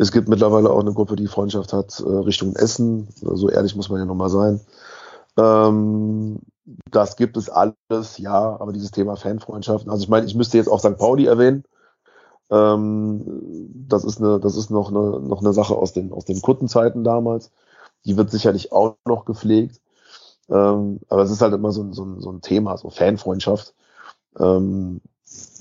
es 0.00 0.12
gibt 0.12 0.30
mittlerweile 0.30 0.70
auch 0.70 0.80
eine 0.80 0.94
Gruppe, 0.94 1.14
die 1.14 1.26
Freundschaft 1.26 1.74
hat 1.74 2.00
äh, 2.00 2.08
Richtung 2.08 2.56
Essen. 2.56 3.08
So 3.20 3.50
ehrlich 3.50 3.76
muss 3.76 3.90
man 3.90 3.98
ja 3.98 4.06
nochmal 4.06 4.30
sein. 4.30 4.60
Ähm, 5.36 6.38
das 6.90 7.16
gibt 7.16 7.36
es 7.36 7.50
alles, 7.50 8.16
ja, 8.16 8.58
aber 8.58 8.72
dieses 8.72 8.92
Thema 8.92 9.16
Fanfreundschaften. 9.16 9.90
Also 9.90 10.02
ich 10.02 10.08
meine, 10.08 10.24
ich 10.24 10.34
müsste 10.34 10.56
jetzt 10.56 10.68
auch 10.68 10.78
St. 10.78 10.96
Pauli 10.96 11.26
erwähnen. 11.26 11.64
Ähm, 12.48 13.68
das 13.88 14.04
ist 14.04 14.22
eine, 14.22 14.40
das 14.40 14.56
ist 14.56 14.70
noch 14.70 14.88
eine, 14.88 15.20
noch 15.20 15.40
eine 15.40 15.52
Sache 15.52 15.74
aus 15.74 15.92
den, 15.92 16.14
aus 16.14 16.24
den 16.24 16.40
Kuttenzeiten 16.40 17.04
damals. 17.04 17.50
Die 18.06 18.16
wird 18.16 18.30
sicherlich 18.30 18.72
auch 18.72 18.96
noch 19.04 19.26
gepflegt. 19.26 19.82
Ähm, 20.48 21.00
aber 21.10 21.24
es 21.24 21.30
ist 21.30 21.42
halt 21.42 21.52
immer 21.52 21.72
so 21.72 21.82
ein, 21.82 21.92
so 21.92 22.04
ein, 22.04 22.22
so 22.22 22.32
ein 22.32 22.40
Thema, 22.40 22.78
so 22.78 22.88
Fanfreundschaft. 22.88 23.74
Ähm, 24.38 25.02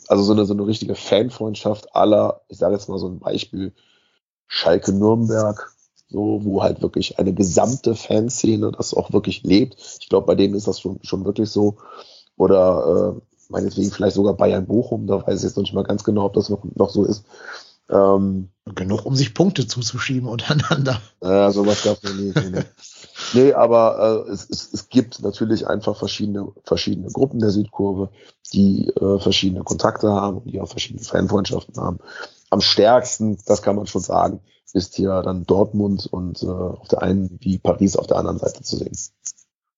also 0.08 0.24
so 0.24 0.32
eine, 0.32 0.46
so 0.46 0.54
eine 0.54 0.66
richtige 0.66 0.96
Fanfreundschaft 0.96 1.94
aller, 1.94 2.40
ich 2.48 2.58
sage 2.58 2.76
jetzt 2.76 2.88
mal 2.88 3.00
so 3.00 3.10
ein 3.10 3.20
Beispiel, 3.20 3.74
Schalke 4.50 4.92
Nürnberg, 4.92 5.72
so, 6.10 6.44
wo 6.44 6.64
halt 6.64 6.82
wirklich 6.82 7.20
eine 7.20 7.34
gesamte 7.34 7.96
Fanszene 7.96 8.72
das 8.72 8.96
auch 8.96 9.14
wirklich 9.14 9.44
lebt. 9.44 9.78
Ich 10.02 10.10
glaube, 10.10 10.26
bei 10.26 10.36
denen 10.36 10.56
ist 10.56 10.68
das 10.68 10.82
schon, 10.82 11.00
schon 11.04 11.24
wirklich 11.24 11.50
so. 11.50 11.78
Oder 12.36 13.16
äh, 13.16 13.22
meinetwegen 13.50 13.92
vielleicht 13.92 14.16
sogar 14.16 14.34
Bayern 14.34 14.66
Bochum, 14.66 15.06
da 15.06 15.26
weiß 15.26 15.38
ich 15.38 15.44
jetzt 15.44 15.56
noch 15.56 15.64
nicht 15.64 15.74
mal 15.74 15.84
ganz 15.84 16.04
genau, 16.04 16.26
ob 16.26 16.34
das 16.34 16.50
noch, 16.50 16.64
noch 16.76 16.90
so 16.90 17.06
ist. 17.06 17.24
Ähm, 17.90 18.50
Genug, 18.76 19.06
um 19.06 19.16
sich 19.16 19.34
Punkte 19.34 19.68
zuzuschieben 19.68 20.28
untereinander. 20.28 21.02
Ja, 21.24 21.52
sowas 21.52 21.84
gab 21.84 22.04
es 22.04 22.14
nie. 22.14 22.32
Nee, 22.36 22.50
nee. 22.52 22.64
nee 23.34 23.54
aber 23.54 24.26
äh, 24.28 24.32
es, 24.32 24.48
es, 24.50 24.74
es 24.74 24.90
gibt 24.90 25.22
natürlich 25.22 25.68
einfach 25.68 25.98
verschiedene, 25.98 26.52
verschiedene 26.64 27.12
Gruppen 27.12 27.40
der 27.40 27.50
Südkurve, 27.50 28.10
die 28.54 28.88
äh, 28.90 29.20
verschiedene 29.20 29.64
Kontakte 29.64 30.10
haben, 30.10 30.44
die 30.46 30.62
auch 30.62 30.70
verschiedene 30.70 31.04
Fanfreundschaften 31.04 31.78
haben. 31.78 32.00
Am 32.50 32.62
stärksten, 32.62 33.38
das 33.46 33.62
kann 33.62 33.76
man 33.76 33.88
schon 33.88 34.02
sagen, 34.02 34.42
ist 34.74 34.96
hier 34.96 35.22
dann 35.22 35.46
Dortmund 35.46 36.08
und 36.12 36.44
äh, 36.44 36.48
auf 36.48 36.88
der 36.88 37.02
einen 37.02 37.38
wie 37.42 37.58
Paris 37.58 37.96
auf 37.96 38.08
der 38.08 38.18
anderen 38.18 38.40
Seite 38.40 38.64
zu 38.64 38.78
sehen. 38.78 38.98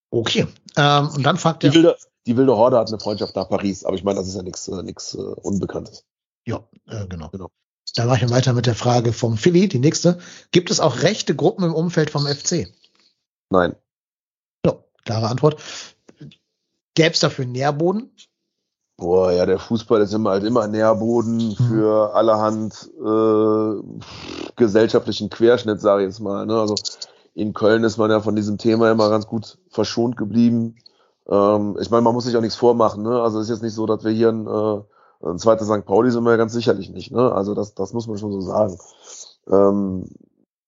Okay. 0.09 0.47
Ähm, 0.77 1.09
und 1.09 1.23
dann 1.23 1.37
fragt 1.37 1.63
Die 1.63 1.67
er. 1.67 1.73
wilde, 1.73 1.97
die 2.25 2.37
wilde 2.37 2.55
Horde 2.55 2.77
hat 2.77 2.89
eine 2.89 2.99
Freundschaft 2.99 3.35
nach 3.35 3.49
Paris, 3.49 3.85
aber 3.85 3.95
ich 3.95 4.03
meine, 4.03 4.19
das 4.19 4.27
ist 4.27 4.35
ja 4.35 4.43
nichts 4.43 4.67
äh, 4.67 4.83
nix, 4.83 5.13
äh, 5.15 5.17
Unbekanntes. 5.17 6.05
Ja, 6.45 6.67
äh, 6.87 7.07
genau. 7.07 7.29
Genau. 7.29 7.49
Da 7.95 8.05
mache 8.05 8.25
ich 8.25 8.31
weiter 8.31 8.53
mit 8.53 8.67
der 8.67 8.75
Frage 8.75 9.11
vom 9.11 9.37
Philly, 9.37 9.67
die 9.67 9.79
nächste. 9.79 10.19
Gibt 10.51 10.71
es 10.71 10.79
auch 10.79 11.01
rechte 11.01 11.35
Gruppen 11.35 11.65
im 11.65 11.73
Umfeld 11.73 12.09
vom 12.09 12.25
FC? 12.25 12.71
Nein. 13.49 13.75
Ja, 14.65 14.83
klare 15.03 15.27
Antwort. 15.27 15.61
Gäbe 16.95 17.11
es 17.13 17.19
dafür 17.19 17.45
Nährboden? 17.45 18.15
Boah, 18.97 19.31
ja, 19.31 19.45
der 19.45 19.57
Fußball 19.57 20.01
ist 20.01 20.13
immer 20.13 20.31
halt 20.31 20.43
immer 20.43 20.67
Nährboden 20.67 21.55
für 21.55 22.13
allerhand 22.13 22.89
äh, 23.03 23.81
gesellschaftlichen 24.55 25.29
Querschnitt, 25.29 25.81
sage 25.81 26.03
ich 26.03 26.07
jetzt 26.07 26.19
mal. 26.19 26.45
Ne? 26.45 26.59
Also 26.59 26.75
in 27.33 27.53
Köln 27.53 27.83
ist 27.83 27.97
man 27.97 28.11
ja 28.11 28.19
von 28.19 28.35
diesem 28.35 28.57
Thema 28.57 28.91
immer 28.91 29.09
ganz 29.09 29.25
gut 29.25 29.57
verschont 29.69 30.17
geblieben. 30.17 30.75
Ähm, 31.27 31.77
ich 31.81 31.89
meine, 31.89 32.01
man 32.03 32.13
muss 32.13 32.25
sich 32.25 32.37
auch 32.37 32.41
nichts 32.41 32.57
vormachen. 32.57 33.03
Ne? 33.03 33.21
Also 33.21 33.39
es 33.39 33.45
ist 33.45 33.51
jetzt 33.51 33.63
nicht 33.63 33.73
so, 33.73 33.85
dass 33.85 34.03
wir 34.03 34.11
hier 34.11 34.29
ein, 34.29 34.47
äh, 34.47 34.81
ein 35.27 35.39
zweites 35.39 35.67
St. 35.67 35.85
Pauli 35.85 36.11
sind 36.11 36.23
wir 36.23 36.31
ja 36.31 36.37
ganz 36.37 36.53
sicherlich 36.53 36.89
nicht. 36.89 37.11
Ne? 37.11 37.31
Also 37.31 37.55
das, 37.55 37.73
das 37.73 37.93
muss 37.93 38.07
man 38.07 38.17
schon 38.17 38.31
so 38.31 38.41
sagen. 38.41 38.77
Ähm, 39.49 40.09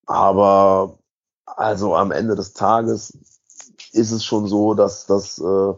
aber 0.06 0.98
also 1.46 1.96
am 1.96 2.12
Ende 2.12 2.36
des 2.36 2.54
Tages 2.54 3.18
ist 3.92 4.12
es 4.12 4.24
schon 4.24 4.48
so, 4.48 4.74
dass 4.74 5.06
das 5.06 5.40
äh, 5.40 5.74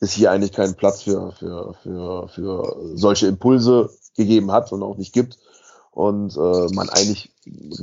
es 0.00 0.12
hier 0.12 0.30
eigentlich 0.30 0.52
keinen 0.52 0.74
Platz 0.74 1.02
für, 1.02 1.32
für, 1.32 1.74
für, 1.82 2.28
für 2.28 2.76
solche 2.94 3.26
Impulse 3.26 3.90
gegeben 4.16 4.52
hat 4.52 4.72
und 4.72 4.82
auch 4.82 4.96
nicht 4.96 5.12
gibt. 5.12 5.38
Und 5.90 6.36
äh, 6.36 6.74
man 6.74 6.88
eigentlich 6.88 7.32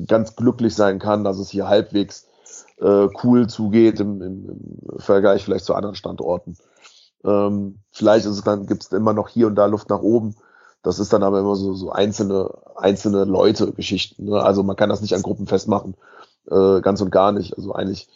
ganz 0.08 0.36
glücklich 0.36 0.76
sein 0.76 1.00
kann, 1.00 1.24
dass 1.24 1.40
es 1.40 1.50
hier 1.50 1.68
halbwegs 1.68 2.28
äh, 2.80 3.08
cool 3.24 3.48
zugeht 3.48 4.00
im, 4.00 4.22
im, 4.22 4.50
im 4.50 5.00
Vergleich 5.00 5.46
vielleicht 5.46 5.66
zu 5.66 5.74
anderen 5.74 5.96
Standorten. 5.96 6.58
Ähm, 7.24 7.80
vielleicht 7.92 8.26
ist 8.26 8.38
es 8.38 8.44
dann, 8.44 8.66
gibt 8.66 8.84
es 8.84 8.92
immer 8.92 9.14
noch 9.14 9.30
hier 9.30 9.48
und 9.48 9.56
da 9.56 9.66
Luft 9.66 9.90
nach 9.90 10.02
oben. 10.02 10.36
Das 10.84 11.00
ist 11.00 11.14
dann 11.14 11.24
aber 11.24 11.40
immer 11.40 11.56
so, 11.56 11.74
so 11.76 11.92
einzelne, 11.92 12.50
einzelne 12.76 13.24
Leute 13.26 13.72
Geschichten. 13.72 14.26
Ne? 14.26 14.42
Also 14.42 14.64
man 14.64 14.76
kann 14.76 14.90
das 14.90 15.02
nicht 15.02 15.14
an 15.14 15.22
Gruppen 15.22 15.48
festmachen. 15.48 15.96
Äh, 16.50 16.82
ganz 16.82 17.02
und 17.02 17.12
gar 17.12 17.32
nicht. 17.32 17.56
Also 17.56 17.74
eigentlich 17.74 18.10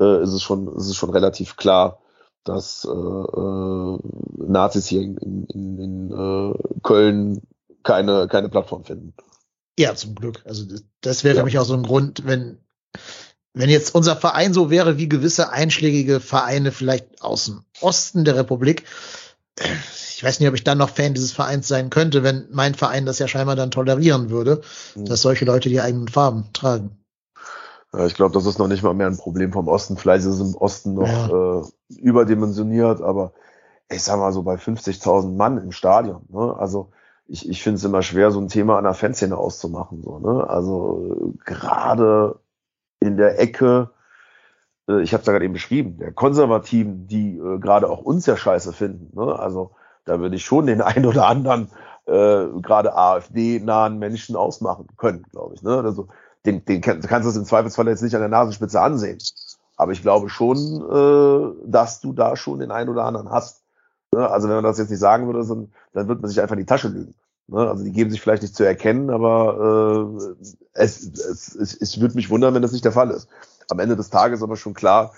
äh, 0.00 0.22
ist 0.22 0.32
es 0.32 0.42
schon, 0.42 0.68
ist 0.76 0.86
es 0.86 0.96
schon 0.96 1.10
relativ 1.10 1.56
klar, 1.56 1.98
dass 2.44 2.84
äh, 2.84 2.90
äh, 2.90 3.98
Nazis 4.48 4.86
hier 4.86 5.02
in, 5.02 5.16
in, 5.18 5.46
in, 5.48 5.78
in 5.78 6.10
äh, 6.10 6.54
Köln 6.82 7.42
keine, 7.82 8.28
keine 8.28 8.48
Plattform 8.48 8.84
finden. 8.84 9.14
Ja, 9.78 9.94
zum 9.94 10.14
Glück. 10.14 10.42
Also 10.44 10.64
das- 10.64 10.84
das 11.00 11.24
wäre 11.24 11.36
Ja. 11.36 11.40
für 11.42 11.44
mich 11.46 11.58
auch 11.58 11.64
so 11.64 11.74
ein 11.74 11.82
Grund, 11.82 12.26
wenn, 12.26 12.58
wenn 13.54 13.70
jetzt 13.70 13.94
unser 13.94 14.16
Verein 14.16 14.52
so 14.52 14.70
wäre 14.70 14.98
wie 14.98 15.08
gewisse 15.08 15.50
einschlägige 15.50 16.20
Vereine 16.20 16.72
vielleicht 16.72 17.22
aus 17.22 17.46
dem 17.46 17.64
Osten 17.80 18.24
der 18.24 18.36
Republik. 18.36 18.84
Ich 20.14 20.22
weiß 20.22 20.40
nicht, 20.40 20.48
ob 20.48 20.54
ich 20.54 20.64
dann 20.64 20.78
noch 20.78 20.90
Fan 20.90 21.14
dieses 21.14 21.32
Vereins 21.32 21.68
sein 21.68 21.90
könnte, 21.90 22.22
wenn 22.22 22.46
mein 22.50 22.74
Verein 22.74 23.06
das 23.06 23.18
ja 23.18 23.28
scheinbar 23.28 23.56
dann 23.56 23.70
tolerieren 23.70 24.30
würde, 24.30 24.62
Mhm. 24.94 25.06
dass 25.06 25.22
solche 25.22 25.44
Leute 25.44 25.68
die 25.68 25.80
eigenen 25.80 26.08
Farben 26.08 26.44
tragen. 26.52 26.96
Ja, 27.92 28.06
ich 28.06 28.14
glaube, 28.14 28.32
das 28.34 28.46
ist 28.46 28.58
noch 28.58 28.68
nicht 28.68 28.82
mal 28.82 28.94
mehr 28.94 29.08
ein 29.08 29.16
Problem 29.16 29.52
vom 29.52 29.68
Osten. 29.68 29.96
Vielleicht 29.96 30.24
ist 30.24 30.38
es 30.38 30.40
im 30.40 30.56
Osten 30.56 30.94
noch 30.94 31.64
äh, 31.88 31.96
überdimensioniert, 32.00 33.02
aber 33.02 33.32
ich 33.90 34.02
sag 34.02 34.18
mal 34.18 34.32
so 34.32 34.42
bei 34.42 34.54
50.000 34.54 35.34
Mann 35.36 35.58
im 35.58 35.72
Stadion. 35.72 36.22
Ne? 36.28 36.56
Also 36.56 36.92
ich, 37.26 37.48
ich 37.48 37.62
finde 37.62 37.76
es 37.76 37.84
immer 37.84 38.02
schwer, 38.02 38.30
so 38.30 38.40
ein 38.40 38.48
Thema 38.48 38.78
an 38.78 38.84
der 38.84 38.94
Fanszene 38.94 39.36
auszumachen. 39.36 40.02
So, 40.02 40.18
ne? 40.18 40.48
Also 40.48 41.34
äh, 41.34 41.44
gerade 41.44 42.40
in 43.00 43.16
der 43.16 43.40
Ecke, 43.40 43.90
äh, 44.88 45.02
ich 45.02 45.12
habe 45.12 45.22
es 45.22 45.26
ja 45.26 45.32
gerade 45.32 45.44
eben 45.44 45.54
beschrieben, 45.54 45.98
der 45.98 46.12
Konservativen, 46.12 47.08
die 47.08 47.38
äh, 47.38 47.58
gerade 47.58 47.88
auch 47.90 48.02
uns 48.02 48.26
ja 48.26 48.36
scheiße 48.36 48.72
finden. 48.72 49.16
Ne? 49.18 49.36
Also 49.36 49.72
da 50.04 50.20
würde 50.20 50.36
ich 50.36 50.44
schon 50.44 50.66
den 50.66 50.80
einen 50.80 51.06
oder 51.06 51.26
anderen 51.26 51.70
äh, 52.06 52.46
gerade 52.62 52.96
AfD-nahen 52.96 53.98
Menschen 53.98 54.36
ausmachen 54.36 54.86
können, 54.96 55.24
glaube 55.30 55.54
ich. 55.54 55.62
Ne? 55.62 55.82
Also 55.82 56.08
den, 56.46 56.64
den 56.64 56.80
kann- 56.80 57.00
du 57.00 57.08
kannst 57.08 57.26
du 57.26 57.30
es 57.30 57.36
im 57.36 57.44
Zweifelsfall 57.44 57.88
jetzt 57.88 58.02
nicht 58.02 58.14
an 58.14 58.20
der 58.20 58.28
Nasenspitze 58.28 58.80
ansehen. 58.80 59.18
Aber 59.76 59.92
ich 59.92 60.02
glaube 60.02 60.28
schon, 60.28 60.56
äh, 60.56 61.68
dass 61.70 62.00
du 62.00 62.12
da 62.12 62.36
schon 62.36 62.60
den 62.60 62.70
einen 62.70 62.90
oder 62.90 63.04
anderen 63.04 63.30
hast. 63.30 63.62
Ne? 64.12 64.28
Also 64.28 64.48
wenn 64.48 64.56
man 64.56 64.64
das 64.64 64.78
jetzt 64.78 64.90
nicht 64.90 64.98
sagen 65.00 65.26
würde, 65.26 65.46
dann, 65.46 65.72
dann 65.92 66.08
wird 66.08 66.20
man 66.20 66.28
sich 66.28 66.40
einfach 66.40 66.54
in 66.54 66.60
die 66.60 66.66
Tasche 66.66 66.88
lügen. 66.88 67.14
Ne? 67.48 67.68
Also 67.68 67.84
die 67.84 67.92
geben 67.92 68.10
sich 68.10 68.20
vielleicht 68.20 68.42
nicht 68.42 68.54
zu 68.54 68.64
erkennen, 68.64 69.10
aber 69.10 70.18
äh, 70.20 70.44
es, 70.74 71.02
es, 71.02 71.54
es, 71.54 71.74
es 71.74 72.00
würde 72.00 72.14
mich 72.14 72.30
wundern, 72.30 72.54
wenn 72.54 72.62
das 72.62 72.72
nicht 72.72 72.84
der 72.84 72.92
Fall 72.92 73.10
ist. 73.10 73.28
Am 73.70 73.78
Ende 73.78 73.96
des 73.96 74.10
Tages 74.10 74.42
aber 74.42 74.56
schon 74.56 74.74
klar, 74.74 75.12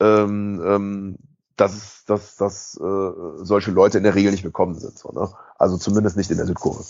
ähm, 0.00 0.62
ähm, 0.64 1.16
dass, 1.56 2.04
dass, 2.06 2.36
dass 2.36 2.76
äh, 2.80 3.10
solche 3.44 3.70
Leute 3.70 3.98
in 3.98 4.04
der 4.04 4.14
Regel 4.14 4.32
nicht 4.32 4.44
willkommen 4.44 4.74
sind. 4.78 4.98
So, 4.98 5.10
ne? 5.10 5.28
Also 5.58 5.76
zumindest 5.76 6.16
nicht 6.16 6.30
in 6.30 6.38
der 6.38 6.46
Südkurve. 6.46 6.84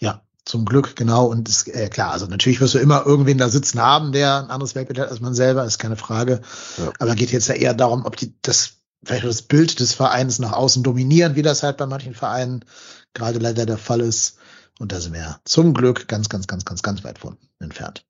Ja, 0.00 0.20
zum 0.46 0.64
Glück, 0.64 0.96
genau. 0.96 1.26
Und 1.26 1.48
ist, 1.48 1.68
äh, 1.68 1.88
klar, 1.88 2.12
also 2.12 2.26
natürlich 2.26 2.60
wirst 2.60 2.74
du 2.74 2.78
immer 2.78 3.04
irgendwen 3.04 3.36
da 3.36 3.48
sitzen 3.48 3.82
haben, 3.82 4.12
der 4.12 4.38
ein 4.38 4.50
anderes 4.50 4.74
Weltbild 4.74 5.00
hat 5.00 5.10
als 5.10 5.20
man 5.20 5.34
selber, 5.34 5.64
ist 5.64 5.78
keine 5.78 5.96
Frage. 5.96 6.40
Ja. 6.78 6.92
Aber 6.98 7.14
geht 7.14 7.32
jetzt 7.32 7.48
ja 7.48 7.54
eher 7.54 7.74
darum, 7.74 8.06
ob 8.06 8.16
die 8.16 8.34
das, 8.42 8.74
vielleicht 9.04 9.24
das 9.24 9.42
Bild 9.42 9.80
des 9.80 9.92
Vereins 9.92 10.38
nach 10.38 10.52
außen 10.52 10.82
dominieren, 10.82 11.34
wie 11.34 11.42
das 11.42 11.62
halt 11.62 11.76
bei 11.76 11.86
manchen 11.86 12.14
Vereinen 12.14 12.64
gerade 13.12 13.40
leider 13.40 13.66
der 13.66 13.78
Fall 13.78 14.00
ist. 14.00 14.38
Und 14.78 14.92
da 14.92 15.00
sind 15.00 15.12
wir 15.14 15.20
ja 15.20 15.40
zum 15.44 15.74
Glück 15.74 16.06
ganz, 16.06 16.28
ganz, 16.28 16.46
ganz, 16.46 16.64
ganz, 16.64 16.82
ganz 16.82 17.02
weit 17.02 17.18
von 17.18 17.36
entfernt. 17.58 18.04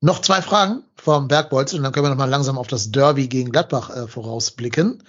Noch 0.00 0.20
zwei 0.22 0.42
Fragen 0.42 0.82
vom 0.96 1.28
Bergbolz 1.28 1.74
und 1.74 1.82
dann 1.82 1.92
können 1.92 2.06
wir 2.06 2.10
noch 2.10 2.16
mal 2.16 2.24
langsam 2.24 2.58
auf 2.58 2.66
das 2.66 2.90
Derby 2.90 3.28
gegen 3.28 3.52
Gladbach 3.52 3.90
äh, 3.90 4.08
vorausblicken. 4.08 5.04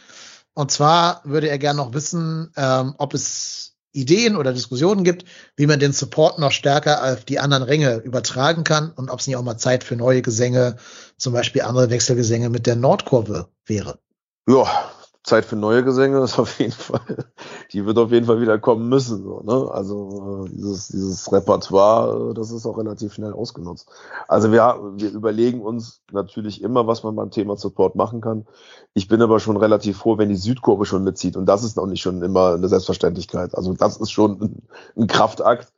Und 0.54 0.70
zwar 0.70 1.22
würde 1.24 1.50
er 1.50 1.58
gerne 1.58 1.78
noch 1.78 1.94
wissen, 1.94 2.52
ähm, 2.58 2.94
ob 2.98 3.14
es 3.14 3.71
Ideen 3.94 4.38
oder 4.38 4.54
Diskussionen 4.54 5.04
gibt, 5.04 5.26
wie 5.56 5.68
man 5.68 5.80
den 5.80 5.92
Support 5.92 6.40
noch 6.40 6.52
stärker 6.52 7.04
auf 7.12 7.26
die 7.26 7.40
anderen 7.40 7.64
Ränge 7.64 7.98
übertragen 7.98 8.64
kann 8.64 8.92
und 8.92 9.10
ob 9.10 9.20
es 9.20 9.28
nicht 9.28 9.36
auch 9.36 9.44
mal 9.44 9.58
Zeit 9.58 9.84
für 9.84 9.96
neue 9.96 10.22
Gesänge, 10.22 10.78
zum 11.18 11.34
Beispiel 11.34 11.62
andere 11.62 11.90
Wechselgesänge 11.90 12.50
mit 12.50 12.68
der 12.68 12.76
Nordkurve 12.76 13.50
wäre. 13.66 14.00
Ja, 14.48 14.92
Zeit 15.24 15.46
für 15.46 15.56
neue 15.56 15.84
Gesänge 15.84 16.20
ist 16.24 16.40
auf 16.40 16.60
jeden 16.60 16.72
Fall, 16.72 17.26
die 17.72 17.86
wird 17.86 17.98
auf 18.00 18.12
jeden 18.12 18.26
Fall 18.26 18.42
wieder 18.42 18.58
kommen 18.58 18.90
müssen. 18.90 19.24
So, 19.24 19.42
ne? 19.42 19.70
Also 19.72 20.46
äh, 20.46 20.50
dieses, 20.50 20.88
dieses 20.88 21.32
Repertoire, 21.32 22.32
äh, 22.32 22.34
das 22.34 22.52
ist 22.52 22.66
auch 22.66 22.78
relativ 22.78 23.14
schnell 23.14 23.34
ausgenutzt. 23.34 23.88
Also 24.28 24.52
wir, 24.52 24.80
wir 24.96 25.12
überlegen 25.12 25.62
uns 25.62 26.02
natürlich 26.12 26.64
immer, 26.64 26.88
was 26.88 27.04
man 27.04 27.16
beim 27.16 27.30
Thema 27.30 27.56
Support 27.56 27.96
machen 27.96 28.22
kann. 28.22 28.48
Ich 28.94 29.08
bin 29.08 29.22
aber 29.22 29.40
schon 29.40 29.58
relativ 29.58 29.98
froh, 29.98 30.18
wenn 30.18 30.30
die 30.30 30.36
Südkurve 30.36 30.86
schon 30.86 31.04
mitzieht. 31.04 31.38
Und 31.38 31.46
das 31.46 31.64
ist 31.64 31.78
auch 31.80 31.88
nicht 31.88 32.02
schon 32.02 32.24
immer 32.24 32.54
eine 32.56 32.68
Selbstverständlichkeit. 32.68 33.54
Also 33.56 33.74
das 33.74 33.98
ist 33.98 34.12
schon 34.12 34.42
ein, 34.42 34.62
ein 34.96 35.08
Kraftakt, 35.08 35.72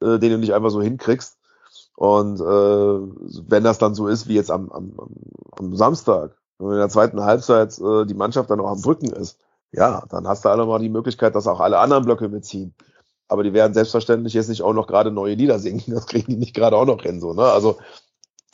äh, 0.00 0.18
den 0.18 0.32
du 0.32 0.38
nicht 0.38 0.54
einfach 0.54 0.70
so 0.70 0.82
hinkriegst. 0.82 1.36
Und 1.94 2.40
äh, 2.40 3.42
wenn 3.48 3.64
das 3.64 3.78
dann 3.78 3.94
so 3.94 4.08
ist 4.08 4.28
wie 4.28 4.34
jetzt 4.34 4.50
am, 4.50 4.70
am, 4.70 4.92
am- 4.98 5.14
am 5.58 5.76
Samstag, 5.76 6.37
wenn 6.58 6.72
in 6.72 6.78
der 6.78 6.88
zweiten 6.88 7.22
Halbzeit 7.22 7.78
äh, 7.78 8.04
die 8.04 8.14
Mannschaft 8.14 8.50
dann 8.50 8.60
auch 8.60 8.70
am 8.70 8.82
Brücken 8.82 9.10
ist, 9.10 9.38
ja, 9.72 10.04
dann 10.10 10.26
hast 10.26 10.44
du 10.44 10.48
alle 10.48 10.66
mal 10.66 10.78
die 10.78 10.88
Möglichkeit, 10.88 11.34
dass 11.34 11.46
auch 11.46 11.60
alle 11.60 11.78
anderen 11.78 12.04
Blöcke 12.04 12.28
mitziehen. 12.28 12.74
Aber 13.28 13.42
die 13.42 13.52
werden 13.52 13.74
selbstverständlich 13.74 14.32
jetzt 14.32 14.48
nicht 14.48 14.62
auch 14.62 14.72
noch 14.72 14.86
gerade 14.86 15.10
neue 15.10 15.34
Lieder 15.34 15.58
singen. 15.58 15.82
Das 15.88 16.06
kriegen 16.06 16.32
die 16.32 16.38
nicht 16.38 16.54
gerade 16.54 16.76
auch 16.76 16.86
noch 16.86 17.02
hin, 17.02 17.20
so, 17.20 17.34
ne? 17.34 17.44
Also, 17.44 17.78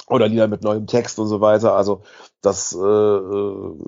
oder 0.09 0.29
Lieder 0.29 0.49
mit 0.49 0.63
neuem 0.63 0.87
Text 0.87 1.19
und 1.19 1.29
so 1.29 1.41
weiter. 1.41 1.75
Also, 1.75 2.03
das, 2.43 2.75
äh, 2.75 2.79
äh, 2.79 3.79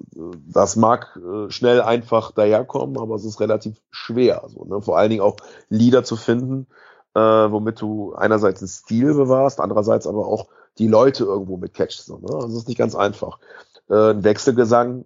das 0.46 0.76
mag 0.76 1.18
äh, 1.18 1.50
schnell 1.50 1.82
einfach 1.82 2.30
daherkommen, 2.30 2.98
aber 2.98 3.16
es 3.16 3.24
ist 3.24 3.40
relativ 3.40 3.76
schwer, 3.90 4.44
so, 4.46 4.64
ne? 4.64 4.80
Vor 4.80 4.96
allen 4.96 5.10
Dingen 5.10 5.22
auch 5.22 5.36
Lieder 5.68 6.04
zu 6.04 6.16
finden, 6.16 6.68
äh, 7.14 7.20
womit 7.20 7.80
du 7.80 8.14
einerseits 8.14 8.62
einen 8.62 8.68
Stil 8.68 9.14
bewahrst, 9.14 9.60
andererseits 9.60 10.06
aber 10.06 10.26
auch 10.26 10.48
die 10.78 10.88
Leute 10.88 11.24
irgendwo 11.24 11.56
mit 11.56 11.74
catchst. 11.74 12.06
So, 12.06 12.18
ne? 12.18 12.28
Also, 12.32 12.46
das 12.46 12.56
ist 12.56 12.68
nicht 12.68 12.78
ganz 12.78 12.94
einfach 12.94 13.40
äh, 13.88 14.10
ein 14.10 14.24
Wechselgesang, 14.24 15.04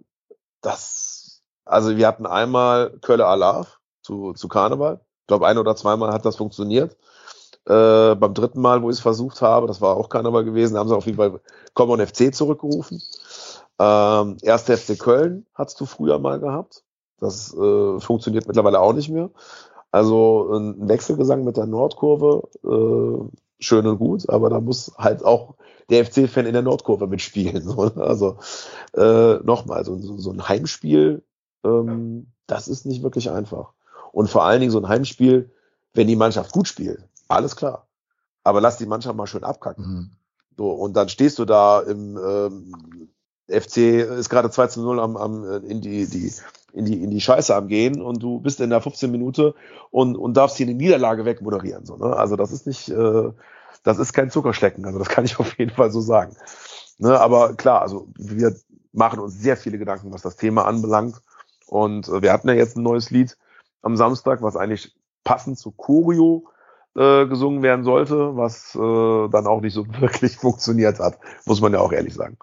das, 0.61 1.41
also 1.65 1.95
wir 1.97 2.07
hatten 2.07 2.25
einmal 2.25 2.97
Kölle 3.01 3.25
Alarv 3.25 3.79
zu, 4.01 4.33
zu 4.33 4.47
Karneval. 4.47 5.01
Ich 5.21 5.27
glaube, 5.27 5.47
ein 5.47 5.57
oder 5.57 5.75
zweimal 5.75 6.11
hat 6.11 6.25
das 6.25 6.35
funktioniert. 6.35 6.97
Äh, 7.65 8.15
beim 8.15 8.33
dritten 8.33 8.61
Mal, 8.61 8.81
wo 8.81 8.89
ich 8.89 8.97
es 8.97 9.01
versucht 9.01 9.41
habe, 9.41 9.67
das 9.67 9.81
war 9.81 9.95
auch 9.95 10.09
Karneval 10.09 10.43
gewesen, 10.43 10.77
haben 10.77 10.89
sie 10.89 10.95
auf 10.95 11.05
jeden 11.05 11.17
Fall 11.17 11.39
Common 11.73 12.05
FC 12.05 12.33
zurückgerufen. 12.33 13.01
Ähm, 13.79 14.37
erste 14.41 14.77
FC 14.77 14.97
Köln 14.99 15.45
hattest 15.53 15.79
du 15.79 15.85
früher 15.85 16.19
mal 16.19 16.39
gehabt. 16.39 16.83
Das 17.19 17.53
äh, 17.53 17.99
funktioniert 17.99 18.47
mittlerweile 18.47 18.79
auch 18.79 18.93
nicht 18.93 19.09
mehr. 19.09 19.29
Also 19.91 20.51
ein 20.53 20.87
Wechselgesang 20.87 21.43
mit 21.43 21.57
der 21.57 21.67
Nordkurve, 21.67 22.47
äh, 22.63 23.37
schön 23.61 23.87
und 23.87 23.99
gut, 23.99 24.29
aber 24.29 24.49
da 24.49 24.59
muss 24.59 24.91
halt 24.97 25.23
auch 25.23 25.55
der 25.89 26.05
FC-Fan 26.05 26.45
in 26.45 26.53
der 26.53 26.61
Nordkurve 26.61 27.07
mitspielen. 27.07 27.65
Ne? 27.75 27.93
also 27.97 28.37
äh, 28.93 29.35
nochmal, 29.43 29.85
so, 29.85 29.97
so 30.17 30.31
ein 30.31 30.47
Heimspiel, 30.47 31.23
ähm, 31.63 32.27
das 32.47 32.67
ist 32.67 32.85
nicht 32.85 33.03
wirklich 33.03 33.29
einfach. 33.29 33.73
Und 34.11 34.29
vor 34.29 34.43
allen 34.43 34.59
Dingen 34.59 34.71
so 34.71 34.79
ein 34.79 34.89
Heimspiel, 34.89 35.51
wenn 35.93 36.07
die 36.07 36.15
Mannschaft 36.15 36.51
gut 36.51 36.67
spielt, 36.67 37.07
alles 37.27 37.55
klar. 37.55 37.87
Aber 38.43 38.59
lass 38.59 38.77
die 38.77 38.85
Mannschaft 38.85 39.15
mal 39.15 39.27
schön 39.27 39.43
abkacken. 39.43 39.85
Mhm. 39.85 40.11
So, 40.57 40.71
und 40.71 40.93
dann 40.95 41.09
stehst 41.09 41.39
du 41.39 41.45
da 41.45 41.79
im 41.81 42.17
ähm, 42.17 43.09
FC 43.51 43.77
ist 44.17 44.29
gerade 44.29 44.49
2 44.49 44.67
zu 44.67 44.81
0 44.81 44.99
am, 44.99 45.17
am, 45.17 45.63
in, 45.63 45.81
die, 45.81 46.07
die, 46.07 46.31
in, 46.73 46.85
die, 46.85 47.03
in 47.03 47.11
die 47.11 47.21
Scheiße 47.21 47.55
am 47.55 47.67
Gehen 47.67 48.01
und 48.01 48.21
du 48.23 48.39
bist 48.39 48.59
in 48.61 48.69
der 48.69 48.81
15 48.81 49.11
Minute 49.11 49.55
und, 49.89 50.15
und 50.15 50.35
darfst 50.35 50.57
hier 50.57 50.65
die 50.65 50.73
Niederlage 50.73 51.25
wegmoderieren. 51.25 51.85
So, 51.85 51.97
ne? 51.97 52.15
Also 52.15 52.35
das 52.35 52.51
ist 52.51 52.67
nicht, 52.67 52.89
äh, 52.89 53.31
das 53.83 53.99
ist 53.99 54.13
kein 54.13 54.29
Zuckerschlecken. 54.29 54.85
Also 54.85 54.99
das 54.99 55.09
kann 55.09 55.25
ich 55.25 55.39
auf 55.39 55.57
jeden 55.57 55.71
Fall 55.71 55.91
so 55.91 56.01
sagen. 56.01 56.35
Ne? 56.97 57.19
Aber 57.19 57.55
klar, 57.55 57.81
also 57.81 58.07
wir 58.17 58.55
machen 58.93 59.19
uns 59.19 59.39
sehr 59.39 59.57
viele 59.57 59.77
Gedanken, 59.77 60.13
was 60.13 60.21
das 60.21 60.35
Thema 60.35 60.65
anbelangt. 60.65 61.21
Und 61.67 62.07
äh, 62.07 62.21
wir 62.21 62.33
hatten 62.33 62.47
ja 62.47 62.55
jetzt 62.55 62.77
ein 62.77 62.83
neues 62.83 63.09
Lied 63.11 63.37
am 63.81 63.95
Samstag, 63.97 64.41
was 64.41 64.55
eigentlich 64.55 64.95
passend 65.23 65.57
zu 65.57 65.71
Choreo 65.71 66.45
äh, 66.95 67.25
gesungen 67.25 67.63
werden 67.63 67.85
sollte, 67.85 68.35
was 68.35 68.75
äh, 68.75 69.29
dann 69.29 69.47
auch 69.47 69.61
nicht 69.61 69.73
so 69.73 69.85
wirklich 69.99 70.37
funktioniert 70.37 70.99
hat, 70.99 71.17
muss 71.45 71.61
man 71.61 71.73
ja 71.73 71.79
auch 71.79 71.91
ehrlich 71.91 72.13
sagen. 72.13 72.37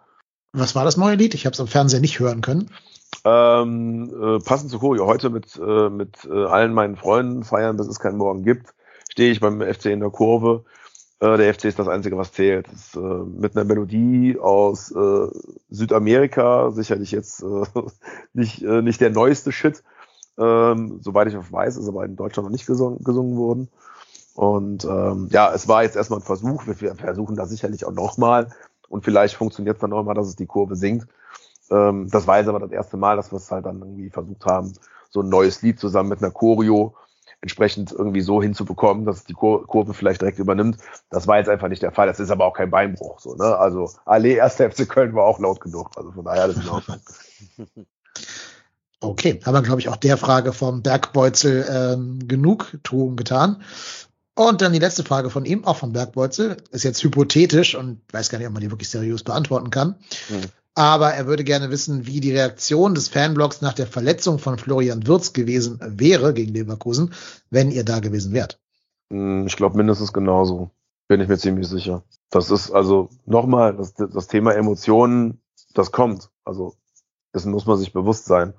Was 0.52 0.74
war 0.74 0.84
das 0.84 0.96
neue 0.96 1.16
Lied? 1.16 1.34
Ich 1.34 1.46
habe 1.46 1.54
es 1.54 1.60
am 1.60 1.66
Fernseher 1.66 2.00
nicht 2.00 2.18
hören 2.20 2.40
können. 2.40 2.70
Ähm, 3.24 4.10
äh, 4.10 4.38
passend 4.38 4.70
zu 4.70 4.78
Choreo, 4.78 5.06
heute 5.06 5.30
mit, 5.30 5.56
äh, 5.56 5.90
mit 5.90 6.24
äh, 6.24 6.44
allen 6.44 6.72
meinen 6.72 6.96
Freunden 6.96 7.44
feiern, 7.44 7.76
bis 7.76 7.86
es 7.86 8.00
keinen 8.00 8.16
Morgen 8.16 8.44
gibt, 8.44 8.74
stehe 9.10 9.30
ich 9.30 9.40
beim 9.40 9.60
FC 9.60 9.86
in 9.86 10.00
der 10.00 10.10
Kurve. 10.10 10.64
Äh, 11.20 11.36
der 11.36 11.52
FC 11.52 11.64
ist 11.64 11.78
das 11.78 11.88
Einzige, 11.88 12.16
was 12.16 12.32
zählt. 12.32 12.68
Ist, 12.68 12.96
äh, 12.96 13.00
mit 13.00 13.56
einer 13.56 13.64
Melodie 13.64 14.38
aus 14.38 14.90
äh, 14.92 15.26
Südamerika, 15.68 16.70
sicherlich 16.70 17.10
jetzt 17.10 17.44
nicht, 18.32 18.62
nicht 18.62 19.00
der 19.00 19.10
neueste 19.10 19.52
Shit. 19.52 19.82
Ähm, 20.38 21.00
soweit 21.02 21.28
ich 21.28 21.36
auch 21.36 21.50
weiß, 21.50 21.76
ist 21.76 21.88
aber 21.88 22.04
in 22.04 22.16
Deutschland 22.16 22.46
noch 22.46 22.52
nicht 22.52 22.66
gesungen, 22.66 23.02
gesungen 23.02 23.36
worden. 23.36 23.68
Und 24.34 24.84
ähm, 24.84 25.28
ja, 25.32 25.52
es 25.52 25.66
war 25.66 25.82
jetzt 25.82 25.96
erstmal 25.96 26.20
ein 26.20 26.24
Versuch. 26.24 26.64
Wir 26.66 26.94
versuchen 26.94 27.34
das 27.34 27.50
sicherlich 27.50 27.84
auch 27.84 27.92
nochmal. 27.92 28.50
Und 28.88 29.04
vielleicht 29.04 29.34
funktioniert 29.34 29.76
es 29.76 29.80
dann 29.80 29.92
auch 29.92 30.02
mal, 30.02 30.14
dass 30.14 30.28
es 30.28 30.36
die 30.36 30.46
Kurve 30.46 30.76
sinkt. 30.76 31.08
Ähm, 31.70 32.08
das 32.10 32.26
war 32.26 32.38
jetzt 32.38 32.48
aber 32.48 32.60
das 32.60 32.70
erste 32.70 32.96
Mal, 32.96 33.16
dass 33.16 33.32
wir 33.32 33.36
es 33.36 33.50
halt 33.50 33.66
dann 33.66 33.80
irgendwie 33.80 34.10
versucht 34.10 34.44
haben, 34.46 34.72
so 35.10 35.20
ein 35.20 35.28
neues 35.28 35.62
Lied 35.62 35.78
zusammen 35.78 36.08
mit 36.08 36.22
einer 36.22 36.30
Choreo 36.30 36.94
entsprechend 37.40 37.92
irgendwie 37.92 38.20
so 38.20 38.42
hinzubekommen, 38.42 39.04
dass 39.04 39.18
es 39.18 39.24
die 39.24 39.32
Kur 39.32 39.66
Kurve 39.66 39.94
vielleicht 39.94 40.20
direkt 40.20 40.38
übernimmt. 40.38 40.78
Das 41.10 41.26
war 41.26 41.38
jetzt 41.38 41.48
einfach 41.48 41.68
nicht 41.68 41.82
der 41.82 41.92
Fall. 41.92 42.08
Das 42.08 42.18
ist 42.18 42.30
aber 42.30 42.46
auch 42.46 42.54
kein 42.54 42.70
Beinbruch. 42.70 43.20
So, 43.20 43.34
ne? 43.34 43.56
Also 43.56 43.90
Allee, 44.04 44.34
erste 44.34 44.68
FC 44.68 44.88
Köln 44.88 45.14
war 45.14 45.24
auch 45.24 45.38
laut 45.38 45.60
genug. 45.60 45.90
Also 45.96 46.10
von 46.10 46.24
daher 46.24 46.42
alles 46.42 46.56
in 46.56 46.68
Ordnung. 46.68 47.00
Okay, 49.00 49.38
haben 49.44 49.54
wir, 49.54 49.62
glaube 49.62 49.80
ich, 49.80 49.88
auch 49.88 49.96
der 49.96 50.16
Frage 50.16 50.52
vom 50.52 50.82
Bergbeutel 50.82 51.64
ähm, 51.70 52.26
Genugtuung 52.26 53.14
getan. 53.14 53.62
Und 54.38 54.62
dann 54.62 54.72
die 54.72 54.78
letzte 54.78 55.02
Frage 55.02 55.30
von 55.30 55.44
ihm, 55.44 55.64
auch 55.64 55.78
vom 55.78 55.92
Bergbeutel, 55.92 56.58
ist 56.70 56.84
jetzt 56.84 57.02
hypothetisch 57.02 57.74
und 57.74 58.00
weiß 58.12 58.28
gar 58.28 58.38
nicht, 58.38 58.46
ob 58.46 58.52
man 58.52 58.62
die 58.62 58.70
wirklich 58.70 58.88
seriös 58.88 59.24
beantworten 59.24 59.70
kann. 59.70 59.96
Hm. 60.28 60.42
Aber 60.76 61.12
er 61.12 61.26
würde 61.26 61.42
gerne 61.42 61.70
wissen, 61.72 62.06
wie 62.06 62.20
die 62.20 62.30
Reaktion 62.30 62.94
des 62.94 63.08
Fanblogs 63.08 63.62
nach 63.62 63.72
der 63.72 63.88
Verletzung 63.88 64.38
von 64.38 64.56
Florian 64.56 65.08
Wirz 65.08 65.32
gewesen 65.32 65.80
wäre 65.82 66.34
gegen 66.34 66.54
Leverkusen, 66.54 67.14
wenn 67.50 67.72
ihr 67.72 67.84
da 67.84 67.98
gewesen 67.98 68.32
wärt. 68.32 68.60
Hm, 69.10 69.48
ich 69.48 69.56
glaube 69.56 69.76
mindestens 69.76 70.12
genauso. 70.12 70.70
Bin 71.08 71.20
ich 71.20 71.26
mir 71.26 71.36
ziemlich 71.36 71.66
sicher. 71.66 72.04
Das 72.30 72.52
ist 72.52 72.70
also 72.70 73.08
nochmal 73.26 73.74
das, 73.74 73.94
das 73.94 74.28
Thema 74.28 74.54
Emotionen, 74.54 75.40
das 75.74 75.90
kommt. 75.90 76.30
Also 76.44 76.76
dessen 77.34 77.50
muss 77.50 77.66
man 77.66 77.76
sich 77.76 77.92
bewusst 77.92 78.26
sein. 78.26 78.54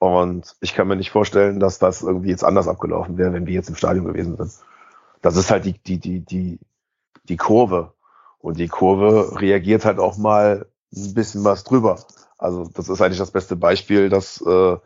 Und 0.00 0.56
ich 0.60 0.74
kann 0.74 0.88
mir 0.88 0.96
nicht 0.96 1.12
vorstellen, 1.12 1.60
dass 1.60 1.78
das 1.78 2.02
irgendwie 2.02 2.30
jetzt 2.30 2.42
anders 2.42 2.66
abgelaufen 2.66 3.16
wäre, 3.16 3.32
wenn 3.32 3.46
wir 3.46 3.54
jetzt 3.54 3.68
im 3.68 3.76
Stadion 3.76 4.06
gewesen 4.06 4.36
sind. 4.36 4.50
Das 5.24 5.36
ist 5.36 5.50
halt 5.50 5.64
die, 5.64 5.72
die, 5.72 5.98
die, 5.98 6.20
die, 6.20 6.58
die 7.30 7.36
Kurve. 7.38 7.94
Und 8.40 8.58
die 8.58 8.68
Kurve 8.68 9.40
reagiert 9.40 9.86
halt 9.86 9.98
auch 9.98 10.18
mal 10.18 10.66
ein 10.94 11.14
bisschen 11.14 11.44
was 11.44 11.64
drüber. 11.64 11.98
Also 12.36 12.68
das 12.74 12.90
ist 12.90 13.00
eigentlich 13.00 13.20
das 13.20 13.30
beste 13.30 13.56
Beispiel, 13.56 14.10
dass 14.10 14.42
äh, 14.42 14.76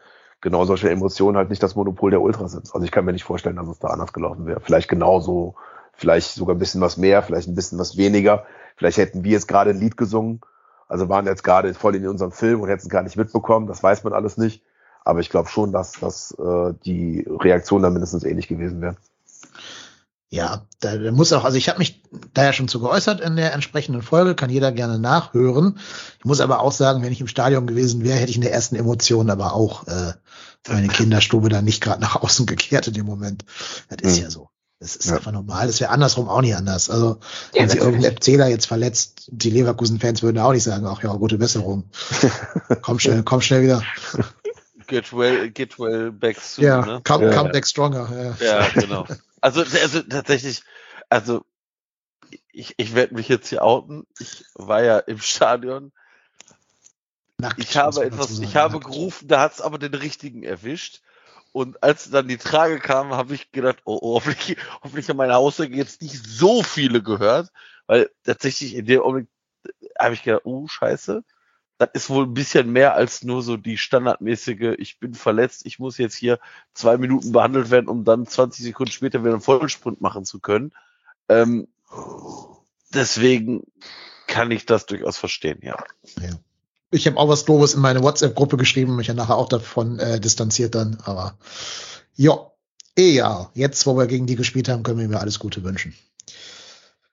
genau 0.41 0.64
solche 0.64 0.91
Emotionen 0.91 1.36
halt 1.36 1.51
nicht 1.51 1.61
das 1.61 1.74
Monopol 1.74 2.12
der 2.12 2.22
Ultras 2.22 2.53
sind. 2.53 2.72
Also 2.72 2.84
ich 2.84 2.93
kann 2.93 3.05
mir 3.05 3.12
nicht 3.12 3.24
vorstellen, 3.24 3.57
dass 3.57 3.66
es 3.66 3.80
da 3.80 3.89
anders 3.89 4.12
gelaufen 4.12 4.47
wäre. 4.47 4.61
Vielleicht 4.61 4.89
genauso, 4.89 5.57
vielleicht 5.93 6.30
sogar 6.34 6.55
ein 6.55 6.61
bisschen 6.61 6.80
was 6.80 6.99
mehr, 6.99 7.24
vielleicht 7.24 7.49
ein 7.49 7.57
bisschen 7.57 7.80
was 7.80 7.97
weniger. 7.97 8.47
Vielleicht 8.76 8.99
hätten 8.99 9.24
wir 9.24 9.32
jetzt 9.32 9.49
gerade 9.49 9.70
ein 9.70 9.80
Lied 9.80 9.97
gesungen, 9.97 10.41
also 10.86 11.09
waren 11.09 11.26
jetzt 11.26 11.43
gerade 11.43 11.74
voll 11.74 11.97
in 11.97 12.07
unserem 12.07 12.30
Film 12.30 12.61
und 12.61 12.68
hätten 12.68 12.82
es 12.82 12.89
gar 12.89 13.03
nicht 13.03 13.16
mitbekommen. 13.16 13.66
Das 13.66 13.82
weiß 13.82 14.05
man 14.05 14.12
alles 14.12 14.36
nicht. 14.36 14.62
Aber 15.05 15.18
ich 15.18 15.30
glaube 15.30 15.49
schon, 15.49 15.72
dass, 15.72 15.95
dass 15.95 16.30
äh, 16.39 16.74
die 16.84 17.26
Reaktion 17.28 17.82
da 17.82 17.91
mindestens 17.91 18.22
ähnlich 18.22 18.47
gewesen 18.47 18.80
wäre. 18.80 18.95
Ja, 20.31 20.66
da, 20.81 20.97
da 20.97 21.11
muss 21.11 21.33
auch, 21.33 21.45
also 21.45 21.57
ich 21.57 21.70
habe 21.70 21.79
mich 21.79 22.03
da 22.35 22.45
ja 22.45 22.53
schon 22.53 22.68
zu 22.68 22.81
geäußert 22.81 23.20
in 23.20 23.37
der 23.37 23.55
entsprechenden 23.55 24.03
Folge, 24.03 24.35
kann 24.35 24.51
jeder 24.51 24.72
gerne 24.72 24.99
nachhören. 24.99 25.79
Ich 26.18 26.24
muss 26.26 26.43
aber 26.43 26.61
auch 26.61 26.72
sagen, 26.72 27.03
wenn 27.03 27.12
ich 27.12 27.22
im 27.22 27.29
Stadion 27.29 27.66
gewesen 27.66 28.05
wäre, 28.05 28.18
hätte 28.18 28.31
ich 28.31 28.37
in 28.37 28.43
der 28.43 28.53
ersten 28.53 28.76
Emotion 28.76 29.31
aber 29.31 29.55
auch 29.55 29.87
äh, 29.87 30.12
meine 30.68 30.89
Kinderstube 30.89 31.49
da 31.49 31.62
nicht 31.62 31.83
gerade 31.83 32.03
nach 32.03 32.16
außen 32.16 32.45
gekehrt 32.45 32.89
in 32.89 32.95
dem 32.95 33.07
Moment. 33.07 33.47
Das 33.89 34.03
ist 34.03 34.16
hm. 34.16 34.24
ja 34.24 34.31
so. 34.31 34.51
Das 34.81 34.95
ist 34.95 35.09
ja. 35.09 35.16
einfach 35.16 35.33
normal. 35.33 35.66
Das 35.66 35.81
wäre 35.81 35.91
andersrum 35.91 36.29
auch 36.29 36.41
nicht 36.41 36.55
anders. 36.55 36.89
Also, 36.89 37.18
wenn 37.53 37.62
ja, 37.62 37.68
sich 37.68 37.81
irgendein 37.81 38.12
Erzähler 38.12 38.47
jetzt 38.47 38.66
verletzt, 38.66 39.29
die 39.33 39.51
Leverkusen-Fans 39.51 40.22
würden 40.22 40.39
auch 40.39 40.53
nicht 40.53 40.62
sagen, 40.62 40.87
ach 40.87 41.03
ja, 41.03 41.12
gute 41.14 41.39
Besserung. 41.39 41.91
komm 42.83 43.01
schnell, 43.01 43.24
komm 43.24 43.41
schnell 43.41 43.62
wieder. 43.62 43.83
Get 44.87 45.12
well, 45.12 45.51
get 45.51 45.79
well 45.81 46.12
back 46.12 46.41
soon. 46.41 46.64
Ja, 46.64 46.87
ne? 46.87 47.01
come, 47.03 47.26
ja. 47.26 47.37
come 47.37 47.51
back 47.51 47.66
stronger. 47.66 48.37
Ja, 48.41 48.47
ja 48.47 48.68
genau. 48.68 49.07
Also, 49.41 49.61
also 49.61 50.03
tatsächlich, 50.03 50.62
also 51.09 51.45
ich, 52.53 52.74
ich 52.76 52.95
werde 52.95 53.14
mich 53.14 53.28
jetzt 53.28 53.49
hier 53.49 53.62
outen. 53.62 54.07
Ich 54.18 54.45
war 54.55 54.82
ja 54.82 54.99
im 54.99 55.20
Stadion. 55.20 55.93
Nackt, 57.39 57.59
ich 57.59 57.76
habe 57.76 58.05
etwas, 58.05 58.30
sagen, 58.30 58.43
ich 58.43 58.57
habe 58.57 58.74
nackt. 58.74 58.86
gerufen, 58.86 59.28
da 59.28 59.41
hat 59.41 59.53
es 59.53 59.61
aber 59.61 59.78
den 59.78 59.95
richtigen 59.95 60.43
erwischt. 60.43 61.03
Und 61.53 61.82
als 61.82 62.11
dann 62.11 62.28
die 62.28 62.36
Trage 62.36 62.78
kam, 62.78 63.14
habe 63.14 63.34
ich 63.34 63.53
gedacht, 63.53 63.78
oh, 63.84 63.99
oh 64.03 64.14
hoffentlich, 64.16 64.59
hoffentlich 64.82 65.09
haben 65.09 65.16
meine 65.16 65.36
Aussage 65.36 65.74
jetzt 65.74 66.03
nicht 66.03 66.24
so 66.24 66.62
viele 66.62 67.03
gehört, 67.03 67.51
weil 67.86 68.11
tatsächlich 68.24 68.74
in 68.74 68.86
dem 68.86 69.01
Augenblick 69.01 69.28
habe 69.99 70.14
ich 70.14 70.22
gedacht, 70.22 70.43
oh, 70.45 70.66
scheiße 70.66 71.24
das 71.79 71.91
ist 71.93 72.11
wohl 72.11 72.24
ein 72.24 72.35
bisschen 72.35 72.72
mehr 72.72 72.95
als 72.95 73.22
nur 73.22 73.43
so 73.43 73.57
die 73.57 73.79
standardmäßige, 73.79 74.74
ich 74.79 74.99
bin 74.99 75.14
verletzt, 75.14 75.64
ich 75.64 75.79
muss 75.79 75.97
jetzt 75.97 76.16
hier 76.16 76.41
zwei 76.74 76.99
Minuten 76.99 77.33
behandelt 77.33 77.70
werden, 77.70 77.89
um 77.89 78.05
dann 78.05 78.26
20 78.26 78.64
Sekunden 78.64 78.93
später 78.93 79.22
wieder 79.22 79.33
einen 79.33 79.41
Vollsprint 79.41 80.01
machen 80.01 80.24
zu 80.24 80.41
können. 80.41 80.72
Ähm, 81.29 81.68
deswegen 82.93 83.62
kann 84.26 84.51
ich 84.51 84.66
das 84.66 84.87
durchaus 84.87 85.16
verstehen, 85.16 85.61
ja. 85.62 85.76
ja. 86.20 86.31
Ich 86.90 87.07
habe 87.07 87.16
auch 87.16 87.28
was 87.28 87.44
Doofes 87.44 87.74
in 87.74 87.81
meine 87.81 88.03
WhatsApp-Gruppe 88.03 88.57
geschrieben, 88.57 88.97
mich 88.97 89.07
ja 89.07 89.15
nachher 89.15 89.36
auch 89.36 89.48
davon 89.48 89.98
äh, 90.01 90.19
distanziert 90.19 90.74
dann, 90.74 90.98
aber 91.05 91.39
ja, 92.16 92.51
egal. 92.97 93.51
Jetzt, 93.55 93.86
wo 93.86 93.97
wir 93.97 94.07
gegen 94.07 94.27
die 94.27 94.36
gespielt 94.36 94.69
haben, 94.69 94.82
können 94.82 94.98
wir 94.98 95.09
mir 95.09 95.20
alles 95.20 95.39
Gute 95.39 95.62
wünschen. 95.62 95.94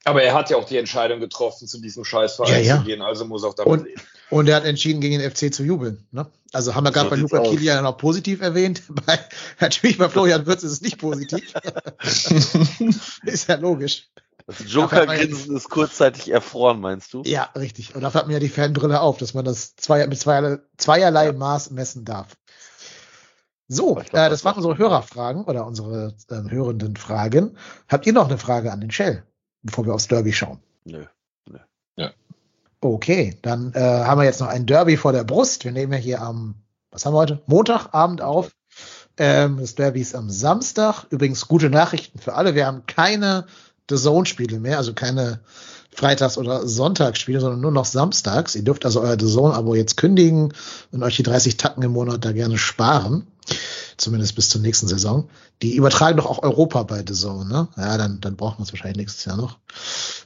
Aber 0.06 0.23
er 0.23 0.34
hat 0.34 0.49
ja 0.49 0.57
auch 0.57 0.65
die 0.65 0.77
Entscheidung 0.77 1.19
getroffen, 1.19 1.68
zu 1.68 1.80
diesem 1.80 2.06
Scheißverein 2.06 2.64
ja, 2.64 2.76
ja. 2.76 2.77
zu 2.77 2.84
gehen, 2.85 3.02
also 3.02 3.26
muss 3.26 3.44
auch 3.44 3.53
damit 3.53 3.72
und, 3.72 3.85
leben. 3.85 4.02
Und 4.30 4.49
er 4.49 4.56
hat 4.56 4.65
entschieden, 4.65 5.02
gegen 5.02 5.19
den 5.19 5.30
FC 5.30 5.53
zu 5.53 5.64
jubeln. 5.64 6.07
Ne? 6.11 6.27
Also 6.52 6.73
haben 6.73 6.84
wir 6.84 6.91
gerade 6.91 7.10
bei 7.10 7.15
Luca 7.15 7.41
Kilian 7.41 7.84
noch 7.84 7.97
positiv 7.97 8.41
erwähnt. 8.41 8.81
Bei, 9.06 9.19
natürlich 9.60 9.97
bei 9.97 10.10
Florian 10.10 10.45
Würz 10.47 10.64
ist 10.64 10.72
es 10.72 10.81
nicht 10.81 10.97
positiv. 10.97 11.53
ist 13.23 13.49
ja 13.49 13.56
logisch. 13.56 14.10
Das 14.47 14.57
Joker-Grinsen 14.65 15.56
ist 15.56 15.69
kurzzeitig 15.69 16.31
erfroren, 16.31 16.80
meinst 16.80 17.14
du? 17.14 17.23
Ja, 17.26 17.49
richtig. 17.56 17.95
Und 17.95 18.02
dafür 18.02 18.22
hat 18.22 18.27
man 18.27 18.34
ja 18.34 18.39
die 18.39 18.49
Fanbrille 18.49 19.02
auf, 19.02 19.18
dass 19.18 19.34
man 19.34 19.45
das 19.45 19.76
zwei, 19.76 20.06
mit 20.07 20.19
zweierlei, 20.19 20.60
zweierlei 20.77 21.26
ja. 21.27 21.34
Maß 21.34 21.72
messen 21.72 22.06
darf. 22.06 22.38
So, 23.68 23.95
glaub, 23.95 24.14
äh, 24.14 24.30
das 24.30 24.45
waren 24.45 24.56
unsere 24.56 24.77
Hörerfragen 24.77 25.45
oder 25.45 25.65
unsere 25.65 26.15
äh, 26.30 26.49
hörenden 26.49 26.95
Fragen. 26.95 27.57
Habt 27.88 28.06
ihr 28.06 28.14
noch 28.14 28.27
eine 28.27 28.38
Frage 28.38 28.72
an 28.72 28.81
den 28.81 28.91
Shell? 28.91 29.23
bevor 29.65 29.85
wir 29.85 29.93
aufs 29.93 30.07
Derby 30.07 30.31
schauen. 30.31 30.60
Nö. 30.85 31.06
Okay, 32.94 33.36
dann 33.41 33.74
äh, 33.74 33.80
haben 33.80 34.20
wir 34.20 34.26
jetzt 34.26 34.41
noch 34.41 34.48
ein 34.48 34.68
Derby 34.68 34.95
vor 34.95 35.12
der 35.12 35.24
Brust. 35.24 35.66
Wir 35.66 35.72
nehmen 35.72 35.94
ja 35.94 35.98
hier 35.98 36.22
am, 36.22 36.53
was 36.91 37.03
haben 37.03 37.16
wir 37.16 37.18
heute? 37.18 37.41
Montagabend 37.48 38.22
auf. 38.22 38.52
Ähm, 39.18 39.57
das 39.60 39.74
Derby 39.74 40.02
ist 40.02 40.14
am 40.14 40.30
Samstag. 40.30 41.06
Übrigens 41.10 41.48
gute 41.48 41.72
Nachrichten 41.72 42.20
für 42.20 42.36
alle. 42.36 42.53
Wir 42.53 42.68
haben 42.68 42.86
keine 42.86 43.48
The 43.90 43.95
Zone-Spiele 43.95 44.60
mehr, 44.60 44.78
also 44.78 44.94
keine 44.94 45.40
Freitags- 45.95 46.38
oder 46.38 46.68
Sonntagsspiele, 46.68 47.40
sondern 47.40 47.62
nur 47.62 47.72
noch 47.72 47.86
samstags. 47.86 48.53
Ihr 48.56 48.64
dürft 48.64 48.86
also 48.86 49.02
euer 49.02 49.18
The 49.20 49.34
Zone-Abo 49.34 49.74
jetzt 49.74 49.98
kündigen 49.98 50.53
und 50.91 51.02
euch 51.02 51.16
die 51.16 51.24
30 51.24 51.57
Tacken 51.57 51.82
im 51.82 51.91
Monat 51.91 52.24
da 52.24 52.34
gerne 52.34 52.60
sparen. 52.60 53.26
Zumindest 53.98 54.36
bis 54.36 54.49
zur 54.49 54.62
nächsten 54.62 54.88
Saison. 54.88 55.28
Die 55.64 55.76
übertragen 55.76 56.18
doch 56.18 56.28
auch 56.28 56.44
Europa 56.44 56.84
bei 56.84 57.03
The 57.07 57.14
Zone, 57.14 57.49
ne? 57.49 57.68
Ja, 57.78 57.98
dann, 57.98 58.22
dann 58.22 58.36
brauchen 58.36 58.60
wir 58.60 58.64
es 58.64 58.74
wahrscheinlich 58.74 58.98
nächstes 58.98 59.26
Jahr 59.26 59.38
noch. 59.38 59.57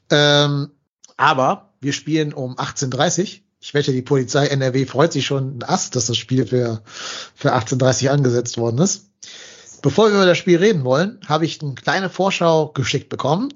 Ähm, 0.10 0.72
aber 1.15 1.68
wir 1.81 1.93
spielen 1.93 2.34
um 2.34 2.56
18.30 2.57 3.41
ich 3.61 3.73
wette, 3.73 3.91
die 3.91 4.01
Polizei 4.01 4.47
NRW 4.47 4.85
freut 4.85 5.11
sich 5.11 5.26
schon 5.26 5.57
ein 5.57 5.64
Ast, 5.64 5.95
dass 5.95 6.07
das 6.07 6.18
Spiel 6.18 6.45
für, 6.45 6.81
für 7.35 7.53
18.30 7.53 8.10
angesetzt 8.10 8.57
worden 8.57 8.77
ist. 8.80 9.07
Bevor 9.81 10.07
wir 10.07 10.15
über 10.15 10.26
das 10.26 10.38
Spiel 10.38 10.57
reden 10.57 10.84
wollen, 10.84 11.19
habe 11.27 11.45
ich 11.45 11.61
eine 11.61 11.76
kleine 11.76 12.10
Vorschau 12.10 12.69
geschickt 12.69 13.10
bekommen. 13.10 13.53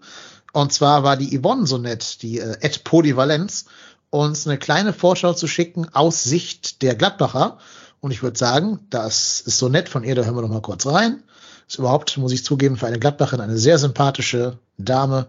Und 0.51 0.71
zwar 0.71 1.03
war 1.03 1.17
die 1.17 1.37
Yvonne 1.37 1.65
so 1.65 1.77
nett, 1.77 2.21
die 2.21 2.39
äh, 2.39 2.57
Ed 2.61 2.83
Polyvalenz, 2.83 3.65
uns 4.09 4.45
eine 4.45 4.57
kleine 4.57 4.93
Vorschau 4.93 5.33
zu 5.33 5.47
schicken 5.47 5.87
aus 5.93 6.23
Sicht 6.23 6.81
der 6.81 6.95
Gladbacher. 6.95 7.57
Und 7.99 8.11
ich 8.11 8.21
würde 8.21 8.37
sagen, 8.37 8.79
das 8.89 9.41
ist 9.41 9.57
so 9.57 9.69
nett 9.69 9.89
von 9.89 10.03
ihr, 10.03 10.15
da 10.15 10.23
hören 10.23 10.35
wir 10.35 10.41
noch 10.41 10.49
mal 10.49 10.61
kurz 10.61 10.85
rein. 10.85 11.23
Ist 11.67 11.79
überhaupt, 11.79 12.17
muss 12.17 12.33
ich 12.33 12.43
zugeben, 12.43 12.77
für 12.77 12.87
eine 12.87 12.99
Gladbacherin 12.99 13.41
eine 13.41 13.57
sehr 13.57 13.77
sympathische 13.77 14.59
Dame. 14.77 15.27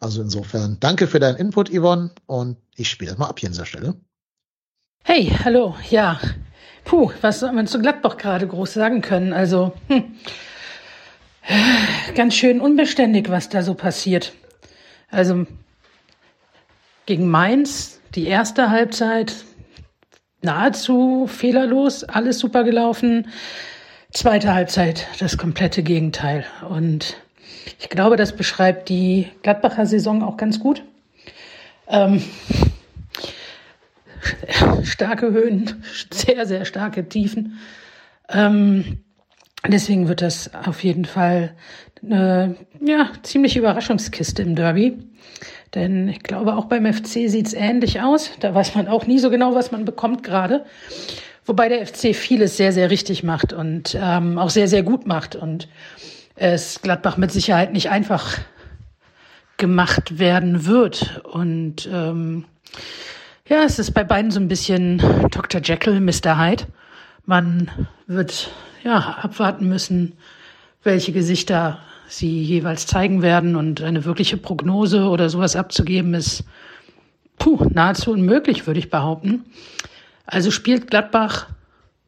Also 0.00 0.22
insofern 0.22 0.78
danke 0.80 1.06
für 1.06 1.20
deinen 1.20 1.36
Input, 1.36 1.70
Yvonne. 1.70 2.10
Und 2.26 2.56
ich 2.74 2.88
spiele 2.88 3.10
das 3.10 3.18
mal 3.18 3.28
ab 3.28 3.38
hier 3.38 3.48
an 3.48 3.52
dieser 3.52 3.66
Stelle. 3.66 3.94
Hey, 5.04 5.32
hallo, 5.44 5.76
ja. 5.88 6.20
Puh, 6.84 7.10
was 7.20 7.40
soll 7.40 7.52
man 7.52 7.66
zu 7.66 7.80
Gladbach 7.80 8.16
gerade 8.16 8.46
groß 8.46 8.74
sagen 8.74 9.02
können? 9.02 9.32
Also, 9.32 9.72
hm, 9.88 10.16
ganz 12.14 12.34
schön 12.34 12.60
unbeständig, 12.60 13.28
was 13.30 13.48
da 13.48 13.62
so 13.62 13.74
passiert. 13.74 14.32
Also, 15.10 15.46
gegen 17.06 17.28
Mainz, 17.28 18.00
die 18.14 18.26
erste 18.26 18.70
Halbzeit, 18.70 19.34
nahezu 20.42 21.26
fehlerlos, 21.26 22.04
alles 22.04 22.38
super 22.38 22.64
gelaufen. 22.64 23.28
Zweite 24.12 24.54
Halbzeit, 24.54 25.06
das 25.18 25.38
komplette 25.38 25.82
Gegenteil. 25.82 26.44
Und 26.68 27.16
ich 27.78 27.88
glaube, 27.88 28.16
das 28.16 28.34
beschreibt 28.34 28.88
die 28.88 29.28
Gladbacher 29.42 29.86
Saison 29.86 30.22
auch 30.22 30.36
ganz 30.36 30.60
gut. 30.60 30.82
Ähm, 31.88 32.22
starke 34.82 35.30
Höhen, 35.32 35.82
sehr, 36.10 36.46
sehr 36.46 36.64
starke 36.64 37.08
Tiefen. 37.08 37.58
Ähm, 38.28 38.98
deswegen 39.66 40.08
wird 40.08 40.22
das 40.22 40.50
auf 40.54 40.82
jeden 40.82 41.04
Fall 41.04 41.54
eine 42.02 42.56
ja, 42.80 43.10
ziemliche 43.22 43.58
Überraschungskiste 43.58 44.42
im 44.42 44.54
Derby. 44.54 44.98
Denn 45.74 46.08
ich 46.08 46.22
glaube, 46.22 46.56
auch 46.56 46.66
beim 46.66 46.92
FC 46.92 47.28
sieht 47.28 47.48
es 47.48 47.52
ähnlich 47.52 48.00
aus. 48.00 48.30
Da 48.40 48.54
weiß 48.54 48.74
man 48.74 48.88
auch 48.88 49.06
nie 49.06 49.18
so 49.18 49.30
genau, 49.30 49.54
was 49.54 49.72
man 49.72 49.84
bekommt 49.84 50.22
gerade. 50.22 50.64
Wobei 51.44 51.68
der 51.68 51.86
FC 51.86 52.14
vieles 52.14 52.56
sehr, 52.56 52.72
sehr 52.72 52.90
richtig 52.90 53.22
macht 53.22 53.52
und 53.52 53.96
ähm, 54.00 54.38
auch 54.38 54.50
sehr, 54.50 54.68
sehr 54.68 54.82
gut 54.82 55.06
macht. 55.06 55.36
Und 55.36 55.68
es 56.36 56.80
Gladbach 56.82 57.16
mit 57.16 57.32
Sicherheit 57.32 57.72
nicht 57.72 57.90
einfach 57.90 58.38
gemacht 59.56 60.18
werden 60.18 60.66
wird. 60.66 61.22
Und 61.24 61.88
ähm, 61.92 62.44
ja, 63.48 63.64
es 63.64 63.78
ist 63.78 63.92
bei 63.92 64.04
beiden 64.04 64.30
so 64.30 64.38
ein 64.38 64.48
bisschen 64.48 64.98
Dr. 65.30 65.60
Jekyll, 65.62 66.00
Mr. 66.00 66.38
Hyde. 66.38 66.64
Man 67.24 67.70
wird 68.06 68.50
ja 68.84 69.18
abwarten 69.22 69.68
müssen, 69.68 70.12
welche 70.82 71.12
Gesichter 71.12 71.80
sie 72.08 72.42
jeweils 72.42 72.86
zeigen 72.86 73.22
werden 73.22 73.56
und 73.56 73.82
eine 73.82 74.04
wirkliche 74.04 74.36
Prognose 74.36 75.08
oder 75.08 75.28
sowas 75.28 75.56
abzugeben 75.56 76.14
ist 76.14 76.44
puh, 77.38 77.66
nahezu 77.72 78.12
unmöglich, 78.12 78.66
würde 78.66 78.78
ich 78.80 78.90
behaupten. 78.90 79.44
Also 80.24 80.50
spielt 80.50 80.90
Gladbach 80.90 81.48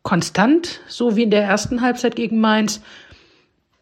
konstant, 0.03 0.81
so 0.89 1.17
wie 1.17 1.25
in 1.25 1.31
der 1.31 1.43
ersten 1.43 1.83
Halbzeit 1.83 2.17
gegen 2.17 2.41
Mainz, 2.41 2.81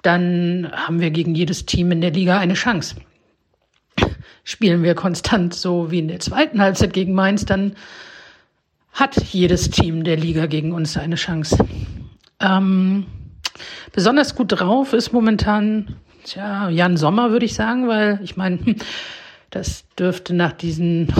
dann 0.07 0.70
haben 0.73 1.01
wir 1.01 1.11
gegen 1.11 1.35
jedes 1.35 1.66
Team 1.66 1.91
in 1.91 2.01
der 2.01 2.12
Liga 2.12 2.39
eine 2.39 2.55
Chance 2.55 2.97
spielen 4.47 4.85
wir 4.85 4.95
konstant 4.95 5.53
so 5.53 5.91
wie 5.91 5.99
in 5.99 6.09
der 6.09 6.20
zweiten 6.20 6.61
Halbzeit 6.62 6.93
gegen 6.93 7.12
Mainz, 7.15 7.45
dann 7.45 7.74
hat 8.93 9.16
jedes 9.33 9.70
Team 9.70 10.05
der 10.05 10.16
Liga 10.16 10.47
gegen 10.47 10.73
uns 10.73 10.97
eine 10.97 11.16
Chance. 11.16 11.59
Ähm, 12.41 13.07
besonders 13.93 14.37
gut 14.37 14.53
drauf 14.53 14.93
ist 14.93 15.12
momentan 15.12 15.97
tja, 16.24 16.70
Jan 16.70 16.97
Sommer, 16.97 17.33
würde 17.33 17.45
ich 17.45 17.55
sagen, 17.55 17.89
weil 17.89 18.20
ich 18.23 18.37
meine, 18.37 18.59
das 19.51 19.85
dürfte 19.99 20.33
nach 20.33 20.53
diesen 20.53 21.12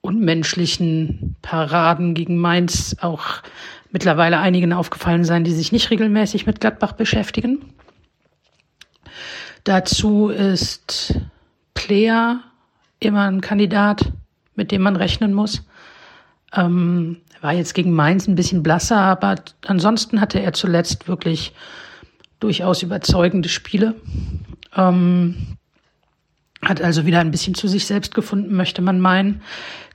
unmenschlichen 0.00 1.34
Paraden 1.42 2.14
gegen 2.14 2.36
Mainz 2.36 2.94
auch 3.00 3.42
mittlerweile 3.90 4.38
einigen 4.38 4.72
aufgefallen 4.72 5.24
sein, 5.24 5.42
die 5.42 5.52
sich 5.52 5.72
nicht 5.72 5.90
regelmäßig 5.90 6.46
mit 6.46 6.60
Gladbach 6.60 6.92
beschäftigen. 6.92 7.74
Dazu 9.68 10.30
ist 10.30 11.14
Player 11.74 12.40
immer 13.00 13.30
ein 13.30 13.42
Kandidat, 13.42 14.12
mit 14.54 14.72
dem 14.72 14.80
man 14.80 14.96
rechnen 14.96 15.34
muss. 15.34 15.62
Ähm, 16.54 17.18
war 17.42 17.52
jetzt 17.52 17.74
gegen 17.74 17.92
Mainz 17.92 18.26
ein 18.26 18.34
bisschen 18.34 18.62
blasser, 18.62 18.96
aber 18.96 19.34
ansonsten 19.66 20.22
hatte 20.22 20.40
er 20.40 20.54
zuletzt 20.54 21.06
wirklich 21.06 21.52
durchaus 22.40 22.82
überzeugende 22.82 23.50
Spiele. 23.50 23.94
Ähm, 24.74 25.58
hat 26.62 26.80
also 26.80 27.04
wieder 27.04 27.20
ein 27.20 27.30
bisschen 27.30 27.54
zu 27.54 27.68
sich 27.68 27.84
selbst 27.84 28.14
gefunden, 28.14 28.56
möchte 28.56 28.80
man 28.80 29.00
meinen. 29.00 29.42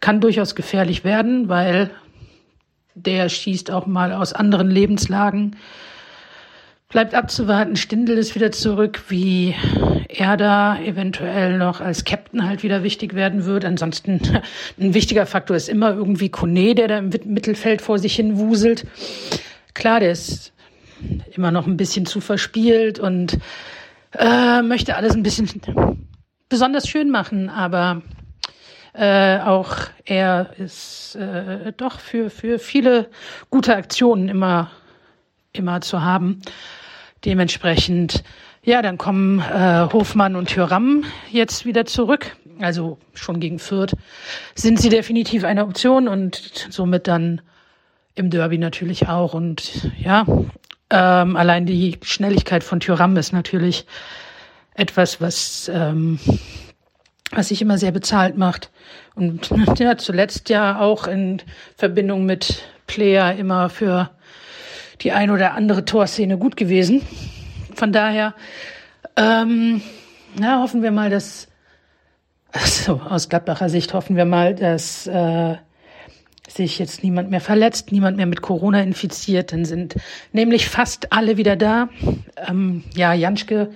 Kann 0.01 0.21
durchaus 0.21 0.53
gefährlich 0.53 1.03
werden, 1.03 1.49
weil 1.49 1.89
der 2.93 3.27
schießt 3.27 3.71
auch 3.71 3.87
mal 3.87 4.13
aus 4.13 4.33
anderen 4.33 4.69
Lebenslagen. 4.69 5.55
Bleibt 6.93 7.15
abzuwarten, 7.15 7.75
Stindel 7.75 8.19
ist 8.19 8.35
wieder 8.35 8.51
zurück, 8.51 9.05
wie 9.07 9.55
er 10.09 10.37
da 10.37 10.79
eventuell 10.79 11.57
noch 11.57 11.81
als 11.81 12.05
Captain 12.05 12.45
halt 12.45 12.61
wieder 12.61 12.83
wichtig 12.83 13.15
werden 13.15 13.45
wird. 13.45 13.65
Ansonsten 13.65 14.21
ein 14.79 14.93
wichtiger 14.93 15.25
Faktor 15.25 15.57
ist 15.57 15.69
immer 15.69 15.95
irgendwie 15.95 16.29
Kone, 16.29 16.75
der 16.75 16.87
da 16.87 16.99
im 16.99 17.09
Mittelfeld 17.25 17.81
vor 17.81 17.97
sich 17.97 18.15
hin 18.15 18.37
wuselt. 18.37 18.85
Klar, 19.73 20.01
der 20.01 20.11
ist 20.11 20.53
immer 21.31 21.49
noch 21.49 21.65
ein 21.65 21.77
bisschen 21.77 22.05
zu 22.05 22.21
verspielt 22.21 22.99
und 22.99 23.39
äh, 24.11 24.61
möchte 24.61 24.95
alles 24.95 25.15
ein 25.15 25.23
bisschen 25.23 25.49
besonders 26.47 26.87
schön 26.87 27.09
machen, 27.09 27.49
aber 27.49 28.03
äh, 28.93 29.39
auch 29.39 29.77
er 30.05 30.51
ist 30.59 31.15
äh, 31.15 31.73
doch 31.75 31.99
für, 31.99 32.29
für 32.29 32.59
viele 32.59 33.09
gute 33.49 33.75
Aktionen 33.75 34.29
immer, 34.29 34.69
immer 35.53 35.81
zu 35.81 36.03
haben. 36.03 36.43
Dementsprechend, 37.25 38.23
ja, 38.63 38.81
dann 38.81 38.97
kommen 38.97 39.39
äh, 39.39 39.87
Hofmann 39.91 40.35
und 40.35 40.49
Thüram 40.49 41.05
jetzt 41.31 41.65
wieder 41.65 41.85
zurück. 41.85 42.35
Also 42.59 42.97
schon 43.13 43.39
gegen 43.39 43.59
Fürth 43.59 43.95
sind 44.55 44.79
sie 44.79 44.89
definitiv 44.89 45.43
eine 45.43 45.65
Option 45.65 46.07
und 46.07 46.67
somit 46.69 47.07
dann 47.07 47.41
im 48.15 48.29
Derby 48.29 48.57
natürlich 48.57 49.07
auch. 49.07 49.33
Und 49.33 49.91
ja, 49.97 50.25
ähm, 50.89 51.35
allein 51.35 51.65
die 51.65 51.97
Schnelligkeit 52.03 52.63
von 52.63 52.79
Thüram 52.79 53.17
ist 53.17 53.33
natürlich 53.33 53.85
etwas, 54.75 55.21
was, 55.21 55.69
ähm, 55.73 56.19
was 57.31 57.47
sich 57.47 57.61
immer 57.61 57.77
sehr 57.77 57.91
bezahlt 57.91 58.37
macht. 58.37 58.69
Und 59.15 59.49
ja, 59.79 59.97
zuletzt 59.97 60.49
ja 60.49 60.79
auch 60.79 61.07
in 61.07 61.41
Verbindung 61.77 62.25
mit 62.25 62.63
Player 62.85 63.33
immer 63.35 63.69
für 63.69 64.11
die 65.01 65.11
ein 65.11 65.29
oder 65.29 65.53
andere 65.53 65.85
Torszene 65.85 66.37
gut 66.37 66.57
gewesen. 66.57 67.01
Von 67.75 67.91
daher, 67.91 68.33
ähm, 69.15 69.81
na, 70.37 70.61
hoffen 70.61 70.81
wir 70.81 70.91
mal, 70.91 71.09
dass, 71.09 71.47
also 72.51 73.01
aus 73.01 73.29
Gladbacher 73.29 73.69
Sicht 73.69 73.93
hoffen 73.93 74.15
wir 74.15 74.25
mal, 74.25 74.55
dass 74.55 75.07
äh, 75.07 75.55
sich 76.47 76.77
jetzt 76.79 77.03
niemand 77.03 77.29
mehr 77.31 77.41
verletzt, 77.41 77.91
niemand 77.91 78.17
mehr 78.17 78.25
mit 78.25 78.41
Corona 78.41 78.81
infiziert. 78.81 79.53
Dann 79.53 79.65
sind 79.65 79.95
nämlich 80.31 80.67
fast 80.67 81.11
alle 81.11 81.37
wieder 81.37 81.55
da. 81.55 81.89
Ähm, 82.47 82.83
ja, 82.95 83.13
Janschke, 83.13 83.69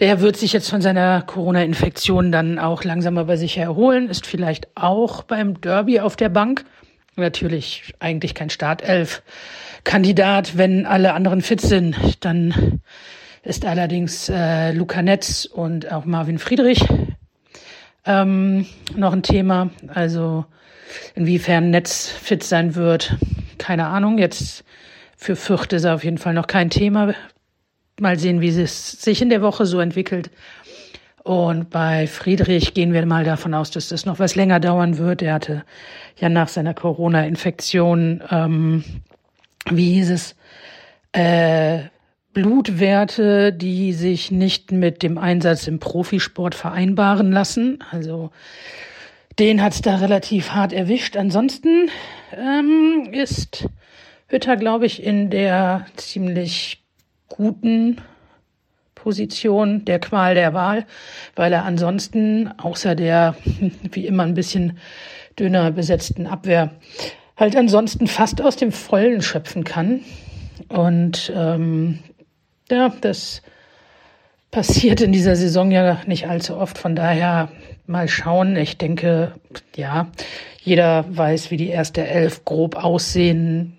der 0.00 0.20
wird 0.20 0.36
sich 0.36 0.52
jetzt 0.52 0.70
von 0.70 0.82
seiner 0.82 1.22
Corona-Infektion 1.22 2.32
dann 2.32 2.58
auch 2.58 2.84
langsam 2.84 3.18
aber 3.18 3.36
sicher 3.36 3.62
erholen, 3.62 4.08
ist 4.08 4.26
vielleicht 4.26 4.68
auch 4.76 5.22
beim 5.22 5.60
Derby 5.60 6.00
auf 6.00 6.16
der 6.16 6.28
Bank. 6.28 6.64
Natürlich 7.16 7.94
eigentlich 8.00 8.34
kein 8.34 8.50
Startelf. 8.50 9.22
Kandidat, 9.84 10.56
wenn 10.56 10.86
alle 10.86 11.12
anderen 11.14 11.42
fit 11.42 11.60
sind. 11.60 11.96
Dann 12.24 12.80
ist 13.42 13.64
allerdings 13.64 14.28
äh, 14.28 14.72
Luca 14.72 15.02
Netz 15.02 15.44
und 15.44 15.92
auch 15.92 16.04
Marvin 16.04 16.38
Friedrich 16.38 16.84
ähm, 18.06 18.66
noch 18.96 19.12
ein 19.12 19.22
Thema. 19.22 19.70
Also 19.88 20.46
inwiefern 21.14 21.70
Netz 21.70 22.08
fit 22.08 22.42
sein 22.42 22.74
wird, 22.74 23.16
keine 23.58 23.86
Ahnung. 23.86 24.18
Jetzt 24.18 24.64
für 25.16 25.36
Fürth 25.36 25.72
ist 25.72 25.84
er 25.84 25.94
auf 25.94 26.04
jeden 26.04 26.18
Fall 26.18 26.34
noch 26.34 26.46
kein 26.46 26.70
Thema. 26.70 27.14
Mal 28.00 28.18
sehen, 28.18 28.40
wie 28.40 28.48
es 28.48 28.92
sich 28.92 29.22
in 29.22 29.30
der 29.30 29.42
Woche 29.42 29.66
so 29.66 29.80
entwickelt. 29.80 30.30
Und 31.22 31.70
bei 31.70 32.06
Friedrich 32.06 32.74
gehen 32.74 32.92
wir 32.92 33.06
mal 33.06 33.24
davon 33.24 33.54
aus, 33.54 33.70
dass 33.70 33.88
das 33.88 34.04
noch 34.04 34.18
was 34.18 34.34
länger 34.34 34.60
dauern 34.60 34.98
wird. 34.98 35.22
Er 35.22 35.34
hatte 35.34 35.64
ja 36.18 36.28
nach 36.28 36.48
seiner 36.48 36.74
Corona-Infektion 36.74 38.22
ähm, 38.30 38.84
wie 39.70 39.94
hieß 39.94 40.10
es, 40.10 40.36
äh, 41.12 41.84
Blutwerte, 42.34 43.52
die 43.52 43.92
sich 43.92 44.32
nicht 44.32 44.72
mit 44.72 45.02
dem 45.02 45.18
Einsatz 45.18 45.68
im 45.68 45.78
Profisport 45.78 46.54
vereinbaren 46.54 47.30
lassen. 47.30 47.78
Also 47.92 48.30
den 49.38 49.62
hat's 49.62 49.82
da 49.82 49.96
relativ 49.96 50.50
hart 50.50 50.72
erwischt. 50.72 51.16
Ansonsten 51.16 51.88
ähm, 52.36 53.08
ist 53.12 53.68
Hütter, 54.26 54.56
glaube 54.56 54.86
ich, 54.86 55.02
in 55.02 55.30
der 55.30 55.86
ziemlich 55.96 56.82
guten 57.28 57.98
Position 58.96 59.84
der 59.84 60.00
Qual 60.00 60.34
der 60.34 60.54
Wahl, 60.54 60.86
weil 61.36 61.52
er 61.52 61.64
ansonsten 61.64 62.48
außer 62.58 62.94
der 62.96 63.36
wie 63.92 64.06
immer 64.06 64.24
ein 64.24 64.34
bisschen 64.34 64.78
dünner 65.38 65.70
besetzten 65.70 66.26
Abwehr 66.26 66.72
halt 67.36 67.56
ansonsten 67.56 68.06
fast 68.06 68.40
aus 68.40 68.56
dem 68.56 68.72
Vollen 68.72 69.22
schöpfen 69.22 69.64
kann. 69.64 70.00
Und 70.68 71.32
ähm, 71.34 71.98
ja, 72.70 72.92
das 73.00 73.42
passiert 74.50 75.00
in 75.00 75.12
dieser 75.12 75.36
Saison 75.36 75.70
ja 75.70 76.00
nicht 76.06 76.28
allzu 76.28 76.56
oft. 76.56 76.78
Von 76.78 76.94
daher 76.94 77.48
mal 77.86 78.08
schauen. 78.08 78.56
Ich 78.56 78.78
denke, 78.78 79.32
ja, 79.76 80.08
jeder 80.62 81.04
weiß, 81.08 81.50
wie 81.50 81.56
die 81.56 81.68
erste 81.68 82.06
Elf 82.06 82.44
grob 82.44 82.76
aussehen 82.76 83.76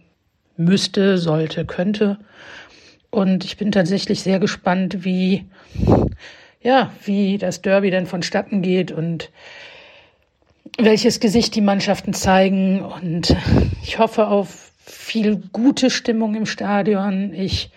müsste, 0.57 1.17
sollte, 1.17 1.65
könnte. 1.65 2.17
Und 3.09 3.45
ich 3.45 3.57
bin 3.57 3.71
tatsächlich 3.71 4.21
sehr 4.21 4.39
gespannt, 4.39 5.05
wie, 5.05 5.45
ja, 6.61 6.91
wie 7.05 7.37
das 7.37 7.61
Derby 7.61 7.89
denn 7.89 8.05
vonstatten 8.05 8.61
geht 8.61 8.91
und 8.91 9.31
welches 10.77 11.19
Gesicht 11.19 11.55
die 11.55 11.61
Mannschaften 11.61 12.13
zeigen. 12.13 12.81
Und 12.81 13.35
ich 13.83 13.99
hoffe 13.99 14.27
auf 14.27 14.71
viel 14.85 15.37
gute 15.51 15.89
Stimmung 15.89 16.35
im 16.35 16.45
Stadion. 16.45 17.33
Ich 17.33 17.71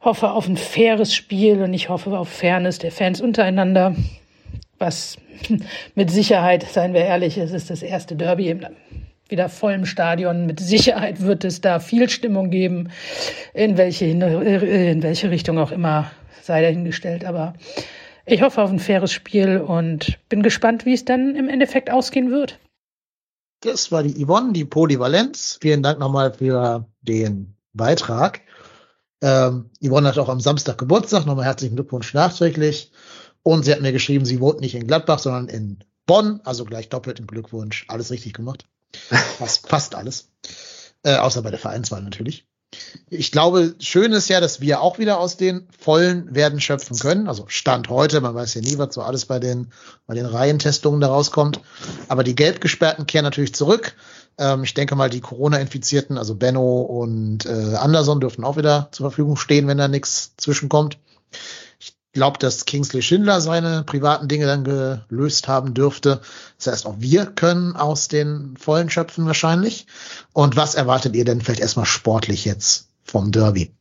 hoffe 0.00 0.30
auf 0.30 0.48
ein 0.48 0.56
faires 0.56 1.14
Spiel 1.14 1.62
und 1.62 1.74
ich 1.74 1.88
hoffe 1.88 2.16
auf 2.18 2.28
Fairness 2.28 2.78
der 2.78 2.92
Fans 2.92 3.20
untereinander. 3.20 3.94
Was 4.78 5.18
mit 5.94 6.10
Sicherheit, 6.10 6.62
seien 6.62 6.94
wir 6.94 7.02
ehrlich, 7.02 7.36
es 7.36 7.52
ist 7.52 7.70
das 7.70 7.82
erste 7.82 8.16
Derby 8.16 8.48
im 8.48 8.66
wieder 9.30 9.48
vollem 9.48 9.86
Stadion. 9.86 10.46
Mit 10.46 10.60
Sicherheit 10.60 11.20
wird 11.20 11.44
es 11.44 11.60
da 11.60 11.78
viel 11.78 12.10
Stimmung 12.10 12.50
geben, 12.50 12.90
in 13.54 13.76
welche, 13.76 14.06
in 14.06 15.02
welche 15.02 15.30
Richtung 15.30 15.58
auch 15.58 15.70
immer, 15.70 16.10
sei 16.42 16.62
dahingestellt. 16.62 17.24
Aber 17.24 17.54
ich 18.30 18.42
hoffe 18.42 18.62
auf 18.62 18.70
ein 18.70 18.78
faires 18.78 19.12
Spiel 19.12 19.58
und 19.58 20.18
bin 20.28 20.42
gespannt, 20.42 20.86
wie 20.86 20.94
es 20.94 21.04
dann 21.04 21.34
im 21.34 21.48
Endeffekt 21.48 21.90
ausgehen 21.90 22.30
wird. 22.30 22.58
Das 23.60 23.92
war 23.92 24.02
die 24.02 24.24
Yvonne, 24.24 24.52
die 24.52 24.64
Polyvalenz. 24.64 25.58
Vielen 25.60 25.82
Dank 25.82 25.98
nochmal 25.98 26.32
für 26.32 26.86
den 27.02 27.56
Beitrag. 27.72 28.40
Ähm, 29.20 29.70
Yvonne 29.84 30.08
hat 30.08 30.18
auch 30.18 30.28
am 30.28 30.40
Samstag 30.40 30.78
Geburtstag. 30.78 31.26
Nochmal 31.26 31.44
herzlichen 31.44 31.74
Glückwunsch 31.74 32.14
nachträglich. 32.14 32.92
Und 33.42 33.64
sie 33.64 33.72
hat 33.72 33.82
mir 33.82 33.92
geschrieben, 33.92 34.24
sie 34.24 34.40
wohnt 34.40 34.60
nicht 34.60 34.74
in 34.74 34.86
Gladbach, 34.86 35.18
sondern 35.18 35.48
in 35.48 35.78
Bonn. 36.06 36.40
Also 36.44 36.64
gleich 36.64 36.88
doppelten 36.88 37.26
Glückwunsch. 37.26 37.84
Alles 37.88 38.10
richtig 38.10 38.32
gemacht. 38.32 38.66
Fast, 38.92 39.68
fast 39.68 39.94
alles. 39.94 40.30
Äh, 41.02 41.16
außer 41.16 41.42
bei 41.42 41.50
der 41.50 41.58
Vereinswahl 41.58 42.02
natürlich. 42.02 42.46
Ich 43.08 43.32
glaube, 43.32 43.74
schön 43.80 44.12
ist 44.12 44.28
ja, 44.28 44.40
dass 44.40 44.60
wir 44.60 44.80
auch 44.80 44.98
wieder 44.98 45.18
aus 45.18 45.36
den 45.36 45.66
Vollen 45.76 46.32
werden 46.34 46.60
schöpfen 46.60 46.96
können. 46.96 47.26
Also 47.26 47.44
Stand 47.48 47.88
heute, 47.88 48.20
man 48.20 48.34
weiß 48.34 48.54
ja 48.54 48.60
nie, 48.60 48.78
was 48.78 48.94
so 48.94 49.02
alles 49.02 49.26
bei 49.26 49.40
den, 49.40 49.72
bei 50.06 50.14
den 50.14 50.26
Reihentestungen 50.26 51.00
da 51.00 51.08
rauskommt. 51.08 51.60
Aber 52.06 52.22
die 52.22 52.36
Gelbgesperrten 52.36 53.06
kehren 53.06 53.24
natürlich 53.24 53.54
zurück. 53.54 53.96
Ähm, 54.38 54.62
ich 54.62 54.74
denke 54.74 54.94
mal, 54.94 55.10
die 55.10 55.20
Corona-Infizierten, 55.20 56.18
also 56.18 56.36
Benno 56.36 56.82
und 56.82 57.46
äh, 57.46 57.74
Anderson, 57.74 58.20
dürfen 58.20 58.44
auch 58.44 58.56
wieder 58.56 58.88
zur 58.92 59.10
Verfügung 59.10 59.36
stehen, 59.36 59.66
wenn 59.66 59.78
da 59.78 59.88
nichts 59.88 60.34
zwischenkommt. 60.36 60.96
Ich 62.12 62.14
glaube, 62.14 62.38
dass 62.38 62.64
Kingsley 62.64 63.02
Schindler 63.02 63.40
seine 63.40 63.84
privaten 63.84 64.26
Dinge 64.26 64.46
dann 64.46 64.64
gelöst 64.64 65.46
haben 65.46 65.74
dürfte. 65.74 66.20
Das 66.58 66.66
heißt, 66.66 66.86
auch 66.86 66.96
wir 66.98 67.26
können 67.26 67.76
aus 67.76 68.08
den 68.08 68.56
Vollen 68.56 68.90
schöpfen 68.90 69.26
wahrscheinlich. 69.26 69.86
Und 70.32 70.56
was 70.56 70.74
erwartet 70.74 71.14
ihr 71.14 71.24
denn 71.24 71.40
vielleicht 71.40 71.60
erstmal 71.60 71.86
sportlich 71.86 72.44
jetzt 72.44 72.88
vom 73.04 73.30
Derby? 73.30 73.72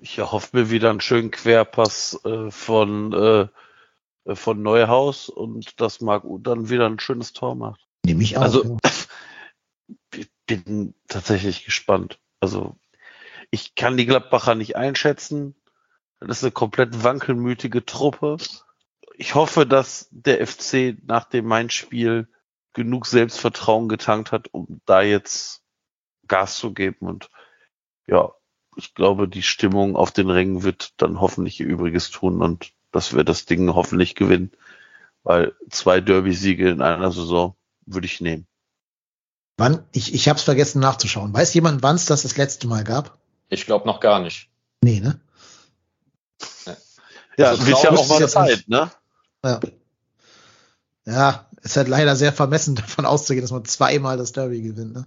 Ich 0.00 0.18
erhoffe 0.18 0.56
mir 0.56 0.70
wieder 0.70 0.90
einen 0.90 1.00
schönen 1.00 1.30
Querpass 1.30 2.18
äh, 2.24 2.50
von, 2.50 3.12
äh, 3.12 4.34
von 4.34 4.60
Neuhaus 4.60 5.28
und 5.28 5.80
dass 5.80 6.00
Marc 6.00 6.24
dann 6.40 6.70
wieder 6.70 6.86
ein 6.86 6.98
schönes 6.98 7.32
Tor 7.32 7.54
macht. 7.54 7.86
Nehme 8.04 8.24
ich 8.24 8.36
auch. 8.36 8.42
Also, 8.42 8.78
ich 10.16 10.28
bin 10.48 10.94
tatsächlich 11.06 11.64
gespannt. 11.64 12.18
Also, 12.40 12.74
ich 13.52 13.76
kann 13.76 13.96
die 13.96 14.06
Gladbacher 14.06 14.56
nicht 14.56 14.74
einschätzen. 14.74 15.54
Das 16.26 16.38
ist 16.38 16.44
eine 16.44 16.52
komplett 16.52 17.02
wankelmütige 17.02 17.84
Truppe. 17.84 18.36
Ich 19.16 19.34
hoffe, 19.34 19.66
dass 19.66 20.08
der 20.10 20.46
FC 20.46 20.96
nach 21.06 21.24
dem 21.24 21.46
Main-Spiel 21.46 22.28
genug 22.72 23.06
Selbstvertrauen 23.06 23.88
getankt 23.88 24.32
hat, 24.32 24.48
um 24.52 24.80
da 24.86 25.02
jetzt 25.02 25.62
Gas 26.26 26.56
zu 26.56 26.72
geben. 26.72 27.06
Und 27.06 27.30
ja, 28.06 28.32
ich 28.76 28.94
glaube, 28.94 29.28
die 29.28 29.42
Stimmung 29.42 29.96
auf 29.96 30.10
den 30.10 30.30
Rängen 30.30 30.62
wird 30.62 30.94
dann 30.96 31.20
hoffentlich 31.20 31.60
ihr 31.60 31.66
Übriges 31.66 32.10
tun 32.10 32.40
und 32.42 32.72
dass 32.90 33.14
wir 33.14 33.24
das 33.24 33.44
Ding 33.44 33.74
hoffentlich 33.74 34.14
gewinnen. 34.14 34.52
Weil 35.22 35.54
zwei 35.70 36.00
Derby-Siege 36.00 36.70
in 36.70 36.82
einer 36.82 37.12
Saison 37.12 37.54
würde 37.86 38.06
ich 38.06 38.20
nehmen. 38.20 38.46
Wann? 39.56 39.84
Ich, 39.92 40.14
ich 40.14 40.28
habe 40.28 40.38
es 40.38 40.42
vergessen 40.42 40.80
nachzuschauen. 40.80 41.32
Weiß 41.32 41.54
jemand, 41.54 41.82
wann 41.82 41.96
es 41.96 42.06
das 42.06 42.22
das 42.22 42.36
letzte 42.36 42.66
Mal 42.66 42.84
gab? 42.84 43.18
Ich 43.48 43.66
glaube 43.66 43.86
noch 43.86 44.00
gar 44.00 44.18
nicht. 44.18 44.48
Nee, 44.82 45.00
ne? 45.00 45.20
Ja, 47.38 47.48
Also 47.50 47.66
wird 47.66 47.82
ja 47.82 47.90
auch 47.90 48.08
mal 48.08 48.28
Zeit, 48.28 48.50
nicht. 48.56 48.68
ne? 48.68 48.90
Ja. 49.44 49.60
Ja, 51.04 51.46
ist 51.62 51.76
halt 51.76 51.88
leider 51.88 52.14
sehr 52.16 52.32
vermessen 52.32 52.74
davon 52.76 53.06
auszugehen, 53.06 53.42
dass 53.42 53.50
man 53.50 53.64
zweimal 53.64 54.16
das 54.16 54.32
Derby 54.32 54.62
gewinnt. 54.62 54.94
Ne? 54.94 55.06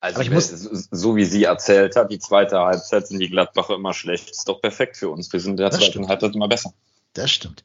Also 0.00 0.14
Aber 0.16 0.24
ich 0.24 0.30
muss- 0.30 0.48
so 0.90 1.16
wie 1.16 1.24
sie 1.24 1.44
erzählt 1.44 1.96
hat, 1.96 2.10
die 2.10 2.18
zweite 2.18 2.58
Halbzeit 2.58 3.06
sind 3.08 3.18
die 3.18 3.28
Gladbacher 3.28 3.74
immer 3.74 3.92
schlecht. 3.92 4.30
Ist 4.30 4.48
doch 4.48 4.60
perfekt 4.60 4.96
für 4.96 5.10
uns. 5.10 5.32
Wir 5.32 5.40
sind 5.40 5.52
in 5.52 5.56
der 5.58 5.68
Das 5.70 5.78
zweiten 5.78 5.90
stimmt. 5.92 6.08
Halbzeit 6.08 6.34
immer 6.34 6.48
besser. 6.48 6.72
Das 7.12 7.30
stimmt. 7.30 7.64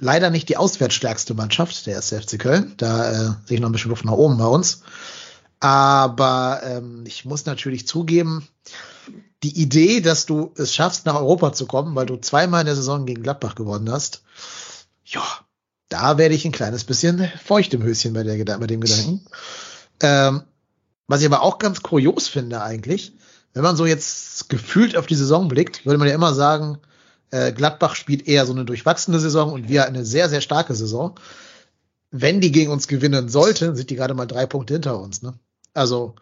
Leider 0.00 0.30
nicht 0.30 0.48
die 0.48 0.56
auswärtsstärkste 0.56 1.34
Mannschaft, 1.34 1.86
der 1.86 2.02
FC 2.02 2.38
Köln. 2.38 2.74
Da 2.78 3.10
äh, 3.12 3.14
sehe 3.46 3.56
ich 3.56 3.60
noch 3.60 3.68
ein 3.68 3.72
bisschen 3.72 3.90
Luft 3.90 4.04
nach 4.04 4.12
oben 4.12 4.38
bei 4.38 4.46
uns. 4.46 4.82
Aber 5.60 6.60
ähm, 6.64 7.04
ich 7.06 7.24
muss 7.24 7.46
natürlich 7.46 7.86
zugeben, 7.86 8.46
die 9.42 9.60
Idee, 9.60 10.00
dass 10.00 10.26
du 10.26 10.52
es 10.56 10.74
schaffst, 10.74 11.06
nach 11.06 11.14
Europa 11.14 11.52
zu 11.52 11.66
kommen, 11.66 11.94
weil 11.94 12.06
du 12.06 12.16
zweimal 12.16 12.60
in 12.60 12.66
der 12.66 12.76
Saison 12.76 13.06
gegen 13.06 13.22
Gladbach 13.22 13.54
gewonnen 13.54 13.90
hast, 13.90 14.22
ja, 15.04 15.22
da 15.88 16.18
werde 16.18 16.34
ich 16.34 16.44
ein 16.44 16.52
kleines 16.52 16.84
bisschen 16.84 17.30
feucht 17.44 17.72
im 17.74 17.82
Höschen 17.82 18.12
bei, 18.12 18.22
der, 18.22 18.58
bei 18.58 18.66
dem 18.66 18.80
Gedanken. 18.80 19.24
Ähm, 20.00 20.42
was 21.06 21.20
ich 21.20 21.26
aber 21.26 21.42
auch 21.42 21.58
ganz 21.58 21.82
kurios 21.82 22.28
finde 22.28 22.62
eigentlich, 22.62 23.12
wenn 23.52 23.62
man 23.62 23.76
so 23.76 23.86
jetzt 23.86 24.48
gefühlt 24.48 24.96
auf 24.96 25.06
die 25.06 25.14
Saison 25.14 25.48
blickt, 25.48 25.86
würde 25.86 25.98
man 25.98 26.08
ja 26.08 26.14
immer 26.14 26.34
sagen, 26.34 26.78
äh, 27.30 27.52
Gladbach 27.52 27.94
spielt 27.94 28.26
eher 28.26 28.46
so 28.46 28.52
eine 28.52 28.64
durchwachsene 28.64 29.18
Saison 29.20 29.52
und 29.52 29.68
wir 29.68 29.86
eine 29.86 30.04
sehr, 30.04 30.28
sehr 30.28 30.40
starke 30.40 30.74
Saison. 30.74 31.18
Wenn 32.10 32.40
die 32.40 32.52
gegen 32.52 32.70
uns 32.70 32.88
gewinnen 32.88 33.28
sollten, 33.28 33.76
sind 33.76 33.90
die 33.90 33.96
gerade 33.96 34.14
mal 34.14 34.26
drei 34.26 34.46
Punkte 34.46 34.74
hinter 34.74 35.00
uns. 35.00 35.22
Ne? 35.22 35.34
Also 35.74 36.16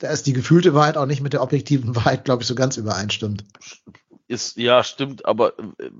da 0.00 0.10
ist 0.10 0.26
die 0.26 0.32
gefühlte 0.32 0.74
Wahrheit 0.74 0.96
auch 0.96 1.06
nicht 1.06 1.20
mit 1.20 1.34
der 1.34 1.42
objektiven 1.42 1.94
Wahrheit, 1.94 2.24
glaube 2.24 2.42
ich, 2.42 2.48
so 2.48 2.54
ganz 2.54 2.76
übereinstimmt. 2.76 3.44
Ist, 4.26 4.56
ja, 4.56 4.82
stimmt, 4.82 5.26
aber 5.26 5.58
äh, 5.58 5.90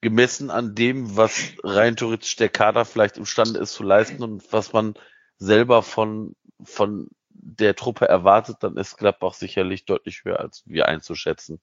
gemessen 0.00 0.50
an 0.50 0.74
dem, 0.74 1.16
was 1.16 1.52
rein 1.64 1.96
theoretisch 1.96 2.36
der 2.36 2.50
Kader 2.50 2.84
vielleicht 2.84 3.16
imstande 3.16 3.58
ist 3.58 3.72
zu 3.72 3.82
leisten 3.82 4.22
und 4.22 4.52
was 4.52 4.72
man 4.72 4.94
selber 5.38 5.82
von, 5.82 6.36
von 6.62 7.08
der 7.30 7.74
Truppe 7.74 8.06
erwartet, 8.06 8.58
dann 8.60 8.76
ist 8.76 8.98
Gladbach 8.98 9.32
sicherlich 9.32 9.86
deutlich 9.86 10.24
höher 10.24 10.40
als 10.40 10.62
wir 10.66 10.86
einzuschätzen. 10.86 11.60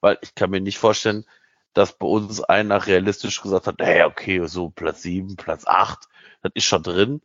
Weil 0.00 0.18
ich 0.20 0.34
kann 0.34 0.50
mir 0.50 0.60
nicht 0.60 0.78
vorstellen, 0.78 1.24
dass 1.72 1.96
bei 1.96 2.06
uns 2.06 2.42
einer 2.42 2.86
realistisch 2.86 3.40
gesagt 3.40 3.66
hat, 3.66 3.76
hey, 3.80 4.02
okay, 4.02 4.46
so 4.46 4.68
Platz 4.68 5.02
sieben, 5.02 5.36
Platz 5.36 5.66
acht, 5.66 6.08
das 6.42 6.52
ist 6.54 6.64
schon 6.64 6.82
drin. 6.82 7.22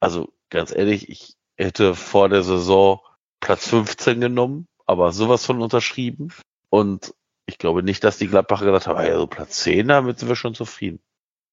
Also 0.00 0.32
ganz 0.48 0.74
ehrlich, 0.74 1.10
ich 1.10 1.36
hätte 1.56 1.94
vor 1.94 2.28
der 2.28 2.42
Saison 2.42 3.00
Platz 3.40 3.68
15 3.68 4.20
genommen, 4.20 4.68
aber 4.86 5.12
sowas 5.12 5.44
von 5.44 5.60
unterschrieben. 5.62 6.32
Und 6.70 7.14
ich 7.46 7.58
glaube 7.58 7.82
nicht, 7.82 8.02
dass 8.04 8.18
die 8.18 8.28
Gladbacher 8.28 8.64
gesagt 8.64 8.86
haben, 8.86 8.98
hey, 8.98 9.14
so 9.14 9.26
Platz 9.26 9.60
10, 9.60 9.88
damit 9.88 10.18
sind 10.18 10.28
wir 10.28 10.36
schon 10.36 10.54
zufrieden. 10.54 11.00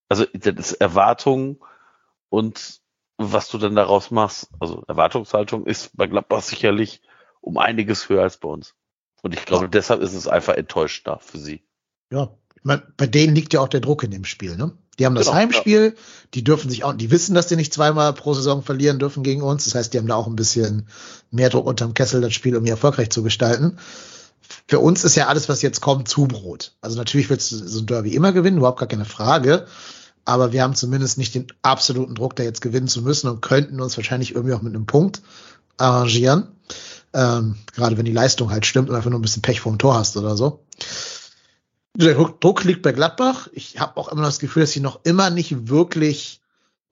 Also 0.09 0.25
das 0.33 0.55
ist 0.55 0.73
Erwartung 0.73 1.63
und 2.29 2.81
was 3.17 3.49
du 3.49 3.57
dann 3.57 3.75
daraus 3.75 4.11
machst. 4.11 4.49
Also 4.59 4.83
Erwartungshaltung 4.87 5.65
ist 5.65 5.95
bei 5.95 6.07
Gladbach 6.07 6.41
sicherlich 6.41 7.01
um 7.41 7.57
einiges 7.57 8.09
höher 8.09 8.23
als 8.23 8.37
bei 8.37 8.49
uns. 8.49 8.75
Und 9.21 9.33
ich 9.33 9.45
glaube, 9.45 9.65
Ja. 9.65 9.69
deshalb 9.69 10.01
ist 10.01 10.13
es 10.13 10.27
einfach 10.27 10.55
enttäuschender 10.55 11.19
für 11.19 11.37
sie. 11.37 11.63
Ja, 12.11 12.35
man, 12.63 12.81
bei 12.97 13.07
denen 13.07 13.35
liegt 13.35 13.53
ja 13.53 13.61
auch 13.61 13.67
der 13.67 13.81
Druck 13.81 14.03
in 14.03 14.11
dem 14.11 14.25
Spiel, 14.25 14.55
ne? 14.55 14.71
Die 14.99 15.05
haben 15.05 15.15
das 15.15 15.25
Genau, 15.25 15.37
Heimspiel, 15.37 15.95
die 16.35 16.43
dürfen 16.43 16.69
sich 16.69 16.83
auch, 16.83 16.93
die 16.93 17.09
wissen, 17.09 17.33
dass 17.33 17.47
die 17.47 17.55
nicht 17.55 17.73
zweimal 17.73 18.13
pro 18.13 18.33
Saison 18.33 18.61
verlieren 18.61 18.99
dürfen 18.99 19.23
gegen 19.23 19.41
uns. 19.41 19.65
Das 19.65 19.75
heißt, 19.75 19.93
die 19.93 19.97
haben 19.97 20.07
da 20.07 20.15
auch 20.15 20.27
ein 20.27 20.35
bisschen 20.35 20.87
mehr 21.31 21.49
Druck 21.49 21.65
unterm 21.65 21.95
Kessel, 21.95 22.21
das 22.21 22.33
Spiel 22.33 22.53
irgendwie 22.53 22.71
erfolgreich 22.71 23.09
zu 23.09 23.23
gestalten. 23.23 23.77
Für 24.67 24.79
uns 24.79 25.03
ist 25.03 25.15
ja 25.15 25.27
alles, 25.27 25.49
was 25.49 25.61
jetzt 25.61 25.81
kommt, 25.81 26.07
Zubrot. 26.07 26.73
Also 26.81 26.97
natürlich 26.97 27.29
willst 27.29 27.51
du 27.51 27.55
so 27.57 27.79
ein 27.79 27.85
Derby 27.87 28.13
immer 28.15 28.33
gewinnen, 28.33 28.57
überhaupt 28.57 28.79
gar 28.79 28.87
keine 28.87 29.05
Frage. 29.05 29.65
Aber 30.25 30.53
wir 30.53 30.61
haben 30.61 30.75
zumindest 30.75 31.17
nicht 31.17 31.35
den 31.35 31.47
absoluten 31.63 32.15
Druck, 32.15 32.35
da 32.35 32.43
jetzt 32.43 32.61
gewinnen 32.61 32.87
zu 32.87 33.01
müssen 33.01 33.29
und 33.29 33.41
könnten 33.41 33.81
uns 33.81 33.97
wahrscheinlich 33.97 34.35
irgendwie 34.35 34.53
auch 34.53 34.61
mit 34.61 34.75
einem 34.75 34.85
Punkt 34.85 35.21
arrangieren. 35.77 36.47
Ähm, 37.13 37.55
gerade 37.73 37.97
wenn 37.97 38.05
die 38.05 38.13
Leistung 38.13 38.51
halt 38.51 38.65
stimmt 38.65 38.89
und 38.89 38.95
einfach 38.95 39.09
nur 39.09 39.19
ein 39.19 39.23
bisschen 39.23 39.41
Pech 39.41 39.59
vom 39.59 39.77
Tor 39.77 39.95
hast 39.95 40.17
oder 40.17 40.37
so. 40.37 40.63
Der 41.95 42.15
Druck 42.15 42.63
liegt 42.63 42.81
bei 42.81 42.91
Gladbach. 42.91 43.47
Ich 43.53 43.79
habe 43.79 43.97
auch 43.97 44.07
immer 44.07 44.23
das 44.23 44.39
Gefühl, 44.39 44.63
dass 44.63 44.71
sie 44.71 44.79
noch 44.79 45.01
immer 45.03 45.29
nicht 45.29 45.69
wirklich 45.69 46.41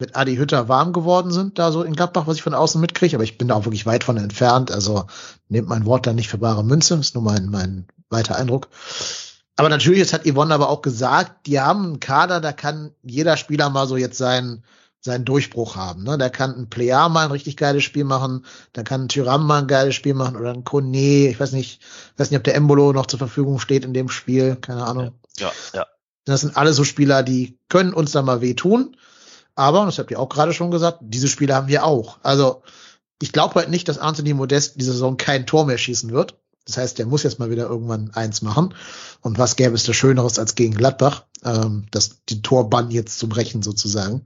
mit 0.02 0.16
Adi 0.16 0.36
Hütter 0.36 0.68
warm 0.68 0.94
geworden 0.94 1.32
sind, 1.32 1.60
da 1.60 1.72
so 1.72 1.84
in 1.84 1.96
Gladbach, 1.96 2.28
was 2.28 2.38
ich 2.38 2.44
von 2.44 2.56
außen 2.56 2.82
mitkriege, 2.82 3.16
aber 3.16 3.24
ich 3.24 3.38
bin 3.38 3.48
da 3.48 3.56
auch 3.56 3.66
wirklich 3.66 3.86
weit 3.86 4.04
von 4.04 4.18
entfernt. 4.18 4.72
Also 4.72 5.06
nehmt 5.48 5.70
mein 5.70 5.86
Wort 5.86 6.08
da 6.08 6.14
nicht 6.14 6.28
für 6.28 6.40
bare 6.40 6.64
Münze, 6.64 6.96
ist 6.96 7.14
nur 7.14 7.24
mein, 7.24 7.50
mein 7.50 7.86
weiter 8.10 8.36
Eindruck. 8.36 8.68
Aber 9.56 9.70
natürlich, 9.70 10.00
jetzt 10.00 10.14
hat 10.14 10.26
Yvonne 10.28 10.54
aber 10.54 10.70
auch 10.70 10.82
gesagt, 10.82 11.46
die 11.46 11.60
haben 11.60 11.86
einen 11.86 12.00
Kader, 12.00 12.42
da 12.42 12.52
kann 12.52 12.92
jeder 13.04 13.38
Spieler 13.38 13.70
mal 13.70 13.88
so 13.88 13.96
jetzt 13.96 14.18
seinen, 14.18 14.64
seinen 15.02 15.26
Durchbruch 15.26 15.76
haben. 15.76 16.04
Ne? 16.04 16.18
Da 16.18 16.30
kann 16.30 16.56
ein 16.56 16.70
Player 16.70 17.10
mal 17.10 17.26
ein 17.26 17.32
richtig 17.32 17.58
geiles 17.58 17.84
Spiel 17.84 18.04
machen, 18.04 18.46
da 18.74 18.84
kann 18.84 19.04
ein 19.04 19.10
Tyram 19.10 19.46
mal 19.46 19.64
ein 19.64 19.68
geiles 19.68 19.96
Spiel 19.96 20.14
machen 20.14 20.38
oder 20.38 20.54
ein 20.54 20.64
Kone, 20.64 21.28
ich 21.30 21.40
weiß 21.40 21.52
nicht, 21.54 21.82
weiß 22.18 22.30
nicht, 22.30 22.38
ob 22.38 22.44
der 22.44 22.56
Embolo 22.56 22.94
noch 22.94 23.08
zur 23.08 23.20
Verfügung 23.20 23.60
steht 23.60 23.84
in 23.84 23.94
dem 23.94 24.10
Spiel, 24.10 24.56
keine 24.56 24.86
Ahnung. 24.86 25.12
Ja, 25.38 25.52
ja. 25.74 25.88
Das 26.26 26.42
sind 26.42 26.56
alle 26.56 26.72
so 26.72 26.84
Spieler, 26.84 27.24
die 27.24 27.58
können 27.68 27.94
uns 27.94 28.12
da 28.12 28.22
mal 28.22 28.42
wehtun. 28.42 28.96
Aber, 29.56 29.82
und 29.82 29.88
das 29.88 29.98
habt 29.98 30.12
ihr 30.12 30.20
auch 30.20 30.30
gerade 30.30 30.54
schon 30.54 30.72
gesagt, 30.72 31.00
diese 31.02 31.28
Spiele 31.28 31.56
haben 31.56 31.68
wir 31.68 31.84
auch. 31.84 32.20
Also, 32.24 32.62
ich 33.22 33.32
glaube 33.32 33.56
halt 33.56 33.70
nicht, 33.70 33.88
dass 33.88 33.98
Anthony 33.98 34.34
Modest 34.34 34.80
diese 34.80 34.94
Saison 34.94 35.18
kein 35.18 35.46
Tor 35.46 35.66
mehr 35.66 35.78
schießen 35.78 36.12
wird. 36.12 36.36
Das 36.66 36.78
heißt, 36.78 37.00
der 37.00 37.06
muss 37.06 37.24
jetzt 37.24 37.40
mal 37.40 37.50
wieder 37.50 37.68
irgendwann 37.68 38.12
eins 38.14 38.42
machen. 38.42 38.74
Und 39.22 39.40
was 39.40 39.56
gäbe 39.56 39.76
es 39.76 39.84
da 39.84 39.94
Schöneres 39.94 40.40
als 40.40 40.56
gegen 40.56 40.76
Gladbach, 40.76 41.26
ähm, 41.44 41.86
das 41.92 42.24
die 42.30 42.42
Torbann 42.42 42.92
jetzt 42.92 43.20
zu 43.20 43.28
brechen 43.28 43.64
sozusagen. 43.64 44.26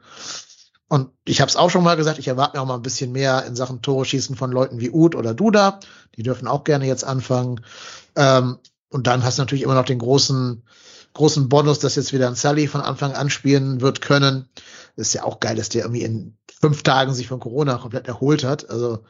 Und 0.88 1.10
ich 1.26 1.42
habe 1.42 1.50
es 1.50 1.56
auch 1.56 1.70
schon 1.70 1.84
mal 1.84 1.98
gesagt, 1.98 2.20
ich 2.20 2.28
erwarte 2.28 2.58
mir 2.58 2.62
auch 2.62 2.68
mal 2.68 2.76
ein 2.76 2.84
bisschen 2.84 3.12
mehr 3.12 3.46
in 3.46 3.56
Sachen 3.56 3.82
Tore 3.82 4.06
schießen 4.06 4.36
von 4.36 4.52
Leuten 4.52 4.80
wie 4.80 4.92
Uth 4.92 5.16
oder 5.16 5.34
Duda. 5.34 5.80
Die 6.16 6.24
dürfen 6.24 6.48
auch 6.48 6.64
gerne 6.64 6.86
jetzt 6.86 7.04
anfangen. 7.04 7.62
Ähm, 8.16 8.60
und 8.90 9.08
dann 9.08 9.24
hast 9.24 9.38
du 9.38 9.42
natürlich 9.42 9.64
immer 9.64 9.74
noch 9.74 9.86
den 9.86 10.00
großen, 10.00 10.64
großen 11.14 11.50
Bonus, 11.50 11.80
dass 11.80 11.96
jetzt 11.96 12.14
wieder 12.14 12.28
ein 12.28 12.36
Sully 12.36 12.68
von 12.68 12.82
Anfang 12.82 13.14
an 13.14 13.30
spielen 13.30 13.82
wird 13.82 14.02
können. 14.02 14.48
Ist 14.96 15.14
ja 15.14 15.24
auch 15.24 15.40
geil, 15.40 15.56
dass 15.56 15.70
der 15.70 15.84
irgendwie 15.84 16.04
in 16.04 16.38
fünf 16.62 16.84
Tagen 16.84 17.14
sich 17.14 17.28
von 17.28 17.40
Corona 17.40 17.78
komplett 17.78 18.08
erholt 18.08 18.44
hat. 18.44 18.70
Also 18.70 19.04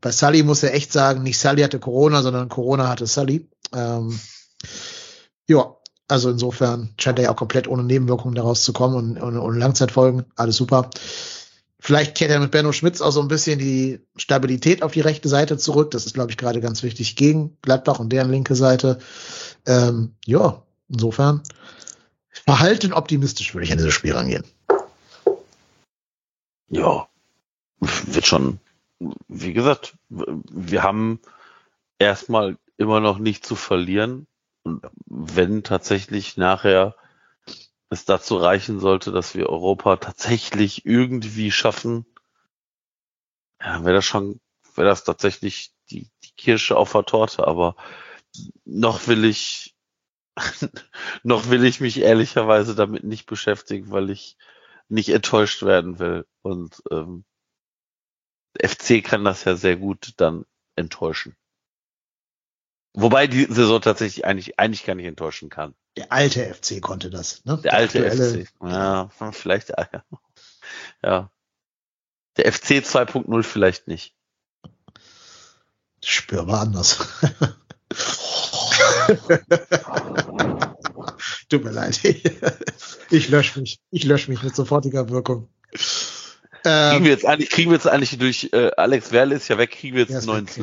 bei 0.00 0.12
Sully 0.12 0.42
muss 0.42 0.62
er 0.62 0.74
echt 0.74 0.92
sagen, 0.92 1.22
nicht 1.22 1.38
Sully 1.38 1.62
hatte 1.62 1.78
Corona, 1.78 2.22
sondern 2.22 2.48
Corona 2.48 2.88
hatte 2.88 3.06
Sully. 3.06 3.50
Ähm, 3.74 4.18
ja, 5.46 5.76
also 6.08 6.30
insofern 6.30 6.90
scheint 6.98 7.18
er 7.18 7.26
ja 7.26 7.30
auch 7.30 7.36
komplett 7.36 7.68
ohne 7.68 7.84
Nebenwirkungen 7.84 8.34
daraus 8.34 8.64
zu 8.64 8.72
kommen 8.72 9.18
und 9.18 9.38
ohne, 9.38 9.58
Langzeitfolgen. 9.58 10.24
Alles 10.36 10.56
super. 10.56 10.90
Vielleicht 11.78 12.16
kehrt 12.16 12.30
er 12.30 12.40
mit 12.40 12.50
Benno 12.50 12.72
Schmitz 12.72 13.00
auch 13.00 13.12
so 13.12 13.20
ein 13.20 13.28
bisschen 13.28 13.58
die 13.58 14.00
Stabilität 14.16 14.82
auf 14.82 14.92
die 14.92 15.00
rechte 15.00 15.28
Seite 15.28 15.58
zurück. 15.58 15.90
Das 15.92 16.06
ist, 16.06 16.14
glaube 16.14 16.30
ich, 16.30 16.38
gerade 16.38 16.60
ganz 16.60 16.82
wichtig 16.82 17.14
gegen 17.14 17.56
Gladbach 17.62 18.00
und 18.00 18.10
deren 18.10 18.30
linke 18.30 18.56
Seite. 18.56 18.98
Ähm, 19.66 20.14
ja, 20.24 20.62
insofern 20.88 21.42
verhalten 22.30 22.92
optimistisch 22.92 23.54
würde 23.54 23.66
ich 23.66 23.72
an 23.72 23.78
dieses 23.78 23.94
Spiel 23.94 24.14
rangehen. 24.14 24.44
Ja, 26.70 27.06
wird 27.80 28.26
schon, 28.26 28.58
wie 29.28 29.52
gesagt, 29.52 29.94
wir 30.08 30.82
haben 30.82 31.20
erstmal 31.98 32.56
immer 32.76 33.00
noch 33.00 33.18
nicht 33.18 33.44
zu 33.44 33.54
verlieren. 33.54 34.26
Und 34.62 34.84
wenn 35.06 35.62
tatsächlich 35.62 36.36
nachher 36.36 36.96
es 37.90 38.04
dazu 38.04 38.36
reichen 38.36 38.80
sollte, 38.80 39.12
dass 39.12 39.34
wir 39.34 39.48
Europa 39.48 39.96
tatsächlich 39.96 40.84
irgendwie 40.84 41.50
schaffen, 41.50 42.06
ja, 43.60 43.84
wäre 43.84 43.96
das 43.96 44.04
schon, 44.04 44.40
wäre 44.74 44.88
das 44.88 45.04
tatsächlich 45.04 45.72
die, 45.90 46.10
die 46.24 46.32
Kirsche 46.36 46.76
auf 46.76 46.92
der 46.92 47.04
Torte. 47.04 47.46
Aber 47.46 47.76
noch 48.64 49.06
will 49.08 49.24
ich, 49.24 49.74
noch 51.22 51.50
will 51.50 51.64
ich 51.64 51.80
mich 51.80 51.98
ehrlicherweise 51.98 52.74
damit 52.74 53.04
nicht 53.04 53.26
beschäftigen, 53.26 53.90
weil 53.90 54.10
ich 54.10 54.36
nicht 54.88 55.08
enttäuscht 55.08 55.62
werden 55.62 55.98
will. 55.98 56.26
Und 56.42 56.82
ähm, 56.90 57.24
FC 58.60 59.02
kann 59.04 59.24
das 59.24 59.44
ja 59.44 59.56
sehr 59.56 59.76
gut 59.76 60.14
dann 60.16 60.44
enttäuschen. 60.76 61.36
Wobei 63.00 63.28
die 63.28 63.44
Saison 63.48 63.80
tatsächlich 63.80 64.24
eigentlich, 64.24 64.58
eigentlich 64.58 64.84
gar 64.84 64.96
nicht 64.96 65.06
enttäuschen 65.06 65.50
kann. 65.50 65.74
Der 65.96 66.10
alte 66.10 66.52
FC 66.52 66.80
konnte 66.80 67.10
das. 67.10 67.44
Ne? 67.44 67.58
Der 67.62 67.74
alte 67.74 68.04
aktuelle- 68.04 68.44
FC. 68.44 68.52
Ja, 68.62 69.08
vielleicht, 69.32 69.68
ja. 69.70 69.86
ja. 71.02 71.30
Der 72.36 72.52
FC 72.52 72.80
2.0 72.82 73.42
vielleicht 73.44 73.86
nicht. 73.86 74.14
Spürbar 76.04 76.60
anders. 76.62 76.98
Tut 81.48 81.64
mir 81.64 81.70
leid. 81.70 82.00
Ich 83.10 83.28
lösche 83.28 83.60
mich. 83.60 83.80
Ich 83.90 84.04
lösche 84.04 84.30
mich 84.30 84.42
mit 84.42 84.54
sofortiger 84.54 85.08
Wirkung. 85.08 85.48
Kriegen 85.72 86.16
Ähm, 86.64 87.04
wir 87.04 87.10
jetzt 87.10 87.24
eigentlich, 87.24 87.50
kriegen 87.50 87.70
wir 87.70 87.76
jetzt 87.76 87.86
eigentlich 87.86 88.18
durch 88.18 88.50
äh, 88.52 88.70
Alex 88.76 89.12
Werle 89.12 89.36
ist 89.36 89.48
ja 89.48 89.56
weg, 89.58 89.70
kriegen 89.70 89.94
wir 89.96 90.02
jetzt 90.02 90.14
einen 90.16 90.26
neuen 90.26 90.46
weg, 90.48 90.56
ja. 90.56 90.62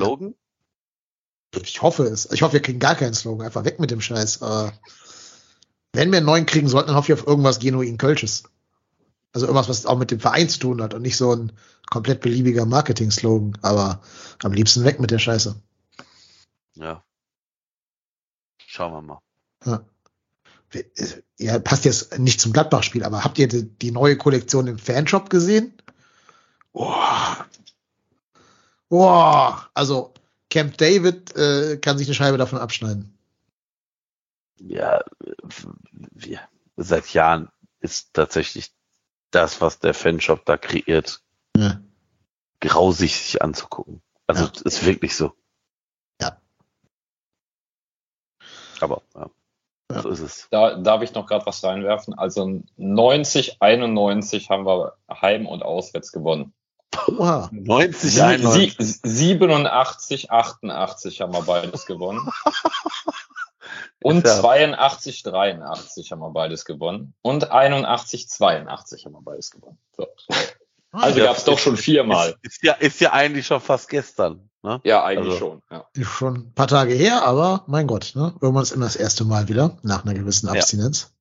Ich 1.63 1.81
hoffe 1.81 2.03
es. 2.03 2.31
Ich 2.31 2.41
hoffe, 2.41 2.53
wir 2.53 2.61
kriegen 2.61 2.79
gar 2.79 2.95
keinen 2.95 3.13
Slogan. 3.13 3.45
Einfach 3.45 3.65
weg 3.65 3.79
mit 3.79 3.91
dem 3.91 4.01
Scheiß. 4.01 4.41
Aber 4.41 4.73
wenn 5.93 6.11
wir 6.11 6.17
einen 6.17 6.25
neuen 6.25 6.45
kriegen 6.45 6.67
sollten, 6.67 6.87
dann 6.87 6.95
hoffe 6.97 7.13
ich 7.13 7.19
auf 7.19 7.27
irgendwas 7.27 7.59
genuin 7.59 7.97
Kölsches. 7.97 8.43
Also 9.33 9.47
irgendwas, 9.47 9.69
was 9.69 9.85
auch 9.85 9.97
mit 9.97 10.11
dem 10.11 10.19
Verein 10.19 10.49
zu 10.49 10.59
tun 10.59 10.81
hat 10.81 10.93
und 10.93 11.01
nicht 11.01 11.17
so 11.17 11.35
ein 11.35 11.51
komplett 11.89 12.21
beliebiger 12.21 12.65
Marketing-Slogan. 12.65 13.57
Aber 13.61 14.01
am 14.43 14.53
liebsten 14.53 14.83
weg 14.83 14.99
mit 14.99 15.11
der 15.11 15.19
Scheiße. 15.19 15.55
Ja. 16.75 17.03
Schauen 18.57 18.93
wir 18.93 19.01
mal. 19.01 19.19
Ja. 19.65 19.85
Ja, 21.37 21.59
passt 21.59 21.85
jetzt 21.85 22.19
nicht 22.19 22.41
zum 22.41 22.51
Gladbach-Spiel, 22.51 23.03
aber 23.03 23.23
habt 23.23 23.37
ihr 23.37 23.47
die, 23.47 23.63
die 23.63 23.91
neue 23.91 24.17
Kollektion 24.17 24.67
im 24.67 24.77
Fanshop 24.77 25.29
gesehen? 25.29 25.73
Boah. 26.73 27.45
Boah. 28.89 29.69
Also, 29.73 30.13
Camp 30.55 30.77
David 30.77 31.35
äh, 31.35 31.75
kann 31.81 31.97
sich 31.97 32.07
eine 32.07 32.15
Scheibe 32.15 32.37
davon 32.37 32.59
abschneiden. 32.59 33.13
Ja, 34.57 35.03
wir, 36.13 36.39
seit 36.77 37.09
Jahren 37.13 37.49
ist 37.81 38.13
tatsächlich 38.13 38.71
das, 39.31 39.59
was 39.59 39.79
der 39.79 39.93
Fanshop 39.93 40.45
da 40.45 40.55
kreiert, 40.55 41.21
Ja. 41.57 41.81
grausig 42.61 43.17
sich 43.17 43.41
anzugucken. 43.41 44.01
Also 44.27 44.45
Ja. 44.45 44.51
ist 44.63 44.85
wirklich 44.85 45.17
so. 45.17 45.33
Ja. 46.21 46.39
Aber 48.79 49.01
ja, 49.13 49.29
Ja. 49.91 50.01
so 50.03 50.09
ist 50.09 50.21
es. 50.21 50.47
Da 50.51 50.75
darf 50.75 51.01
ich 51.01 51.13
noch 51.13 51.27
gerade 51.27 51.45
was 51.45 51.61
reinwerfen. 51.65 52.13
Also 52.17 52.61
90, 52.77 53.61
91 53.61 54.49
haben 54.49 54.65
wir 54.65 54.95
Heim- 55.11 55.47
und 55.47 55.63
Auswärts 55.63 56.13
gewonnen. 56.13 56.53
Oha. 57.17 57.49
90, 57.51 58.11
Sie, 58.13 58.21
91. 58.21 58.77
sie, 58.77 58.99
87, 59.03 60.31
88 60.31 61.21
haben 61.21 61.33
wir 61.33 61.41
beides 61.41 61.85
gewonnen. 61.85 62.29
Und 64.01 64.25
Ja. 64.25 64.39
82, 64.39 65.23
83 65.23 66.11
haben 66.11 66.19
wir 66.19 66.29
beides 66.31 66.65
gewonnen. 66.65 67.13
Und 67.21 67.51
81, 67.51 68.29
82 68.29 69.05
haben 69.05 69.13
wir 69.13 69.21
beides 69.21 69.51
gewonnen. 69.51 69.77
So. 69.97 70.05
Also 70.91 71.19
Ja, 71.19 71.25
gab 71.25 71.37
es 71.37 71.43
doch 71.43 71.59
schon 71.59 71.75
viermal. 71.77 72.35
Ist, 72.43 72.55
ist 72.55 72.63
ja, 72.63 72.73
ist 72.73 73.01
ja 73.01 73.11
eigentlich 73.13 73.45
schon 73.47 73.59
fast 73.61 73.89
gestern. 73.89 74.49
Ne? 74.63 74.79
Ja, 74.83 75.03
eigentlich 75.03 75.33
Also- 75.33 75.37
schon. 75.37 75.61
Ja. 75.69 75.85
Ist 75.93 76.07
schon 76.09 76.35
ein 76.35 76.53
paar 76.53 76.67
Tage 76.67 76.93
her, 76.93 77.23
aber 77.25 77.63
mein 77.67 77.87
Gott, 77.87 78.13
ne? 78.15 78.33
Irgendwann 78.39 78.63
ist 78.63 78.71
immer 78.71 78.85
das 78.85 78.95
erste 78.95 79.25
Mal 79.25 79.47
wieder, 79.49 79.77
nach 79.81 80.05
einer 80.05 80.13
gewissen 80.13 80.47
Ja. 80.47 80.53
Abstinenz. 80.53 81.11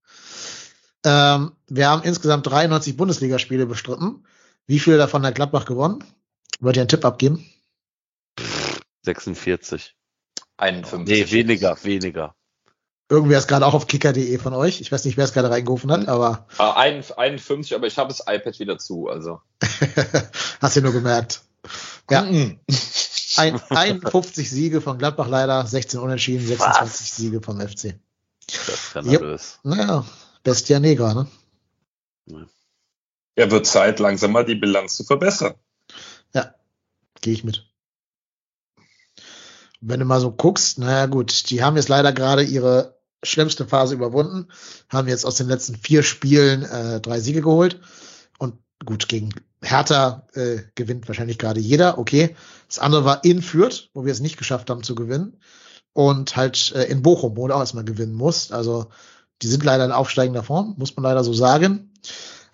Ähm, 1.05 1.53
wir 1.69 1.89
haben 1.89 2.03
insgesamt 2.03 2.47
93 2.47 2.97
Bundesligaspiele 2.97 3.67
bestritten. 3.67 4.25
Wie 4.67 4.79
viele 4.79 4.97
davon 4.99 5.25
hat 5.27 5.35
Gladbach 5.35 5.65
gewonnen? 5.67 6.03
Wollt 6.61 6.77
ihr 6.77 6.83
einen 6.83 6.89
Tipp 6.89 7.05
abgeben? 7.05 7.45
46. 9.03 9.95
51. 10.57 11.07
Nee, 11.09 11.31
weniger, 11.31 11.77
weniger. 11.85 12.35
Irgendwer 13.11 13.39
ist 13.39 13.49
gerade 13.49 13.67
auch 13.67 13.75
auf 13.75 13.87
kicker.de 13.87 14.39
von 14.39 14.55
euch. 14.55 14.81
Ich 14.81 14.91
weiß 14.91 15.05
nicht, 15.05 15.17
wer 15.19 15.25
es 15.25 15.35
gerade 15.35 15.51
reingerufen 15.51 15.93
hat, 15.93 16.09
aber 16.09 16.47
Ah, 16.57 16.73
ein- 16.73 17.05
51, 17.17 17.75
aber 17.75 17.87
ich 17.87 17.99
habe 17.99 18.09
das 18.09 18.21
iPad 18.27 18.59
wieder 18.59 18.79
zu. 18.79 19.09
Also. 19.09 19.41
hast 20.61 20.77
du 20.77 20.81
nur 20.81 20.93
gemerkt. 20.93 21.43
Ja, 22.11 22.23
ein, 22.23 22.61
51 23.71 24.51
Siege 24.51 24.81
von 24.81 24.97
Gladbach 24.99 25.29
leider, 25.29 25.67
16 25.67 26.01
Unentschieden, 26.01 26.47
26 26.47 27.11
Siege 27.13 27.41
vom 27.43 27.61
FC. 27.61 27.83
Der 28.51 28.75
ist 28.75 28.95
Yep. 28.97 29.05
nervös. 29.05 29.59
Naja, 29.65 30.05
Bestia 30.43 30.79
Negra, 30.81 31.15
ne? 31.15 31.27
Ja, 32.27 32.47
wird 33.37 33.67
Zeit, 33.67 33.99
langsam 33.99 34.33
mal 34.33 34.45
die 34.45 34.55
Bilanz 34.55 34.95
zu 34.95 35.05
verbessern. 35.05 35.55
Gehe 37.25 37.33
ich 37.33 37.43
mit. 37.43 37.65
Wenn 39.81 39.99
du 39.99 40.05
mal 40.05 40.21
so 40.21 40.31
guckst, 40.31 40.79
naja 40.79 41.07
gut, 41.07 41.49
die 41.49 41.65
haben 41.65 41.77
jetzt 41.77 41.89
leider 41.89 42.13
gerade 42.13 42.43
ihre 42.43 42.99
schlimmste 43.23 43.67
Phase 43.67 43.95
überwunden, 43.95 44.49
haben 44.91 45.09
jetzt 45.09 45.25
aus 45.25 45.37
den 45.37 45.49
letzten 45.49 45.77
vier 45.77 46.03
Spielen 46.03 46.65
äh, 46.65 47.01
drei 47.01 47.21
Siege 47.21 47.41
geholt 47.41 47.81
und 48.39 48.59
gut, 48.85 49.09
gegen 49.09 49.31
Hertha 49.63 50.27
äh, 50.35 50.59
gewinnt 50.75 51.09
wahrscheinlich 51.09 51.39
gerade 51.39 51.61
jeder, 51.61 51.97
okay. 51.97 52.37
Das 52.69 52.79
andere 52.79 53.07
war 53.07 53.25
in 53.25 53.41
Fürth, 53.41 53.89
wo 53.95 54.05
wir 54.05 54.13
es 54.13 54.21
nicht 54.21 54.37
geschafft 54.37 54.69
haben 54.69 54.83
zu 54.83 54.95
gewinnen 54.95 55.41
und 55.95 56.37
halt 56.37 56.73
äh, 56.73 56.85
in 56.85 57.01
Bochum, 57.01 57.39
wo 57.39 57.49
du 57.49 57.55
auch 57.55 57.61
erstmal 57.61 57.85
gewinnen 57.85 58.13
musst. 58.13 58.53
Also 58.53 58.91
die 59.41 59.49
sind 59.49 59.65
leider 59.65 59.87
in 59.87 59.93
aufsteigender 59.93 60.43
Form, 60.43 60.75
muss 60.77 60.95
man 60.95 61.05
leider 61.05 61.25
so 61.25 61.33
sagen. 61.33 61.91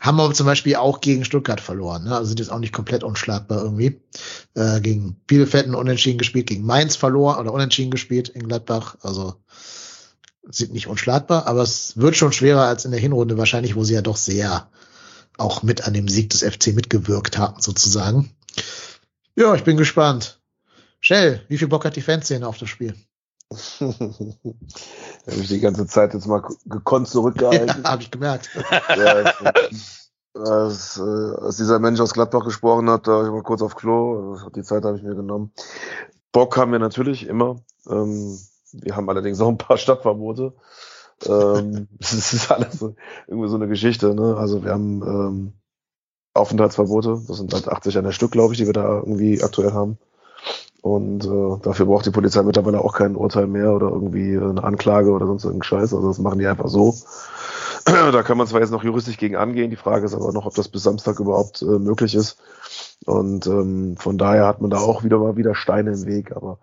Haben 0.00 0.18
aber 0.18 0.32
zum 0.32 0.46
Beispiel 0.46 0.76
auch 0.76 1.00
gegen 1.00 1.26
Stuttgart 1.26 1.60
verloren. 1.60 2.04
Ne? 2.04 2.14
Also 2.14 2.28
sind 2.28 2.40
jetzt 2.40 2.50
auch 2.50 2.58
nicht 2.58 2.72
komplett 2.72 3.04
unschlagbar 3.04 3.62
irgendwie. 3.62 4.00
Äh, 4.54 4.80
gegen 4.80 5.16
Bielefeld 5.26 5.68
Unentschieden 5.68 6.18
gespielt, 6.18 6.46
gegen 6.46 6.64
Mainz 6.64 6.96
verloren 6.96 7.38
oder 7.38 7.52
Unentschieden 7.52 7.90
gespielt 7.90 8.30
in 8.30 8.48
Gladbach. 8.48 8.96
Also 9.02 9.34
sind 10.48 10.72
nicht 10.72 10.86
unschlagbar, 10.86 11.46
aber 11.46 11.62
es 11.62 11.98
wird 11.98 12.16
schon 12.16 12.32
schwerer 12.32 12.64
als 12.64 12.86
in 12.86 12.92
der 12.92 13.00
Hinrunde 13.00 13.36
wahrscheinlich, 13.36 13.76
wo 13.76 13.84
sie 13.84 13.94
ja 13.94 14.02
doch 14.02 14.16
sehr 14.16 14.70
auch 15.36 15.62
mit 15.62 15.86
an 15.86 15.94
dem 15.94 16.08
Sieg 16.08 16.30
des 16.30 16.42
FC 16.42 16.68
mitgewirkt 16.68 17.38
haben, 17.38 17.60
sozusagen. 17.60 18.30
Ja, 19.36 19.54
ich 19.54 19.64
bin 19.64 19.76
gespannt. 19.76 20.40
Shell, 21.00 21.44
wie 21.48 21.58
viel 21.58 21.68
Bock 21.68 21.84
hat 21.84 21.96
die 21.96 22.02
Fanszene 22.02 22.46
auf 22.46 22.58
das 22.58 22.68
Spiel? 22.68 22.94
Habe 23.80 25.40
ich 25.40 25.48
die 25.48 25.60
ganze 25.60 25.86
Zeit 25.86 26.14
jetzt 26.14 26.26
mal 26.26 26.42
gekonnt 26.66 27.08
zurückgehalten. 27.08 27.82
Ja, 27.82 27.90
habe 27.90 28.02
ich 28.02 28.10
gemerkt. 28.10 28.50
ja, 28.96 29.32
als, 30.34 30.98
äh, 30.98 31.34
als 31.40 31.56
dieser 31.56 31.80
Mensch 31.80 32.00
aus 32.00 32.14
Gladbach 32.14 32.44
gesprochen 32.44 32.88
hat, 32.88 33.08
da 33.08 33.12
war 33.12 33.24
ich 33.24 33.32
mal 33.32 33.42
kurz 33.42 33.62
auf 33.62 33.74
Klo. 33.74 34.36
Die 34.54 34.62
Zeit 34.62 34.84
habe 34.84 34.96
ich 34.96 35.02
mir 35.02 35.16
genommen. 35.16 35.52
Bock 36.32 36.56
haben 36.56 36.70
wir 36.72 36.78
natürlich 36.78 37.26
immer. 37.26 37.56
Ähm, 37.88 38.38
wir 38.72 38.94
haben 38.94 39.08
allerdings 39.08 39.40
auch 39.40 39.48
ein 39.48 39.58
paar 39.58 39.78
Stadtverbote. 39.78 40.54
ähm, 41.26 41.88
das 41.98 42.32
ist 42.32 42.50
alles 42.52 42.78
so, 42.78 42.94
irgendwie 43.26 43.48
so 43.48 43.56
eine 43.56 43.66
Geschichte. 43.66 44.14
Ne? 44.14 44.36
Also 44.36 44.62
wir 44.64 44.70
haben 44.70 45.02
ähm, 45.02 45.52
Aufenthaltsverbote. 46.34 47.22
Das 47.26 47.38
sind 47.38 47.52
halt 47.52 47.68
80 47.68 47.98
an 47.98 48.04
der 48.04 48.12
Stück, 48.12 48.30
glaube 48.30 48.54
ich, 48.54 48.58
die 48.58 48.66
wir 48.66 48.72
da 48.72 48.98
irgendwie 48.98 49.42
aktuell 49.42 49.72
haben. 49.72 49.98
Und 50.82 51.26
äh, 51.26 51.60
dafür 51.62 51.86
braucht 51.86 52.06
die 52.06 52.10
Polizei 52.10 52.42
mittlerweile 52.42 52.80
auch 52.80 52.94
kein 52.94 53.16
Urteil 53.16 53.46
mehr 53.46 53.72
oder 53.72 53.88
irgendwie 53.88 54.36
eine 54.36 54.64
Anklage 54.64 55.10
oder 55.10 55.26
sonst 55.26 55.44
irgendeinen 55.44 55.64
Scheiß. 55.64 55.94
Also 55.94 56.08
das 56.08 56.18
machen 56.18 56.38
die 56.38 56.46
einfach 56.46 56.68
so. 56.68 56.94
da 57.84 58.22
kann 58.22 58.38
man 58.38 58.46
zwar 58.46 58.60
jetzt 58.60 58.70
noch 58.70 58.84
juristisch 58.84 59.18
gegen 59.18 59.36
angehen, 59.36 59.70
die 59.70 59.76
Frage 59.76 60.06
ist 60.06 60.14
aber 60.14 60.32
noch, 60.32 60.46
ob 60.46 60.54
das 60.54 60.68
bis 60.68 60.82
Samstag 60.82 61.20
überhaupt 61.20 61.62
äh, 61.62 61.78
möglich 61.78 62.14
ist. 62.14 62.38
Und 63.06 63.46
ähm, 63.46 63.96
von 63.98 64.18
daher 64.18 64.46
hat 64.46 64.60
man 64.60 64.70
da 64.70 64.78
auch 64.78 65.04
wieder 65.04 65.18
mal 65.18 65.36
wieder 65.36 65.54
Steine 65.54 65.92
im 65.92 66.06
Weg, 66.06 66.34
aber 66.34 66.58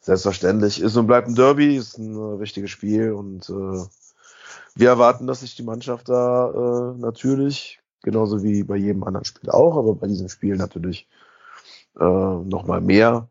selbstverständlich 0.00 0.80
ist 0.80 0.96
und 0.96 1.06
bleibt 1.06 1.28
ein 1.28 1.34
Derby, 1.34 1.76
ist 1.76 1.98
ein 1.98 2.14
äh, 2.14 2.40
wichtiges 2.40 2.70
Spiel 2.70 3.12
und 3.12 3.48
äh, 3.48 3.82
wir 4.74 4.88
erwarten, 4.88 5.26
dass 5.26 5.40
sich 5.40 5.56
die 5.56 5.62
Mannschaft 5.62 6.08
da 6.08 6.50
äh, 6.50 6.98
natürlich, 6.98 7.80
genauso 8.02 8.42
wie 8.42 8.62
bei 8.62 8.76
jedem 8.76 9.04
anderen 9.04 9.24
Spiel 9.24 9.50
auch, 9.50 9.76
aber 9.76 9.94
bei 9.94 10.06
diesem 10.06 10.28
Spiel 10.28 10.56
natürlich 10.56 11.08
äh, 11.98 12.04
nochmal 12.04 12.80
mehr 12.80 13.28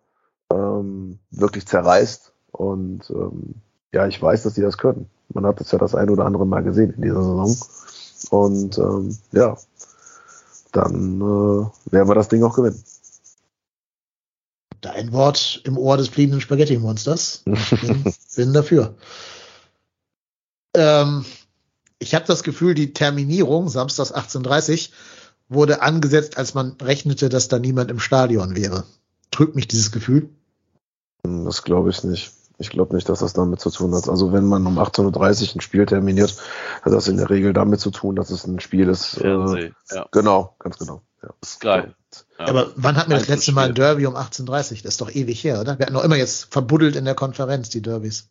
ähm, 0.56 1.20
wirklich 1.32 1.66
zerreißt. 1.68 2.34
Und 2.52 3.10
ähm, 3.10 3.56
ja, 3.94 4.08
ich 4.08 4.22
weiß, 4.22 4.44
dass 4.44 4.54
die 4.54 4.62
das 4.62 4.78
können. 4.78 5.10
Man 5.34 5.46
hat 5.46 5.60
das 5.60 5.72
ja 5.72 5.78
das 5.78 5.96
ein 5.96 6.10
oder 6.10 6.26
andere 6.26 6.46
Mal 6.46 6.64
gesehen 6.64 6.94
in 6.94 7.02
dieser 7.02 7.22
Saison. 7.22 7.58
Und 8.30 8.78
ähm, 8.78 9.18
ja, 9.32 9.58
dann 10.72 11.22
äh, 11.22 11.92
werden 11.92 12.10
wir 12.10 12.16
das 12.16 12.30
Ding 12.30 12.44
auch 12.44 12.56
gewinnen. 12.56 12.84
Dein 14.82 15.12
Wort 15.14 15.62
im 15.64 15.78
Ohr 15.78 15.98
des 15.98 16.10
fliegenden 16.10 16.42
Spaghetti-Monsters. 16.42 17.44
Ich 17.46 17.82
bin, 17.82 18.04
bin 18.36 18.54
dafür. 18.54 18.96
Ähm, 20.76 21.26
ich 22.00 22.14
habe 22.14 22.26
das 22.26 22.44
Gefühl, 22.44 22.76
die 22.76 22.94
Terminierung, 22.94 23.70
samstags 23.70 24.14
18.30 24.14 24.92
wurde 25.48 25.82
angesetzt, 25.82 26.38
als 26.38 26.54
man 26.54 26.76
rechnete, 26.82 27.30
dass 27.30 27.48
da 27.48 27.60
niemand 27.60 27.90
im 27.90 28.00
Stadion 28.00 28.56
wäre. 28.56 28.84
Trügt 29.32 29.56
mich 29.56 29.68
dieses 29.68 29.92
Gefühl? 29.92 30.30
Das 31.46 31.64
glaube 31.64 31.90
ich 31.90 32.04
nicht. 32.04 32.32
Ich 32.58 32.70
glaube 32.70 32.96
nicht, 32.96 33.10
dass 33.10 33.20
das 33.20 33.34
damit 33.34 33.60
zu 33.60 33.70
tun 33.70 33.94
hat. 33.94 34.08
Also 34.08 34.32
wenn 34.32 34.46
man 34.46 34.66
um 34.66 34.80
18.30 34.80 35.50
Uhr 35.50 35.56
ein 35.56 35.62
Spiel 35.62 35.86
terminiert, 35.86 36.38
hat 36.84 36.94
das 36.94 37.10
in 37.10 37.18
der 37.18 37.30
Regel 37.30 37.52
damit 37.52 37.82
zu 37.82 37.92
tun, 37.92 38.16
dass 38.16 38.30
es 38.30 38.46
ein 38.48 38.62
Spiel 38.62 38.88
ist. 38.88 39.18
Fernseh, 39.20 39.60
Äh, 39.60 39.72
ja. 39.92 40.08
Genau, 40.12 40.56
ganz 40.60 40.78
genau. 40.78 41.02
Ja. 41.22 41.30
Sky. 41.44 41.68
Ja. 41.68 42.48
Aber 42.48 42.72
wann 42.78 42.96
hatten 42.96 43.10
wir 43.10 43.18
das 43.18 43.28
letzte 43.28 43.52
Mal 43.52 43.70
ein. 43.70 43.76
Derby 43.76 44.06
um 44.06 44.16
18.30 44.16 44.84
Das 44.84 44.94
ist 44.94 45.02
doch 45.02 45.12
ewig 45.12 45.44
her, 45.44 45.60
oder? 45.60 45.78
Wir 45.78 45.86
hatten 45.86 45.96
doch 45.96 46.04
immer 46.04 46.16
jetzt 46.16 46.52
verbuddelt 46.54 46.96
in 46.96 47.04
der 47.04 47.16
Konferenz, 47.16 47.70
die 47.70 47.82
Derbys. 47.82 48.30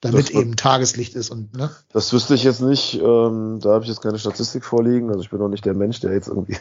Damit 0.00 0.28
Das 0.28 0.34
eben 0.34 0.56
Tageslicht 0.56 1.14
ist 1.14 1.30
und, 1.30 1.54
ne? 1.54 1.70
Das 1.92 2.12
wüsste 2.12 2.34
ich 2.34 2.44
jetzt 2.44 2.60
nicht. 2.60 2.94
Ähm, 3.00 3.58
da 3.60 3.70
habe 3.70 3.84
ich 3.84 3.88
jetzt 3.88 4.02
keine 4.02 4.18
Statistik 4.18 4.64
vorliegen. 4.64 5.08
Also 5.08 5.22
ich 5.22 5.30
bin 5.30 5.40
auch 5.40 5.48
nicht 5.48 5.64
der 5.64 5.72
Mensch, 5.74 6.00
der 6.00 6.12
jetzt 6.12 6.28
irgendwie. 6.28 6.58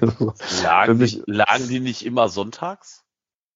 Lagen, 0.63 0.99
die, 1.05 1.23
lagen 1.25 1.67
die 1.67 1.81
nicht 1.81 2.05
immer 2.05 2.29
sonntags? 2.29 3.02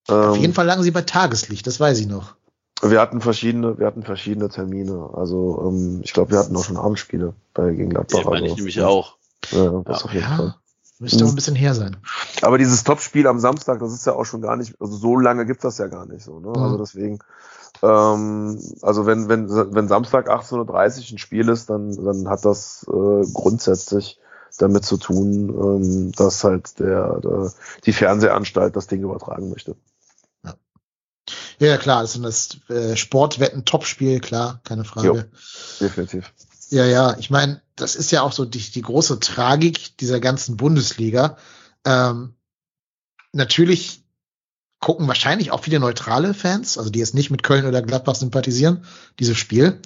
Auf 0.07 0.35
ähm, 0.35 0.41
jeden 0.41 0.53
Fall 0.53 0.65
lagen 0.65 0.83
sie 0.83 0.91
bei 0.91 1.01
Tageslicht, 1.01 1.67
das 1.67 1.79
weiß 1.79 1.99
ich 1.99 2.07
noch. 2.07 2.35
Wir 2.81 3.01
hatten 3.01 3.21
verschiedene, 3.21 3.79
wir 3.79 3.87
hatten 3.87 4.03
verschiedene 4.03 4.49
Termine. 4.49 5.09
Also 5.13 5.65
ähm, 5.67 6.01
ich 6.03 6.13
glaube, 6.13 6.31
wir 6.31 6.39
hatten 6.39 6.55
auch 6.55 6.63
schon 6.63 6.77
Abendspiele 6.77 7.33
bei 7.53 7.71
gegen 7.71 7.89
Gladbach. 7.89 8.19
Ja, 8.19 8.29
meine 8.29 8.41
also, 8.43 8.45
ich 8.45 8.57
nämlich 8.57 8.75
ja, 8.75 8.85
auch. 8.87 9.17
Ja, 9.51 9.81
das 9.85 9.99
Ja. 9.99 10.05
auf 10.05 10.13
jeden 10.13 10.29
Ja. 10.29 10.35
Fall. 10.35 10.55
Müsste 10.99 11.17
auch 11.23 11.27
Mhm. 11.27 11.33
ein 11.33 11.35
bisschen 11.35 11.55
her 11.55 11.75
sein. 11.75 11.97
Aber 12.41 12.57
dieses 12.57 12.83
Topspiel 12.83 13.27
am 13.27 13.39
Samstag, 13.39 13.79
das 13.79 13.93
ist 13.93 14.07
ja 14.07 14.13
auch 14.13 14.25
schon 14.25 14.41
gar 14.41 14.55
nicht, 14.55 14.75
also 14.79 14.95
so 14.95 15.15
lange 15.15 15.45
gibt's 15.45 15.61
das 15.61 15.77
ja 15.77 15.87
gar 15.87 16.07
nicht 16.07 16.23
so. 16.23 16.39
Ne? 16.39 16.49
Mhm. 16.49 16.57
Also 16.57 16.77
deswegen, 16.77 17.19
ähm, 17.83 18.59
also 18.81 19.05
wenn 19.05 19.29
wenn 19.29 19.47
wenn 19.49 19.87
Samstag 19.87 20.29
18:30 20.29 20.53
Uhr 20.57 21.15
ein 21.15 21.17
Spiel 21.19 21.49
ist, 21.49 21.69
dann 21.69 22.03
dann 22.03 22.27
hat 22.29 22.45
das 22.45 22.85
äh, 22.91 23.25
grundsätzlich 23.31 24.19
damit 24.57 24.85
zu 24.85 24.97
tun, 24.97 25.49
ähm, 25.49 26.11
dass 26.13 26.43
halt 26.43 26.79
der, 26.79 27.19
der 27.19 27.51
die 27.85 27.93
Fernsehanstalt 27.93 28.75
das 28.75 28.87
Ding 28.87 29.03
übertragen 29.03 29.49
möchte. 29.49 29.75
Ja, 31.59 31.77
klar, 31.77 32.01
das 32.01 32.15
ist 32.15 32.23
das 32.23 32.75
äh, 32.75 32.95
Sportwetten-Topspiel, 32.95 34.19
klar, 34.19 34.61
keine 34.63 34.83
Frage. 34.83 35.07
Jo. 35.07 35.23
Definitiv. 35.79 36.33
Ja, 36.69 36.85
ja, 36.85 37.17
ich 37.17 37.29
meine, 37.29 37.61
das 37.75 37.95
ist 37.95 38.11
ja 38.11 38.21
auch 38.21 38.31
so 38.31 38.45
die, 38.45 38.59
die 38.59 38.81
große 38.81 39.19
Tragik 39.19 39.97
dieser 39.97 40.19
ganzen 40.19 40.57
Bundesliga. 40.57 41.37
Ähm, 41.85 42.35
natürlich 43.31 44.03
gucken 44.79 45.07
wahrscheinlich 45.07 45.51
auch 45.51 45.63
viele 45.63 45.79
neutrale 45.79 46.33
Fans, 46.33 46.77
also 46.77 46.89
die 46.89 46.99
jetzt 46.99 47.15
nicht 47.15 47.31
mit 47.31 47.43
Köln 47.43 47.65
oder 47.65 47.81
Gladbach 47.81 48.15
sympathisieren, 48.15 48.85
dieses 49.19 49.37
Spiel. 49.37 49.81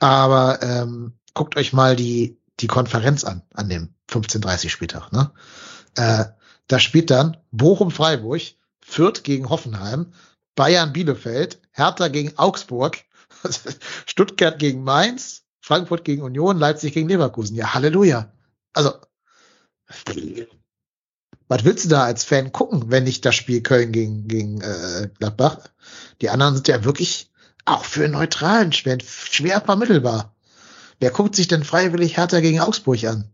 Aber 0.00 0.62
ähm, 0.62 1.12
guckt 1.34 1.56
euch 1.56 1.72
mal 1.72 1.96
die, 1.96 2.38
die 2.60 2.66
Konferenz 2.66 3.24
an, 3.24 3.42
an 3.54 3.68
dem 3.68 3.94
15.30 4.10 4.68
Spieltag. 4.68 5.12
Ne? 5.12 5.30
Äh, 5.94 6.26
da 6.66 6.78
spielt 6.78 7.10
dann 7.10 7.36
Bochum-Freiburg, 7.52 8.42
Fürth 8.80 9.22
gegen 9.22 9.48
Hoffenheim, 9.48 10.12
Bayern 10.58 10.92
Bielefeld, 10.92 11.60
Hertha 11.70 12.08
gegen 12.08 12.36
Augsburg, 12.36 13.04
Stuttgart 14.06 14.58
gegen 14.58 14.82
Mainz, 14.82 15.44
Frankfurt 15.60 16.04
gegen 16.04 16.22
Union, 16.22 16.58
Leipzig 16.58 16.94
gegen 16.94 17.08
Leverkusen. 17.08 17.54
Ja, 17.54 17.74
Halleluja. 17.74 18.32
Also, 18.72 18.92
was 21.46 21.62
willst 21.62 21.84
du 21.84 21.88
da 21.90 22.02
als 22.02 22.24
Fan 22.24 22.50
gucken, 22.50 22.90
wenn 22.90 23.04
nicht 23.04 23.24
das 23.24 23.36
Spiel 23.36 23.62
Köln 23.62 23.92
gegen, 23.92 24.26
gegen 24.26 24.60
äh, 24.60 25.08
Gladbach? 25.20 25.60
Die 26.22 26.28
anderen 26.28 26.56
sind 26.56 26.66
ja 26.66 26.82
wirklich 26.82 27.30
auch 27.64 27.84
für 27.84 28.08
Neutralen 28.08 28.72
schwer, 28.72 28.98
schwer 29.00 29.60
vermittelbar. 29.60 30.34
Wer 30.98 31.12
guckt 31.12 31.36
sich 31.36 31.46
denn 31.46 31.62
freiwillig 31.62 32.16
Hertha 32.16 32.40
gegen 32.40 32.58
Augsburg 32.58 33.04
an? 33.04 33.32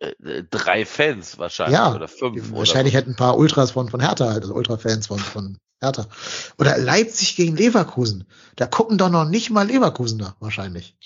Äh, 0.00 0.42
drei 0.50 0.84
Fans 0.84 1.38
wahrscheinlich 1.38 1.78
Ja, 1.78 1.94
oder 1.94 2.08
fünf. 2.08 2.52
Wahrscheinlich 2.52 2.94
oder 2.94 3.00
hätten 3.00 3.12
ein 3.12 3.16
paar 3.16 3.36
Ultras 3.36 3.72
von, 3.72 3.88
von 3.88 4.00
Hertha 4.00 4.30
halt, 4.30 4.42
also 4.42 4.54
Ultrafans 4.54 5.06
von, 5.06 5.18
von 5.18 5.58
Hertha. 5.80 6.06
Oder 6.58 6.78
Leipzig 6.78 7.36
gegen 7.36 7.56
Leverkusen. 7.56 8.26
Da 8.56 8.66
gucken 8.66 8.98
doch 8.98 9.10
noch 9.10 9.24
nicht 9.24 9.50
mal 9.50 9.66
Leverkusener 9.66 10.36
wahrscheinlich. 10.40 10.96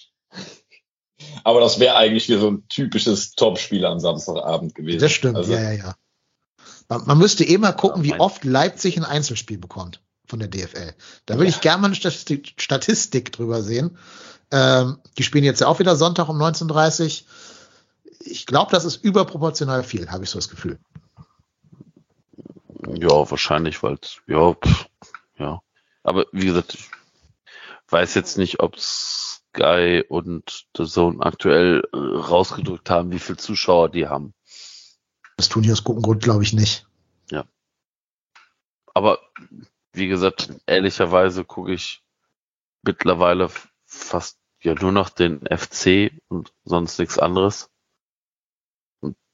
Aber 1.44 1.60
das 1.60 1.78
wäre 1.78 1.96
eigentlich 1.96 2.28
wie 2.28 2.38
so 2.38 2.50
ein 2.50 2.68
typisches 2.68 3.32
Topspiel 3.32 3.84
am 3.84 3.98
Samstagabend 3.98 4.74
gewesen. 4.74 5.00
Das 5.00 5.12
stimmt, 5.12 5.36
Also, 5.36 5.52
ja, 5.52 5.60
ja, 5.60 5.72
ja. 5.72 5.94
Man, 6.88 7.06
man 7.06 7.18
müsste 7.18 7.44
eh 7.44 7.58
mal 7.58 7.72
gucken, 7.72 8.04
Ja, 8.04 8.14
wie 8.14 8.20
oft 8.20 8.44
Leipzig 8.44 8.96
ein 8.96 9.04
Einzelspiel 9.04 9.58
bekommt 9.58 10.00
von 10.26 10.38
der 10.38 10.48
DFL. 10.48 10.94
Da 11.26 11.36
würde 11.36 11.48
ich 11.48 11.60
gerne 11.60 11.80
mal 11.82 11.86
eine 11.88 11.96
Statistik, 11.96 12.54
Statistik 12.58 13.32
drüber 13.32 13.62
sehen. 13.62 13.98
Ähm, 14.50 14.98
die 15.18 15.22
spielen 15.22 15.44
jetzt 15.44 15.60
ja 15.60 15.66
auch 15.66 15.78
wieder 15.78 15.96
Sonntag 15.96 16.28
um 16.28 16.40
19.30 16.40 17.24
Ich 18.30 18.46
glaube, 18.46 18.70
das 18.70 18.84
ist 18.84 19.02
überproportional 19.04 19.82
viel, 19.82 20.10
habe 20.10 20.24
ich 20.24 20.30
so 20.30 20.38
das 20.38 20.48
Gefühl. 20.48 20.78
Ja, 22.86 23.30
wahrscheinlich, 23.30 23.82
weil 23.82 23.98
ja, 24.26 24.54
pff, 24.54 24.86
ja. 25.38 25.60
Aber 26.02 26.26
wie 26.32 26.46
gesagt, 26.46 26.78
weiß 27.88 28.14
jetzt 28.14 28.38
nicht, 28.38 28.60
ob 28.60 28.78
Sky 28.78 30.04
und 30.08 30.66
The 30.76 30.84
Zone 30.86 31.20
aktuell 31.20 31.82
äh, 31.92 31.96
rausgedrückt 31.96 32.88
haben, 32.90 33.10
wie 33.10 33.18
viele 33.18 33.38
Zuschauer 33.38 33.88
die 33.88 34.08
haben. 34.08 34.34
Das 35.36 35.48
tun 35.48 35.62
die 35.62 35.72
aus 35.72 35.84
gutem 35.84 36.02
Grund, 36.02 36.22
glaube 36.22 36.42
ich, 36.42 36.52
nicht. 36.52 36.88
Aber 38.98 39.20
wie 39.92 40.08
gesagt, 40.08 40.50
ehrlicherweise 40.66 41.44
gucke 41.44 41.72
ich 41.72 42.02
mittlerweile 42.82 43.48
fast 43.86 44.40
ja 44.60 44.74
nur 44.74 44.90
noch 44.90 45.08
den 45.08 45.42
FC 45.46 46.10
und 46.26 46.52
sonst 46.64 46.98
nichts 46.98 47.16
anderes. 47.16 47.70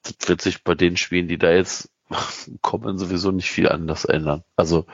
Das 0.05 0.29
wird 0.29 0.43
sich 0.43 0.63
bei 0.65 0.75
den 0.75 0.97
Spielen, 0.97 1.29
die 1.29 1.39
da 1.39 1.51
jetzt 1.51 1.91
kommen, 2.61 2.99
sowieso 2.99 3.31
nicht 3.31 3.51
viel 3.51 3.69
anders 3.69 4.05
ändern. 4.05 4.45
Also 4.57 4.87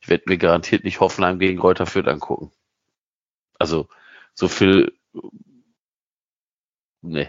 ich 0.00 0.08
werde 0.08 0.24
mir 0.26 0.38
garantiert 0.38 0.84
nicht 0.84 1.00
Hoffenheim 1.00 1.38
gegen 1.38 1.60
Reuter 1.60 1.86
Fürth 1.86 2.08
angucken. 2.08 2.50
Also 3.58 3.88
so 4.34 4.48
viel, 4.48 4.92
nee, 7.00 7.28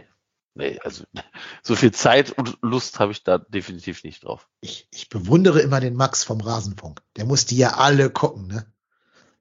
nee, 0.55 0.79
also 0.83 1.05
so 1.63 1.75
viel 1.75 1.91
Zeit 1.91 2.31
und 2.31 2.57
Lust 2.61 2.99
habe 2.99 3.11
ich 3.11 3.23
da 3.23 3.37
definitiv 3.37 4.03
nicht 4.03 4.23
drauf. 4.23 4.49
Ich, 4.61 4.87
ich 4.91 5.09
bewundere 5.09 5.61
immer 5.61 5.79
den 5.79 5.95
Max 5.95 6.23
vom 6.23 6.41
Rasenfunk. 6.41 7.01
Der 7.15 7.25
muss 7.25 7.45
die 7.45 7.57
ja 7.57 7.75
alle 7.75 8.09
gucken, 8.09 8.47
ne? 8.47 8.65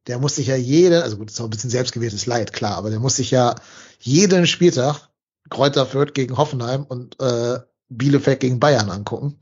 Der 0.07 0.19
muss 0.19 0.37
sich 0.37 0.49
ja 0.49 0.57
jeden, 0.57 1.03
also 1.03 1.17
gut, 1.17 1.29
das 1.29 1.35
ist 1.35 1.41
auch 1.41 1.47
ein 1.47 1.51
bisschen 1.51 1.71
selbstgewähltes 1.71 2.27
Leid, 2.27 2.53
klar, 2.53 2.77
aber 2.77 2.91
der 2.91 3.01
muss 3.01 3.17
sich 3.17 3.31
ja 3.31 3.55
jeden 4.01 4.47
Spieltag 4.47 5.09
Kräuter 5.49 5.87
Fürth 5.87 6.13
gegen 6.13 6.37
Hoffenheim 6.37 6.85
und 6.85 7.19
äh, 7.21 7.59
Bielefeld 7.89 8.41
gegen 8.41 8.61
Bayern 8.61 8.91
angucken. 8.91 9.39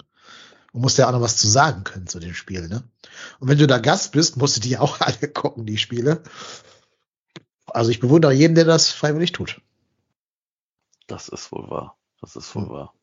Und 0.72 0.80
musst 0.80 0.96
ja 0.96 1.06
auch 1.08 1.12
noch 1.12 1.20
was 1.20 1.36
zu 1.36 1.48
sagen 1.48 1.84
können 1.84 2.06
zu 2.06 2.18
dem 2.18 2.32
Spiel, 2.32 2.66
ne? 2.68 2.82
Und 3.40 3.48
wenn 3.48 3.58
du 3.58 3.66
da 3.66 3.78
Gast 3.78 4.12
bist, 4.12 4.38
musst 4.38 4.56
du 4.56 4.60
die 4.60 4.78
auch 4.78 5.00
alle 5.00 5.28
gucken, 5.28 5.66
die 5.66 5.76
Spiele. 5.78 6.22
Also 7.66 7.90
ich 7.90 8.00
bewundere 8.00 8.32
jeden, 8.32 8.54
der 8.54 8.64
das 8.64 8.90
freiwillig 8.90 9.32
tut. 9.32 9.60
Das 11.06 11.28
ist 11.28 11.52
wohl 11.52 11.68
wahr. 11.68 11.96
Das 12.20 12.36
ist 12.36 12.54
wohl 12.54 12.62
Hm. 12.62 12.70
wahr. 12.70 12.94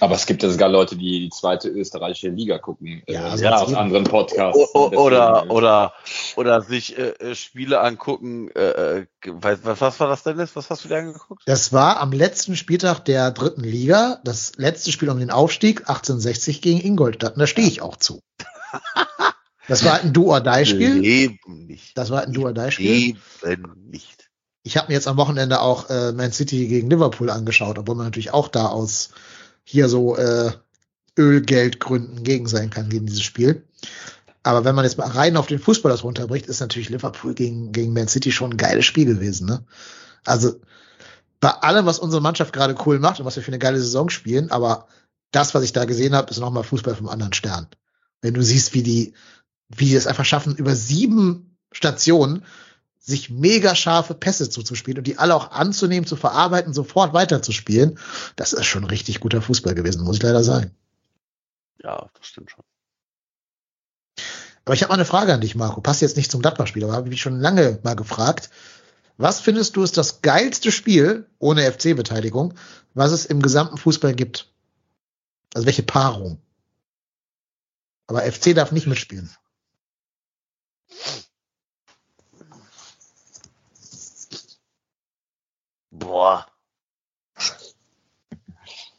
Aber 0.00 0.14
es 0.14 0.26
gibt 0.26 0.44
ja 0.44 0.48
sogar 0.48 0.68
Leute, 0.68 0.94
die 0.96 1.20
die 1.20 1.30
zweite 1.30 1.68
österreichische 1.68 2.28
Liga 2.28 2.58
gucken. 2.58 3.02
Ja, 3.08 3.34
äh, 3.34 3.40
ja 3.40 3.56
aus 3.58 3.74
anderen 3.74 4.04
Podcasts. 4.04 4.56
O- 4.56 4.68
o- 4.72 4.88
Deswegen, 4.90 5.02
Oder, 5.02 5.44
äh, 5.46 5.50
oder, 5.50 5.92
oder 6.36 6.60
sich 6.62 6.96
äh, 6.96 7.08
äh, 7.18 7.34
Spiele 7.34 7.80
angucken. 7.80 8.48
Äh, 8.54 8.98
äh, 9.00 9.06
was, 9.26 9.58
was 9.64 9.98
war 9.98 10.06
das 10.08 10.22
denn 10.22 10.38
jetzt? 10.38 10.54
Was 10.54 10.70
hast 10.70 10.84
du 10.84 10.88
dir 10.88 10.98
angeguckt? 10.98 11.42
Das 11.46 11.72
war 11.72 11.98
am 12.00 12.12
letzten 12.12 12.54
Spieltag 12.54 13.00
der 13.06 13.32
dritten 13.32 13.64
Liga, 13.64 14.20
das 14.22 14.52
letzte 14.56 14.92
Spiel 14.92 15.10
um 15.10 15.18
den 15.18 15.30
Aufstieg, 15.32 15.80
1860 15.80 16.62
gegen 16.62 16.80
Ingolstadt. 16.80 17.34
Und 17.34 17.40
da 17.40 17.46
stehe 17.48 17.66
ich 17.66 17.82
auch 17.82 17.96
zu. 17.96 18.20
Das 19.66 19.84
war 19.84 19.92
halt 19.94 20.04
ein 20.04 20.12
Do-or-Die-Spiel. 20.14 20.94
Leben 20.94 21.66
nicht. 21.66 21.96
Das 21.98 22.08
war 22.08 22.22
ein 22.22 22.32
Do-or-Die-Spiel. 22.32 23.16
Leben 23.42 23.88
nicht. 23.90 24.30
Ich 24.62 24.78
habe 24.78 24.88
mir 24.88 24.94
jetzt 24.94 25.06
am 25.08 25.18
Wochenende 25.18 25.60
auch 25.60 25.90
äh, 25.90 26.12
Man 26.12 26.32
City 26.32 26.68
gegen 26.68 26.88
Liverpool 26.88 27.28
angeschaut, 27.28 27.78
obwohl 27.78 27.94
man 27.94 28.06
natürlich 28.06 28.32
auch 28.32 28.48
da 28.48 28.68
aus 28.68 29.10
hier 29.70 29.90
so 29.90 30.16
äh, 30.16 30.50
Ölgeldgründen 31.18 32.22
gegen 32.22 32.46
sein 32.46 32.70
kann 32.70 32.88
gegen 32.88 33.04
dieses 33.04 33.20
Spiel. 33.20 33.66
Aber 34.42 34.64
wenn 34.64 34.74
man 34.74 34.86
jetzt 34.86 34.96
mal 34.96 35.08
rein 35.08 35.36
auf 35.36 35.46
den 35.46 35.58
Fußball 35.58 35.92
das 35.92 36.04
runterbricht, 36.04 36.46
ist 36.46 36.60
natürlich 36.60 36.88
Liverpool 36.88 37.34
gegen, 37.34 37.70
gegen 37.70 37.92
Man 37.92 38.08
City 38.08 38.32
schon 38.32 38.52
ein 38.52 38.56
geiles 38.56 38.86
Spiel 38.86 39.04
gewesen. 39.04 39.46
Ne? 39.46 39.62
Also 40.24 40.58
bei 41.38 41.50
allem, 41.50 41.84
was 41.84 41.98
unsere 41.98 42.22
Mannschaft 42.22 42.54
gerade 42.54 42.76
cool 42.86 42.98
macht 42.98 43.20
und 43.20 43.26
was 43.26 43.36
wir 43.36 43.42
für 43.42 43.50
eine 43.50 43.58
geile 43.58 43.76
Saison 43.76 44.08
spielen, 44.08 44.50
aber 44.50 44.88
das, 45.32 45.54
was 45.54 45.64
ich 45.64 45.74
da 45.74 45.84
gesehen 45.84 46.14
habe, 46.14 46.30
ist 46.30 46.38
nochmal 46.38 46.64
Fußball 46.64 46.94
vom 46.94 47.10
anderen 47.10 47.34
Stern. 47.34 47.66
Wenn 48.22 48.32
du 48.32 48.42
siehst, 48.42 48.72
wie 48.72 48.82
die, 48.82 49.12
wie 49.68 49.84
die 49.84 49.96
es 49.96 50.06
einfach 50.06 50.24
schaffen, 50.24 50.56
über 50.56 50.74
sieben 50.74 51.58
Stationen 51.72 52.42
sich 53.08 53.30
mega 53.30 53.74
scharfe 53.74 54.14
Pässe 54.14 54.50
zuzuspielen 54.50 54.98
und 54.98 55.06
die 55.06 55.18
alle 55.18 55.34
auch 55.34 55.50
anzunehmen, 55.50 56.06
zu 56.06 56.14
verarbeiten, 56.14 56.74
sofort 56.74 57.14
weiterzuspielen, 57.14 57.98
das 58.36 58.52
ist 58.52 58.66
schon 58.66 58.84
richtig 58.84 59.20
guter 59.20 59.40
Fußball 59.40 59.74
gewesen, 59.74 60.04
muss 60.04 60.16
ich 60.16 60.22
leider 60.22 60.44
sagen. 60.44 60.70
Ja, 61.82 62.08
das 62.14 62.26
stimmt 62.26 62.50
schon. 62.50 62.64
Aber 64.66 64.74
ich 64.74 64.82
habe 64.82 64.90
mal 64.90 64.96
eine 64.96 65.06
Frage 65.06 65.32
an 65.32 65.40
dich, 65.40 65.54
Marco. 65.54 65.80
Passt 65.80 66.02
jetzt 66.02 66.18
nicht 66.18 66.30
zum 66.30 66.42
Gladbach-Spiel, 66.42 66.84
aber 66.84 66.92
habe 66.92 67.06
ich 67.08 67.12
mich 67.12 67.22
schon 67.22 67.40
lange 67.40 67.78
mal 67.82 67.96
gefragt. 67.96 68.50
Was 69.16 69.40
findest 69.40 69.74
du 69.76 69.82
ist 69.82 69.96
das 69.96 70.20
geilste 70.20 70.70
Spiel 70.70 71.26
ohne 71.38 71.62
FC-Beteiligung, 71.62 72.52
was 72.92 73.12
es 73.12 73.24
im 73.24 73.40
gesamten 73.40 73.78
Fußball 73.78 74.14
gibt? 74.14 74.52
Also 75.54 75.64
welche 75.64 75.82
Paarung? 75.82 76.42
Aber 78.06 78.20
FC 78.20 78.54
darf 78.54 78.70
nicht 78.70 78.86
mitspielen. 78.86 79.30
Boah. 85.98 86.46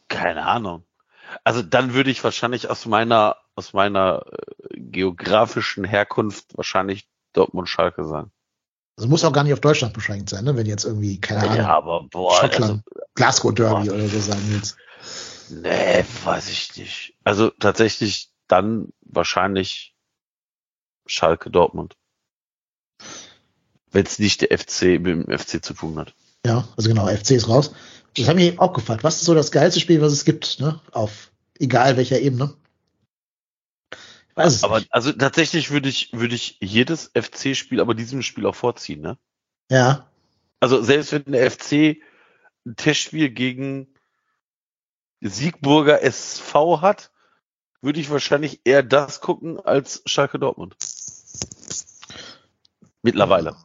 Keine 0.08 0.46
Ahnung. 0.46 0.84
Also 1.44 1.62
dann 1.62 1.94
würde 1.94 2.10
ich 2.10 2.24
wahrscheinlich 2.24 2.70
aus 2.70 2.86
meiner, 2.86 3.38
aus 3.56 3.74
meiner 3.74 4.26
äh, 4.32 4.80
geografischen 4.80 5.84
Herkunft 5.84 6.58
wahrscheinlich 6.58 7.08
Dortmund 7.34 7.70
Schalke 7.70 8.06
sagen. 8.06 8.32
Also 8.98 9.08
muss 9.08 9.24
auch 9.24 9.32
gar 9.32 9.44
nicht 9.44 9.54
auf 9.54 9.62
Deutschland 9.62 9.94
beschränkt 9.94 10.30
sein, 10.30 10.44
ne? 10.44 10.58
wenn 10.58 10.66
jetzt 10.66 10.84
irgendwie, 10.84 11.22
keine 11.22 11.42
Ahnung, 11.42 11.56
Ja, 11.56 11.68
aber 11.70 12.04
boah, 12.10 12.36
Schottland, 12.36 12.84
Glasgow 13.16 13.54
Derby 13.54 13.88
Boah. 13.88 13.96
oder 13.96 14.08
so 14.08 14.20
sagen 14.20 14.42
willst. 14.48 14.78
also, 15.50 15.62
nee, 15.62 16.04
weiß 16.26 16.50
ich 16.50 16.76
nicht. 16.76 17.16
Also 17.24 17.50
tatsächlich 17.52 18.30
dann 18.48 18.92
wahrscheinlich 19.02 19.96
Schalke 21.06 21.50
Dortmund. 21.50 21.96
Wenn 23.92 24.06
es 24.06 24.20
nicht 24.20 24.42
der 24.42 24.58
FC 24.58 25.00
mit 25.00 25.08
dem 25.08 25.26
FC 25.40 25.64
zu 25.64 25.74
tun 25.74 25.98
hat. 25.98 26.14
Ja, 26.46 26.68
also 26.78 26.90
genau, 26.90 27.08
FC 27.08 27.32
ist 27.32 27.50
raus. 27.50 27.74
Das 28.16 28.28
habe 28.28 28.42
ich 28.42 28.60
auch 28.60 28.74
gefragt. 28.74 29.04
Was 29.04 29.18
ist 29.18 29.26
so 29.26 29.34
das 29.36 29.52
geilste 29.52 29.80
Spiel, 29.80 30.02
was 30.02 30.14
es 30.14 30.26
gibt, 30.26 30.60
ne? 30.60 30.82
Auf 30.92 31.32
egal 31.60 31.98
welcher 31.98 32.20
Ebene? 32.20 32.56
Ich 33.92 34.36
weiß 34.36 34.56
es 34.56 34.64
Aber 34.64 34.80
nicht. 34.80 34.94
also 34.94 35.12
tatsächlich 35.12 35.70
würde 35.70 35.90
ich, 35.90 36.12
würde 36.14 36.36
ich 36.36 36.58
jedes 36.62 37.12
FC-Spiel, 37.14 37.82
aber 37.82 37.94
diesem 37.94 38.22
Spiel 38.22 38.46
auch 38.46 38.56
vorziehen, 38.56 39.02
ne? 39.02 39.18
Ja, 39.70 40.10
Also 40.60 40.82
selbst 40.82 41.12
wenn 41.12 41.26
der 41.26 41.50
FC 41.52 42.02
ein 42.66 42.76
Testspiel 42.76 43.30
gegen 43.30 43.88
Siegburger 45.22 46.02
SV 46.02 46.82
hat, 46.82 47.12
würde 47.82 48.00
ich 48.00 48.10
wahrscheinlich 48.10 48.62
eher 48.64 48.84
das 48.84 49.22
gucken 49.22 49.60
als 49.60 50.02
Schalke 50.06 50.40
Dortmund. 50.40 50.76
Mittlerweile. 53.02 53.56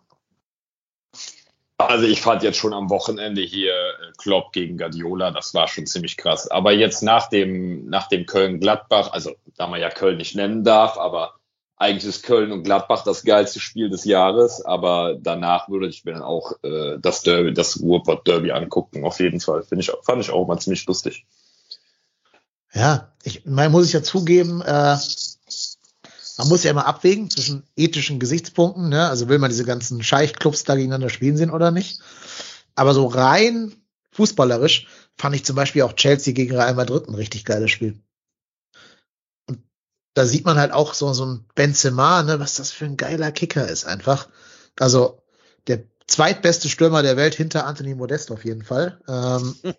Also 1.88 2.06
ich 2.06 2.20
fand 2.20 2.42
jetzt 2.42 2.58
schon 2.58 2.72
am 2.72 2.90
Wochenende 2.90 3.42
hier 3.42 3.72
äh, 3.72 4.12
Klopp 4.18 4.52
gegen 4.52 4.76
Guardiola, 4.76 5.30
das 5.30 5.54
war 5.54 5.68
schon 5.68 5.86
ziemlich 5.86 6.16
krass. 6.16 6.50
Aber 6.50 6.72
jetzt 6.72 7.02
nach 7.02 7.28
dem, 7.28 7.88
nach 7.88 8.08
dem 8.08 8.26
Köln-Gladbach, 8.26 9.12
also 9.12 9.32
da 9.56 9.66
man 9.66 9.80
ja 9.80 9.90
Köln 9.90 10.16
nicht 10.16 10.34
nennen 10.34 10.64
darf, 10.64 10.98
aber 10.98 11.34
eigentlich 11.76 12.04
ist 12.04 12.22
Köln 12.22 12.52
und 12.52 12.62
Gladbach 12.62 13.02
das 13.04 13.24
geilste 13.24 13.60
Spiel 13.60 13.90
des 13.90 14.04
Jahres, 14.04 14.64
aber 14.64 15.16
danach 15.20 15.68
würde 15.68 15.88
ich 15.88 16.04
mir 16.04 16.12
dann 16.12 16.22
auch 16.22 16.52
äh, 16.62 16.98
das 17.00 17.22
Derby, 17.22 17.52
das 17.52 17.80
Ruhrpott-Derby 17.80 18.52
angucken, 18.52 19.04
auf 19.04 19.20
jeden 19.20 19.40
Fall. 19.40 19.62
Finde 19.62 19.82
ich, 19.82 19.92
fand 20.02 20.22
ich 20.22 20.30
auch 20.30 20.46
mal 20.46 20.58
ziemlich 20.58 20.86
lustig. 20.86 21.26
ja. 22.72 23.10
Ich 23.26 23.46
mein, 23.46 23.72
muss 23.72 23.86
ich 23.86 23.94
ja 23.94 24.02
zugeben, 24.02 24.60
äh, 24.60 24.96
man 26.36 26.48
muss 26.48 26.64
ja 26.64 26.70
immer 26.70 26.86
abwägen 26.86 27.30
zwischen 27.30 27.64
ethischen 27.76 28.18
Gesichtspunkten, 28.18 28.88
ne? 28.88 29.08
Also 29.08 29.28
will 29.28 29.38
man 29.38 29.50
diese 29.50 29.64
ganzen 29.64 30.02
Scheichclubs 30.02 30.64
da 30.64 30.74
gegeneinander 30.74 31.10
spielen 31.10 31.36
sehen 31.36 31.50
oder 31.50 31.70
nicht? 31.70 32.00
Aber 32.74 32.94
so 32.94 33.06
rein 33.06 33.74
fußballerisch 34.12 34.86
fand 35.16 35.36
ich 35.36 35.44
zum 35.44 35.56
Beispiel 35.56 35.82
auch 35.82 35.92
Chelsea 35.92 36.34
gegen 36.34 36.54
Real 36.54 36.74
Madrid 36.74 37.08
ein 37.08 37.14
richtig 37.14 37.44
geiles 37.44 37.70
Spiel. 37.70 38.00
Und 39.46 39.60
da 40.14 40.26
sieht 40.26 40.44
man 40.44 40.58
halt 40.58 40.72
auch 40.72 40.94
so, 40.94 41.12
so 41.12 41.24
ein 41.24 41.46
Benzema, 41.54 42.22
ne, 42.22 42.40
was 42.40 42.54
das 42.54 42.70
für 42.70 42.84
ein 42.84 42.96
geiler 42.96 43.30
Kicker 43.32 43.68
ist 43.68 43.84
einfach. 43.84 44.28
Also 44.78 45.22
der 45.66 45.84
zweitbeste 46.06 46.68
Stürmer 46.68 47.02
der 47.02 47.16
Welt 47.16 47.34
hinter 47.34 47.66
Anthony 47.66 47.94
Modest 47.94 48.30
auf 48.30 48.44
jeden 48.44 48.62
Fall. 48.62 49.00
Ähm, 49.08 49.56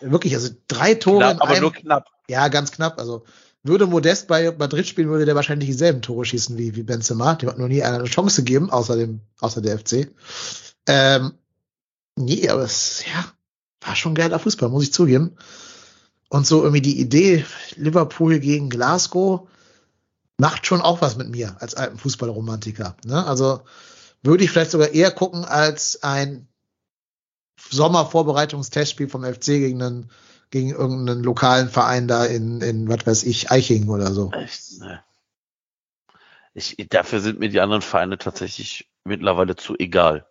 wirklich, 0.00 0.34
also 0.34 0.50
drei 0.68 0.94
Tore 0.94 1.16
in 1.16 1.36
Knapp, 1.36 1.42
aber 1.42 1.50
einem, 1.50 1.62
nur 1.62 1.72
knapp. 1.72 2.06
ja, 2.28 2.48
ganz 2.48 2.72
knapp. 2.72 2.98
Also 2.98 3.24
würde 3.62 3.86
Modest 3.86 4.28
bei 4.28 4.50
Madrid 4.52 4.86
spielen, 4.86 5.08
würde 5.08 5.26
der 5.26 5.34
wahrscheinlich 5.34 5.68
dieselben 5.68 6.02
Tore 6.02 6.24
schießen 6.24 6.56
wie, 6.56 6.74
wie 6.76 6.82
Benzema. 6.82 7.34
Dem 7.34 7.50
hat 7.50 7.58
noch 7.58 7.68
nie 7.68 7.82
eine 7.82 8.04
Chance 8.04 8.42
gegeben, 8.42 8.70
außer 8.70 8.96
dem, 8.96 9.20
außer 9.40 9.60
der 9.60 9.78
FC. 9.78 10.08
Ähm, 10.86 11.34
nee, 12.16 12.48
aber 12.48 12.62
es, 12.62 13.04
ja, 13.06 13.24
war 13.80 13.96
schon 13.96 14.14
geiler 14.14 14.38
Fußball, 14.38 14.68
muss 14.68 14.84
ich 14.84 14.92
zugeben. 14.92 15.36
Und 16.28 16.46
so 16.46 16.62
irgendwie 16.62 16.80
die 16.80 17.00
Idee, 17.00 17.44
Liverpool 17.76 18.38
gegen 18.38 18.70
Glasgow, 18.70 19.48
macht 20.38 20.66
schon 20.66 20.80
auch 20.80 21.02
was 21.02 21.16
mit 21.16 21.28
mir 21.28 21.56
als 21.60 21.74
alten 21.74 21.98
Fußballromantiker. 21.98 22.96
Ne? 23.04 23.26
Also 23.26 23.60
würde 24.22 24.44
ich 24.44 24.50
vielleicht 24.50 24.70
sogar 24.70 24.88
eher 24.88 25.10
gucken 25.10 25.44
als 25.44 26.02
ein 26.02 26.48
Sommervorbereitungstestspiel 27.70 29.08
vom 29.08 29.24
FC 29.24 29.46
gegen 29.46 29.82
einen 29.82 30.10
gegen 30.50 30.70
irgendeinen 30.70 31.22
lokalen 31.22 31.68
Verein 31.68 32.08
da 32.08 32.24
in, 32.24 32.60
in 32.60 32.88
was 32.88 33.06
weiß 33.06 33.22
ich, 33.24 33.50
Eiching 33.50 33.88
oder 33.88 34.12
so. 34.12 34.32
Echt, 34.32 34.80
ne. 34.80 35.02
Ich, 36.52 36.76
dafür 36.90 37.20
sind 37.20 37.38
mir 37.38 37.48
die 37.48 37.60
anderen 37.60 37.82
Vereine 37.82 38.18
tatsächlich 38.18 38.90
mittlerweile 39.04 39.54
zu 39.54 39.76
egal. 39.78 40.26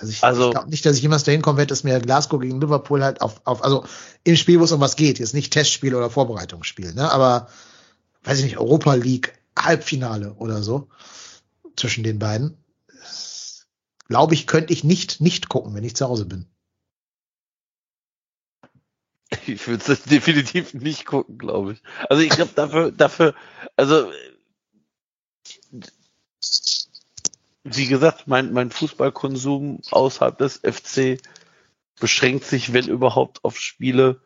Also 0.00 0.10
ich, 0.10 0.24
Also- 0.24 0.46
ich 0.46 0.50
glaube 0.52 0.70
nicht, 0.70 0.86
dass 0.86 0.96
ich 0.96 1.02
jemals 1.02 1.24
dahin 1.24 1.42
kommen 1.42 1.58
werde, 1.58 1.68
dass 1.68 1.84
mir 1.84 1.98
Glasgow 2.00 2.40
gegen 2.40 2.60
Liverpool 2.60 3.04
halt 3.04 3.20
auf, 3.20 3.42
auf 3.44 3.62
also 3.62 3.84
im 4.24 4.36
Spiel, 4.36 4.58
wo 4.60 4.64
es 4.64 4.72
um 4.72 4.80
was 4.80 4.96
geht, 4.96 5.18
jetzt 5.18 5.34
nicht 5.34 5.52
Testspiel 5.52 5.94
oder 5.94 6.08
Vorbereitungsspiel, 6.08 6.94
ne? 6.94 7.10
Aber 7.12 7.48
weiß 8.24 8.38
ich 8.38 8.44
nicht, 8.44 8.58
Europa 8.58 8.94
League, 8.94 9.34
Halbfinale 9.58 10.34
oder 10.34 10.62
so 10.62 10.88
zwischen 11.76 12.04
den 12.04 12.18
beiden. 12.18 12.56
Glaube 14.08 14.32
ich, 14.34 14.46
könnte 14.46 14.72
ich 14.72 14.84
nicht 14.84 15.20
nicht 15.20 15.48
gucken, 15.50 15.74
wenn 15.74 15.84
ich 15.84 15.94
zu 15.96 16.08
Hause 16.08 16.24
bin. 16.24 16.46
Ich 19.46 19.66
würde 19.66 19.92
es 19.92 20.02
definitiv 20.04 20.74
nicht 20.74 21.04
gucken, 21.04 21.38
glaube 21.38 21.72
ich. 21.72 21.82
Also 22.08 22.22
ich 22.22 22.30
glaube 22.30 22.52
dafür, 22.54 22.92
dafür, 22.92 23.34
also 23.76 24.10
wie 27.64 27.86
gesagt, 27.86 28.26
mein, 28.26 28.52
mein 28.52 28.70
Fußballkonsum 28.70 29.80
außerhalb 29.90 30.38
des 30.38 30.60
FC 30.62 31.20
beschränkt 32.00 32.44
sich, 32.44 32.72
wenn 32.72 32.88
überhaupt, 32.88 33.44
auf 33.44 33.58
Spiele, 33.58 34.20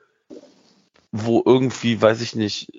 wo 1.11 1.43
irgendwie, 1.45 2.01
weiß 2.01 2.20
ich 2.20 2.37
nicht, 2.37 2.73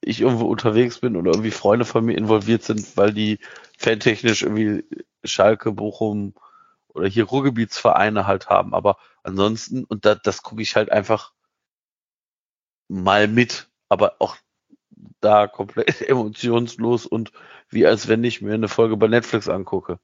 ich 0.00 0.20
irgendwo 0.20 0.46
unterwegs 0.46 0.98
bin 0.98 1.16
oder 1.16 1.30
irgendwie 1.30 1.50
Freunde 1.50 1.84
von 1.84 2.04
mir 2.04 2.16
involviert 2.16 2.62
sind, 2.62 2.96
weil 2.96 3.12
die 3.12 3.38
fantechnisch 3.78 4.42
irgendwie 4.42 4.84
Schalke, 5.24 5.72
Bochum 5.72 6.34
oder 6.88 7.06
hier 7.06 7.24
Ruhrgebietsvereine 7.24 8.26
halt 8.26 8.48
haben. 8.48 8.74
Aber 8.74 8.96
ansonsten, 9.22 9.84
und 9.84 10.04
da, 10.04 10.14
das 10.14 10.42
gucke 10.42 10.62
ich 10.62 10.74
halt 10.74 10.90
einfach 10.90 11.32
mal 12.90 13.28
mit, 13.28 13.70
aber 13.88 14.16
auch 14.18 14.36
da 15.20 15.46
komplett 15.46 16.00
emotionslos 16.08 17.06
und 17.06 17.32
wie 17.68 17.86
als 17.86 18.08
wenn 18.08 18.24
ich 18.24 18.42
mir 18.42 18.54
eine 18.54 18.68
Folge 18.68 18.96
bei 18.96 19.06
Netflix 19.06 19.48
angucke. 19.48 20.00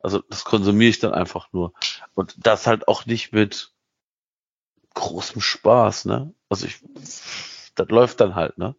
Also 0.00 0.22
das 0.30 0.44
konsumiere 0.44 0.90
ich 0.90 0.98
dann 0.98 1.12
einfach 1.12 1.52
nur. 1.52 1.72
Und 2.14 2.34
das 2.38 2.66
halt 2.66 2.88
auch 2.88 3.06
nicht 3.06 3.32
mit 3.32 3.72
großem 4.94 5.42
Spaß, 5.42 6.06
ne? 6.06 6.34
Also 6.48 6.66
ich, 6.66 6.82
das 7.74 7.88
läuft 7.88 8.20
dann 8.20 8.34
halt, 8.34 8.56
ne? 8.56 8.74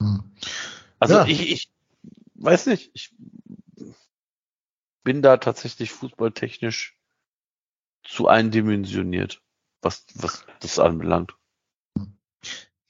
Hm. 0.00 0.32
Also 0.98 1.14
Ja. 1.16 1.26
ich, 1.26 1.50
ich 1.50 1.72
weiß 2.34 2.66
nicht, 2.66 2.90
ich 2.94 3.14
bin 5.04 5.20
da 5.20 5.36
tatsächlich 5.36 5.90
fußballtechnisch 5.90 6.96
zu 8.04 8.28
eindimensioniert, 8.28 9.42
was, 9.82 10.06
was 10.14 10.44
das 10.60 10.78
anbelangt. 10.78 11.34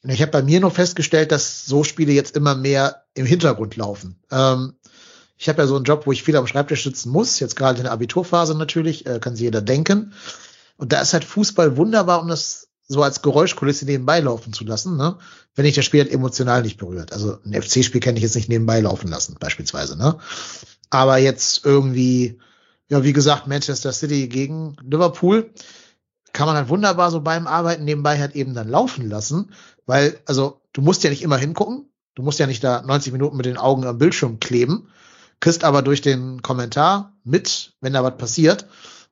Ich 0.04 0.20
habe 0.20 0.32
bei 0.32 0.42
mir 0.42 0.60
nur 0.60 0.70
festgestellt, 0.70 1.30
dass 1.30 1.64
so 1.64 1.84
Spiele 1.84 2.12
jetzt 2.12 2.36
immer 2.36 2.56
mehr 2.56 3.04
im 3.14 3.26
Hintergrund 3.26 3.76
laufen. 3.76 4.18
Ähm, 4.30 4.74
ich 5.38 5.48
habe 5.48 5.62
ja 5.62 5.68
so 5.68 5.76
einen 5.76 5.84
Job, 5.84 6.06
wo 6.06 6.12
ich 6.12 6.22
viel 6.22 6.36
am 6.36 6.46
Schreibtisch 6.46 6.84
sitzen 6.84 7.10
muss, 7.10 7.40
jetzt 7.40 7.56
gerade 7.56 7.78
in 7.78 7.84
der 7.84 7.92
Abiturphase 7.92 8.56
natürlich, 8.56 9.06
äh, 9.06 9.18
kann 9.20 9.34
sich 9.34 9.42
jeder 9.42 9.60
denken. 9.60 10.12
Und 10.76 10.92
da 10.92 11.00
ist 11.00 11.12
halt 11.12 11.24
Fußball 11.24 11.76
wunderbar, 11.76 12.20
um 12.20 12.28
das 12.28 12.68
so 12.88 13.02
als 13.02 13.22
Geräuschkulisse 13.22 13.84
nebenbei 13.84 14.20
laufen 14.20 14.52
zu 14.52 14.64
lassen, 14.64 14.96
ne? 14.96 15.18
wenn 15.54 15.64
ich 15.64 15.74
das 15.74 15.84
Spiel 15.84 16.00
halt 16.00 16.12
emotional 16.12 16.62
nicht 16.62 16.78
berührt. 16.78 17.12
Also 17.12 17.38
ein 17.44 17.60
FC-Spiel 17.60 18.00
kann 18.00 18.16
ich 18.16 18.22
jetzt 18.22 18.34
nicht 18.34 18.48
nebenbei 18.48 18.80
laufen 18.80 19.08
lassen, 19.08 19.36
beispielsweise. 19.38 19.96
Ne? 19.96 20.18
Aber 20.90 21.16
jetzt 21.18 21.64
irgendwie, 21.64 22.38
ja, 22.88 23.02
wie 23.02 23.12
gesagt, 23.12 23.46
Manchester 23.46 23.92
City 23.92 24.28
gegen 24.28 24.76
Liverpool, 24.82 25.50
kann 26.32 26.46
man 26.46 26.56
halt 26.56 26.68
wunderbar 26.68 27.10
so 27.10 27.20
beim 27.20 27.46
Arbeiten 27.46 27.84
nebenbei 27.84 28.18
halt 28.18 28.34
eben 28.34 28.54
dann 28.54 28.68
laufen 28.68 29.08
lassen, 29.08 29.52
weil, 29.86 30.18
also, 30.26 30.60
du 30.72 30.80
musst 30.80 31.04
ja 31.04 31.10
nicht 31.10 31.22
immer 31.22 31.36
hingucken, 31.36 31.90
du 32.14 32.22
musst 32.22 32.38
ja 32.38 32.46
nicht 32.46 32.64
da 32.64 32.82
90 32.82 33.12
Minuten 33.12 33.36
mit 33.36 33.46
den 33.46 33.58
Augen 33.58 33.86
am 33.86 33.98
Bildschirm 33.98 34.40
kleben, 34.40 34.88
kriegst 35.40 35.64
aber 35.64 35.82
durch 35.82 36.00
den 36.00 36.40
Kommentar 36.42 37.12
mit, 37.24 37.74
wenn 37.80 37.92
da 37.92 38.04
was 38.04 38.16
passiert, 38.16 38.66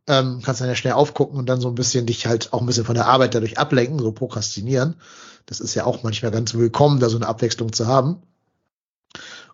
ähm, 0.07 0.41
kannst 0.43 0.61
dann 0.61 0.69
ja 0.69 0.75
schnell 0.75 0.95
aufgucken 0.95 1.39
und 1.39 1.49
dann 1.49 1.61
so 1.61 1.69
ein 1.69 1.75
bisschen 1.75 2.07
dich 2.07 2.27
halt 2.27 2.53
auch 2.53 2.61
ein 2.61 2.67
bisschen 2.67 2.85
von 2.85 2.95
der 2.95 3.07
Arbeit 3.07 3.35
dadurch 3.35 3.59
ablenken, 3.59 3.99
so 3.99 4.13
prokrastinieren. 4.13 4.97
Das 5.47 5.61
ist 5.61 5.75
ja 5.75 5.85
auch 5.85 6.03
manchmal 6.03 6.31
ganz 6.31 6.55
willkommen, 6.55 7.01
da 7.01 7.09
so 7.09 7.17
eine 7.17 7.27
Abwechslung 7.27 7.73
zu 7.73 7.87
haben. 7.87 8.23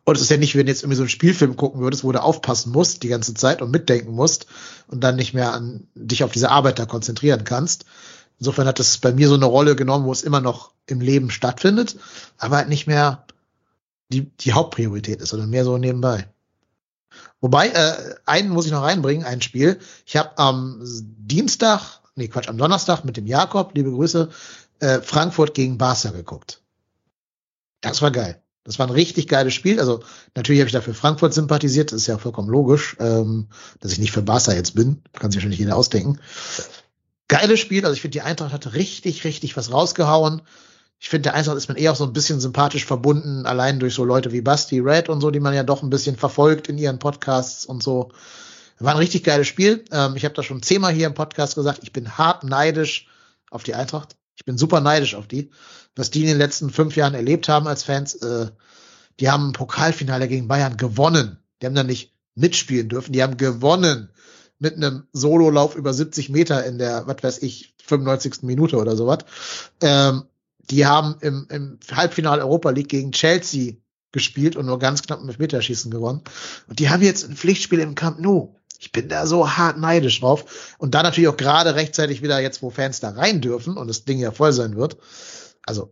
Und 0.09 0.15
es 0.15 0.23
ist 0.23 0.31
ja 0.31 0.37
nicht, 0.37 0.55
wenn 0.55 0.66
du 0.66 0.73
jetzt 0.73 0.85
irgendwie 0.85 0.97
so 0.97 1.03
einen 1.03 1.09
Spielfilm 1.09 1.57
gucken 1.57 1.81
würdest, 1.81 2.05
wo 2.05 2.12
du 2.12 2.23
aufpassen 2.23 2.70
musst 2.70 3.03
die 3.03 3.09
ganze 3.09 3.35
Zeit 3.35 3.61
und 3.61 3.73
mitdenken 3.73 4.12
musst 4.12 4.47
und 4.87 5.03
dann 5.03 5.16
nicht 5.16 5.35
mehr 5.35 5.53
an 5.53 5.89
dich 5.97 6.23
auf 6.23 6.31
diese 6.31 6.49
Arbeit 6.49 6.78
da 6.78 6.87
konzentrieren 6.87 7.43
kannst. 7.43 7.87
Insofern 8.39 8.69
hat 8.69 8.78
es 8.78 8.99
bei 8.99 9.12
mir 9.12 9.28
so 9.28 9.35
eine 9.35 9.47
Rolle 9.47 9.74
genommen, 9.74 10.07
wo 10.07 10.12
es 10.12 10.23
immer 10.23 10.41
noch 10.41 10.70
im 10.87 11.01
Leben 11.01 11.28
stattfindet, 11.31 11.97
aber 12.39 12.59
halt 12.59 12.69
nicht 12.69 12.87
mehr 12.87 13.27
die, 14.12 14.31
die 14.31 14.53
Hauptpriorität 14.53 15.20
ist, 15.20 15.31
sondern 15.31 15.51
mehr 15.51 15.65
so 15.65 15.77
nebenbei. 15.77 16.28
Wobei, 17.41 17.70
äh, 17.70 18.15
einen 18.27 18.51
muss 18.51 18.66
ich 18.66 18.73
noch 18.73 18.83
reinbringen, 18.83 19.27
ein 19.27 19.43
Spiel. 19.43 19.81
Ich 20.07 20.16
habe 20.16 20.39
am 20.39 20.83
Dienstag, 20.85 22.01
nee 22.15 22.28
Quatsch, 22.28 22.49
am 22.49 22.59
Donnerstag 22.59 23.05
mit 23.05 23.16
dem 23.16 23.27
Jakob, 23.27 23.74
liebe 23.74 23.91
Grüße, 23.91 24.28
äh, 24.78 25.01
Frankfurt 25.01 25.55
gegen 25.55 25.78
Barca 25.78 26.11
geguckt. 26.11 26.62
Das 27.81 28.03
war 28.03 28.12
geil. 28.12 28.41
Das 28.67 28.81
war 28.81 28.87
ein 28.87 28.93
richtig 28.93 29.29
geiles 29.29 29.55
Spiel. 29.55 29.79
Also 29.79 30.01
natürlich 30.35 30.61
habe 30.61 30.67
ich 30.67 30.73
dafür 30.73 30.95
Frankfurt 30.95 31.33
sympathisiert, 31.33 31.93
das 31.93 32.03
ist 32.03 32.09
ja 32.09 32.19
vollkommen 32.19 32.49
logisch, 32.49 32.97
ähm, 32.99 33.47
dass 33.81 33.93
ich 33.93 33.99
nicht 33.99 34.13
für 34.13 34.23
Barca 34.23 34.53
jetzt 34.53 34.75
bin. 34.75 35.03
Kann 35.13 35.31
sich 35.31 35.39
wahrscheinlich 35.39 35.61
jeder 35.61 35.77
ausdenken. 35.77 36.19
Geiles 37.29 37.61
Spiel, 37.61 37.85
also 37.85 37.95
ich 37.95 38.01
finde, 38.01 38.13
die 38.13 38.23
Eintracht 38.23 38.53
hat 38.53 38.75
richtig, 38.75 39.25
richtig 39.25 39.57
was 39.57 39.73
rausgehauen. 39.73 40.43
Ich 40.99 41.09
finde, 41.09 41.23
der 41.23 41.35
Eintracht 41.35 41.57
ist 41.57 41.69
man 41.69 41.77
eher 41.77 41.93
auch 41.93 41.97
so 41.97 42.05
ein 42.05 42.13
bisschen 42.13 42.41
sympathisch 42.41 42.85
verbunden, 42.85 43.47
allein 43.47 43.79
durch 43.79 43.95
so 43.95 44.05
Leute 44.05 44.33
wie 44.33 44.41
Basti 44.41 44.81
Red 44.81 45.09
und 45.09 45.21
so, 45.21 45.31
die 45.31 45.41
man 45.41 45.55
ja 45.55 45.63
doch 45.63 45.83
ein 45.83 45.91
bisschen 45.91 46.17
verfolgt 46.17 46.69
in 46.69 46.79
ihren 46.79 46.99
Podcasts 46.99 47.67
und 47.67 47.83
so. 47.83 48.11
War 48.79 48.93
ein 48.93 48.99
richtig 48.99 49.25
geiles 49.25 49.47
Spiel. 49.47 49.85
Ähm, 49.91 50.17
ich 50.17 50.25
habe 50.25 50.35
das 50.35 50.45
schon 50.45 50.63
zehnmal 50.63 50.93
hier 50.93 51.07
im 51.07 51.15
Podcast 51.15 51.55
gesagt. 51.55 51.81
Ich 51.83 51.93
bin 51.93 52.19
hart 52.19 52.45
neidisch 52.45 53.09
auf 53.51 53.63
die 53.63 53.75
Eintracht. 53.75 54.17
Ich 54.37 54.45
bin 54.45 54.59
super 54.59 54.81
neidisch 54.81 55.15
auf 55.15 55.27
die. 55.27 55.51
Was 55.97 56.10
die 56.10 56.23
in 56.23 56.28
den 56.28 56.39
letzten 56.39 56.70
fünf 56.70 56.94
Jahren 56.94 57.14
erlebt 57.14 57.48
haben 57.48 57.66
als 57.66 57.82
Fans, 57.82 58.14
äh, 58.14 58.47
die 59.18 59.31
haben 59.31 59.48
ein 59.48 59.52
Pokalfinale 59.52 60.28
gegen 60.28 60.47
Bayern 60.47 60.77
gewonnen. 60.77 61.39
Die 61.60 61.66
haben 61.66 61.74
da 61.74 61.82
nicht 61.82 62.12
mitspielen 62.35 62.89
dürfen. 62.89 63.12
Die 63.12 63.23
haben 63.23 63.36
gewonnen 63.36 64.10
mit 64.59 64.77
einem 64.77 65.06
Sololauf 65.12 65.74
über 65.74 65.93
70 65.93 66.28
Meter 66.28 66.64
in 66.64 66.78
der, 66.78 67.06
was 67.06 67.23
weiß 67.23 67.43
ich, 67.43 67.74
95. 67.85 68.43
Minute 68.43 68.77
oder 68.77 68.97
sowas. 68.97 69.18
Ähm, 69.81 70.24
die 70.70 70.86
haben 70.86 71.16
im, 71.20 71.47
im 71.51 71.78
Halbfinale 71.90 72.43
Europa 72.43 72.70
League 72.70 72.89
gegen 72.89 73.12
Chelsea 73.12 73.74
gespielt 74.12 74.56
und 74.56 74.66
nur 74.66 74.78
ganz 74.78 75.02
knapp 75.02 75.23
mit 75.23 75.39
Meterschießen 75.39 75.90
gewonnen. 75.90 76.23
Und 76.68 76.78
die 76.78 76.90
haben 76.90 77.02
jetzt 77.02 77.28
ein 77.28 77.36
Pflichtspiel 77.36 77.81
im 77.81 77.94
Camp 77.94 78.18
Nou. 78.18 78.55
Ich 78.78 78.93
bin 78.93 79.09
da 79.09 79.27
so 79.27 79.56
hart 79.56 79.78
neidisch 79.78 80.20
drauf. 80.20 80.74
Und 80.78 80.94
da 80.94 81.02
natürlich 81.02 81.28
auch 81.28 81.36
gerade 81.36 81.74
rechtzeitig 81.74 82.23
wieder 82.23 82.40
jetzt, 82.40 82.62
wo 82.62 82.70
Fans 82.70 83.01
da 83.01 83.10
rein 83.10 83.40
dürfen 83.40 83.77
und 83.77 83.89
das 83.89 84.05
Ding 84.05 84.18
ja 84.18 84.32
voll 84.32 84.52
sein 84.52 84.77
wird. 84.77 84.97
Also, 85.67 85.91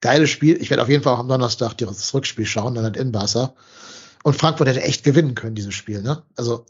geiles 0.00 0.30
Spiel. 0.30 0.60
Ich 0.60 0.70
werde 0.70 0.82
auf 0.82 0.88
jeden 0.88 1.02
Fall 1.02 1.14
auch 1.14 1.18
am 1.18 1.28
Donnerstag 1.28 1.76
das 1.76 2.14
Rückspiel 2.14 2.46
schauen, 2.46 2.74
dann 2.74 2.84
halt 2.84 2.96
in 2.96 3.12
Barca. 3.12 3.54
Und 4.22 4.34
Frankfurt 4.34 4.68
hätte 4.68 4.82
echt 4.82 5.04
gewinnen 5.04 5.34
können, 5.34 5.54
dieses 5.54 5.74
Spiel, 5.74 6.02
ne? 6.02 6.22
Also, 6.36 6.64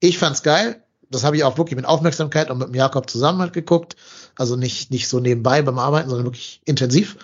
ich 0.00 0.18
fand's 0.18 0.42
geil. 0.42 0.82
Das 1.10 1.24
habe 1.24 1.36
ich 1.36 1.44
auch 1.44 1.58
wirklich 1.58 1.76
mit 1.76 1.84
Aufmerksamkeit 1.84 2.50
und 2.50 2.58
mit 2.58 2.68
dem 2.68 2.74
Jakob 2.74 3.08
zusammen 3.08 3.40
halt 3.40 3.52
geguckt. 3.52 3.96
Also 4.36 4.56
nicht, 4.56 4.90
nicht 4.90 5.08
so 5.08 5.20
nebenbei 5.20 5.62
beim 5.62 5.78
Arbeiten, 5.78 6.08
sondern 6.08 6.26
wirklich 6.26 6.60
intensiv. 6.64 7.16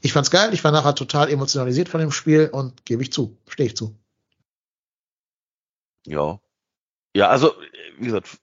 Ich 0.00 0.12
fand's 0.12 0.30
geil. 0.30 0.52
Ich 0.52 0.62
war 0.62 0.70
nachher 0.70 0.94
total 0.94 1.30
emotionalisiert 1.30 1.88
von 1.88 2.00
dem 2.00 2.12
Spiel 2.12 2.48
und 2.52 2.84
gebe 2.84 3.02
ich 3.02 3.12
zu. 3.12 3.36
Stehe 3.48 3.68
ich 3.68 3.76
zu. 3.76 3.96
Ja. 6.06 6.38
Ja, 7.16 7.28
also, 7.28 7.54
wie 7.98 8.06
gesagt, 8.06 8.38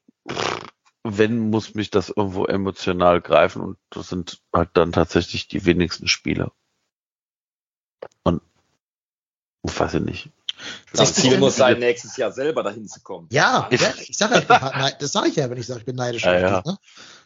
wenn 1.04 1.50
muss 1.50 1.74
mich 1.74 1.90
das 1.90 2.10
irgendwo 2.10 2.46
emotional 2.46 3.22
greifen 3.22 3.62
und 3.62 3.78
das 3.90 4.10
sind 4.10 4.42
halt 4.54 4.70
dann 4.74 4.92
tatsächlich 4.92 5.48
die 5.48 5.66
wenigsten 5.66 6.08
Spiele. 6.08 6.52
Und 8.24 8.42
weiß 9.64 9.96
ich 9.96 10.02
nicht. 10.02 10.30
Das 10.94 11.14
Ziel 11.16 11.40
muss 11.40 11.56
sein, 11.56 11.80
nächstes 11.80 12.18
Jahr 12.18 12.32
selber 12.32 12.62
dahin 12.64 12.88
zu 12.88 13.02
kommen. 13.02 13.28
Ja, 13.32 13.68
ich 13.72 14.18
sage 14.18 14.36
ja, 14.36 14.42
ich 14.42 14.48
neid- 14.48 15.02
das 15.02 15.12
sage 15.12 15.30
ich 15.30 15.36
ja, 15.36 15.50
wenn 15.50 15.58
ich 15.58 15.66
sage, 15.66 15.80
ich 15.80 15.86
bin 15.86 15.96
neidisch. 15.96 16.24
Ja, 16.24 16.38
ja. 16.38 16.64
ne? 16.66 16.78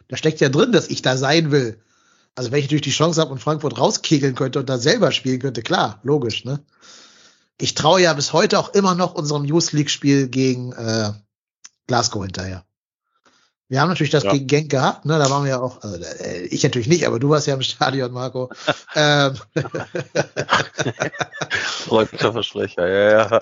Da 0.07 0.18
steckt 0.18 0.39
ja 0.39 0.49
drin, 0.49 0.72
dass 0.72 0.88
ich 0.88 1.02
da 1.02 1.18
sein 1.18 1.52
will. 1.52 1.81
Also 2.35 2.52
wenn 2.52 2.60
ich 2.60 2.65
natürlich 2.65 2.84
die 2.84 2.91
Chance 2.91 3.19
habe 3.22 3.31
und 3.31 3.39
Frankfurt 3.39 3.77
rauskegeln 3.77 4.35
könnte 4.35 4.60
und 4.60 4.69
da 4.69 4.77
selber 4.77 5.11
spielen 5.11 5.39
könnte, 5.39 5.61
klar, 5.64 5.99
logisch, 6.03 6.45
ne? 6.45 6.64
Ich 7.57 7.73
traue 7.73 8.02
ja 8.02 8.14
bis 8.14 8.34
heute 8.34 8.60
auch 8.60 8.73
immer 8.73 8.95
noch 8.95 9.15
unserem 9.15 9.45
Youth 9.45 9.72
League 9.72 9.89
Spiel 9.89 10.27
gegen 10.27 10.73
äh, 10.73 11.14
Glasgow 11.88 12.23
hinterher. 12.23 12.65
Wir 13.67 13.81
haben 13.81 13.89
natürlich 13.89 14.11
das 14.11 14.23
Ja. 14.23 14.31
gegen 14.31 14.47
Genk 14.47 14.69
gehabt, 14.69 15.05
ne? 15.05 15.17
Da 15.17 15.29
waren 15.29 15.43
wir 15.43 15.49
ja 15.49 15.59
auch, 15.59 15.81
also, 15.81 15.97
äh, 15.97 16.43
ich 16.45 16.63
natürlich 16.63 16.87
nicht, 16.87 17.07
aber 17.07 17.19
du 17.19 17.29
warst 17.29 17.47
ja 17.47 17.55
im 17.55 17.61
Stadion, 17.63 18.11
Marco. 18.11 18.51
ähm, 18.95 19.35
Versprecher, 21.87 22.87
ja, 22.87 23.29
ja. 23.31 23.39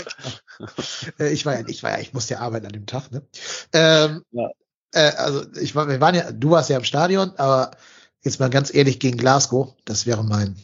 Äh, 1.19 1.33
ich 1.33 1.45
war 1.45 1.59
ja, 1.59 1.67
ich 1.67 1.83
war 1.83 1.91
ja, 1.91 1.99
ich 1.99 2.13
musste 2.13 2.35
ja 2.35 2.39
arbeiten 2.39 2.65
an 2.65 2.71
dem 2.73 2.85
Tag, 2.85 3.11
ne? 3.11 3.21
Ähm, 3.73 4.23
Ja. 4.31 4.49
äh, 4.93 5.11
also 5.17 5.43
ich 5.59 5.75
war, 5.75 5.87
wir 5.89 5.99
waren 5.99 6.15
ja, 6.15 6.31
du 6.31 6.51
warst 6.51 6.69
ja 6.69 6.77
im 6.77 6.83
Stadion, 6.85 7.33
aber 7.37 7.71
jetzt 8.23 8.39
mal 8.39 8.49
ganz 8.49 8.73
ehrlich 8.73 8.99
gegen 8.99 9.17
Glasgow, 9.17 9.75
das 9.85 10.05
wäre 10.05 10.23
mein, 10.23 10.55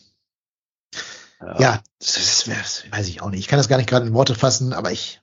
Ja, 1.58 1.82
das, 2.00 2.18
ist, 2.18 2.48
das 2.48 2.84
weiß 2.92 3.08
ich 3.08 3.22
auch 3.22 3.30
nicht. 3.30 3.40
Ich 3.40 3.48
kann 3.48 3.58
das 3.58 3.68
gar 3.68 3.78
nicht 3.78 3.90
gerade 3.90 4.06
in 4.08 4.14
Worte 4.14 4.36
fassen, 4.36 4.74
aber 4.74 4.92
ich, 4.92 5.22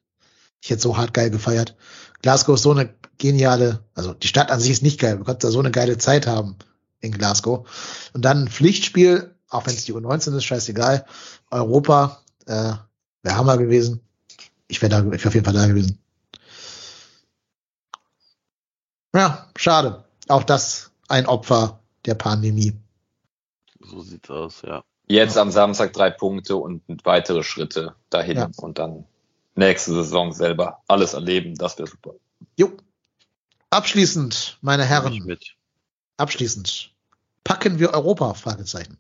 ich 0.62 0.70
hätte 0.70 0.82
so 0.82 0.96
hart 0.96 1.14
geil 1.14 1.30
gefeiert. 1.30 1.76
Glasgow 2.22 2.56
ist 2.56 2.62
so 2.62 2.72
eine 2.72 2.94
geniale, 3.18 3.84
also 3.94 4.12
die 4.14 4.28
Stadt 4.28 4.51
an 4.51 4.60
sich 4.60 4.70
ist 4.70 4.82
nicht 4.82 5.01
geil, 5.01 5.18
du 5.18 5.24
kannst 5.24 5.44
da 5.44 5.51
so 5.51 5.59
eine 5.59 5.70
geile 5.70 5.98
Zeit 5.98 6.26
haben 6.26 6.56
in 7.01 7.12
Glasgow. 7.12 7.68
Und 8.12 8.24
dann 8.24 8.44
ein 8.44 8.48
Pflichtspiel, 8.48 9.34
auch 9.48 9.66
wenn 9.66 9.74
es 9.74 9.84
die 9.84 9.94
U19 9.94 10.36
ist, 10.36 10.44
scheißegal. 10.44 11.06
Europa, 11.51 12.22
äh, 12.47 12.72
wäre 13.22 13.36
Hammer 13.36 13.59
gewesen. 13.59 14.01
Ich 14.68 14.82
wäre 14.82 14.90
da, 14.90 14.98
ich 15.12 15.22
wär 15.22 15.28
auf 15.28 15.34
jeden 15.34 15.44
Fall 15.44 15.55
da 15.55 15.66
gewesen. 15.66 15.98
Ja, 19.14 19.48
schade. 19.56 20.05
Auch 20.28 20.43
das 20.43 20.90
ein 21.09 21.26
Opfer 21.26 21.80
der 22.05 22.14
Pandemie. 22.14 22.74
So 23.80 24.01
sieht's 24.02 24.30
aus, 24.30 24.62
ja. 24.62 24.84
Jetzt 25.06 25.38
am 25.38 25.52
Samstag 25.52 25.93
drei 25.93 26.10
Punkte 26.10 26.56
und 26.56 26.82
weitere 27.05 27.44
Schritte 27.44 27.94
dahin 28.10 28.36
Ja. 28.36 28.51
und 28.56 28.78
dann 28.78 29.05
nächste 29.55 29.93
Saison 29.93 30.32
selber 30.32 30.82
alles 30.88 31.14
erleben. 31.14 31.55
Das 31.55 31.78
wäre 31.78 31.88
super. 31.88 32.14
Jo. 32.56 32.72
Abschließend, 33.70 34.59
meine 34.60 34.84
Herren, 34.84 35.18
mit. 35.24 35.56
abschließend. 36.16 36.93
Packen 37.44 37.78
wir 37.78 37.90
Europa? 37.94 38.34
Fragezeichen. 38.34 38.98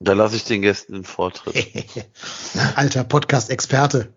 Da 0.00 0.12
lasse 0.12 0.36
ich 0.36 0.44
den 0.44 0.62
Gästen 0.62 0.92
den 0.94 1.04
Vortritt. 1.04 1.56
Alter 2.76 3.04
Podcast-Experte. 3.04 4.12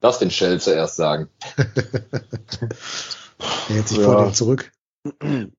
Lass 0.00 0.18
den 0.18 0.30
Shell 0.30 0.60
zuerst 0.60 0.96
sagen. 0.96 1.28
Der 1.56 1.66
hält 3.68 3.88
sich 3.88 3.98
Ja. 3.98 4.04
vor 4.04 4.24
dir 4.26 4.32
zurück. 4.32 4.72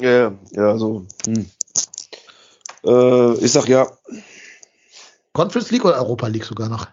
Ja, 0.00 0.38
ja, 0.52 0.78
so. 0.78 1.08
Hm. 1.26 1.50
Äh, 2.84 3.44
ich 3.44 3.50
sag 3.50 3.66
ja. 3.68 3.90
Conference 5.32 5.72
League 5.72 5.84
oder 5.84 5.96
Europa 5.96 6.28
League 6.28 6.44
sogar 6.44 6.68
noch? 6.68 6.86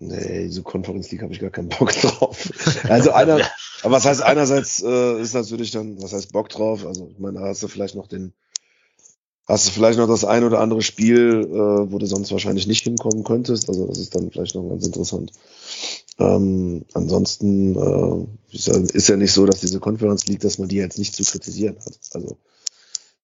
Nee, 0.00 0.44
diese 0.44 0.62
Conference 0.62 1.10
League 1.10 1.22
habe 1.22 1.32
ich 1.32 1.40
gar 1.40 1.50
keinen 1.50 1.70
Bock 1.70 1.92
drauf. 2.00 2.48
Also 2.88 3.10
einer, 3.10 3.40
aber 3.82 3.96
was 3.96 4.04
heißt 4.04 4.22
einerseits 4.22 4.82
äh, 4.82 5.20
ist 5.20 5.34
natürlich 5.34 5.72
dann, 5.72 6.00
was 6.00 6.12
heißt 6.12 6.32
Bock 6.32 6.48
drauf? 6.48 6.86
Also 6.86 7.08
ich 7.10 7.18
meine, 7.18 7.40
da 7.40 7.46
hast 7.46 7.62
du 7.62 7.68
vielleicht 7.68 7.96
noch 7.96 8.06
den, 8.06 8.32
hast 9.46 9.66
du 9.66 9.72
vielleicht 9.72 9.98
noch 9.98 10.06
das 10.06 10.24
ein 10.24 10.44
oder 10.44 10.60
andere 10.60 10.82
Spiel, 10.82 11.48
äh, 11.50 11.92
wo 11.92 11.98
du 11.98 12.06
sonst 12.06 12.30
wahrscheinlich 12.30 12.68
nicht 12.68 12.84
hinkommen 12.84 13.24
könntest. 13.24 13.68
Also 13.68 13.86
das 13.86 13.98
ist 13.98 14.14
dann 14.14 14.30
vielleicht 14.30 14.54
noch 14.54 14.68
ganz 14.68 14.86
interessant. 14.86 15.32
Ähm, 16.20 16.84
ansonsten 16.94 17.74
äh, 17.74 18.54
ist, 18.54 18.68
ja, 18.68 18.76
ist 18.76 19.08
ja 19.08 19.16
nicht 19.16 19.32
so, 19.32 19.46
dass 19.46 19.60
diese 19.60 19.80
Conference 19.80 20.26
League, 20.26 20.40
dass 20.40 20.58
man 20.58 20.68
die 20.68 20.76
jetzt 20.76 20.98
nicht 20.98 21.14
zu 21.14 21.24
kritisieren 21.24 21.76
hat. 21.84 21.98
Also 22.12 22.36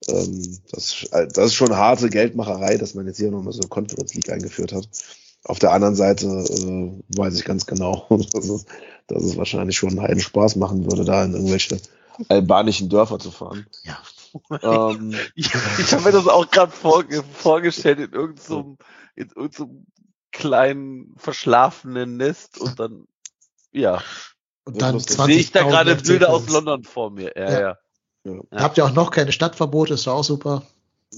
ähm, 0.09 0.59
das, 0.73 1.07
das 1.11 1.47
ist 1.47 1.55
schon 1.55 1.77
harte 1.77 2.09
Geldmacherei, 2.11 2.79
dass 2.79 2.95
man 2.95 3.07
jetzt 3.07 3.19
hier 3.19 3.31
nochmal 3.31 3.53
so 3.53 3.61
eine 3.61 3.69
Conference 3.69 4.15
League 4.15 4.31
eingeführt 4.31 4.73
hat. 4.73 4.89
Auf 5.45 5.59
der 5.59 5.73
anderen 5.73 5.95
Seite 5.95 6.27
äh, 6.27 7.19
weiß 7.19 7.39
ich 7.39 7.45
ganz 7.45 7.67
genau, 7.67 8.07
dass 8.33 8.49
es, 8.49 8.67
dass 9.07 9.23
es 9.23 9.37
wahrscheinlich 9.37 9.77
schon 9.77 9.99
einen 9.99 10.21
Spaß 10.21 10.57
machen 10.57 10.91
würde, 10.91 11.05
da 11.05 11.25
in 11.25 11.33
irgendwelche 11.35 11.79
albanischen 12.29 12.89
Dörfer 12.89 13.19
zu 13.19 13.31
fahren. 13.31 13.67
Ja. 13.83 13.99
Ähm, 14.63 15.15
Ich, 15.35 15.51
ich 15.79 15.93
habe 15.93 16.05
mir 16.05 16.13
das 16.13 16.27
auch 16.29 16.51
gerade 16.51 16.73
vorge 16.73 17.23
vorgestellt 17.23 17.99
in 18.01 18.13
irgendeinem 18.13 18.79
in 19.17 19.29
irgendeinem 19.35 19.87
kleinen 20.33 21.15
verschlafenen 21.17 22.17
Nest 22.17 22.59
und 22.61 22.81
dann 22.81 23.07
ja 23.73 24.03
Und 24.65 24.81
dann 24.83 24.95
lustig. 24.95 25.17
20 25.17 25.35
sehe 25.35 25.41
ich 25.43 25.53
da 25.53 25.63
gerade 25.63 25.95
Bilder 25.97 26.31
aus. 26.31 26.49
London 26.49 26.83
vor 26.85 27.11
mir. 27.11 27.33
Ja, 27.37 27.51
Ja. 27.53 27.61
ja. 27.61 27.77
ja. 28.25 28.41
Habt 28.53 28.79
ihr 28.79 28.85
auch 28.85 28.93
noch 28.93 29.11
keine 29.11 29.31
Stadtverbote? 29.33 29.95
Ist 29.95 30.07
doch 30.07 30.15
auch 30.15 30.25
super. 30.25 30.63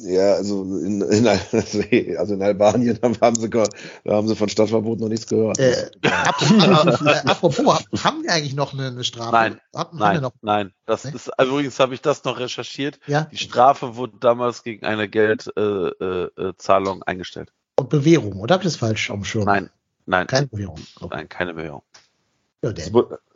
Ja, 0.02 0.34
also 0.34 0.62
in, 0.62 1.00
in, 1.02 1.26
also 2.18 2.34
in 2.34 2.42
Albanien 2.42 2.98
haben 3.20 3.36
sie, 3.36 3.48
da 3.50 3.66
haben 4.08 4.28
sie 4.28 4.36
von 4.36 4.48
Stadtverbot 4.48 5.00
noch 5.00 5.08
nichts 5.08 5.26
gehört. 5.26 5.58
Äh, 5.58 5.90
ap 6.02 6.40
äh, 6.42 7.28
apropos, 7.28 7.84
haben 8.04 8.22
wir 8.22 8.32
eigentlich 8.32 8.54
noch 8.54 8.72
eine, 8.72 8.88
eine 8.88 9.04
Strafe? 9.04 9.32
Nein, 9.32 9.60
haben, 9.74 9.98
haben 9.98 9.98
wir 9.98 10.04
Nein, 10.06 10.22
noch? 10.22 10.32
nein. 10.42 10.72
Das 10.86 11.04
Nee? 11.04 11.12
ist 11.14 11.30
also 11.38 11.52
übrigens 11.52 11.78
habe 11.80 11.94
ich 11.94 12.02
das 12.02 12.24
noch 12.24 12.38
recherchiert. 12.38 12.98
Ja. 13.06 13.22
Die 13.30 13.36
Strafe 13.38 13.96
wurde 13.96 14.14
damals 14.20 14.62
gegen 14.62 14.84
eine 14.84 15.08
Geldzahlung 15.08 15.92
äh, 16.00 16.24
äh, 16.42 16.52
Zahlung 16.56 17.02
eingestellt. 17.02 17.52
Und 17.76 17.88
Bewährung, 17.90 18.34
oder 18.40 18.54
hab 18.54 18.62
ich 18.62 18.66
das 18.68 18.76
falsch 18.76 19.10
am 19.10 19.24
Schirm? 19.24 19.44
Nein, 19.44 19.70
nein, 20.06 20.26
Keine 20.26 20.46
Bewährung. 20.46 20.80
Okay. 21.00 21.14
nein, 21.16 21.28
keine 21.28 21.54
Bewährung. 21.54 21.82
Ja, 22.62 22.70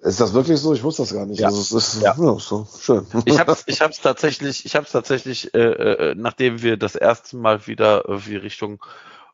Ist 0.00 0.20
das 0.20 0.32
wirklich 0.32 0.58
so? 0.60 0.72
Ich 0.72 0.82
wusste 0.82 1.02
das 1.02 1.12
gar 1.12 1.26
nicht. 1.26 1.40
Ja. 1.40 1.48
Also 1.48 1.60
es 1.60 1.72
ist 1.72 2.02
Ja. 2.02 2.14
ja. 2.18 2.38
so 2.38 2.66
schön. 2.78 3.06
Ich 3.26 3.38
hab's, 3.38 3.64
ich 3.66 3.80
hab's 3.80 4.00
tatsächlich, 4.00 4.64
ich 4.64 4.74
hab's 4.74 4.92
tatsächlich, 4.92 5.54
äh, 5.54 5.58
äh, 5.58 6.14
nachdem 6.16 6.62
wir 6.62 6.76
das 6.76 6.94
erste 6.96 7.36
Mal 7.36 7.66
wieder 7.66 8.08
irgendwie 8.08 8.36
Richtung 8.36 8.82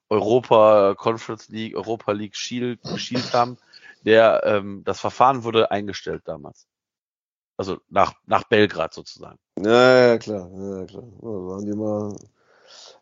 Europa 0.08 0.94
Conference 0.96 1.48
League, 1.48 1.76
Europa 1.76 2.12
League 2.12 2.36
Shield 2.36 2.82
geschielt 2.82 3.32
haben, 3.32 3.58
der 4.04 4.42
ähm, 4.44 4.82
das 4.84 5.00
Verfahren 5.00 5.44
wurde 5.44 5.70
eingestellt 5.70 6.22
damals. 6.26 6.66
Also 7.56 7.78
nach 7.88 8.14
nach 8.26 8.44
Belgrad 8.44 8.92
sozusagen. 8.92 9.38
Ja, 9.58 10.08
ja, 10.08 10.18
klar. 10.18 10.50
Ja, 10.52 10.84
klar. 10.84 11.04
Da 11.20 11.28
haben 11.28 11.64
die 11.64 11.72
mal, 11.76 12.16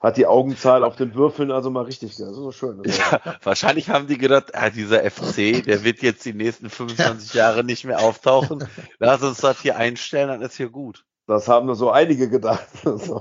hat 0.05 0.19
die 0.19 0.27
Augenzahl 0.27 0.85
auf 0.85 0.97
den 0.97 1.15
Würfeln 1.15 1.51
also 1.51 1.71
mal 1.71 1.85
richtig. 1.85 2.17
Das 2.17 2.29
ist 2.29 2.37
so 2.37 2.53
schön. 2.53 2.83
Ja, 2.85 3.21
wahrscheinlich 3.43 3.89
haben 3.89 4.07
die 4.07 4.19
gedacht, 4.19 4.55
ah, 4.55 4.69
dieser 4.71 4.99
FC, 5.11 5.65
der 5.65 5.83
wird 5.83 6.03
jetzt 6.03 6.25
die 6.25 6.35
nächsten 6.35 6.69
25 6.69 7.33
Jahre 7.35 7.65
nicht 7.65 7.85
mehr 7.85 8.01
auftauchen. 8.01 8.69
Lass 8.99 9.23
uns 9.23 9.39
das 9.39 9.61
hier 9.61 9.77
einstellen, 9.77 10.29
dann 10.29 10.43
ist 10.43 10.57
hier 10.57 10.69
gut. 10.69 11.05
Das 11.27 11.49
haben 11.49 11.67
nur 11.67 11.75
so 11.75 11.91
einige 11.91 12.29
gedacht. 12.29 12.67
So, 12.85 13.21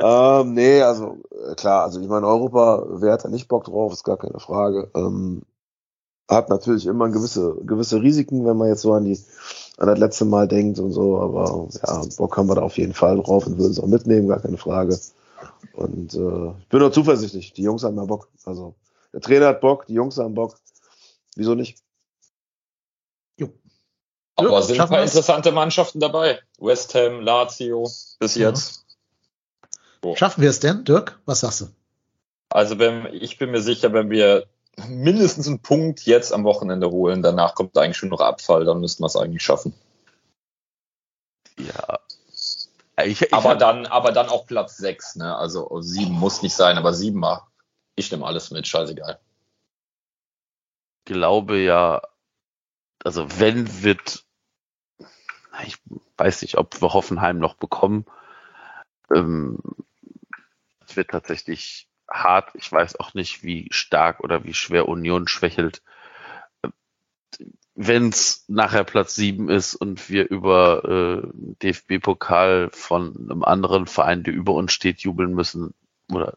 Ja. 0.00 0.40
ähm, 0.40 0.52
nee, 0.54 0.82
also 0.82 1.18
äh, 1.30 1.54
klar, 1.54 1.84
also 1.84 2.00
ich 2.00 2.08
meine, 2.08 2.26
Europa, 2.26 2.86
wer 2.88 3.12
hat 3.12 3.24
da 3.24 3.28
nicht 3.28 3.48
Bock 3.48 3.64
drauf, 3.64 3.92
ist 3.92 4.04
gar 4.04 4.18
keine 4.18 4.38
Frage. 4.38 4.90
Ähm, 4.94 5.42
hat 6.28 6.50
natürlich 6.50 6.86
immer 6.86 7.08
gewisse, 7.08 7.56
gewisse 7.64 8.02
Risiken, 8.02 8.46
wenn 8.46 8.56
man 8.56 8.68
jetzt 8.68 8.82
so 8.82 8.92
an 8.92 9.04
die 9.04 9.18
an 9.78 9.86
das 9.86 9.98
letzte 9.98 10.24
Mal 10.24 10.48
denkt 10.48 10.78
und 10.78 10.92
so, 10.92 11.18
aber 11.18 11.68
ja, 11.70 12.02
Bock 12.16 12.36
haben 12.36 12.48
wir 12.48 12.56
da 12.56 12.62
auf 12.62 12.76
jeden 12.76 12.94
Fall 12.94 13.16
drauf 13.16 13.46
und 13.46 13.58
würden 13.58 13.70
es 13.70 13.80
auch 13.80 13.86
mitnehmen, 13.86 14.28
gar 14.28 14.40
keine 14.40 14.58
Frage. 14.58 14.98
Und 15.72 16.14
äh, 16.14 16.50
ich 16.60 16.68
bin 16.68 16.80
nur 16.80 16.92
zuversichtlich, 16.92 17.52
die 17.52 17.62
Jungs 17.62 17.84
haben 17.84 17.96
ja 17.96 18.04
Bock. 18.04 18.28
Also 18.44 18.74
der 19.12 19.20
Trainer 19.20 19.48
hat 19.48 19.60
Bock, 19.60 19.86
die 19.86 19.94
Jungs 19.94 20.18
haben 20.18 20.34
Bock. 20.34 20.58
Wieso 21.36 21.54
nicht? 21.54 21.78
Aber 24.38 24.52
Ja, 24.52 24.62
sind 24.62 24.80
ein 24.80 24.88
paar 24.88 25.02
interessante 25.02 25.50
Mannschaften 25.50 25.98
dabei. 25.98 26.40
West 26.58 26.94
Ham, 26.94 27.20
Lazio 27.20 27.90
bis 28.20 28.36
Ja. 28.36 28.50
jetzt. 28.50 28.86
Schaffen 30.14 30.42
wir 30.42 30.50
es 30.50 30.60
denn, 30.60 30.84
Dirk? 30.84 31.18
Was 31.26 31.40
sagst 31.40 31.62
du? 31.62 31.66
Also 32.50 32.78
wenn, 32.78 33.06
ich 33.12 33.38
bin 33.38 33.50
mir 33.50 33.60
sicher, 33.60 33.92
wenn 33.92 34.10
wir 34.10 34.46
mindestens 34.86 35.48
einen 35.48 35.58
Punkt 35.58 36.02
jetzt 36.02 36.32
am 36.32 36.44
Wochenende 36.44 36.88
holen, 36.88 37.20
danach 37.20 37.56
kommt 37.56 37.76
eigentlich 37.76 37.96
schon 37.96 38.10
noch 38.10 38.20
Abfall, 38.20 38.64
dann 38.64 38.80
müssten 38.80 39.02
wir 39.02 39.08
es 39.08 39.16
eigentlich 39.16 39.42
schaffen. 39.42 39.74
Ja. 41.58 41.98
Ich, 43.04 43.22
ich 43.22 43.32
aber 43.32 43.50
hab- 43.50 43.58
dann, 43.58 43.86
aber 43.86 44.12
dann 44.12 44.28
auch 44.28 44.46
Platz 44.46 44.76
6, 44.76 45.16
ne? 45.16 45.36
Also 45.36 45.80
sieben 45.80 46.12
muss 46.14 46.42
nicht 46.42 46.54
sein, 46.54 46.78
aber 46.78 46.92
sieben 46.94 47.20
mal. 47.20 47.42
Ich 47.96 48.10
nehme 48.10 48.26
alles 48.26 48.50
mit, 48.50 48.66
scheißegal. 48.66 49.18
glaube 51.04 51.56
ja, 51.58 52.02
also 53.02 53.40
wenn 53.40 53.82
wird, 53.82 54.24
ich 55.64 55.78
weiß 56.16 56.42
nicht, 56.42 56.58
ob 56.58 56.80
wir 56.82 56.92
Hoffenheim 56.92 57.38
noch 57.38 57.54
bekommen. 57.54 58.04
Ähm, 59.14 59.58
es 60.86 60.96
wird 60.96 61.10
tatsächlich 61.10 61.88
hart. 62.10 62.50
Ich 62.54 62.70
weiß 62.70 63.00
auch 63.00 63.14
nicht, 63.14 63.42
wie 63.42 63.68
stark 63.70 64.20
oder 64.20 64.44
wie 64.44 64.54
schwer 64.54 64.88
Union 64.88 65.28
schwächelt. 65.28 65.82
Wenn 67.80 68.08
es 68.08 68.44
nachher 68.48 68.82
Platz 68.82 69.14
sieben 69.14 69.48
ist 69.48 69.76
und 69.76 70.10
wir 70.10 70.28
über 70.28 71.22
äh, 71.22 71.28
DFB-Pokal 71.62 72.70
von 72.72 73.16
einem 73.16 73.44
anderen 73.44 73.86
Verein, 73.86 74.24
der 74.24 74.34
über 74.34 74.54
uns 74.54 74.72
steht, 74.72 75.02
jubeln 75.02 75.32
müssen 75.32 75.74
oder 76.10 76.34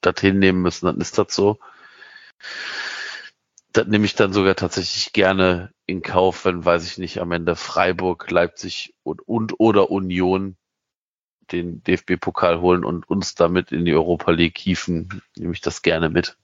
dorthin 0.00 0.38
nehmen 0.38 0.62
müssen, 0.62 0.86
dann 0.86 1.00
ist 1.00 1.18
das 1.18 1.34
so. 1.34 1.58
Das 3.72 3.88
nehme 3.88 4.04
ich 4.04 4.14
dann 4.14 4.32
sogar 4.32 4.54
tatsächlich 4.54 5.12
gerne 5.12 5.72
in 5.86 6.02
Kauf, 6.02 6.44
wenn, 6.44 6.64
weiß 6.64 6.86
ich 6.86 6.98
nicht, 6.98 7.18
am 7.20 7.32
Ende 7.32 7.56
Freiburg, 7.56 8.30
Leipzig 8.30 8.94
und, 9.02 9.26
und 9.26 9.58
oder 9.58 9.90
Union 9.90 10.56
den 11.50 11.82
DFB-Pokal 11.82 12.60
holen 12.60 12.84
und 12.84 13.10
uns 13.10 13.34
damit 13.34 13.72
in 13.72 13.84
die 13.84 13.94
Europa 13.94 14.30
League 14.30 14.58
hieven, 14.58 15.20
nehme 15.36 15.52
ich 15.52 15.60
das 15.60 15.82
gerne 15.82 16.10
mit. 16.10 16.36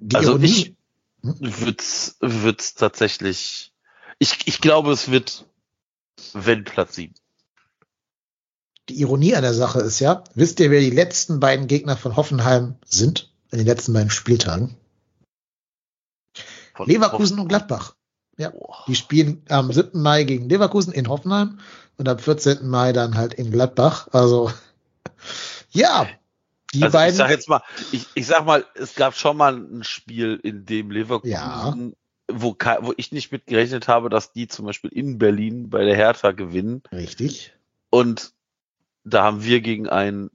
Die 0.00 0.16
Also 0.16 0.32
Ironie, 0.32 0.46
ich 0.46 0.77
wird's, 1.22 2.16
wird's 2.20 2.74
tatsächlich, 2.74 3.72
ich, 4.18 4.46
ich 4.46 4.60
glaube, 4.60 4.92
es 4.92 5.10
wird, 5.10 5.46
wenn 6.32 6.64
Platz 6.64 6.94
sieben. 6.96 7.14
die 8.88 9.00
Ironie 9.00 9.34
an 9.34 9.42
der 9.42 9.54
Sache 9.54 9.80
ist 9.80 10.00
ja, 10.00 10.24
wisst 10.34 10.60
ihr, 10.60 10.70
wer 10.70 10.80
die 10.80 10.90
letzten 10.90 11.40
beiden 11.40 11.66
Gegner 11.66 11.96
von 11.96 12.16
Hoffenheim 12.16 12.76
sind? 12.84 13.30
In 13.50 13.58
den 13.58 13.66
letzten 13.66 13.92
beiden 13.92 14.10
Spieltagen? 14.10 14.76
Von 16.74 16.86
Leverkusen 16.86 17.38
und 17.38 17.48
Gladbach. 17.48 17.94
Ja. 18.36 18.52
Die 18.86 18.94
spielen 18.94 19.42
am 19.48 19.72
7. 19.72 20.00
Mai 20.00 20.24
gegen 20.24 20.48
Leverkusen 20.48 20.92
in 20.92 21.08
Hoffenheim 21.08 21.58
und 21.96 22.08
am 22.08 22.18
14. 22.18 22.68
Mai 22.68 22.92
dann 22.92 23.16
halt 23.16 23.34
in 23.34 23.50
Gladbach. 23.50 24.08
Also, 24.12 24.52
ja. 25.70 26.08
Die 26.74 26.82
also 26.82 26.98
beiden. 26.98 27.12
ich 27.12 27.16
sag 27.16 27.30
jetzt 27.30 27.48
mal, 27.48 27.62
ich, 27.92 28.06
ich 28.14 28.26
sag 28.26 28.44
mal, 28.44 28.64
es 28.74 28.94
gab 28.94 29.16
schon 29.16 29.36
mal 29.36 29.56
ein 29.56 29.84
Spiel, 29.84 30.38
in 30.42 30.66
dem 30.66 30.90
Leverkusen, 30.90 31.30
Ja. 31.32 31.74
wo, 32.30 32.54
wo 32.80 32.92
ich 32.96 33.10
nicht 33.12 33.32
mitgerechnet 33.32 33.88
habe, 33.88 34.10
dass 34.10 34.32
die 34.32 34.48
zum 34.48 34.66
Beispiel 34.66 34.90
in 34.92 35.18
Berlin 35.18 35.70
bei 35.70 35.84
der 35.84 35.96
Hertha 35.96 36.32
gewinnen. 36.32 36.82
Richtig. 36.92 37.54
Und 37.90 38.32
da 39.04 39.22
haben 39.24 39.42
wir 39.44 39.60
gegen 39.62 39.88
ein 39.88 40.30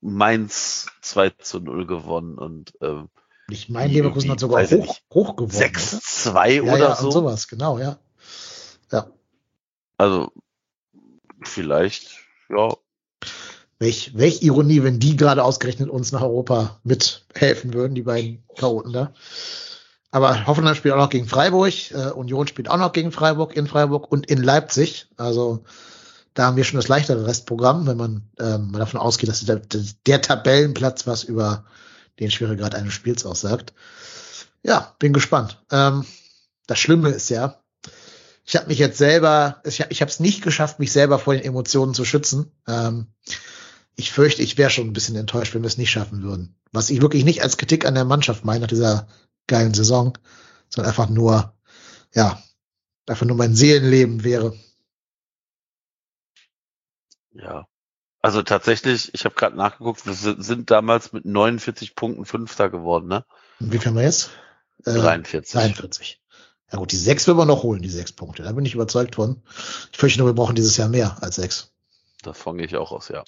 Mainz 0.00 0.88
2 1.02 1.30
zu 1.30 1.60
0 1.60 1.86
gewonnen 1.86 2.36
und 2.36 2.74
ähm, 2.82 3.08
Ich 3.48 3.68
meine, 3.68 3.92
Leverkusen 3.92 4.30
hat 4.30 4.40
sogar 4.40 4.68
hoch, 4.68 4.98
hoch 5.12 5.36
gewonnen. 5.36 5.52
6-2 5.52 6.62
oder? 6.62 6.72
oder 6.72 6.78
ja, 6.78 6.88
ja, 6.88 6.96
so. 6.96 7.06
Und 7.06 7.12
sowas, 7.12 7.48
genau, 7.48 7.78
ja. 7.78 7.96
Ja. 8.90 9.06
Also 9.96 10.32
vielleicht, 11.44 12.18
ja, 12.50 12.74
Welch, 13.78 14.12
welch 14.14 14.42
Ironie, 14.42 14.82
wenn 14.82 15.00
die 15.00 15.16
gerade 15.16 15.42
ausgerechnet 15.42 15.90
uns 15.90 16.12
nach 16.12 16.22
Europa 16.22 16.80
mithelfen 16.84 17.74
würden, 17.74 17.94
die 17.94 18.02
beiden 18.02 18.44
Chaoten 18.56 18.92
da. 18.92 19.12
Aber 20.10 20.46
Hoffenheim 20.46 20.76
spielt 20.76 20.94
auch 20.94 20.98
noch 20.98 21.10
gegen 21.10 21.26
Freiburg, 21.26 21.72
äh, 21.90 22.10
Union 22.10 22.46
spielt 22.46 22.70
auch 22.70 22.76
noch 22.76 22.92
gegen 22.92 23.10
Freiburg, 23.10 23.56
in 23.56 23.66
Freiburg 23.66 24.10
und 24.12 24.26
in 24.30 24.42
Leipzig. 24.42 25.08
Also 25.16 25.64
da 26.34 26.46
haben 26.46 26.56
wir 26.56 26.64
schon 26.64 26.78
das 26.78 26.88
leichtere 26.88 27.26
Restprogramm, 27.26 27.86
wenn 27.86 27.96
man 27.96 28.22
ähm, 28.38 28.72
davon 28.72 29.00
ausgeht, 29.00 29.28
dass 29.28 29.44
der, 29.44 29.60
der 30.06 30.22
Tabellenplatz 30.22 31.06
was 31.06 31.24
über 31.24 31.64
den 32.20 32.30
Schweregrad 32.30 32.74
eines 32.74 32.92
Spiels 32.92 33.26
aussagt. 33.26 33.72
Ja, 34.62 34.94
bin 34.98 35.12
gespannt. 35.12 35.62
Ähm, 35.70 36.04
das 36.66 36.78
Schlimme 36.78 37.10
ist 37.10 37.28
ja, 37.28 37.58
ich 38.44 38.56
habe 38.56 38.68
mich 38.68 38.78
jetzt 38.78 38.98
selber, 38.98 39.62
ich 39.64 39.80
habe 39.80 40.10
es 40.10 40.20
nicht 40.20 40.42
geschafft, 40.42 40.78
mich 40.78 40.92
selber 40.92 41.18
vor 41.18 41.34
den 41.34 41.44
Emotionen 41.44 41.94
zu 41.94 42.04
schützen. 42.04 42.52
Ähm, 42.68 43.08
ich 43.96 44.12
fürchte, 44.12 44.42
ich 44.42 44.58
wäre 44.58 44.70
schon 44.70 44.88
ein 44.88 44.92
bisschen 44.92 45.16
enttäuscht, 45.16 45.54
wenn 45.54 45.62
wir 45.62 45.68
es 45.68 45.78
nicht 45.78 45.90
schaffen 45.90 46.22
würden. 46.22 46.56
Was 46.72 46.90
ich 46.90 47.00
wirklich 47.00 47.24
nicht 47.24 47.42
als 47.42 47.56
Kritik 47.56 47.86
an 47.86 47.94
der 47.94 48.04
Mannschaft 48.04 48.44
meine 48.44 48.60
nach 48.60 48.68
dieser 48.68 49.06
geilen 49.46 49.74
Saison, 49.74 50.18
sondern 50.68 50.90
einfach 50.90 51.08
nur, 51.08 51.54
ja, 52.14 52.42
einfach 53.06 53.26
nur 53.26 53.36
mein 53.36 53.54
Seelenleben 53.54 54.24
wäre. 54.24 54.56
ja. 57.32 57.66
Also 58.22 58.40
tatsächlich, 58.40 59.12
ich 59.12 59.26
habe 59.26 59.34
gerade 59.34 59.54
nachgeguckt, 59.54 60.06
wir 60.06 60.14
sind, 60.14 60.70
damals 60.70 61.12
mit 61.12 61.26
49 61.26 61.94
Punkten 61.94 62.24
Fünfter 62.24 62.70
geworden, 62.70 63.06
ne? 63.06 63.26
Und 63.60 63.70
wie 63.70 63.76
viel 63.76 63.88
haben 63.88 63.96
wir 63.96 64.02
jetzt? 64.02 64.30
Äh, 64.86 64.94
43. 64.94 65.52
43. 65.52 66.22
Ja 66.72 66.78
gut, 66.78 66.90
die 66.90 66.96
sechs 66.96 67.26
will 67.26 67.34
man 67.34 67.48
noch 67.48 67.64
holen, 67.64 67.82
die 67.82 67.90
sechs 67.90 68.12
Punkte. 68.12 68.42
Da 68.42 68.52
bin 68.52 68.64
ich 68.64 68.74
überzeugt 68.74 69.16
von. 69.16 69.42
Ich 69.92 69.98
fürchte 69.98 70.20
nur, 70.20 70.28
wir 70.28 70.34
brauchen 70.34 70.56
dieses 70.56 70.78
Jahr 70.78 70.88
mehr 70.88 71.22
als 71.22 71.36
sechs. 71.36 71.74
Davon 72.22 72.56
gehe 72.56 72.66
ich 72.66 72.76
auch 72.76 72.92
aus, 72.92 73.08
ja. 73.08 73.24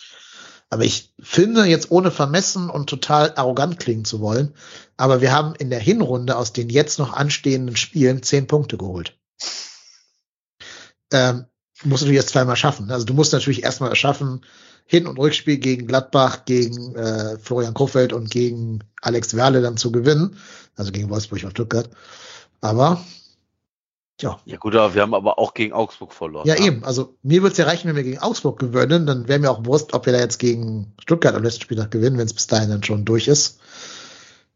Aber 0.69 0.85
ich 0.85 1.15
finde, 1.21 1.65
jetzt 1.65 1.91
ohne 1.91 2.11
vermessen 2.11 2.71
und 2.71 2.91
total 2.91 3.33
arrogant 3.37 3.79
klingen 3.79 4.05
zu 4.05 4.21
wollen, 4.21 4.55
aber 4.97 5.21
wir 5.21 5.33
haben 5.33 5.55
in 5.55 5.71
der 5.71 5.79
Hinrunde 5.79 6.37
aus 6.37 6.53
den 6.53 6.69
jetzt 6.69 6.99
noch 6.99 7.13
anstehenden 7.13 7.77
Spielen 7.77 8.23
zehn 8.23 8.47
Punkte 8.47 8.77
geholt. 8.77 9.17
Ähm, 11.13 11.47
musst 11.85 12.05
du 12.05 12.11
jetzt 12.11 12.31
zweimal 12.31 12.57
schaffen. 12.57 12.91
Also 12.91 13.05
du 13.05 13.15
musst 13.15 13.33
natürlich 13.33 13.63
erstmal 13.63 13.95
schaffen, 13.95 14.45
Hin- 14.87 15.07
und 15.07 15.19
Rückspiel 15.19 15.59
gegen 15.59 15.87
Gladbach, 15.87 16.45
gegen 16.45 16.95
äh, 16.95 17.39
Florian 17.39 17.75
Kofeld 17.75 18.13
und 18.13 18.31
gegen 18.31 18.81
Alex 19.03 19.35
Werle 19.37 19.61
dann 19.61 19.77
zu 19.77 19.93
gewinnen. 19.93 20.39
Also 20.77 20.93
gegen 20.93 21.11
Wolfsburg 21.11 21.45
und 21.45 21.51
Stuttgart. 21.51 21.91
Aber, 22.61 23.05
ja, 24.21 24.41
Ja 24.45 24.57
gut, 24.57 24.75
aber 24.75 24.95
wir 24.95 25.03
haben 25.03 25.15
aber 25.15 25.39
auch 25.39 25.53
gegen 25.53 25.73
Augsburg 25.73 26.13
verloren. 26.13 26.47
ja, 26.47 26.55
ne? 26.55 26.67
eben. 26.67 26.85
Also 26.85 27.17
mir 27.23 27.43
würde 27.43 27.53
es 27.53 27.59
ja 27.59 27.67
reichen, 27.67 27.89
wenn 27.89 27.97
wir 27.97 28.03
gegen 28.03 28.19
Augsburg 28.19 28.59
gewinnen. 28.59 29.07
Dann 29.07 29.29
wäre 29.29 29.39
mir 29.39 29.51
auch 29.51 29.61
bewusst, 29.61 29.93
ob 29.93 30.07
wir 30.07 30.13
da 30.13 30.21
jetzt 30.21 30.39
gegen 30.39 30.95
Stuttgart 31.01 31.35
am 31.35 31.43
letzten 31.43 31.63
Spieltag 31.63 31.91
gewinnen, 31.91 32.17
wenn 32.19 32.27
es 32.27 32.35
bis 32.35 32.47
dahin 32.47 32.71
dann 32.71 32.83
schon 32.83 33.05
durch 33.05 33.29
ist. 33.29 33.61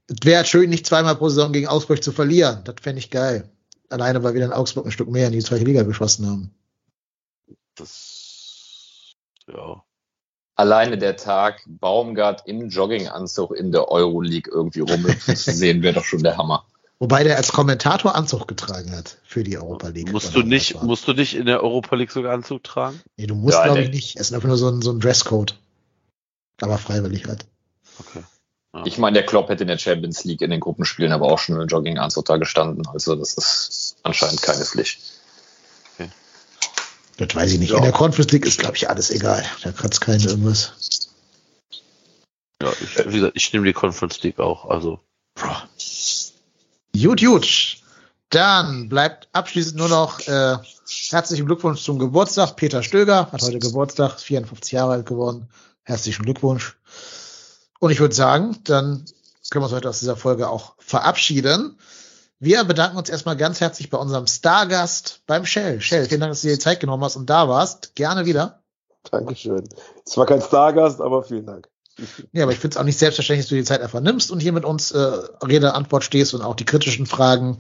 Es 0.06 0.24
wäre 0.24 0.44
schön, 0.44 0.70
nicht 0.70 0.86
zweimal 0.86 1.16
pro 1.16 1.28
Saison 1.28 1.52
gegen 1.52 1.68
Augsburg 1.68 2.02
zu 2.02 2.12
verlieren. 2.12 2.62
Das 2.64 2.76
fände 2.80 2.98
ich 2.98 3.10
geil. 3.10 3.50
Alleine, 3.90 4.22
weil 4.22 4.34
wir 4.34 4.40
dann 4.40 4.52
Augsburg 4.52 4.86
ein 4.86 4.92
Stück 4.92 5.10
mehr 5.10 5.26
in 5.26 5.32
die 5.32 5.40
zweite 5.40 5.64
Liga 5.64 5.82
geschossen 5.82 6.26
haben. 6.26 6.54
Das, 7.74 9.14
ja. 9.46 9.82
Alleine 10.54 10.98
der 10.98 11.16
Tag 11.16 11.62
Baumgart 11.66 12.46
im 12.46 12.68
Jogginganzug 12.68 13.52
in 13.56 13.72
der 13.72 13.88
Euroleague 13.88 14.52
irgendwie 14.52 14.80
rumhüpfen 14.80 15.36
zu 15.36 15.52
sehen, 15.52 15.82
wäre 15.82 15.94
doch 15.94 16.04
schon 16.04 16.22
der 16.22 16.36
Hammer. 16.36 16.66
Wobei 17.00 17.24
der 17.24 17.38
als 17.38 17.50
Kommentator 17.50 18.14
Anzug 18.14 18.46
getragen 18.46 18.94
hat 18.94 19.16
für 19.24 19.42
die 19.42 19.56
Europa 19.56 19.88
League. 19.88 20.12
Musst 20.12 20.34
du 20.36 20.42
nicht, 20.42 20.74
war. 20.74 20.84
musst 20.84 21.08
du 21.08 21.14
nicht 21.14 21.34
in 21.34 21.46
der 21.46 21.62
Europa 21.62 21.96
League 21.96 22.12
sogar 22.12 22.34
Anzug 22.34 22.62
tragen? 22.62 23.00
Nee, 23.16 23.26
du 23.26 23.34
musst, 23.34 23.56
Ja, 23.56 23.64
glaube 23.64 23.82
ich, 23.82 23.90
nicht. 23.90 24.16
Es 24.16 24.28
ist 24.28 24.34
einfach 24.34 24.48
nur 24.48 24.58
so 24.58 24.68
ein, 24.68 24.82
so 24.82 24.92
ein 24.92 25.00
Dresscode. 25.00 25.58
Aber 26.60 26.76
freiwillig 26.76 27.26
halt. 27.26 27.46
Okay. 27.98 28.22
Ich 28.84 28.98
meine, 28.98 29.14
der 29.14 29.26
Klopp 29.26 29.48
hätte 29.48 29.64
in 29.64 29.68
der 29.68 29.78
Champions 29.78 30.24
League 30.24 30.42
in 30.42 30.50
den 30.50 30.60
Gruppenspielen 30.60 31.12
aber 31.12 31.32
auch 31.32 31.38
schon 31.38 31.60
im 31.60 31.66
Jogginganzug 31.66 32.26
da 32.26 32.36
gestanden. 32.36 32.86
Also 32.86 33.16
das 33.16 33.34
ist 33.34 33.96
anscheinend 34.02 34.42
keine 34.42 34.64
Pflicht. 34.64 35.00
Das 37.16 37.34
weiß 37.34 37.52
ich 37.52 37.58
nicht. 37.58 37.70
Ja. 37.70 37.76
In 37.76 37.82
der 37.82 37.92
Conference 37.92 38.32
League 38.32 38.46
ist, 38.46 38.58
glaube 38.58 38.76
ich, 38.76 38.88
alles 38.88 39.10
egal. 39.10 39.44
Da 39.62 39.72
kratzt 39.72 40.00
keinen 40.00 40.26
irgendwas. 40.26 40.72
Ja, 42.62 42.72
ich, 42.80 42.98
wie 43.06 43.16
gesagt, 43.16 43.36
ich 43.36 43.52
nehme 43.52 43.66
die 43.66 43.74
Conference 43.74 44.22
League 44.22 44.38
auch. 44.38 44.64
Also, 44.64 45.00
Gut, 46.96 47.20
gut. 47.20 47.76
Dann 48.30 48.88
bleibt 48.88 49.28
abschließend 49.32 49.76
nur 49.76 49.88
noch 49.88 50.20
äh, 50.20 50.56
herzlichen 51.10 51.46
Glückwunsch 51.46 51.82
zum 51.82 51.98
Geburtstag. 51.98 52.56
Peter 52.56 52.82
Stöger 52.82 53.30
hat 53.32 53.42
heute 53.42 53.58
Geburtstag, 53.58 54.16
ist 54.16 54.24
54 54.24 54.72
Jahre 54.72 54.92
alt 54.92 55.06
geworden. 55.06 55.48
Herzlichen 55.82 56.24
Glückwunsch. 56.24 56.76
Und 57.80 57.90
ich 57.90 57.98
würde 57.98 58.14
sagen, 58.14 58.58
dann 58.64 59.04
können 59.50 59.62
wir 59.62 59.66
uns 59.66 59.74
heute 59.74 59.88
aus 59.88 59.98
dieser 59.98 60.16
Folge 60.16 60.48
auch 60.48 60.74
verabschieden. 60.78 61.76
Wir 62.38 62.64
bedanken 62.64 62.96
uns 62.96 63.10
erstmal 63.10 63.36
ganz 63.36 63.60
herzlich 63.60 63.90
bei 63.90 63.98
unserem 63.98 64.26
Stargast 64.26 65.22
beim 65.26 65.44
Shell. 65.44 65.80
Shell, 65.80 66.06
vielen 66.06 66.20
Dank, 66.20 66.32
dass 66.32 66.42
du 66.42 66.48
dir 66.48 66.54
die 66.54 66.60
Zeit 66.60 66.80
genommen 66.80 67.02
hast 67.02 67.16
und 67.16 67.28
da 67.28 67.48
warst. 67.48 67.96
Gerne 67.96 68.26
wieder. 68.26 68.62
Dankeschön. 69.10 69.68
Zwar 70.04 70.26
kein 70.26 70.40
Stargast, 70.40 71.00
aber 71.00 71.22
vielen 71.22 71.46
Dank. 71.46 71.68
Ja, 72.32 72.44
aber 72.44 72.52
ich 72.52 72.58
finde 72.58 72.74
es 72.74 72.80
auch 72.80 72.84
nicht 72.84 72.98
selbstverständlich, 72.98 73.46
dass 73.46 73.50
du 73.50 73.56
die 73.56 73.64
Zeit 73.64 73.80
einfach 73.80 74.00
nimmst 74.00 74.30
und 74.30 74.40
hier 74.40 74.52
mit 74.52 74.64
uns 74.64 74.90
äh, 74.92 74.98
Rede 74.98 75.74
Antwort 75.74 76.04
stehst 76.04 76.34
und 76.34 76.42
auch 76.42 76.54
die 76.54 76.64
kritischen 76.64 77.06
Fragen 77.06 77.58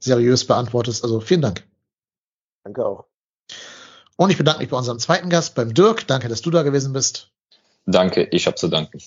seriös 0.00 0.46
beantwortest. 0.46 1.04
Also 1.04 1.20
vielen 1.20 1.42
Dank. 1.42 1.66
Danke 2.64 2.84
auch. 2.84 3.04
Und 4.16 4.30
ich 4.30 4.36
bedanke 4.36 4.60
mich 4.60 4.70
bei 4.70 4.76
unserem 4.76 4.98
zweiten 4.98 5.30
Gast, 5.30 5.54
beim 5.54 5.74
Dirk. 5.74 6.06
Danke, 6.06 6.28
dass 6.28 6.42
du 6.42 6.50
da 6.50 6.62
gewesen 6.62 6.92
bist. 6.92 7.30
Danke, 7.86 8.24
ich 8.30 8.46
habe 8.46 8.56
zu 8.56 8.68
danken. 8.68 8.98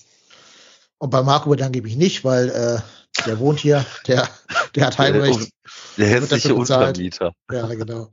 Und 0.98 1.10
bei 1.10 1.22
Marco 1.22 1.50
bedanke 1.50 1.78
ich 1.78 1.84
mich 1.84 1.96
nicht, 1.96 2.24
weil 2.24 2.48
äh, 2.48 2.80
der 3.26 3.38
wohnt 3.38 3.60
hier, 3.60 3.84
der, 4.06 4.28
der 4.74 4.86
hat 4.86 4.98
Heimrecht. 4.98 5.50
der 5.98 6.10
Wird 6.20 6.30
hässliche. 6.30 6.54
Untermieter. 6.54 7.32
Ja, 7.50 7.66
genau. 7.66 8.08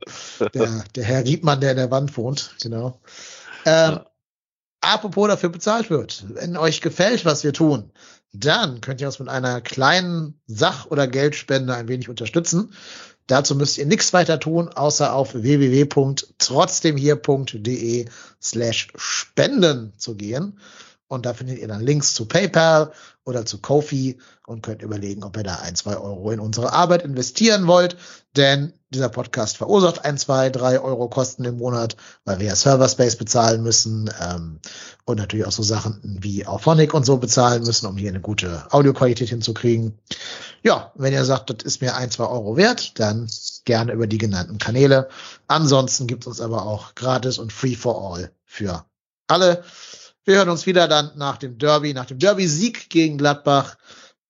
Der, 0.52 0.84
der 0.94 1.04
Herr 1.04 1.24
Riedmann, 1.24 1.60
der 1.60 1.70
in 1.72 1.76
der 1.78 1.90
Wand 1.90 2.16
wohnt, 2.16 2.54
genau. 2.60 3.00
Ähm, 3.64 3.92
Ja. 3.92 4.09
Apropos 4.80 5.28
dafür 5.28 5.50
bezahlt 5.50 5.90
wird. 5.90 6.24
Wenn 6.28 6.56
euch 6.56 6.80
gefällt, 6.80 7.24
was 7.24 7.44
wir 7.44 7.52
tun, 7.52 7.92
dann 8.32 8.80
könnt 8.80 9.00
ihr 9.00 9.08
uns 9.08 9.18
mit 9.18 9.28
einer 9.28 9.60
kleinen 9.60 10.40
Sach- 10.46 10.86
oder 10.86 11.06
Geldspende 11.06 11.74
ein 11.74 11.88
wenig 11.88 12.08
unterstützen. 12.08 12.72
Dazu 13.26 13.54
müsst 13.54 13.76
ihr 13.78 13.86
nichts 13.86 14.12
weiter 14.12 14.40
tun, 14.40 14.68
außer 14.68 15.12
auf 15.12 15.34
www.trotzdemhier.de 15.34 18.06
slash 18.42 18.88
spenden 18.96 19.92
zu 19.98 20.16
gehen. 20.16 20.58
Und 21.10 21.26
da 21.26 21.34
findet 21.34 21.58
ihr 21.58 21.66
dann 21.66 21.80
Links 21.80 22.14
zu 22.14 22.26
PayPal 22.26 22.92
oder 23.24 23.44
zu 23.44 23.58
Kofi 23.58 24.20
und 24.46 24.62
könnt 24.62 24.80
überlegen, 24.80 25.24
ob 25.24 25.36
ihr 25.36 25.42
da 25.42 25.56
ein, 25.56 25.74
zwei 25.74 25.96
Euro 25.96 26.30
in 26.30 26.38
unsere 26.38 26.72
Arbeit 26.72 27.02
investieren 27.02 27.66
wollt. 27.66 27.96
Denn 28.36 28.74
dieser 28.90 29.08
Podcast 29.08 29.56
verursacht 29.56 30.04
ein, 30.04 30.18
zwei, 30.18 30.50
drei 30.50 30.80
Euro 30.80 31.08
Kosten 31.08 31.44
im 31.44 31.58
Monat, 31.58 31.96
weil 32.24 32.38
wir 32.38 32.46
ja 32.46 32.54
Server-Space 32.54 33.16
bezahlen 33.16 33.64
müssen 33.64 34.08
ähm, 34.20 34.60
und 35.04 35.16
natürlich 35.16 35.46
auch 35.46 35.52
so 35.52 35.64
Sachen 35.64 36.18
wie 36.22 36.46
Auphonic 36.46 36.94
und 36.94 37.04
so 37.04 37.16
bezahlen 37.16 37.64
müssen, 37.64 37.86
um 37.86 37.96
hier 37.96 38.10
eine 38.10 38.20
gute 38.20 38.72
Audioqualität 38.72 39.30
hinzukriegen. 39.30 39.98
Ja, 40.62 40.92
wenn 40.94 41.12
ihr 41.12 41.24
sagt, 41.24 41.50
das 41.50 41.64
ist 41.64 41.82
mir 41.82 41.96
ein, 41.96 42.12
zwei 42.12 42.26
Euro 42.26 42.56
wert, 42.56 43.00
dann 43.00 43.28
gerne 43.64 43.94
über 43.94 44.06
die 44.06 44.18
genannten 44.18 44.58
Kanäle. 44.58 45.08
Ansonsten 45.48 46.06
gibt 46.06 46.22
es 46.22 46.28
uns 46.28 46.40
aber 46.40 46.66
auch 46.66 46.94
gratis 46.94 47.38
und 47.38 47.52
free 47.52 47.74
for 47.74 48.14
all 48.14 48.30
für 48.44 48.84
alle. 49.26 49.64
Wir 50.24 50.36
hören 50.36 50.50
uns 50.50 50.66
wieder 50.66 50.86
dann 50.86 51.12
nach 51.16 51.38
dem 51.38 51.56
Derby, 51.56 51.94
nach 51.94 52.04
dem 52.04 52.18
Derby-Sieg 52.18 52.90
gegen 52.90 53.16
Gladbach. 53.16 53.76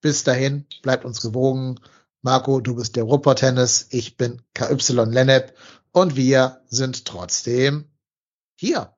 Bis 0.00 0.22
dahin, 0.22 0.66
bleibt 0.82 1.04
uns 1.04 1.20
gewogen. 1.20 1.80
Marco, 2.22 2.60
du 2.60 2.76
bist 2.76 2.96
der 2.96 3.04
Ruhrpott-Tennis, 3.04 3.88
ich 3.90 4.16
bin 4.16 4.42
KY 4.54 4.76
Lennep 4.92 5.54
und 5.92 6.16
wir 6.16 6.60
sind 6.68 7.06
trotzdem 7.06 7.86
hier. 8.56 8.94